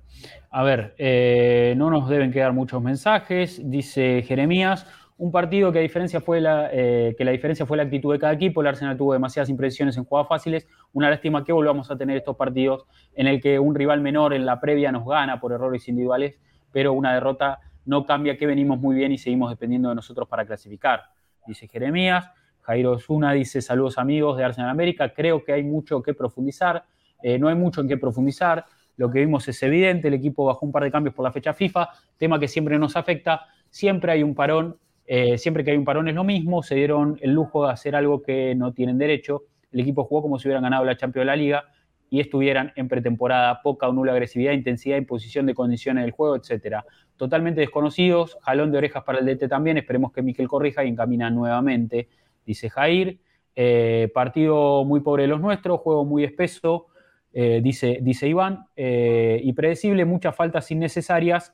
A 0.52 0.64
ver, 0.64 0.94
eh, 0.98 1.74
no 1.78 1.90
nos 1.90 2.10
deben 2.10 2.32
quedar 2.32 2.52
muchos 2.52 2.84
mensajes. 2.84 3.62
Dice 3.64 4.22
Jeremías, 4.28 4.86
un 5.18 5.32
partido 5.32 5.72
que, 5.72 5.80
a 5.80 5.82
diferencia 5.82 6.20
fue 6.20 6.42
la, 6.42 6.70
eh, 6.74 7.16
que 7.18 7.24
la 7.24 7.32
diferencia 7.32 7.66
fue 7.66 7.78
la 7.78 7.84
actitud 7.84 8.12
de 8.12 8.20
cada 8.20 8.34
equipo. 8.34 8.60
El 8.60 8.68
Arsenal 8.68 8.98
tuvo 8.98 9.14
demasiadas 9.14 9.48
impresiones 9.50 9.96
en 9.96 10.04
jugadas 10.04 10.28
fáciles. 10.28 10.68
Una 10.92 11.10
lástima 11.10 11.46
que 11.46 11.54
volvamos 11.54 11.90
a 11.90 11.98
tener 11.98 12.18
estos 12.18 12.36
partidos 12.36 12.86
en 13.16 13.28
el 13.28 13.42
que 13.42 13.60
un 13.60 13.76
rival 13.76 14.02
menor 14.02 14.34
en 14.34 14.46
la 14.46 14.60
previa 14.60 14.92
nos 14.92 15.08
gana 15.08 15.40
por 15.40 15.54
errores 15.54 15.88
individuales, 15.88 16.38
pero 16.74 16.92
una 16.92 17.14
derrota 17.14 17.60
no 17.88 18.06
cambia 18.06 18.38
que 18.38 18.46
venimos 18.46 18.80
muy 18.80 18.96
bien 18.96 19.12
y 19.12 19.18
seguimos 19.18 19.50
dependiendo 19.50 19.90
de 19.90 19.96
nosotros 19.96 20.28
para 20.28 20.46
clasificar, 20.46 21.06
dice 21.48 21.68
Jeremías. 21.68 22.30
Jairo 22.62 22.92
Osuna 22.92 23.32
dice 23.32 23.62
saludos 23.62 23.98
amigos 23.98 24.38
de 24.38 24.44
Arsenal 24.44 24.70
América, 24.70 25.14
creo 25.14 25.42
que 25.42 25.54
hay 25.54 25.64
mucho 25.64 26.04
que 26.04 26.14
profundizar, 26.14 26.84
eh, 27.24 27.40
no 27.40 27.48
hay 27.48 27.56
mucho 27.56 27.80
en 27.80 27.88
qué 27.88 27.96
profundizar, 27.96 28.66
lo 28.98 29.10
que 29.10 29.20
vimos 29.20 29.48
es 29.48 29.64
evidente, 29.64 30.10
el 30.10 30.16
equipo 30.16 30.44
bajó 30.44 30.66
un 30.66 30.74
par 30.74 30.84
de 30.84 30.92
cambios 30.92 31.16
por 31.16 31.24
la 31.24 31.32
fecha 31.32 31.54
FIFA, 31.54 31.88
tema 32.18 32.38
que 32.38 32.50
siempre 32.50 32.78
nos 32.78 32.98
afecta, 32.98 33.46
siempre 33.70 34.12
hay 34.12 34.22
un 34.22 34.36
parón, 34.36 34.78
eh, 35.06 35.38
siempre 35.38 35.64
que 35.64 35.72
hay 35.72 35.78
un 35.78 35.86
parón 35.86 36.10
es 36.10 36.16
lo 36.16 36.26
mismo, 36.26 36.62
se 36.62 36.76
dieron 36.76 37.18
el 37.22 37.32
lujo 37.32 37.66
de 37.66 37.72
hacer 37.72 37.96
algo 37.96 38.22
que 38.22 38.54
no 38.54 38.74
tienen 38.74 38.98
derecho, 38.98 39.44
el 39.72 39.80
equipo 39.80 40.04
jugó 40.04 40.24
como 40.24 40.38
si 40.38 40.50
hubieran 40.50 40.64
ganado 40.64 40.84
la 40.84 40.98
Champions 40.98 41.22
de 41.22 41.26
la 41.26 41.36
Liga 41.38 41.64
y 42.10 42.20
estuvieran 42.20 42.72
en 42.76 42.88
pretemporada, 42.88 43.62
poca 43.62 43.88
o 43.88 43.94
nula 43.94 44.14
agresividad, 44.14 44.54
intensidad, 44.54 44.98
imposición 44.98 45.46
de 45.46 45.54
condiciones 45.54 46.04
del 46.04 46.12
juego, 46.12 46.36
etcétera. 46.36 46.86
Totalmente 47.18 47.62
desconocidos, 47.62 48.38
jalón 48.42 48.72
de 48.72 48.78
orejas 48.78 49.04
para 49.04 49.20
el 49.20 49.26
DT 49.26 49.48
también, 49.50 49.78
esperemos 49.78 50.12
que 50.12 50.22
Miquel 50.22 50.48
corrija 50.48 50.84
y 50.84 50.90
encamina 50.90 51.30
nuevamente, 51.30 52.08
dice 52.46 52.70
Jair. 52.70 53.20
Eh, 53.60 54.12
partido 54.14 54.86
muy 54.86 55.00
pobre 55.00 55.24
de 55.24 55.30
los 55.30 55.42
nuestros, 55.42 55.80
juego 55.80 56.06
muy 56.06 56.24
espeso, 56.24 56.90
eh, 57.34 57.60
dice, 57.64 57.98
dice 58.02 58.28
Iván, 58.28 58.68
eh, 58.76 59.42
y 59.44 59.52
predecible, 59.54 60.06
muchas 60.06 60.36
faltas 60.36 60.70
innecesarias. 60.70 61.54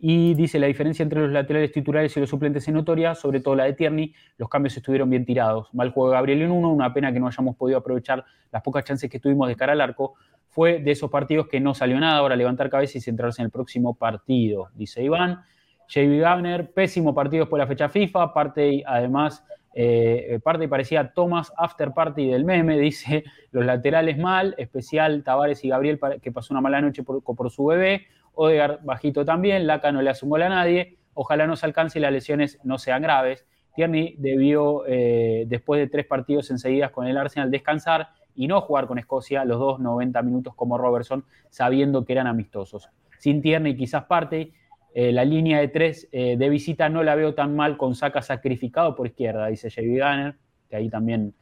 Y 0.00 0.34
dice, 0.34 0.60
la 0.60 0.68
diferencia 0.68 1.02
entre 1.02 1.20
los 1.20 1.32
laterales 1.32 1.72
titulares 1.72 2.16
y 2.16 2.20
los 2.20 2.30
suplentes 2.30 2.68
es 2.68 2.72
notoria, 2.72 3.16
sobre 3.16 3.40
todo 3.40 3.56
la 3.56 3.64
de 3.64 3.72
Tierney. 3.72 4.14
Los 4.36 4.48
cambios 4.48 4.76
estuvieron 4.76 5.10
bien 5.10 5.24
tirados. 5.24 5.74
Mal 5.74 5.90
juego 5.90 6.10
de 6.10 6.14
Gabriel 6.14 6.42
en 6.42 6.52
uno, 6.52 6.70
una 6.72 6.94
pena 6.94 7.12
que 7.12 7.18
no 7.18 7.26
hayamos 7.26 7.56
podido 7.56 7.78
aprovechar 7.78 8.24
las 8.52 8.62
pocas 8.62 8.84
chances 8.84 9.10
que 9.10 9.18
tuvimos 9.18 9.48
de 9.48 9.56
cara 9.56 9.72
al 9.72 9.80
arco. 9.80 10.14
Fue 10.50 10.78
de 10.78 10.92
esos 10.92 11.10
partidos 11.10 11.48
que 11.48 11.58
no 11.58 11.74
salió 11.74 11.98
nada, 11.98 12.18
ahora 12.18 12.36
levantar 12.36 12.70
cabeza 12.70 12.98
y 12.98 13.00
centrarse 13.00 13.42
en 13.42 13.46
el 13.46 13.50
próximo 13.50 13.94
partido, 13.94 14.68
dice 14.74 15.02
Iván. 15.02 15.42
JB 15.88 16.20
Gabner, 16.20 16.70
pésimo 16.72 17.14
partido 17.14 17.44
después 17.44 17.58
de 17.58 17.64
la 17.64 17.68
fecha 17.68 17.88
FIFA, 17.88 18.32
parte 18.32 18.84
además, 18.86 19.44
eh, 19.74 20.38
parte 20.44 20.64
y 20.64 20.68
parecía 20.68 21.12
Thomas 21.12 21.52
After 21.56 21.92
Party 21.92 22.28
del 22.28 22.44
meme, 22.44 22.78
dice 22.78 23.24
los 23.50 23.64
laterales 23.64 24.16
mal, 24.16 24.54
especial 24.58 25.24
Tavares 25.24 25.64
y 25.64 25.70
Gabriel 25.70 25.98
que 26.22 26.30
pasó 26.30 26.54
una 26.54 26.60
mala 26.60 26.80
noche 26.80 27.02
por 27.02 27.50
su 27.50 27.66
bebé, 27.66 28.06
Odegaard 28.34 28.84
bajito 28.84 29.24
también, 29.24 29.66
Laca 29.66 29.92
no 29.92 30.02
le 30.02 30.10
hace 30.10 30.24
un 30.24 30.30
gol 30.30 30.42
a 30.42 30.48
nadie, 30.48 30.98
ojalá 31.14 31.46
nos 31.46 31.64
alcance 31.64 31.98
y 31.98 32.02
las 32.02 32.12
lesiones 32.12 32.58
no 32.62 32.78
sean 32.78 33.02
graves. 33.02 33.46
Tierney 33.74 34.16
debió, 34.18 34.84
eh, 34.86 35.44
después 35.46 35.80
de 35.80 35.88
tres 35.88 36.06
partidos 36.06 36.50
enseguidas 36.50 36.90
con 36.90 37.06
el 37.06 37.16
Arsenal, 37.16 37.50
descansar 37.50 38.08
y 38.34 38.46
no 38.46 38.60
jugar 38.60 38.86
con 38.86 38.98
Escocia 38.98 39.44
los 39.44 39.58
dos 39.58 39.80
90 39.80 40.22
minutos 40.22 40.54
como 40.54 40.78
Robertson, 40.78 41.24
sabiendo 41.48 42.04
que 42.04 42.12
eran 42.12 42.26
amistosos. 42.26 42.88
Sin 43.18 43.42
Tierney 43.42 43.76
quizás 43.76 44.04
parte, 44.04 44.52
eh, 44.94 45.12
la 45.12 45.24
línea 45.24 45.60
de 45.60 45.68
tres 45.68 46.08
eh, 46.12 46.36
de 46.36 46.48
visita 46.48 46.88
no 46.88 47.02
la 47.02 47.14
veo 47.14 47.34
tan 47.34 47.54
mal 47.54 47.76
con 47.76 47.94
Saca 47.94 48.22
sacrificado 48.22 48.94
por 48.94 49.06
izquierda, 49.06 49.46
dice 49.48 49.70
J.B. 49.70 49.92
Gunner, 49.92 50.36
que 50.68 50.76
ahí 50.76 50.88
también 50.88 51.34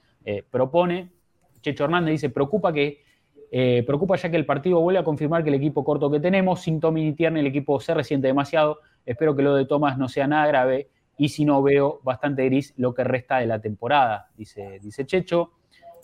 propone. 0.51 1.13
Checho 1.61 1.85
Hernández 1.85 2.13
dice, 2.13 2.31
preocupa 2.31 2.73
que 2.73 3.06
eh, 3.51 3.85
preocupa 3.87 4.17
ya 4.17 4.31
que 4.31 4.37
el 4.37 4.47
partido 4.47 4.81
vuelve 4.81 4.99
a 4.99 5.05
confirmar 5.05 5.43
que 5.43 5.51
el 5.51 5.55
equipo 5.55 5.85
corto 5.85 6.11
que 6.11 6.21
tenemos, 6.21 6.61
sin 6.61 6.81
Tommy 6.81 7.05
ni 7.05 7.13
Tierney, 7.13 7.41
el 7.41 7.47
equipo 7.47 7.81
se 7.81 7.95
resiente 7.95 8.27
demasiado. 8.27 8.81
Espero 9.05 9.37
que 9.37 9.43
lo 9.43 9.55
de 9.55 9.67
Tomás 9.67 9.99
no 9.99 10.09
sea 10.09 10.27
nada 10.27 10.47
grave 10.47 10.89
y 11.19 11.29
si 11.29 11.45
no 11.45 11.63
veo 11.63 12.01
bastante 12.03 12.45
gris 12.45 12.75
lo 12.77 12.93
que 12.93 13.05
resta 13.05 13.39
de 13.39 13.47
la 13.47 13.61
temporada, 13.61 14.29
dice, 14.37 14.79
dice 14.83 15.07
Checho. 15.07 15.53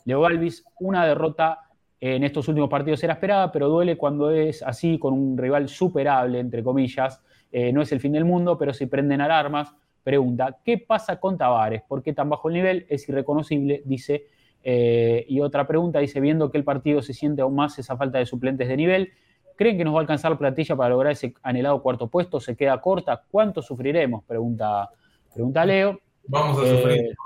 Leo 0.05 0.21
Galvis, 0.21 0.65
una 0.81 1.07
derrota 1.07 1.61
en 2.01 2.25
estos 2.25 2.49
últimos 2.49 2.69
partidos 2.69 3.03
era 3.05 3.13
esperada, 3.13 3.53
pero 3.53 3.69
duele 3.69 3.97
cuando 3.97 4.33
es 4.33 4.63
así, 4.63 4.99
con 4.99 5.15
un 5.15 5.39
rival 5.39 5.69
superable, 5.69 6.41
entre 6.41 6.65
comillas. 6.65 7.23
Eh, 7.53 7.73
no 7.73 7.83
es 7.83 7.93
el 7.93 8.01
fin 8.01 8.13
del 8.13 8.25
mundo, 8.25 8.59
pero 8.59 8.73
si 8.73 8.87
prenden 8.87 9.21
alarmas. 9.21 9.73
Pregunta, 10.03 10.59
¿qué 10.65 10.79
pasa 10.79 11.21
con 11.21 11.39
Tavares? 11.39 11.83
¿Por 11.83 12.03
qué 12.03 12.13
tan 12.13 12.29
bajo 12.29 12.49
el 12.49 12.55
nivel? 12.55 12.87
Es 12.89 13.09
irreconocible, 13.09 13.83
dice 13.85 14.27
eh, 14.63 15.25
y 15.29 15.41
otra 15.41 15.67
pregunta 15.67 15.99
dice, 15.99 16.21
viendo 16.21 16.51
que 16.51 16.59
el 16.59 16.65
partido 16.65 17.03
se 17.03 17.15
siente 17.15 17.43
aún 17.43 17.57
más 17.57 17.79
esa 17.79 17.97
falta 17.97 18.19
de 18.19 18.27
suplentes 18.27 18.69
de 18.69 18.77
nivel, 18.77 19.13
¿creen 19.57 19.77
que 19.77 19.85
nos 19.85 19.95
va 19.95 19.99
a 19.99 20.03
alcanzar 20.03 20.31
la 20.31 20.39
platilla 20.39 20.77
para 20.77 20.91
lograr 20.91 21.13
ese 21.13 21.35
anhelado 21.43 21.83
cuarto 21.83 22.09
puesto? 22.09 22.41
¿Se 22.41 22.57
queda 22.57 22.81
corta? 22.81 23.23
¿Cuánto 23.31 23.63
sufriremos? 23.63 24.25
Pregunta, 24.25 24.89
pregunta 25.33 25.65
Leo. 25.65 26.01
Vamos 26.29 26.59
a 26.59 26.69
sufrir. 26.69 27.01
Eh, 27.01 27.17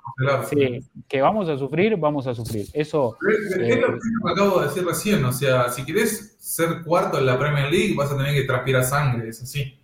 sí, 0.49 1.03
que 1.07 1.21
vamos 1.21 1.49
a 1.49 1.59
sufrir, 1.59 1.97
vamos 1.97 2.27
a 2.27 2.35
sufrir. 2.35 2.67
Eso. 2.73 3.19
Es, 3.29 3.57
lo 3.57 3.63
eh, 3.63 3.99
que 4.25 4.33
acabo 4.33 4.61
de 4.61 4.69
decir 4.69 4.87
recién. 4.87 5.25
O 5.25 5.33
sea, 5.33 5.69
si 5.69 5.85
querés 5.85 6.37
ser 6.39 6.83
cuarto 6.83 7.19
en 7.19 7.27
la 7.27 7.39
Premier 7.39 7.71
League, 7.71 7.95
vas 7.95 8.11
a 8.11 8.17
tener 8.17 8.33
que 8.33 8.45
transpirar 8.45 8.85
sangre, 8.85 9.29
es 9.29 9.43
así. 9.43 9.79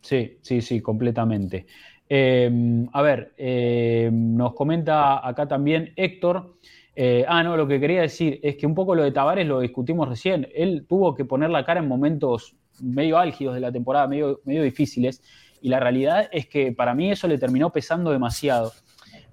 Sí, 0.00 0.38
sí, 0.40 0.62
sí, 0.62 0.80
completamente. 0.80 1.66
Em, 2.12 2.88
a 2.92 3.02
ver, 3.02 3.32
em, 3.36 4.34
nos 4.34 4.52
comenta 4.54 5.24
acá 5.24 5.46
también 5.46 5.92
Héctor. 5.94 6.56
Eh, 6.96 7.24
ah, 7.28 7.44
no, 7.44 7.56
lo 7.56 7.68
que 7.68 7.78
quería 7.78 8.00
decir 8.00 8.40
es 8.42 8.56
que 8.56 8.66
un 8.66 8.74
poco 8.74 8.96
lo 8.96 9.04
de 9.04 9.12
Tavares 9.12 9.46
lo 9.46 9.60
discutimos 9.60 10.08
recién. 10.08 10.48
Él 10.52 10.86
tuvo 10.88 11.14
que 11.14 11.24
poner 11.24 11.50
la 11.50 11.64
cara 11.64 11.78
en 11.78 11.86
momentos 11.86 12.56
medio 12.82 13.16
álgidos 13.16 13.54
de 13.54 13.60
la 13.60 13.70
temporada, 13.70 14.08
medio, 14.08 14.40
medio 14.44 14.64
difíciles, 14.64 15.22
y 15.62 15.68
la 15.68 15.78
realidad 15.78 16.28
es 16.32 16.48
que 16.48 16.72
para 16.72 16.94
mí 16.94 17.12
eso 17.12 17.28
le 17.28 17.38
terminó 17.38 17.70
pesando 17.70 18.10
demasiado. 18.10 18.72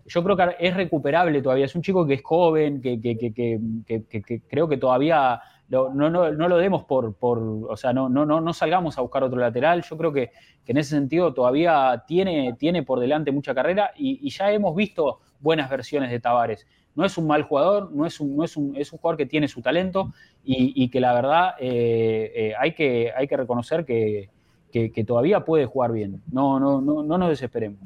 Yo 0.06 0.24
creo 0.24 0.38
que 0.38 0.56
es 0.60 0.76
recuperable 0.76 1.42
todavía. 1.42 1.66
Es 1.66 1.74
un 1.74 1.82
chico 1.82 2.06
que 2.06 2.14
es 2.14 2.22
joven, 2.24 2.80
que, 2.80 3.02
que 3.02 4.42
creo 4.48 4.70
que 4.70 4.78
todavía 4.78 5.42
no, 5.70 5.90
no, 5.94 6.32
no, 6.32 6.48
lo 6.48 6.58
demos 6.58 6.86
por, 6.86 7.16
por, 7.16 7.40
o 7.40 7.76
sea, 7.76 7.92
no, 7.92 8.08
no, 8.08 8.26
no, 8.26 8.54
salgamos 8.54 8.98
a 8.98 9.02
buscar 9.02 9.24
otro 9.24 9.38
lateral. 9.38 9.84
Yo 9.84 9.98
creo 9.98 10.14
que, 10.14 10.32
en 10.66 10.78
ese 10.78 10.92
sentido 10.92 11.34
todavía 11.34 12.04
tiene, 12.08 12.56
tiene 12.58 12.84
por 12.84 13.00
delante 13.00 13.32
mucha 13.32 13.54
carrera 13.54 13.92
y, 13.96 14.30
ya 14.30 14.52
hemos 14.52 14.76
visto 14.76 15.20
buenas 15.40 15.70
versiones 15.70 16.10
de 16.10 16.20
Tavares. 16.20 16.66
No 16.96 17.06
es 17.06 17.18
un 17.18 17.28
mal 17.28 17.44
jugador, 17.44 17.92
no 17.94 18.06
es 18.06 18.20
un, 18.20 18.36
no 18.36 18.44
es 18.44 18.58
un, 18.58 18.76
es 18.76 18.92
un 18.92 19.00
jugador 19.00 19.18
que 19.18 19.26
tiene 19.26 19.48
su 19.48 19.62
talento 19.62 20.14
y, 20.44 20.90
que 20.90 21.00
la 21.00 21.14
verdad 21.14 21.56
eh, 21.60 22.32
eh, 22.36 22.54
hay, 22.58 22.74
que, 22.74 23.12
hay 23.16 23.28
que 23.28 23.38
reconocer 23.38 23.86
que, 23.86 24.30
todavía 25.06 25.44
puede 25.44 25.66
jugar 25.66 25.92
bien. 25.92 26.22
No, 26.32 26.60
no, 26.60 26.82
no, 26.82 27.04
no 27.04 27.18
nos 27.18 27.30
desesperemos. 27.30 27.80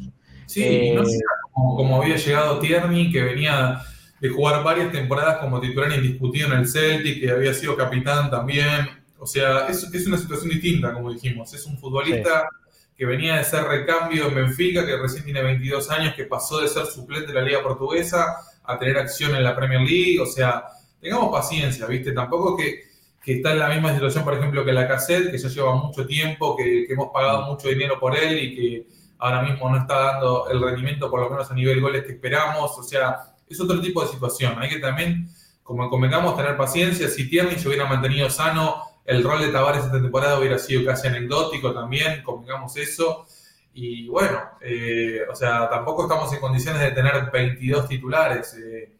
Sí, 0.45 0.91
no 0.93 1.05
sé, 1.05 1.17
eh, 1.17 1.21
como, 1.51 1.75
como 1.75 2.01
había 2.01 2.15
llegado 2.15 2.59
Tierney, 2.59 3.11
que 3.11 3.21
venía 3.21 3.81
de 4.21 4.29
jugar 4.29 4.63
varias 4.63 4.91
temporadas 4.91 5.39
como 5.39 5.59
titular 5.59 5.91
indiscutido 5.91 6.47
en 6.47 6.59
el 6.59 6.67
Celtic, 6.67 7.19
que 7.19 7.31
había 7.31 7.55
sido 7.55 7.75
capitán 7.75 8.29
también. 8.29 8.87
O 9.17 9.25
sea, 9.25 9.67
es, 9.67 9.83
es 9.91 10.05
una 10.05 10.17
situación 10.17 10.51
distinta, 10.51 10.93
como 10.93 11.11
dijimos. 11.11 11.51
Es 11.55 11.65
un 11.65 11.75
futbolista 11.79 12.47
que 12.95 13.03
venía 13.07 13.37
de 13.37 13.43
ser 13.43 13.63
recambio 13.63 14.27
en 14.27 14.35
Benfica, 14.35 14.85
que 14.85 14.95
recién 14.95 15.23
tiene 15.23 15.41
22 15.41 15.89
años, 15.89 16.13
que 16.13 16.25
pasó 16.25 16.61
de 16.61 16.67
ser 16.67 16.85
suplente 16.85 17.29
de 17.29 17.33
la 17.33 17.41
Liga 17.41 17.63
Portuguesa 17.63 18.37
a 18.63 18.77
tener 18.77 18.99
acción 18.99 19.35
en 19.35 19.43
la 19.43 19.55
Premier 19.55 19.81
League. 19.81 20.19
O 20.19 20.27
sea, 20.27 20.65
tengamos 20.99 21.31
paciencia, 21.31 21.87
¿viste? 21.87 22.11
Tampoco 22.11 22.55
que, 22.55 22.91
que 23.23 23.37
está 23.37 23.53
en 23.53 23.59
la 23.59 23.69
misma 23.69 23.91
situación, 23.91 24.23
por 24.23 24.35
ejemplo, 24.35 24.63
que 24.63 24.71
la 24.71 24.87
Cassette, 24.87 25.31
que 25.31 25.39
ya 25.39 25.49
lleva 25.49 25.73
mucho 25.73 26.05
tiempo, 26.05 26.55
que, 26.55 26.85
que 26.85 26.93
hemos 26.93 27.09
pagado 27.11 27.47
mucho 27.47 27.69
dinero 27.69 27.99
por 27.99 28.15
él 28.15 28.37
y 28.37 28.55
que 28.55 28.87
ahora 29.17 29.41
mismo 29.41 29.67
no 29.67 29.77
está 29.79 29.97
dando 29.97 30.47
el 30.47 30.61
rendimiento, 30.61 31.09
por 31.09 31.21
lo 31.21 31.29
menos 31.31 31.49
a 31.49 31.55
nivel 31.55 31.81
goles 31.81 32.03
que 32.03 32.11
esperamos. 32.11 32.77
O 32.77 32.83
sea, 32.83 33.30
es 33.53 33.61
otro 33.61 33.81
tipo 33.81 34.01
de 34.01 34.07
situación. 34.07 34.55
Hay 34.59 34.69
que 34.69 34.79
también, 34.79 35.29
como 35.63 35.89
comentamos, 35.89 36.35
tener 36.37 36.57
paciencia. 36.57 37.07
Si 37.09 37.29
Tierney 37.29 37.57
se 37.57 37.67
hubiera 37.67 37.85
mantenido 37.85 38.29
sano, 38.29 38.81
el 39.05 39.23
rol 39.23 39.41
de 39.41 39.49
Tavares 39.49 39.85
esta 39.85 40.01
temporada 40.01 40.39
hubiera 40.39 40.57
sido 40.57 40.85
casi 40.85 41.07
anecdótico 41.07 41.73
también, 41.73 42.23
convengamos 42.23 42.75
eso. 42.77 43.25
Y 43.73 44.07
bueno, 44.07 44.39
eh, 44.61 45.21
o 45.31 45.35
sea, 45.35 45.69
tampoco 45.69 46.03
estamos 46.03 46.31
en 46.33 46.39
condiciones 46.39 46.81
de 46.81 46.91
tener 46.91 47.31
22 47.31 47.87
titulares. 47.87 48.55
Eh, 48.55 48.97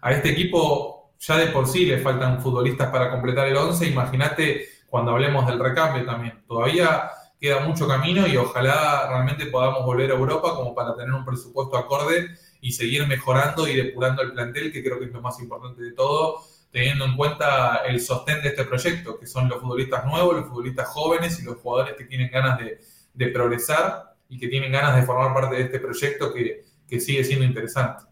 a 0.00 0.12
este 0.12 0.30
equipo 0.30 1.12
ya 1.18 1.38
de 1.38 1.46
por 1.46 1.66
sí 1.66 1.86
le 1.86 1.98
faltan 1.98 2.42
futbolistas 2.42 2.90
para 2.90 3.10
completar 3.10 3.46
el 3.48 3.56
11. 3.56 3.86
Imagínate 3.86 4.68
cuando 4.88 5.12
hablemos 5.12 5.46
del 5.46 5.58
recambio 5.58 6.04
también. 6.04 6.44
Todavía 6.46 7.10
queda 7.40 7.60
mucho 7.60 7.86
camino 7.86 8.26
y 8.26 8.36
ojalá 8.36 9.06
realmente 9.08 9.46
podamos 9.46 9.84
volver 9.84 10.10
a 10.10 10.14
Europa 10.14 10.54
como 10.54 10.74
para 10.74 10.94
tener 10.94 11.12
un 11.12 11.24
presupuesto 11.24 11.76
acorde 11.76 12.30
y 12.64 12.72
seguir 12.72 13.06
mejorando 13.06 13.68
y 13.68 13.76
depurando 13.76 14.22
el 14.22 14.32
plantel, 14.32 14.72
que 14.72 14.82
creo 14.82 14.98
que 14.98 15.04
es 15.04 15.12
lo 15.12 15.20
más 15.20 15.38
importante 15.38 15.82
de 15.82 15.92
todo, 15.92 16.40
teniendo 16.70 17.04
en 17.04 17.14
cuenta 17.14 17.82
el 17.86 18.00
sostén 18.00 18.42
de 18.42 18.48
este 18.48 18.64
proyecto, 18.64 19.18
que 19.18 19.26
son 19.26 19.50
los 19.50 19.60
futbolistas 19.60 20.06
nuevos, 20.06 20.34
los 20.34 20.48
futbolistas 20.48 20.88
jóvenes 20.88 21.38
y 21.38 21.44
los 21.44 21.58
jugadores 21.58 21.94
que 21.94 22.04
tienen 22.04 22.30
ganas 22.30 22.58
de, 22.58 23.28
progresar 23.28 24.14
y 24.30 24.38
que 24.38 24.48
tienen 24.48 24.72
ganas 24.72 24.96
de 24.96 25.02
formar 25.02 25.34
parte 25.34 25.56
de 25.56 25.62
este 25.64 25.78
proyecto 25.78 26.32
que, 26.32 26.64
sigue 26.98 27.22
siendo 27.22 27.44
interesante. 27.44 28.04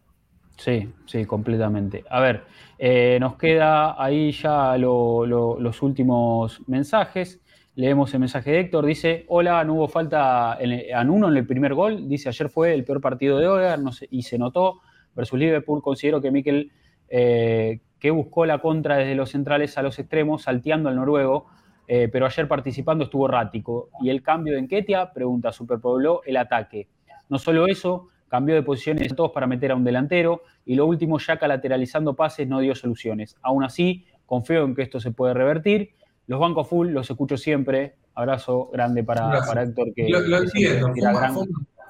Sí, 0.58 0.92
sí, 1.06 1.24
completamente. 1.24 2.04
A 2.10 2.20
ver, 2.20 2.44
eh, 2.78 3.16
nos 3.20 3.36
queda 3.36 4.02
ahí 4.02 4.32
ya 4.32 4.76
los 4.76 5.82
últimos 5.82 6.60
mensajes. 6.66 7.40
Leemos 7.74 8.12
el 8.12 8.20
mensaje 8.20 8.50
de 8.50 8.60
Héctor, 8.60 8.84
dice, 8.84 9.24
hola, 9.28 9.64
no 9.64 9.74
hubo 9.74 9.88
falta 9.88 10.58
en, 10.60 11.08
uno 11.08 11.28
en 11.28 11.36
el 11.36 11.46
primer 11.46 11.72
gol, 11.72 12.06
dice, 12.06 12.28
ayer 12.28 12.50
fue 12.50 12.74
el 12.74 12.84
peor 12.84 13.00
partido 13.00 13.38
de 13.38 13.48
Odegaard 13.48 13.80
y 14.10 14.22
se 14.22 14.38
notó, 14.38 14.80
versus 15.14 15.38
Liverpool, 15.38 15.80
considero 15.80 16.20
que 16.20 16.30
Mikel, 16.30 16.70
eh, 17.08 17.80
que 17.98 18.10
buscó 18.10 18.44
la 18.44 18.58
contra 18.58 18.96
desde 18.96 19.14
los 19.14 19.30
centrales 19.30 19.78
a 19.78 19.82
los 19.82 19.98
extremos, 19.98 20.42
salteando 20.42 20.90
al 20.90 20.96
noruego, 20.96 21.46
eh, 21.88 22.08
pero 22.12 22.26
ayer 22.26 22.46
participando 22.46 23.04
estuvo 23.04 23.26
errático. 23.26 23.88
¿Y 24.02 24.10
el 24.10 24.22
cambio 24.22 24.54
de 24.54 24.60
Enquetia? 24.60 25.12
Pregunta 25.12 25.52
Superpueblo, 25.52 26.22
el 26.26 26.36
ataque. 26.36 26.88
No 27.28 27.38
solo 27.38 27.66
eso, 27.66 28.08
cambió 28.28 28.54
de 28.54 28.62
posiciones 28.62 29.14
todos 29.14 29.32
para 29.32 29.46
meter 29.46 29.72
a 29.72 29.76
un 29.76 29.84
delantero 29.84 30.42
y 30.64 30.74
lo 30.74 30.86
último, 30.86 31.18
Yaka 31.18 31.48
lateralizando 31.48 32.14
pases 32.14 32.48
no 32.48 32.60
dio 32.60 32.74
soluciones. 32.74 33.36
Aún 33.42 33.64
así, 33.64 34.06
confío 34.26 34.64
en 34.64 34.74
que 34.74 34.82
esto 34.82 35.00
se 35.00 35.10
puede 35.10 35.34
revertir. 35.34 35.90
Los 36.26 36.40
bancos 36.40 36.68
full 36.68 36.88
los 36.88 37.10
escucho 37.10 37.36
siempre. 37.36 37.96
Abrazo 38.14 38.68
grande 38.72 39.02
para, 39.04 39.38
Héctor. 39.62 39.92
Que, 39.94 40.08
lo, 40.08 40.38
entiendo, 40.38 40.92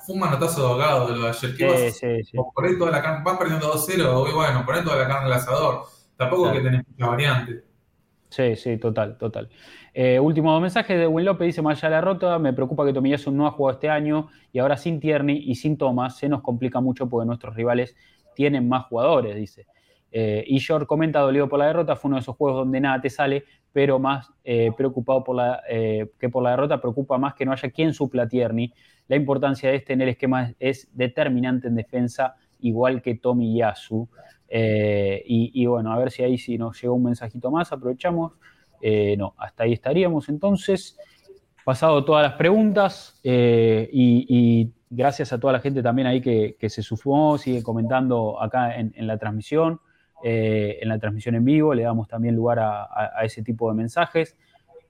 fue 0.05 0.15
un, 0.15 0.21
manotazo 0.21 0.63
de 0.63 0.69
ahogado 0.69 1.09
de 1.09 1.17
lo 1.17 1.23
de 1.23 1.29
ayer. 1.29 1.93
sí, 1.93 2.25
sí, 2.25 2.37
Por 2.37 2.79
toda 2.79 2.91
la 2.91 3.03
carne, 3.03 3.23
vas 3.25 3.39
perdiendo 3.39 3.73
2-0, 3.73 4.35
bueno, 4.35 4.65
poner 4.65 4.85
toda 4.85 4.97
la 4.97 5.09
carne 5.09 5.27
al 5.27 5.33
asador. 5.33 5.83
Tampoco 6.17 6.49
es 6.49 6.53
que 6.59 6.61
tenés 6.61 6.83
mucha 6.89 7.07
variante. 7.07 7.65
Sí, 8.33 8.57
sí, 8.57 8.79
total, 8.79 9.19
total. 9.19 9.51
Eh, 9.93 10.19
último 10.19 10.59
mensaje 10.59 10.97
de 10.97 11.07
Will 11.07 11.27
López, 11.27 11.47
dice, 11.47 11.61
más 11.61 11.79
allá 11.79 11.91
de 11.91 11.95
la 11.97 12.01
rota, 12.01 12.39
me 12.39 12.55
preocupa 12.55 12.87
que 12.87 12.95
Tomiyasu 12.95 13.31
no 13.31 13.47
ha 13.47 13.51
jugado 13.51 13.75
este 13.75 13.91
año 13.91 14.29
y 14.53 14.59
ahora 14.59 14.79
sin 14.79 15.01
Tierney 15.01 15.43
y 15.45 15.55
sin 15.55 15.77
Thomas 15.77 16.17
se 16.17 16.31
nos 16.31 16.41
complica 16.41 16.81
mucho 16.81 17.11
porque 17.11 17.27
nuestros 17.27 17.55
rivales 17.55 17.95
tienen 18.35 18.69
más 18.69 18.87
jugadores, 18.87 19.37
dice. 19.37 19.67
Eh, 20.11 20.45
y 20.47 20.61
George 20.61 20.87
comenta, 20.87 21.21
dolido 21.21 21.47
por 21.47 21.59
la 21.59 21.67
derrota, 21.67 21.95
fue 21.95 22.09
uno 22.09 22.17
de 22.17 22.23
esos 22.23 22.37
juegos 22.37 22.61
donde 22.61 22.81
nada 22.81 23.03
te 23.03 23.11
sale, 23.11 23.45
pero 23.73 23.99
más 23.99 24.31
eh, 24.45 24.71
preocupado 24.77 25.25
por 25.25 25.37
la, 25.37 25.63
que 25.69 26.29
por 26.31 26.43
la 26.43 26.51
derrota, 26.51 26.81
preocupa 26.81 27.19
más 27.19 27.35
que 27.35 27.45
no 27.45 27.53
haya 27.53 27.71
quien 27.71 27.95
supla 27.95 28.25
a 28.25 28.29
Tierney. 28.29 28.73
La 29.09 29.17
importancia 29.17 29.71
de 29.71 29.77
este 29.77 29.93
en 29.93 30.03
el 30.03 30.11
esquema 30.11 30.55
es 30.59 30.89
determinante 30.93 31.69
en 31.69 31.75
defensa, 31.75 32.37
igual 32.61 33.03
que 33.03 33.15
Tomiyasu. 33.15 34.09
y, 34.51 35.51
y 35.55 35.67
bueno, 35.67 35.93
a 35.93 35.99
ver 35.99 36.11
si 36.11 36.23
ahí 36.23 36.39
si 36.39 36.59
nos 36.59 36.81
llegó 36.81 36.95
un 36.95 37.05
mensajito 37.05 37.51
más, 37.51 37.73
aprovechamos. 37.73 38.33
Eh, 38.83 39.17
no, 39.17 39.35
hasta 39.39 39.63
ahí 39.63 39.73
estaríamos 39.73 40.29
entonces. 40.29 40.99
Pasado 41.65 42.05
todas 42.05 42.25
las 42.25 42.33
preguntas 42.33 43.21
eh, 43.23 43.89
y, 43.93 44.73
gracias 44.91 45.33
a 45.33 45.39
toda 45.39 45.55
la 45.55 45.61
gente 45.61 45.81
también 45.81 46.09
ahí 46.09 46.21
que, 46.21 46.69
se 46.69 46.83
sumó, 46.83 47.39
sigue 47.39 47.63
comentando 47.63 48.43
acá 48.43 48.77
en, 48.77 49.07
la 49.07 49.17
transmisión, 49.17 49.81
eh, 50.23 50.79
en 50.81 50.89
la 50.89 50.99
transmisión 50.99 51.35
en 51.35 51.45
vivo, 51.45 51.75
le 51.75 51.83
damos 51.83 52.09
también 52.09 52.35
lugar 52.35 52.59
a, 52.61 53.23
ese 53.25 53.43
tipo 53.43 53.69
de 53.69 53.77
mensajes. 53.77 54.37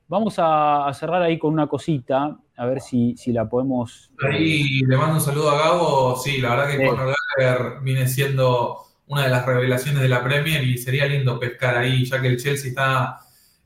Vamos 0.08 0.36
a, 0.38 0.90
cerrar 0.94 1.22
ahí 1.22 1.38
con 1.38 1.52
una 1.52 1.66
cosita, 1.66 2.36
a 2.56 2.66
ver 2.66 2.80
si, 2.80 3.16
la 3.28 3.48
podemos... 3.48 4.10
Ahí 4.22 4.80
le 4.86 4.96
mando 4.96 5.14
un 5.14 5.20
saludo 5.20 5.50
a 5.50 5.58
Gabo, 5.58 6.16
sí, 6.16 6.40
la 6.40 6.50
verdad 6.50 6.70
que 6.70 6.86
Conor 6.86 7.14
Gallagher 7.38 7.80
viene 7.82 8.06
siendo 8.06 8.78
una 9.06 9.24
de 9.24 9.30
las 9.30 9.44
revelaciones 9.44 10.02
de 10.02 10.08
la 10.08 10.22
Premier 10.22 10.62
y 10.64 10.78
sería 10.78 11.06
lindo 11.06 11.38
pescar 11.38 11.76
ahí, 11.76 12.04
ya 12.04 12.20
que 12.20 12.28
el 12.28 12.38
Chelsea 12.38 12.70
está 12.70 13.20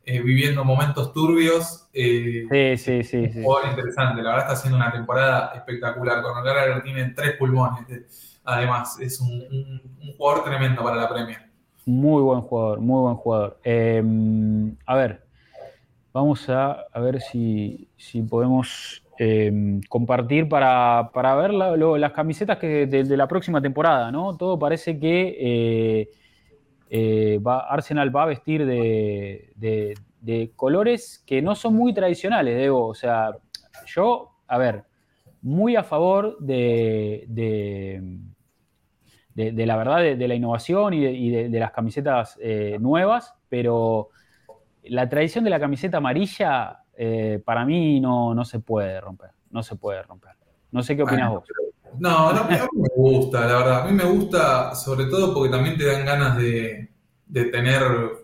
eh, 0.08 0.22
viviendo 0.22 0.64
momentos 0.64 1.12
turbios. 1.12 1.88
Eh, 1.92 2.76
sí, 2.78 3.02
sí, 3.02 3.04
sí. 3.04 3.38
Un 3.38 3.42
jugador 3.42 3.70
interesante, 3.70 4.22
la 4.22 4.30
verdad 4.30 4.46
está 4.46 4.52
haciendo 4.52 4.76
una 4.76 4.92
temporada 4.92 5.52
espectacular. 5.56 6.22
Con 6.22 6.44
Gallagher 6.44 6.82
tiene 6.84 7.06
tres 7.10 7.32
pulmones, 7.36 7.90
eh, 7.90 8.06
además, 8.44 9.00
es 9.00 9.20
un, 9.20 9.82
jugador 10.16 10.44
tremendo 10.44 10.84
para 10.84 10.96
la 10.96 11.08
Premier. 11.08 11.45
Muy 11.86 12.20
buen 12.20 12.40
jugador, 12.40 12.80
muy 12.80 13.00
buen 13.00 13.14
jugador. 13.14 13.60
Em, 13.62 14.76
a 14.86 14.96
ver, 14.96 15.22
vamos 16.12 16.48
a, 16.48 16.84
ver 16.96 17.20
si, 17.20 17.88
podemos 18.28 19.04
em, 19.18 19.80
compartir 19.88 20.48
para, 20.48 21.08
ver 21.36 21.54
las 21.54 22.12
camisetas 22.12 22.58
que 22.58 22.86
de, 22.88 23.16
la 23.16 23.28
próxima 23.28 23.62
temporada, 23.62 24.10
¿no? 24.10 24.36
Todo 24.36 24.58
parece 24.58 24.98
que 24.98 26.10
eh, 26.90 27.40
Arsenal 27.44 28.14
va 28.14 28.24
a 28.24 28.26
vestir 28.26 28.66
de, 28.66 30.02
colores 30.56 31.22
que 31.24 31.40
no 31.40 31.54
son 31.54 31.74
muy 31.74 31.94
tradicionales, 31.94 32.56
Debo. 32.56 32.88
O 32.88 32.94
sea, 32.94 33.30
yo, 33.86 34.32
a 34.48 34.58
ver, 34.58 34.82
muy 35.40 35.76
a 35.76 35.84
favor 35.84 36.36
de, 36.40 38.10
de, 39.36 39.66
la 39.66 39.76
verdad, 39.76 39.98
de, 39.98 40.28
la 40.28 40.34
innovación 40.34 40.94
y 40.94 41.30
de, 41.30 41.60
las 41.60 41.70
camisetas 41.72 42.38
eh, 42.40 42.78
nuevas, 42.80 43.34
pero 43.50 44.08
la 44.84 45.08
tradición 45.08 45.44
de 45.44 45.50
la 45.50 45.60
camiseta 45.60 45.98
amarilla 45.98 46.78
eh, 46.96 47.42
para 47.44 47.66
mí 47.66 48.00
no, 48.00 48.34
no 48.34 48.44
se 48.46 48.60
puede 48.60 48.98
romper, 48.98 49.30
no 49.50 49.62
se 49.62 49.76
puede 49.76 50.02
romper. 50.02 50.32
No 50.72 50.82
sé 50.82 50.96
qué 50.96 51.02
opinas 51.02 51.30
vos. 51.30 51.44
No, 51.98 52.32
no, 52.32 52.40
a 52.40 52.44
mí 52.44 52.56
me 52.72 52.88
gusta, 52.96 53.40
la 53.40 53.56
verdad. 53.58 53.80
A 53.82 53.84
mí 53.84 53.92
me 53.92 54.04
gusta, 54.04 54.74
sobre 54.74 55.04
todo 55.04 55.34
porque 55.34 55.50
también 55.50 55.76
te 55.76 55.86
dan 55.86 56.06
ganas 56.06 56.36
de, 56.38 56.90
tener, 57.32 57.82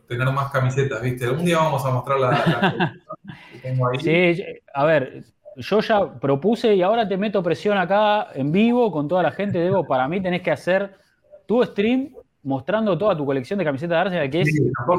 tener 0.08 0.32
más 0.32 0.50
camisetas, 0.50 1.02
¿viste? 1.02 1.26
Algún 1.26 1.44
día 1.44 1.58
vamos 1.58 1.84
a 1.84 1.90
mostrar 1.90 2.20
la, 2.20 2.94
que 3.52 3.58
tengo 3.58 3.88
ahí. 3.88 3.98
Sí, 4.00 4.42
a 4.72 4.84
ver, 4.84 5.24
yo 5.56 5.80
ya 5.80 6.14
propuse 6.18 6.74
y 6.74 6.82
ahora 6.82 7.06
te 7.06 7.18
meto 7.18 7.42
presión 7.42 7.76
acá 7.76 8.28
en 8.34 8.50
vivo 8.50 8.90
con 8.90 9.08
toda 9.08 9.22
la 9.22 9.30
gente. 9.30 9.58
Debo, 9.58 9.86
para 9.86 10.08
mí 10.08 10.20
tenés 10.22 10.40
que 10.42 10.50
hacer 10.50 11.01
tu 11.46 11.62
stream 11.64 12.14
mostrando 12.44 12.98
toda 12.98 13.16
tu 13.16 13.24
colección 13.24 13.58
de 13.58 13.64
camisetas 13.64 13.90
de 13.90 14.00
Arsenal, 14.00 14.30
que 14.30 14.44
sí, 14.44 14.58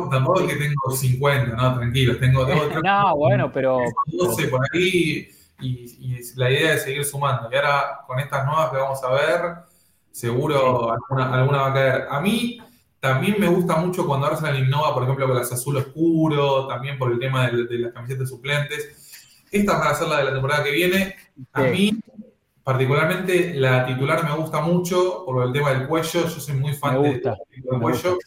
Tampoco, 0.10 0.40
es 0.42 0.54
que 0.54 0.60
tengo 0.60 0.92
50, 0.92 1.56
no, 1.56 1.76
tranquilo. 1.76 2.18
Tengo, 2.18 2.46
no, 2.84 3.16
bueno, 3.18 3.52
pero... 3.52 3.80
12 4.08 4.48
por 4.48 4.62
ahí 4.74 5.28
y, 5.60 6.20
la 6.36 6.50
idea 6.50 6.74
es 6.74 6.84
seguir 6.84 7.06
sumando. 7.06 7.50
Y 7.52 7.56
ahora 7.56 8.02
con 8.08 8.20
estas 8.20 8.46
nuevas 8.46 8.70
que 8.72 8.78
vamos 8.78 9.04
a 9.04 9.12
ver, 9.12 9.42
seguro 10.12 10.92
alguna, 10.92 11.34
alguna 11.34 11.58
va 11.60 11.68
a 11.68 11.74
caer. 11.74 12.08
A 12.10 12.22
mí 12.22 12.60
también 13.00 13.36
me 13.40 13.48
gusta 13.48 13.76
mucho 13.76 14.06
cuando 14.08 14.28
Arsenal 14.28 14.58
innova, 14.58 14.94
por 14.94 15.04
ejemplo, 15.04 15.28
con 15.28 15.36
las 15.36 15.52
azul 15.52 15.78
oscuro, 15.78 16.68
también 16.68 16.98
por 16.98 17.12
el 17.12 17.20
tema 17.20 17.50
de, 17.50 17.78
las 17.80 17.94
camisetas 17.94 18.30
suplentes. 18.30 19.44
Estas 19.52 19.80
van 19.80 19.92
a 19.92 19.94
ser 19.94 20.08
la 20.08 20.18
de 20.20 20.24
la 20.24 20.32
temporada 20.32 20.64
que 20.64 20.72
viene. 20.72 21.16
A 21.52 21.64
mí, 21.64 22.00
particularmente, 22.64 23.54
la 23.54 23.86
titular 23.86 24.24
me 24.24 24.36
gusta 24.36 24.62
mucho 24.62 25.24
por 25.26 25.46
el 25.46 25.54
tema 25.54 25.72
del 25.72 25.88
cuello. 25.88 26.24
Yo 26.24 26.30
soy 26.30 26.56
muy 26.56 26.74
fan 26.74 27.02
del 27.02 27.22
cuello. 27.80 28.18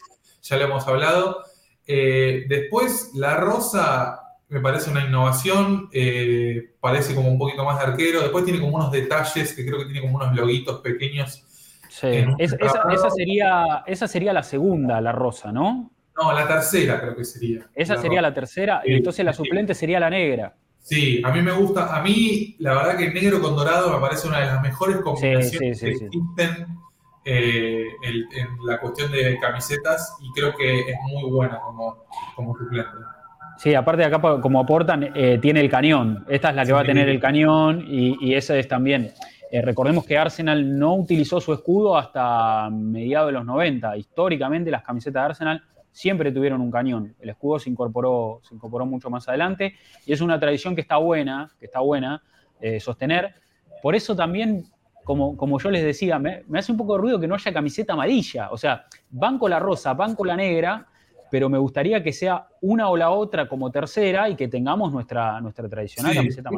Ya 0.41 0.57
le 0.57 0.63
hemos 0.63 0.87
hablado. 0.87 1.43
Eh, 1.85 2.45
después, 2.47 3.11
la 3.15 3.37
rosa 3.37 4.21
me 4.49 4.61
parece 4.61 4.89
una 4.89 5.05
innovación, 5.05 5.89
eh, 5.91 6.75
parece 6.79 7.13
como 7.13 7.29
un 7.29 7.37
poquito 7.37 7.65
más 7.65 7.79
de 7.79 7.85
arquero, 7.85 8.21
después 8.21 8.45
tiene 8.45 8.59
como 8.59 8.75
unos 8.75 8.91
detalles 8.91 9.53
que 9.53 9.65
creo 9.65 9.79
que 9.79 9.85
tiene 9.85 10.01
como 10.01 10.15
unos 10.15 10.35
loguitos 10.35 10.79
pequeños. 10.79 11.43
Sí, 11.89 12.25
esa, 12.37 13.09
sería, 13.09 13.83
esa 13.85 14.07
sería 14.07 14.31
la 14.31 14.43
segunda, 14.43 15.01
la 15.01 15.11
rosa, 15.11 15.51
¿no? 15.51 15.91
No, 16.15 16.31
la 16.31 16.47
tercera 16.47 16.99
creo 17.01 17.15
que 17.15 17.25
sería. 17.25 17.67
Esa 17.73 17.97
sería 17.97 18.21
la 18.21 18.33
tercera, 18.33 18.81
y 18.85 18.93
entonces 18.93 19.25
la 19.25 19.33
suplente 19.33 19.73
sería 19.73 19.99
la 19.99 20.09
negra. 20.09 20.55
Sí, 20.87 21.21
a 21.21 21.33
mí 21.33 21.41
me 21.41 21.51
gusta, 21.51 21.93
a 21.93 22.01
mí 22.01 22.55
la 22.59 22.73
verdad 22.75 22.97
que 22.97 23.11
negro 23.11 23.41
con 23.41 23.57
dorado 23.57 23.91
me 23.93 23.99
parece 23.99 24.25
una 24.25 24.39
de 24.39 24.45
las 24.45 24.61
mejores 24.61 24.95
combinaciones 25.01 25.81
que 25.81 25.89
existen 25.89 26.65
eh, 27.25 27.87
en 28.01 28.47
la 28.65 28.79
cuestión 28.79 29.11
de 29.11 29.37
camisetas 29.37 30.15
y 30.21 30.31
creo 30.31 30.55
que 30.55 30.79
es 30.79 30.95
muy 31.11 31.29
buena 31.29 31.59
como, 31.59 32.05
como 32.37 32.57
suplente. 32.57 32.89
Sí, 33.57 33.75
aparte 33.75 34.03
de 34.03 34.05
acá, 34.05 34.39
como 34.39 34.61
aportan, 34.61 35.11
eh, 35.13 35.37
tiene 35.41 35.59
el 35.59 35.69
cañón. 35.69 36.23
Esta 36.29 36.51
es 36.51 36.55
la 36.55 36.65
que 36.65 36.71
va 36.71 36.79
a 36.79 36.85
tener 36.85 37.09
el 37.09 37.19
cañón 37.19 37.83
y, 37.85 38.15
y 38.21 38.35
esa 38.35 38.55
es 38.55 38.69
también. 38.69 39.11
Eh, 39.51 39.61
recordemos 39.61 40.05
que 40.05 40.17
Arsenal 40.17 40.79
no 40.79 40.95
utilizó 40.95 41.41
su 41.41 41.51
escudo 41.51 41.97
hasta 41.97 42.69
mediados 42.69 43.27
de 43.27 43.33
los 43.33 43.45
90. 43.45 43.97
Históricamente 43.97 44.71
las 44.71 44.83
camisetas 44.83 45.21
de 45.21 45.25
Arsenal 45.25 45.63
siempre 45.97 46.31
tuvieron 46.31 46.61
un 46.61 46.69
cañón. 46.69 47.15
El 47.19 47.29
escudo 47.29 47.57
se 47.57 47.71
incorporó, 47.71 48.39
se 48.43 48.53
incorporó 48.53 48.85
mucho 48.85 49.09
más 49.09 49.27
adelante 49.27 49.73
y 50.05 50.13
es 50.13 50.21
una 50.21 50.39
tradición 50.39 50.75
que 50.75 50.81
está 50.81 50.97
buena, 50.97 51.49
que 51.59 51.65
está 51.65 51.79
buena 51.79 52.21
eh, 52.61 52.79
sostener. 52.79 53.33
Por 53.81 53.95
eso 53.95 54.15
también, 54.15 54.65
como, 55.03 55.35
como 55.35 55.59
yo 55.59 55.71
les 55.71 55.83
decía, 55.83 56.19
me, 56.19 56.43
me, 56.47 56.59
hace 56.59 56.71
un 56.71 56.77
poco 56.77 56.93
de 56.93 57.01
ruido 57.01 57.19
que 57.19 57.27
no 57.27 57.33
haya 57.33 57.51
camiseta 57.51 57.93
amarilla. 57.93 58.51
O 58.51 58.57
sea, 58.57 58.85
van 59.09 59.39
con 59.39 59.49
la 59.49 59.57
rosa, 59.57 59.95
van 59.95 60.13
con 60.13 60.27
la 60.27 60.35
negra, 60.35 60.85
pero 61.29 61.49
me 61.49 61.57
gustaría 61.57 62.01
que 62.01 62.13
sea 62.13 62.47
una 62.61 62.89
o 62.89 62.97
la 62.97 63.11
otra 63.11 63.47
como 63.47 63.71
tercera 63.71 64.29
y 64.29 64.35
que 64.35 64.47
tengamos 64.47 64.91
nuestra, 64.91 65.39
nuestra 65.41 65.67
tradicional 65.67 66.15
camiseta 66.15 66.49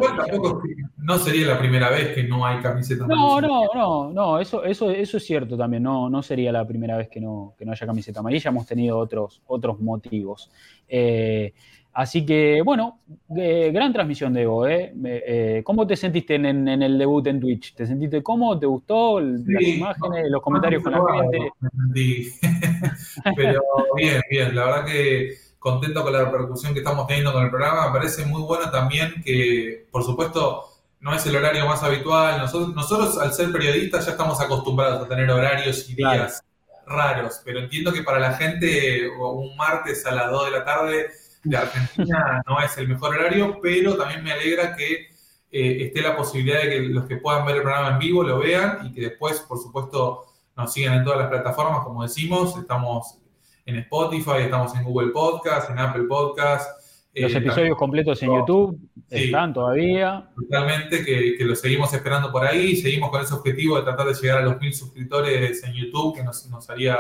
no 0.98 1.18
sería 1.18 1.48
la 1.48 1.60
primera 1.60 1.90
vez 1.90 2.14
que 2.14 2.24
no 2.24 2.46
hay 2.46 2.60
camiseta 2.62 3.06
amarilla. 3.06 3.26
No, 3.26 3.42
no, 3.42 3.64
no, 3.74 4.14
no, 4.14 4.40
eso, 4.40 4.64
eso, 4.64 4.92
eso 4.92 5.18
es 5.18 5.26
cierto 5.26 5.58
también, 5.58 5.84
no, 5.84 6.10
no 6.10 6.22
sería 6.22 6.52
la 6.52 6.66
primera 6.66 6.98
vez 6.98 7.10
que 7.10 7.20
no, 7.20 7.56
que 7.58 7.66
no 7.66 7.72
haya 7.72 7.86
camiseta 7.86 8.20
amarilla, 8.20 8.50
hemos 8.50 8.66
tenido 8.66 8.98
otros, 8.98 9.42
otros 9.48 9.80
motivos. 9.80 10.52
Eh, 10.88 11.54
Así 11.94 12.26
que, 12.26 12.62
bueno, 12.64 13.00
eh, 13.36 13.72
gran 13.74 13.92
transmisión, 13.92 14.34
Debo. 14.34 14.68
¿eh? 14.68 14.94
¿eh? 15.04 15.62
¿Cómo 15.66 15.88
te 15.88 15.96
sentiste 15.96 16.36
en, 16.36 16.68
el 16.68 16.98
debut 16.98 17.26
en 17.28 17.40
Twitch? 17.40 17.74
¿Te 17.74 17.86
sentiste 17.86 18.22
cómodo? 18.22 18.60
¿Te 18.60 18.66
gustó 18.68 19.20
las 19.20 19.62
imágenes, 19.62 20.30
los 20.30 20.42
comentarios 20.42 20.84
con 20.84 20.94
la 20.94 21.00
gente? 21.22 21.52
Pero 23.36 23.62
bien, 23.96 24.22
bien. 24.30 24.56
La 24.56 24.66
verdad 24.66 24.86
que 24.86 25.34
contento 25.58 26.04
con 26.04 26.14
la 26.14 26.26
repercusión 26.26 26.74
que 26.74 26.80
estamos 26.80 27.08
teniendo 27.08 27.34
con 27.34 27.44
el 27.44 27.50
programa. 27.50 27.88
Me 27.88 28.00
parece 28.00 28.26
muy 28.26 28.44
bueno 28.44 28.70
también 28.70 29.22
que, 29.26 29.88
por 29.92 30.04
supuesto, 30.04 30.66
no 31.02 31.14
es 31.14 31.26
el 31.26 31.36
horario 31.36 31.66
más 31.66 31.84
habitual. 31.84 32.38
Nosotros, 32.38 32.76
nosotros 32.76 33.18
al 33.18 33.34
ser 33.34 33.52
periodistas, 33.52 34.06
ya 34.06 34.12
estamos 34.12 34.40
acostumbrados 34.40 35.04
a 35.04 35.10
tener 35.10 35.30
horarios 35.30 35.90
y 35.90 35.96
días 35.96 36.42
raros. 36.86 37.42
Pero 37.44 37.60
entiendo 37.60 37.92
que 37.92 38.04
para 38.04 38.20
la 38.20 38.34
gente, 38.34 39.10
un 39.10 39.58
martes 39.58 40.06
a 40.06 40.12
las 40.12 40.32
2 40.32 40.46
de 40.46 40.52
la 40.52 40.64
tarde 40.64 41.08
de 41.44 41.58
Argentina 41.58 42.44
no 42.48 42.60
es 42.62 42.78
el 42.78 42.88
mejor 42.88 43.16
horario, 43.16 43.60
pero 43.62 43.96
también 43.96 44.24
me 44.24 44.32
alegra 44.32 44.76
que 44.76 45.08
eh, 45.52 45.86
esté 45.86 46.02
la 46.02 46.16
posibilidad 46.16 46.62
de 46.62 46.70
que 46.70 46.80
los 46.82 47.06
que 47.06 47.18
puedan 47.18 47.46
ver 47.46 47.58
el 47.58 47.62
programa 47.64 47.90
en 47.90 48.00
vivo 48.00 48.24
lo 48.24 48.40
vean 48.40 48.86
y 48.86 48.94
que 48.94 49.02
después, 49.02 49.40
por 49.42 49.58
supuesto, 49.58 50.26
nos 50.56 50.74
sigan 50.74 50.98
en 50.98 51.04
todas 51.04 51.20
las 51.20 51.30
plataformas, 51.30 51.84
como 51.84 52.04
decimos, 52.04 52.58
estamos 52.58 53.20
en 53.66 53.78
Spotify, 53.78 54.42
estamos 54.42 54.76
en 54.76 54.84
Google 54.84 55.12
Podcast, 55.12 55.70
en 55.70 55.80
Apple 55.80 56.04
Podcast. 56.04 56.70
Los 57.14 57.34
episodios 57.34 57.78
completos 57.78 58.22
en 58.22 58.30
YouTube 58.30 58.80
están 59.10 59.54
todavía. 59.54 60.30
Totalmente, 60.36 61.04
que, 61.04 61.36
que 61.38 61.44
los 61.44 61.60
seguimos 61.60 61.92
esperando 61.94 62.32
por 62.32 62.46
ahí. 62.46 62.76
Seguimos 62.76 63.10
con 63.10 63.22
ese 63.22 63.34
objetivo 63.34 63.78
de 63.78 63.84
tratar 63.84 64.08
de 64.08 64.14
llegar 64.14 64.38
a 64.40 64.42
los 64.42 64.60
mil 64.60 64.74
suscriptores 64.74 65.64
en 65.64 65.74
YouTube, 65.74 66.16
que 66.16 66.24
nos, 66.24 66.48
nos 66.48 66.70
haría 66.70 66.98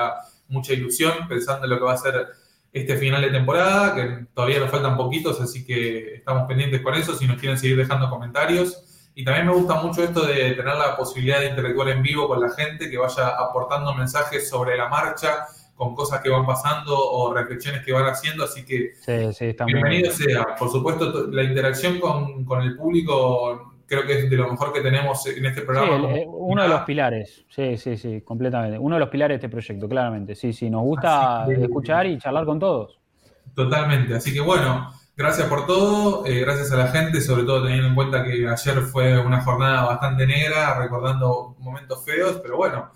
mucha 0.47 0.73
ilusión 0.73 1.13
pensando 1.27 1.65
en 1.65 1.69
lo 1.69 1.77
que 1.77 1.83
va 1.85 1.93
a 1.93 1.97
ser 1.97 2.27
este 2.71 2.97
final 2.97 3.21
de 3.21 3.31
temporada, 3.31 3.95
que 3.95 4.25
todavía 4.33 4.59
nos 4.59 4.69
faltan 4.69 4.95
poquitos, 4.95 5.41
así 5.41 5.65
que 5.65 6.15
estamos 6.15 6.47
pendientes 6.47 6.81
con 6.81 6.93
eso, 6.93 7.15
si 7.15 7.27
nos 7.27 7.39
quieren 7.39 7.57
seguir 7.57 7.77
dejando 7.77 8.09
comentarios. 8.09 9.09
Y 9.15 9.23
también 9.23 9.47
me 9.47 9.53
gusta 9.53 9.81
mucho 9.81 10.03
esto 10.03 10.25
de 10.25 10.51
tener 10.51 10.75
la 10.75 10.95
posibilidad 10.95 11.39
de 11.39 11.47
interactuar 11.49 11.89
en 11.89 12.01
vivo 12.01 12.27
con 12.27 12.39
la 12.39 12.49
gente, 12.51 12.89
que 12.89 12.97
vaya 12.97 13.29
aportando 13.29 13.93
mensajes 13.93 14.47
sobre 14.47 14.77
la 14.77 14.87
marcha, 14.87 15.45
con 15.75 15.95
cosas 15.95 16.21
que 16.21 16.29
van 16.29 16.45
pasando 16.45 16.97
o 16.97 17.33
reflexiones 17.33 17.83
que 17.85 17.91
van 17.91 18.05
haciendo, 18.05 18.43
así 18.43 18.65
que 18.65 18.93
bienvenido 19.65 20.11
sea. 20.11 20.55
Por 20.57 20.69
supuesto, 20.69 21.27
la 21.27 21.43
interacción 21.43 21.99
con, 21.99 22.43
con 22.45 22.61
el 22.61 22.75
público 22.75 23.73
creo 23.89 24.05
que 24.05 24.19
es 24.19 24.29
de 24.29 24.37
lo 24.37 24.49
mejor 24.49 24.71
que 24.71 24.81
tenemos 24.81 25.25
en 25.25 25.45
este 25.45 25.63
programa. 25.63 26.13
Sí, 26.13 26.23
uno 26.27 26.61
de 26.61 26.69
los 26.69 26.81
pilares, 26.81 27.43
sí, 27.49 27.75
sí, 27.77 27.97
sí, 27.97 28.21
completamente. 28.21 28.77
Uno 28.77 28.95
de 28.95 28.99
los 28.99 29.09
pilares 29.09 29.33
de 29.33 29.45
este 29.47 29.49
proyecto, 29.49 29.89
claramente. 29.89 30.35
Sí, 30.35 30.53
sí, 30.53 30.69
nos 30.69 30.83
gusta 30.83 31.47
escuchar 31.49 32.05
y 32.05 32.19
charlar 32.19 32.45
con 32.45 32.59
todos. 32.59 32.99
Totalmente, 33.55 34.15
así 34.15 34.31
que 34.31 34.41
bueno, 34.41 34.93
gracias 35.17 35.47
por 35.47 35.65
todo, 35.65 36.25
eh, 36.25 36.39
gracias 36.41 36.71
a 36.71 36.77
la 36.77 36.87
gente, 36.87 37.19
sobre 37.19 37.43
todo 37.43 37.63
teniendo 37.63 37.87
en 37.87 37.95
cuenta 37.95 38.23
que 38.23 38.47
ayer 38.47 38.81
fue 38.83 39.19
una 39.19 39.41
jornada 39.41 39.85
bastante 39.85 40.27
negra, 40.27 40.79
recordando 40.79 41.55
momentos 41.57 42.05
feos, 42.05 42.39
pero 42.43 42.57
bueno, 42.57 42.91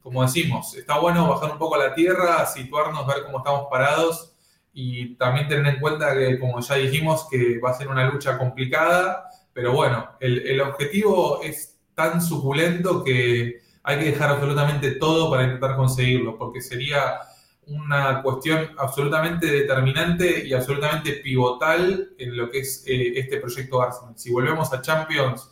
como 0.00 0.22
decimos, 0.22 0.76
está 0.76 0.98
bueno 1.00 1.28
bajar 1.28 1.50
un 1.50 1.58
poco 1.58 1.74
a 1.74 1.78
la 1.78 1.94
tierra, 1.94 2.46
situarnos, 2.46 3.04
ver 3.06 3.24
cómo 3.24 3.38
estamos 3.38 3.66
parados 3.68 4.32
y 4.72 5.16
también 5.16 5.48
tener 5.48 5.74
en 5.74 5.80
cuenta 5.80 6.14
que, 6.14 6.38
como 6.38 6.60
ya 6.60 6.76
dijimos, 6.76 7.26
que 7.28 7.58
va 7.58 7.70
a 7.70 7.74
ser 7.74 7.88
una 7.88 8.08
lucha 8.08 8.38
complicada 8.38 9.28
pero 9.56 9.72
bueno, 9.72 10.10
el, 10.20 10.60
objetivo 10.60 11.40
es 11.42 11.78
tan 11.94 12.20
suculento 12.20 13.02
que 13.02 13.62
hay 13.84 13.98
que 13.98 14.04
dejar 14.04 14.28
absolutamente 14.28 14.90
todo 14.96 15.30
para 15.30 15.44
intentar 15.44 15.76
conseguirlo, 15.76 16.36
porque 16.36 16.60
sería 16.60 17.20
una 17.68 18.20
cuestión 18.20 18.72
absolutamente 18.76 19.46
determinante 19.46 20.46
y 20.46 20.52
absolutamente 20.52 21.12
pivotal 21.24 22.10
en 22.18 22.36
lo 22.36 22.50
que 22.50 22.58
es 22.58 22.84
eh, 22.86 23.14
este 23.16 23.38
proyecto 23.38 23.80
Arsenal. 23.80 24.12
Si 24.18 24.30
volvemos 24.30 24.70
a 24.74 24.82
Champions, 24.82 25.48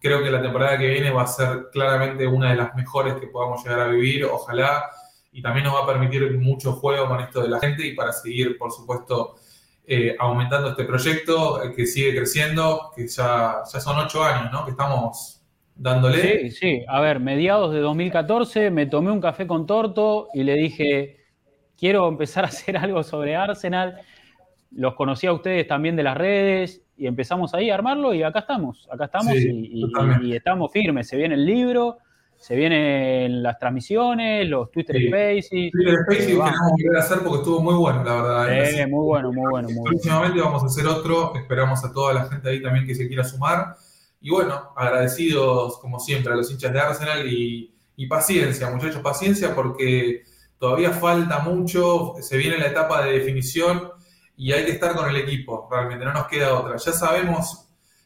creo 0.00 0.22
que 0.22 0.30
la 0.30 0.40
temporada 0.40 0.78
que 0.78 0.88
viene 0.88 1.10
va 1.10 1.24
a 1.24 1.26
ser 1.26 1.68
claramente 1.70 2.26
una 2.26 2.52
de 2.52 2.56
las 2.56 2.74
mejores 2.74 3.16
que 3.16 3.26
podamos 3.26 3.62
llegar 3.62 3.80
a 3.80 3.88
vivir, 3.88 4.24
ojalá, 4.24 4.88
y 5.30 5.42
también 5.42 5.66
nos 5.66 5.74
va 5.74 5.82
a 5.82 5.86
permitir 5.86 6.38
mucho 6.38 6.72
juego 6.72 7.06
con 7.06 7.20
esto 7.20 7.42
de 7.42 7.48
la 7.48 7.60
gente 7.60 7.86
y 7.86 7.94
para 7.94 8.14
seguir, 8.14 8.56
por 8.56 8.72
supuesto, 8.72 9.36
eh, 9.86 10.14
aumentando 10.18 10.70
este 10.70 10.84
proyecto 10.84 11.62
eh, 11.62 11.72
que 11.74 11.86
sigue 11.86 12.14
creciendo, 12.16 12.92
que 12.94 13.08
ya, 13.08 13.62
ya 13.70 13.80
son 13.80 13.98
ocho 13.98 14.22
años, 14.22 14.52
¿no? 14.52 14.64
Que 14.64 14.70
estamos 14.70 15.42
dándole. 15.74 16.50
Sí, 16.50 16.50
sí. 16.50 16.84
A 16.88 17.00
ver, 17.00 17.20
mediados 17.20 17.72
de 17.72 17.80
2014 17.80 18.70
me 18.70 18.86
tomé 18.86 19.10
un 19.10 19.20
café 19.20 19.46
con 19.46 19.66
Torto 19.66 20.28
y 20.34 20.44
le 20.44 20.54
dije, 20.54 21.20
quiero 21.76 22.08
empezar 22.08 22.44
a 22.44 22.48
hacer 22.48 22.76
algo 22.76 23.02
sobre 23.02 23.34
Arsenal. 23.34 24.00
Los 24.70 24.94
conocí 24.94 25.26
a 25.26 25.32
ustedes 25.32 25.66
también 25.66 25.96
de 25.96 26.04
las 26.04 26.16
redes 26.16 26.82
y 26.96 27.06
empezamos 27.06 27.52
ahí 27.52 27.70
a 27.70 27.74
armarlo 27.74 28.14
y 28.14 28.22
acá 28.22 28.40
estamos, 28.40 28.88
acá 28.90 29.06
estamos 29.06 29.34
y, 29.34 30.34
estamos 30.34 30.70
firmes. 30.72 31.08
Se 31.08 31.16
viene 31.16 31.34
el 31.34 31.44
libro, 31.44 31.98
se 32.42 32.56
vienen 32.56 33.40
las 33.40 33.56
transmisiones, 33.56 34.48
los 34.48 34.68
Twitter 34.72 34.96
Spaces. 34.96 35.70
Twitter 35.70 35.98
Spaces 36.02 36.26
que 36.26 36.32
tenemos 36.32 36.72
que 36.76 36.98
hacer 36.98 37.18
porque 37.20 37.38
estuvo 37.38 37.62
muy 37.62 37.74
bueno, 37.74 38.02
la 38.02 38.14
verdad. 38.20 38.68
Sí, 38.68 38.86
muy 38.90 39.04
bueno, 39.06 39.32
muy 39.32 39.48
bueno. 39.48 39.68
Muy 39.70 39.90
Próximamente 39.90 40.40
vamos 40.40 40.64
a 40.64 40.66
hacer 40.66 40.84
otro. 40.88 41.36
Esperamos 41.36 41.84
a 41.84 41.92
toda 41.92 42.14
la 42.14 42.24
gente 42.24 42.48
ahí 42.48 42.60
también 42.60 42.84
que 42.84 42.96
se 42.96 43.06
quiera 43.06 43.22
sumar. 43.22 43.76
Y 44.20 44.30
bueno, 44.30 44.72
agradecidos 44.74 45.78
como 45.78 46.00
siempre 46.00 46.32
a 46.32 46.36
los 46.36 46.50
hinchas 46.50 46.72
de 46.72 46.80
Arsenal 46.80 47.32
y, 47.32 47.72
y 47.94 48.06
paciencia, 48.08 48.68
muchachos, 48.70 49.02
paciencia 49.02 49.54
porque 49.54 50.24
todavía 50.58 50.90
falta 50.90 51.38
mucho. 51.38 52.14
Se 52.20 52.36
viene 52.36 52.58
la 52.58 52.66
etapa 52.66 53.04
de 53.04 53.12
definición 53.12 53.88
y 54.36 54.50
hay 54.50 54.64
que 54.64 54.72
estar 54.72 54.96
con 54.96 55.08
el 55.08 55.14
equipo, 55.14 55.68
realmente, 55.70 56.04
no 56.04 56.12
nos 56.12 56.26
queda 56.26 56.58
otra. 56.58 56.76
Ya 56.76 56.92
sabemos 56.92 57.61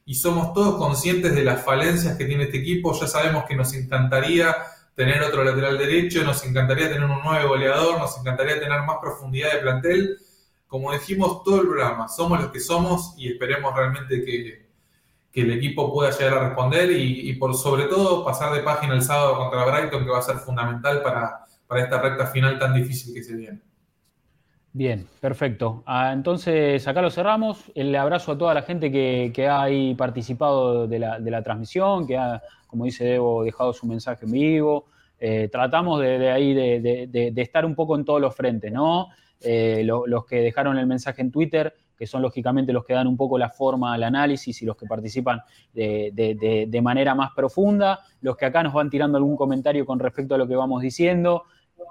y 0.08 0.14
somos 0.14 0.54
todos 0.54 0.76
conscientes 0.76 1.34
de 1.34 1.42
las 1.42 1.64
falencias 1.64 2.16
que 2.16 2.24
tiene 2.24 2.44
este 2.44 2.58
equipo. 2.58 2.98
Ya 2.98 3.08
sabemos 3.08 3.44
que 3.44 3.56
nos 3.56 3.74
encantaría 3.74 4.54
tener 4.94 5.20
otro 5.20 5.42
lateral 5.42 5.76
derecho, 5.76 6.22
nos 6.22 6.44
encantaría 6.44 6.88
tener 6.88 7.10
un 7.10 7.22
nuevo 7.22 7.48
goleador, 7.48 7.98
nos 7.98 8.16
encantaría 8.16 8.60
tener 8.60 8.82
más 8.82 8.98
profundidad 9.02 9.52
de 9.52 9.58
plantel. 9.58 10.18
Como 10.68 10.92
dijimos 10.92 11.42
todo 11.42 11.60
el 11.60 11.66
programa, 11.66 12.08
somos 12.08 12.40
los 12.40 12.52
que 12.52 12.60
somos 12.60 13.14
y 13.18 13.32
esperemos 13.32 13.74
realmente 13.74 14.24
que, 14.24 14.64
el 15.32 15.52
equipo 15.52 15.92
pueda 15.92 16.10
llegar 16.16 16.38
a 16.38 16.46
responder 16.46 16.90
y, 16.92 17.30
por 17.34 17.54
sobre 17.54 17.84
todo 17.84 18.24
pasar 18.24 18.54
de 18.54 18.60
página 18.60 18.94
el 18.94 19.02
sábado 19.02 19.36
contra 19.36 19.66
Brighton, 19.66 20.02
que 20.02 20.10
va 20.10 20.20
a 20.20 20.22
ser 20.22 20.36
fundamental 20.36 21.02
para, 21.02 21.44
para 21.66 21.82
esta 21.82 22.00
recta 22.00 22.26
final 22.28 22.58
tan 22.58 22.72
difícil 22.72 23.12
que 23.12 23.22
se 23.22 23.36
viene. 23.36 23.60
Bien, 24.76 25.06
perfecto. 25.22 25.82
Ah, 25.86 26.12
entonces, 26.12 26.86
acá 26.86 27.00
lo 27.00 27.10
cerramos. 27.10 27.72
El 27.74 27.96
abrazo 27.96 28.32
a 28.32 28.36
toda 28.36 28.52
la 28.52 28.60
gente 28.60 28.92
que, 28.92 29.48
ha 29.48 29.62
ahí 29.62 29.94
participado 29.94 30.86
de 30.86 30.98
la, 30.98 31.42
transmisión, 31.42 32.06
que 32.06 32.18
ha, 32.18 32.42
como 32.66 32.84
dice 32.84 33.06
Debo, 33.06 33.42
dejado 33.42 33.72
su 33.72 33.86
mensaje 33.86 34.26
en 34.26 34.32
vivo. 34.32 34.84
Eh, 35.18 35.48
tratamos 35.50 35.98
de, 36.02 36.30
ahí 36.30 36.52
de, 36.52 37.32
estar 37.36 37.64
un 37.64 37.74
poco 37.74 37.96
en 37.96 38.04
todos 38.04 38.20
los 38.20 38.36
frentes, 38.36 38.70
¿no? 38.70 39.08
Eh, 39.40 39.82
los 39.82 40.26
que 40.26 40.42
dejaron 40.42 40.76
el 40.76 40.86
mensaje 40.86 41.22
en 41.22 41.30
Twitter, 41.30 41.72
que 41.96 42.06
son 42.06 42.20
lógicamente 42.20 42.74
los 42.74 42.84
que 42.84 42.92
dan 42.92 43.06
un 43.06 43.16
poco 43.16 43.38
la 43.38 43.48
forma 43.48 43.94
al 43.94 44.02
análisis 44.02 44.60
y 44.60 44.66
los 44.66 44.76
que 44.76 44.84
participan 44.84 45.40
de 45.72 46.80
manera 46.82 47.14
más 47.14 47.30
profunda, 47.34 48.00
los 48.20 48.36
que 48.36 48.44
acá 48.44 48.62
nos 48.62 48.74
van 48.74 48.90
tirando 48.90 49.16
algún 49.16 49.38
comentario 49.38 49.86
con 49.86 49.98
respecto 49.98 50.34
a 50.34 50.38
lo 50.38 50.46
que 50.46 50.54
vamos 50.54 50.82
diciendo, 50.82 51.44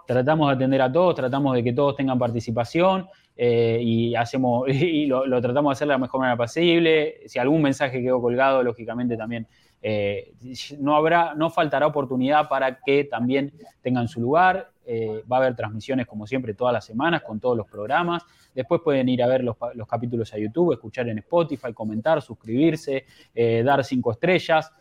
tratamos 0.06 0.48
de 0.49 0.56
atender 0.56 0.82
a 0.82 0.91
todos, 0.91 1.16
tratamos 1.16 1.56
de 1.56 1.64
que 1.64 1.74
todos 1.74 1.95
tengan 1.95 2.20
participación 2.20 3.07
eh, 3.36 3.80
y 3.82 4.16
hacemos 4.16 4.68
y 4.70 5.06
lo, 5.06 5.24
tratamos 5.41 5.72
de 5.72 5.74
hacer 5.74 5.88
de 5.88 5.94
la 5.94 5.98
mejor 5.98 6.20
manera 6.20 6.38
posible. 6.38 7.22
Si 7.28 7.40
algún 7.40 7.62
mensaje 7.62 8.02
quedó 8.02 8.22
colgado, 8.22 8.64
lógicamente 8.64 9.18
también 9.18 9.48
eh, 9.82 10.34
no 10.80 10.95
habrá, 10.95 11.34
no 11.36 11.49
faltará 11.49 11.88
oportunidad 11.88 12.48
para 12.48 12.80
que 12.80 13.06
también 13.06 13.53
tengan 13.82 14.07
su 14.07 14.22
lugar. 14.22 14.72
Eh, 14.88 15.24
va 15.32 15.38
a 15.38 15.40
haber 15.40 15.56
transmisiones 15.56 16.06
como 16.06 16.28
siempre 16.28 16.53
todas 16.53 16.72
las 16.72 16.86
semanas 16.86 17.24
con 17.24 17.40
todos 17.40 17.57
los 17.57 17.68
programas. 17.68 18.24
Después 18.53 18.82
pueden 18.84 19.10
ir 19.10 19.24
a 19.24 19.28
ver 19.28 19.44
los, 19.44 19.57
capítulos 19.90 20.32
a 20.34 20.38
YouTube, 20.38 20.74
escuchar 20.74 21.10
en 21.10 21.18
Spotify, 21.18 21.74
comentar, 21.74 22.22
suscribirse, 22.22 23.06
dar 23.34 23.84
cinco 23.84 24.12
estrellas 24.12 24.72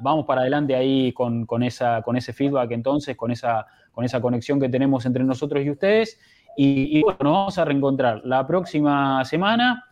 vamos 0.00 0.26
para 0.26 0.42
adelante 0.42 0.74
ahí 0.74 1.12
con, 1.12 1.46
esa, 1.62 2.02
con 2.02 2.16
ese 2.16 2.32
feedback 2.32 2.70
entonces, 2.72 3.16
con 3.16 3.30
esa, 3.30 3.66
con 3.92 4.04
esa 4.04 4.20
conexión 4.20 4.60
que 4.60 4.68
tenemos 4.68 5.06
entre 5.06 5.24
nosotros 5.24 5.64
y 5.64 5.70
ustedes. 5.70 6.20
Y, 6.56 7.02
bueno, 7.02 7.18
nos 7.22 7.32
vamos 7.32 7.58
a 7.58 7.64
reencontrar 7.64 8.20
la 8.24 8.46
próxima 8.46 9.24
semana. 9.24 9.84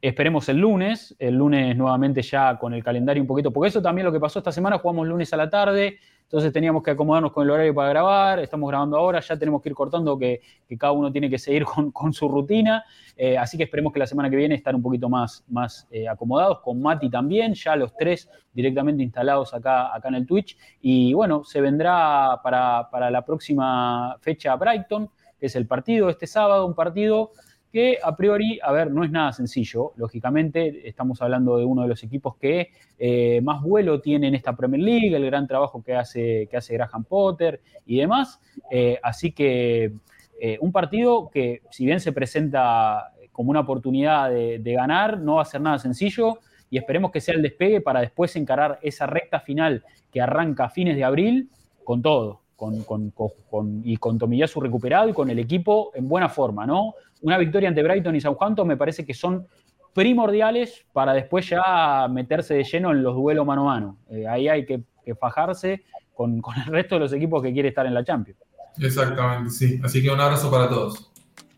Esperemos 0.00 0.48
el 0.48 0.56
lunes, 0.58 1.14
el 1.18 1.36
lunes 1.36 1.76
nuevamente 1.76 2.22
ya 2.22 2.58
con 2.58 2.74
el 2.74 2.82
calendario 2.82 3.22
un 3.22 3.26
poquito, 3.26 3.52
porque 3.52 3.68
eso 3.68 3.82
también 3.82 4.06
lo 4.06 4.12
que 4.12 4.18
pasó 4.18 4.38
esta 4.38 4.50
semana, 4.50 4.78
jugamos 4.78 5.06
lunes 5.06 5.32
a 5.32 5.36
la 5.36 5.48
tarde, 5.48 5.98
entonces 6.32 6.50
teníamos 6.50 6.82
que 6.82 6.92
acomodarnos 6.92 7.30
con 7.30 7.44
el 7.44 7.50
horario 7.50 7.74
para 7.74 7.90
grabar, 7.90 8.38
estamos 8.38 8.66
grabando 8.66 8.96
ahora, 8.96 9.20
ya 9.20 9.36
tenemos 9.36 9.60
que 9.60 9.68
ir 9.68 9.74
cortando 9.74 10.18
que, 10.18 10.40
cada 10.78 10.92
uno 10.92 11.12
tiene 11.12 11.28
que 11.28 11.38
seguir 11.38 11.66
con, 11.92 12.12
su 12.14 12.26
rutina, 12.26 12.86
eh, 13.18 13.36
así 13.36 13.58
que 13.58 13.64
esperemos 13.64 13.92
que 13.92 13.98
la 13.98 14.06
semana 14.06 14.30
que 14.30 14.36
viene 14.36 14.54
estar 14.54 14.74
un 14.74 14.80
poquito 14.80 15.10
más, 15.10 15.44
más 15.48 15.86
eh, 15.90 16.08
acomodados, 16.08 16.60
con 16.60 16.80
Mati 16.80 17.10
también, 17.10 17.52
ya 17.52 17.76
los 17.76 17.94
tres 17.94 18.30
directamente 18.50 19.02
instalados 19.02 19.52
acá, 19.52 19.94
acá 19.94 20.08
en 20.08 20.14
el 20.14 20.26
Twitch, 20.26 20.56
y 20.80 21.12
bueno, 21.12 21.44
se 21.44 21.60
vendrá 21.60 22.40
para, 22.42 22.88
para 22.90 23.10
la 23.10 23.26
próxima 23.26 24.16
fecha 24.22 24.56
Brighton, 24.56 25.10
que 25.38 25.46
es 25.46 25.56
el 25.56 25.66
partido 25.66 26.08
este 26.08 26.26
sábado, 26.26 26.64
un 26.64 26.74
partido 26.74 27.32
que 27.72 27.98
a 28.02 28.14
priori, 28.14 28.60
a 28.62 28.70
ver, 28.70 28.90
no 28.90 29.02
es 29.02 29.10
nada 29.10 29.32
sencillo. 29.32 29.92
Lógicamente, 29.96 30.86
estamos 30.88 31.22
hablando 31.22 31.56
de 31.56 31.64
uno 31.64 31.82
de 31.82 31.88
los 31.88 32.02
equipos 32.04 32.36
que 32.36 32.70
eh, 32.98 33.40
más 33.42 33.62
vuelo 33.62 34.00
tiene 34.00 34.28
en 34.28 34.34
esta 34.34 34.54
Premier 34.54 34.82
League, 34.82 35.16
el 35.16 35.24
gran 35.24 35.46
trabajo 35.46 35.82
que 35.82 35.94
hace, 35.94 36.46
que 36.50 36.56
hace 36.58 36.74
Graham 36.74 37.04
Potter 37.04 37.60
y 37.86 37.98
demás. 37.98 38.40
Eh, 38.70 38.98
así 39.02 39.32
que 39.32 39.92
eh, 40.38 40.58
un 40.60 40.70
partido 40.70 41.30
que, 41.30 41.62
si 41.70 41.86
bien 41.86 42.00
se 42.00 42.12
presenta 42.12 43.12
como 43.32 43.50
una 43.50 43.60
oportunidad 43.60 44.30
de, 44.30 44.72
ganar, 44.74 45.18
no 45.18 45.36
va 45.36 45.42
a 45.42 45.46
ser 45.46 45.62
nada 45.62 45.78
sencillo 45.78 46.40
y 46.68 46.76
esperemos 46.76 47.10
que 47.10 47.20
sea 47.20 47.34
el 47.34 47.42
despegue 47.42 47.80
para 47.80 48.00
después 48.00 48.36
encarar 48.36 48.78
esa 48.82 49.06
recta 49.06 49.40
final 49.40 49.82
que 50.12 50.20
arranca 50.20 50.64
a 50.64 50.70
fines 50.70 50.96
de 50.96 51.04
abril 51.04 51.48
con 51.84 52.02
todo. 52.02 52.41
Con, 52.84 53.10
con, 53.10 53.82
y 53.84 53.96
con 53.96 54.18
Tomiyasu 54.18 54.60
recuperado 54.60 55.08
y 55.08 55.12
con 55.12 55.28
el 55.28 55.40
equipo 55.40 55.90
en 55.94 56.08
buena 56.08 56.28
forma, 56.28 56.64
¿no? 56.64 56.94
una 57.22 57.38
victoria 57.38 57.68
ante 57.68 57.82
Brighton 57.82 58.14
y 58.14 58.20
Southampton 58.20 58.66
me 58.66 58.76
parece 58.76 59.04
que 59.06 59.14
son 59.14 59.46
primordiales 59.94 60.84
para 60.92 61.12
después 61.12 61.48
ya 61.48 62.06
meterse 62.08 62.54
de 62.54 62.64
lleno 62.64 62.90
en 62.90 63.02
los 63.02 63.14
duelos 63.14 63.46
mano 63.46 63.62
a 63.62 63.74
mano. 63.74 63.96
Eh, 64.10 64.26
ahí 64.26 64.48
hay 64.48 64.66
que, 64.66 64.82
fajarse 65.18 65.82
con, 66.14 66.40
el 66.66 66.72
resto 66.72 66.96
de 66.96 67.00
los 67.00 67.12
equipos 67.12 67.42
que 67.42 67.52
quiere 67.52 67.68
estar 67.68 67.86
en 67.86 67.94
la 67.94 68.04
Champions. 68.04 68.38
Exactamente, 68.78 69.50
sí. 69.50 69.80
Así 69.82 70.02
que 70.02 70.10
un 70.10 70.20
abrazo 70.20 70.50
para 70.50 70.68
todos. 70.68 71.10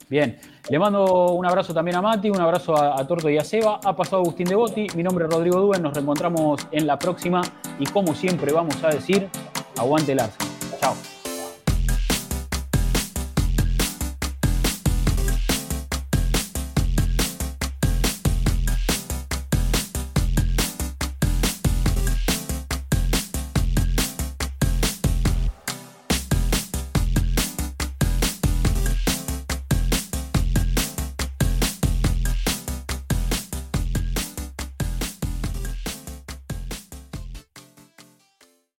Bien, 0.09 0.39
le 0.69 0.79
mando 0.79 1.33
un 1.33 1.47
abrazo 1.47 1.73
también 1.73 1.97
a 1.97 2.03
Mati, 2.03 2.29
un 2.29 2.41
abrazo 2.41 2.77
a, 2.77 3.07
Torto 3.07 3.31
y 3.31 3.39
a 3.39 3.45
Seba. 3.45 3.81
Ha 3.85 3.97
pasado 3.97 4.23
Agustín 4.23 4.47
Devoti, 4.47 4.87
mi 4.97 5.03
nombre 5.03 5.25
es 5.25 5.31
Rodrigo 5.31 5.61
Dúen, 5.61 5.83
nos 5.83 5.95
reencontramos 5.95 6.67
en 6.73 6.87
la 6.87 6.99
próxima 6.99 7.41
y 7.79 7.87
como 7.87 8.15
siempre 8.15 8.53
vamos 8.53 8.83
a 8.83 8.89
decir, 8.89 9.29
aguante 9.77 10.13
el 10.13 10.21
Arsenal. 10.21 10.54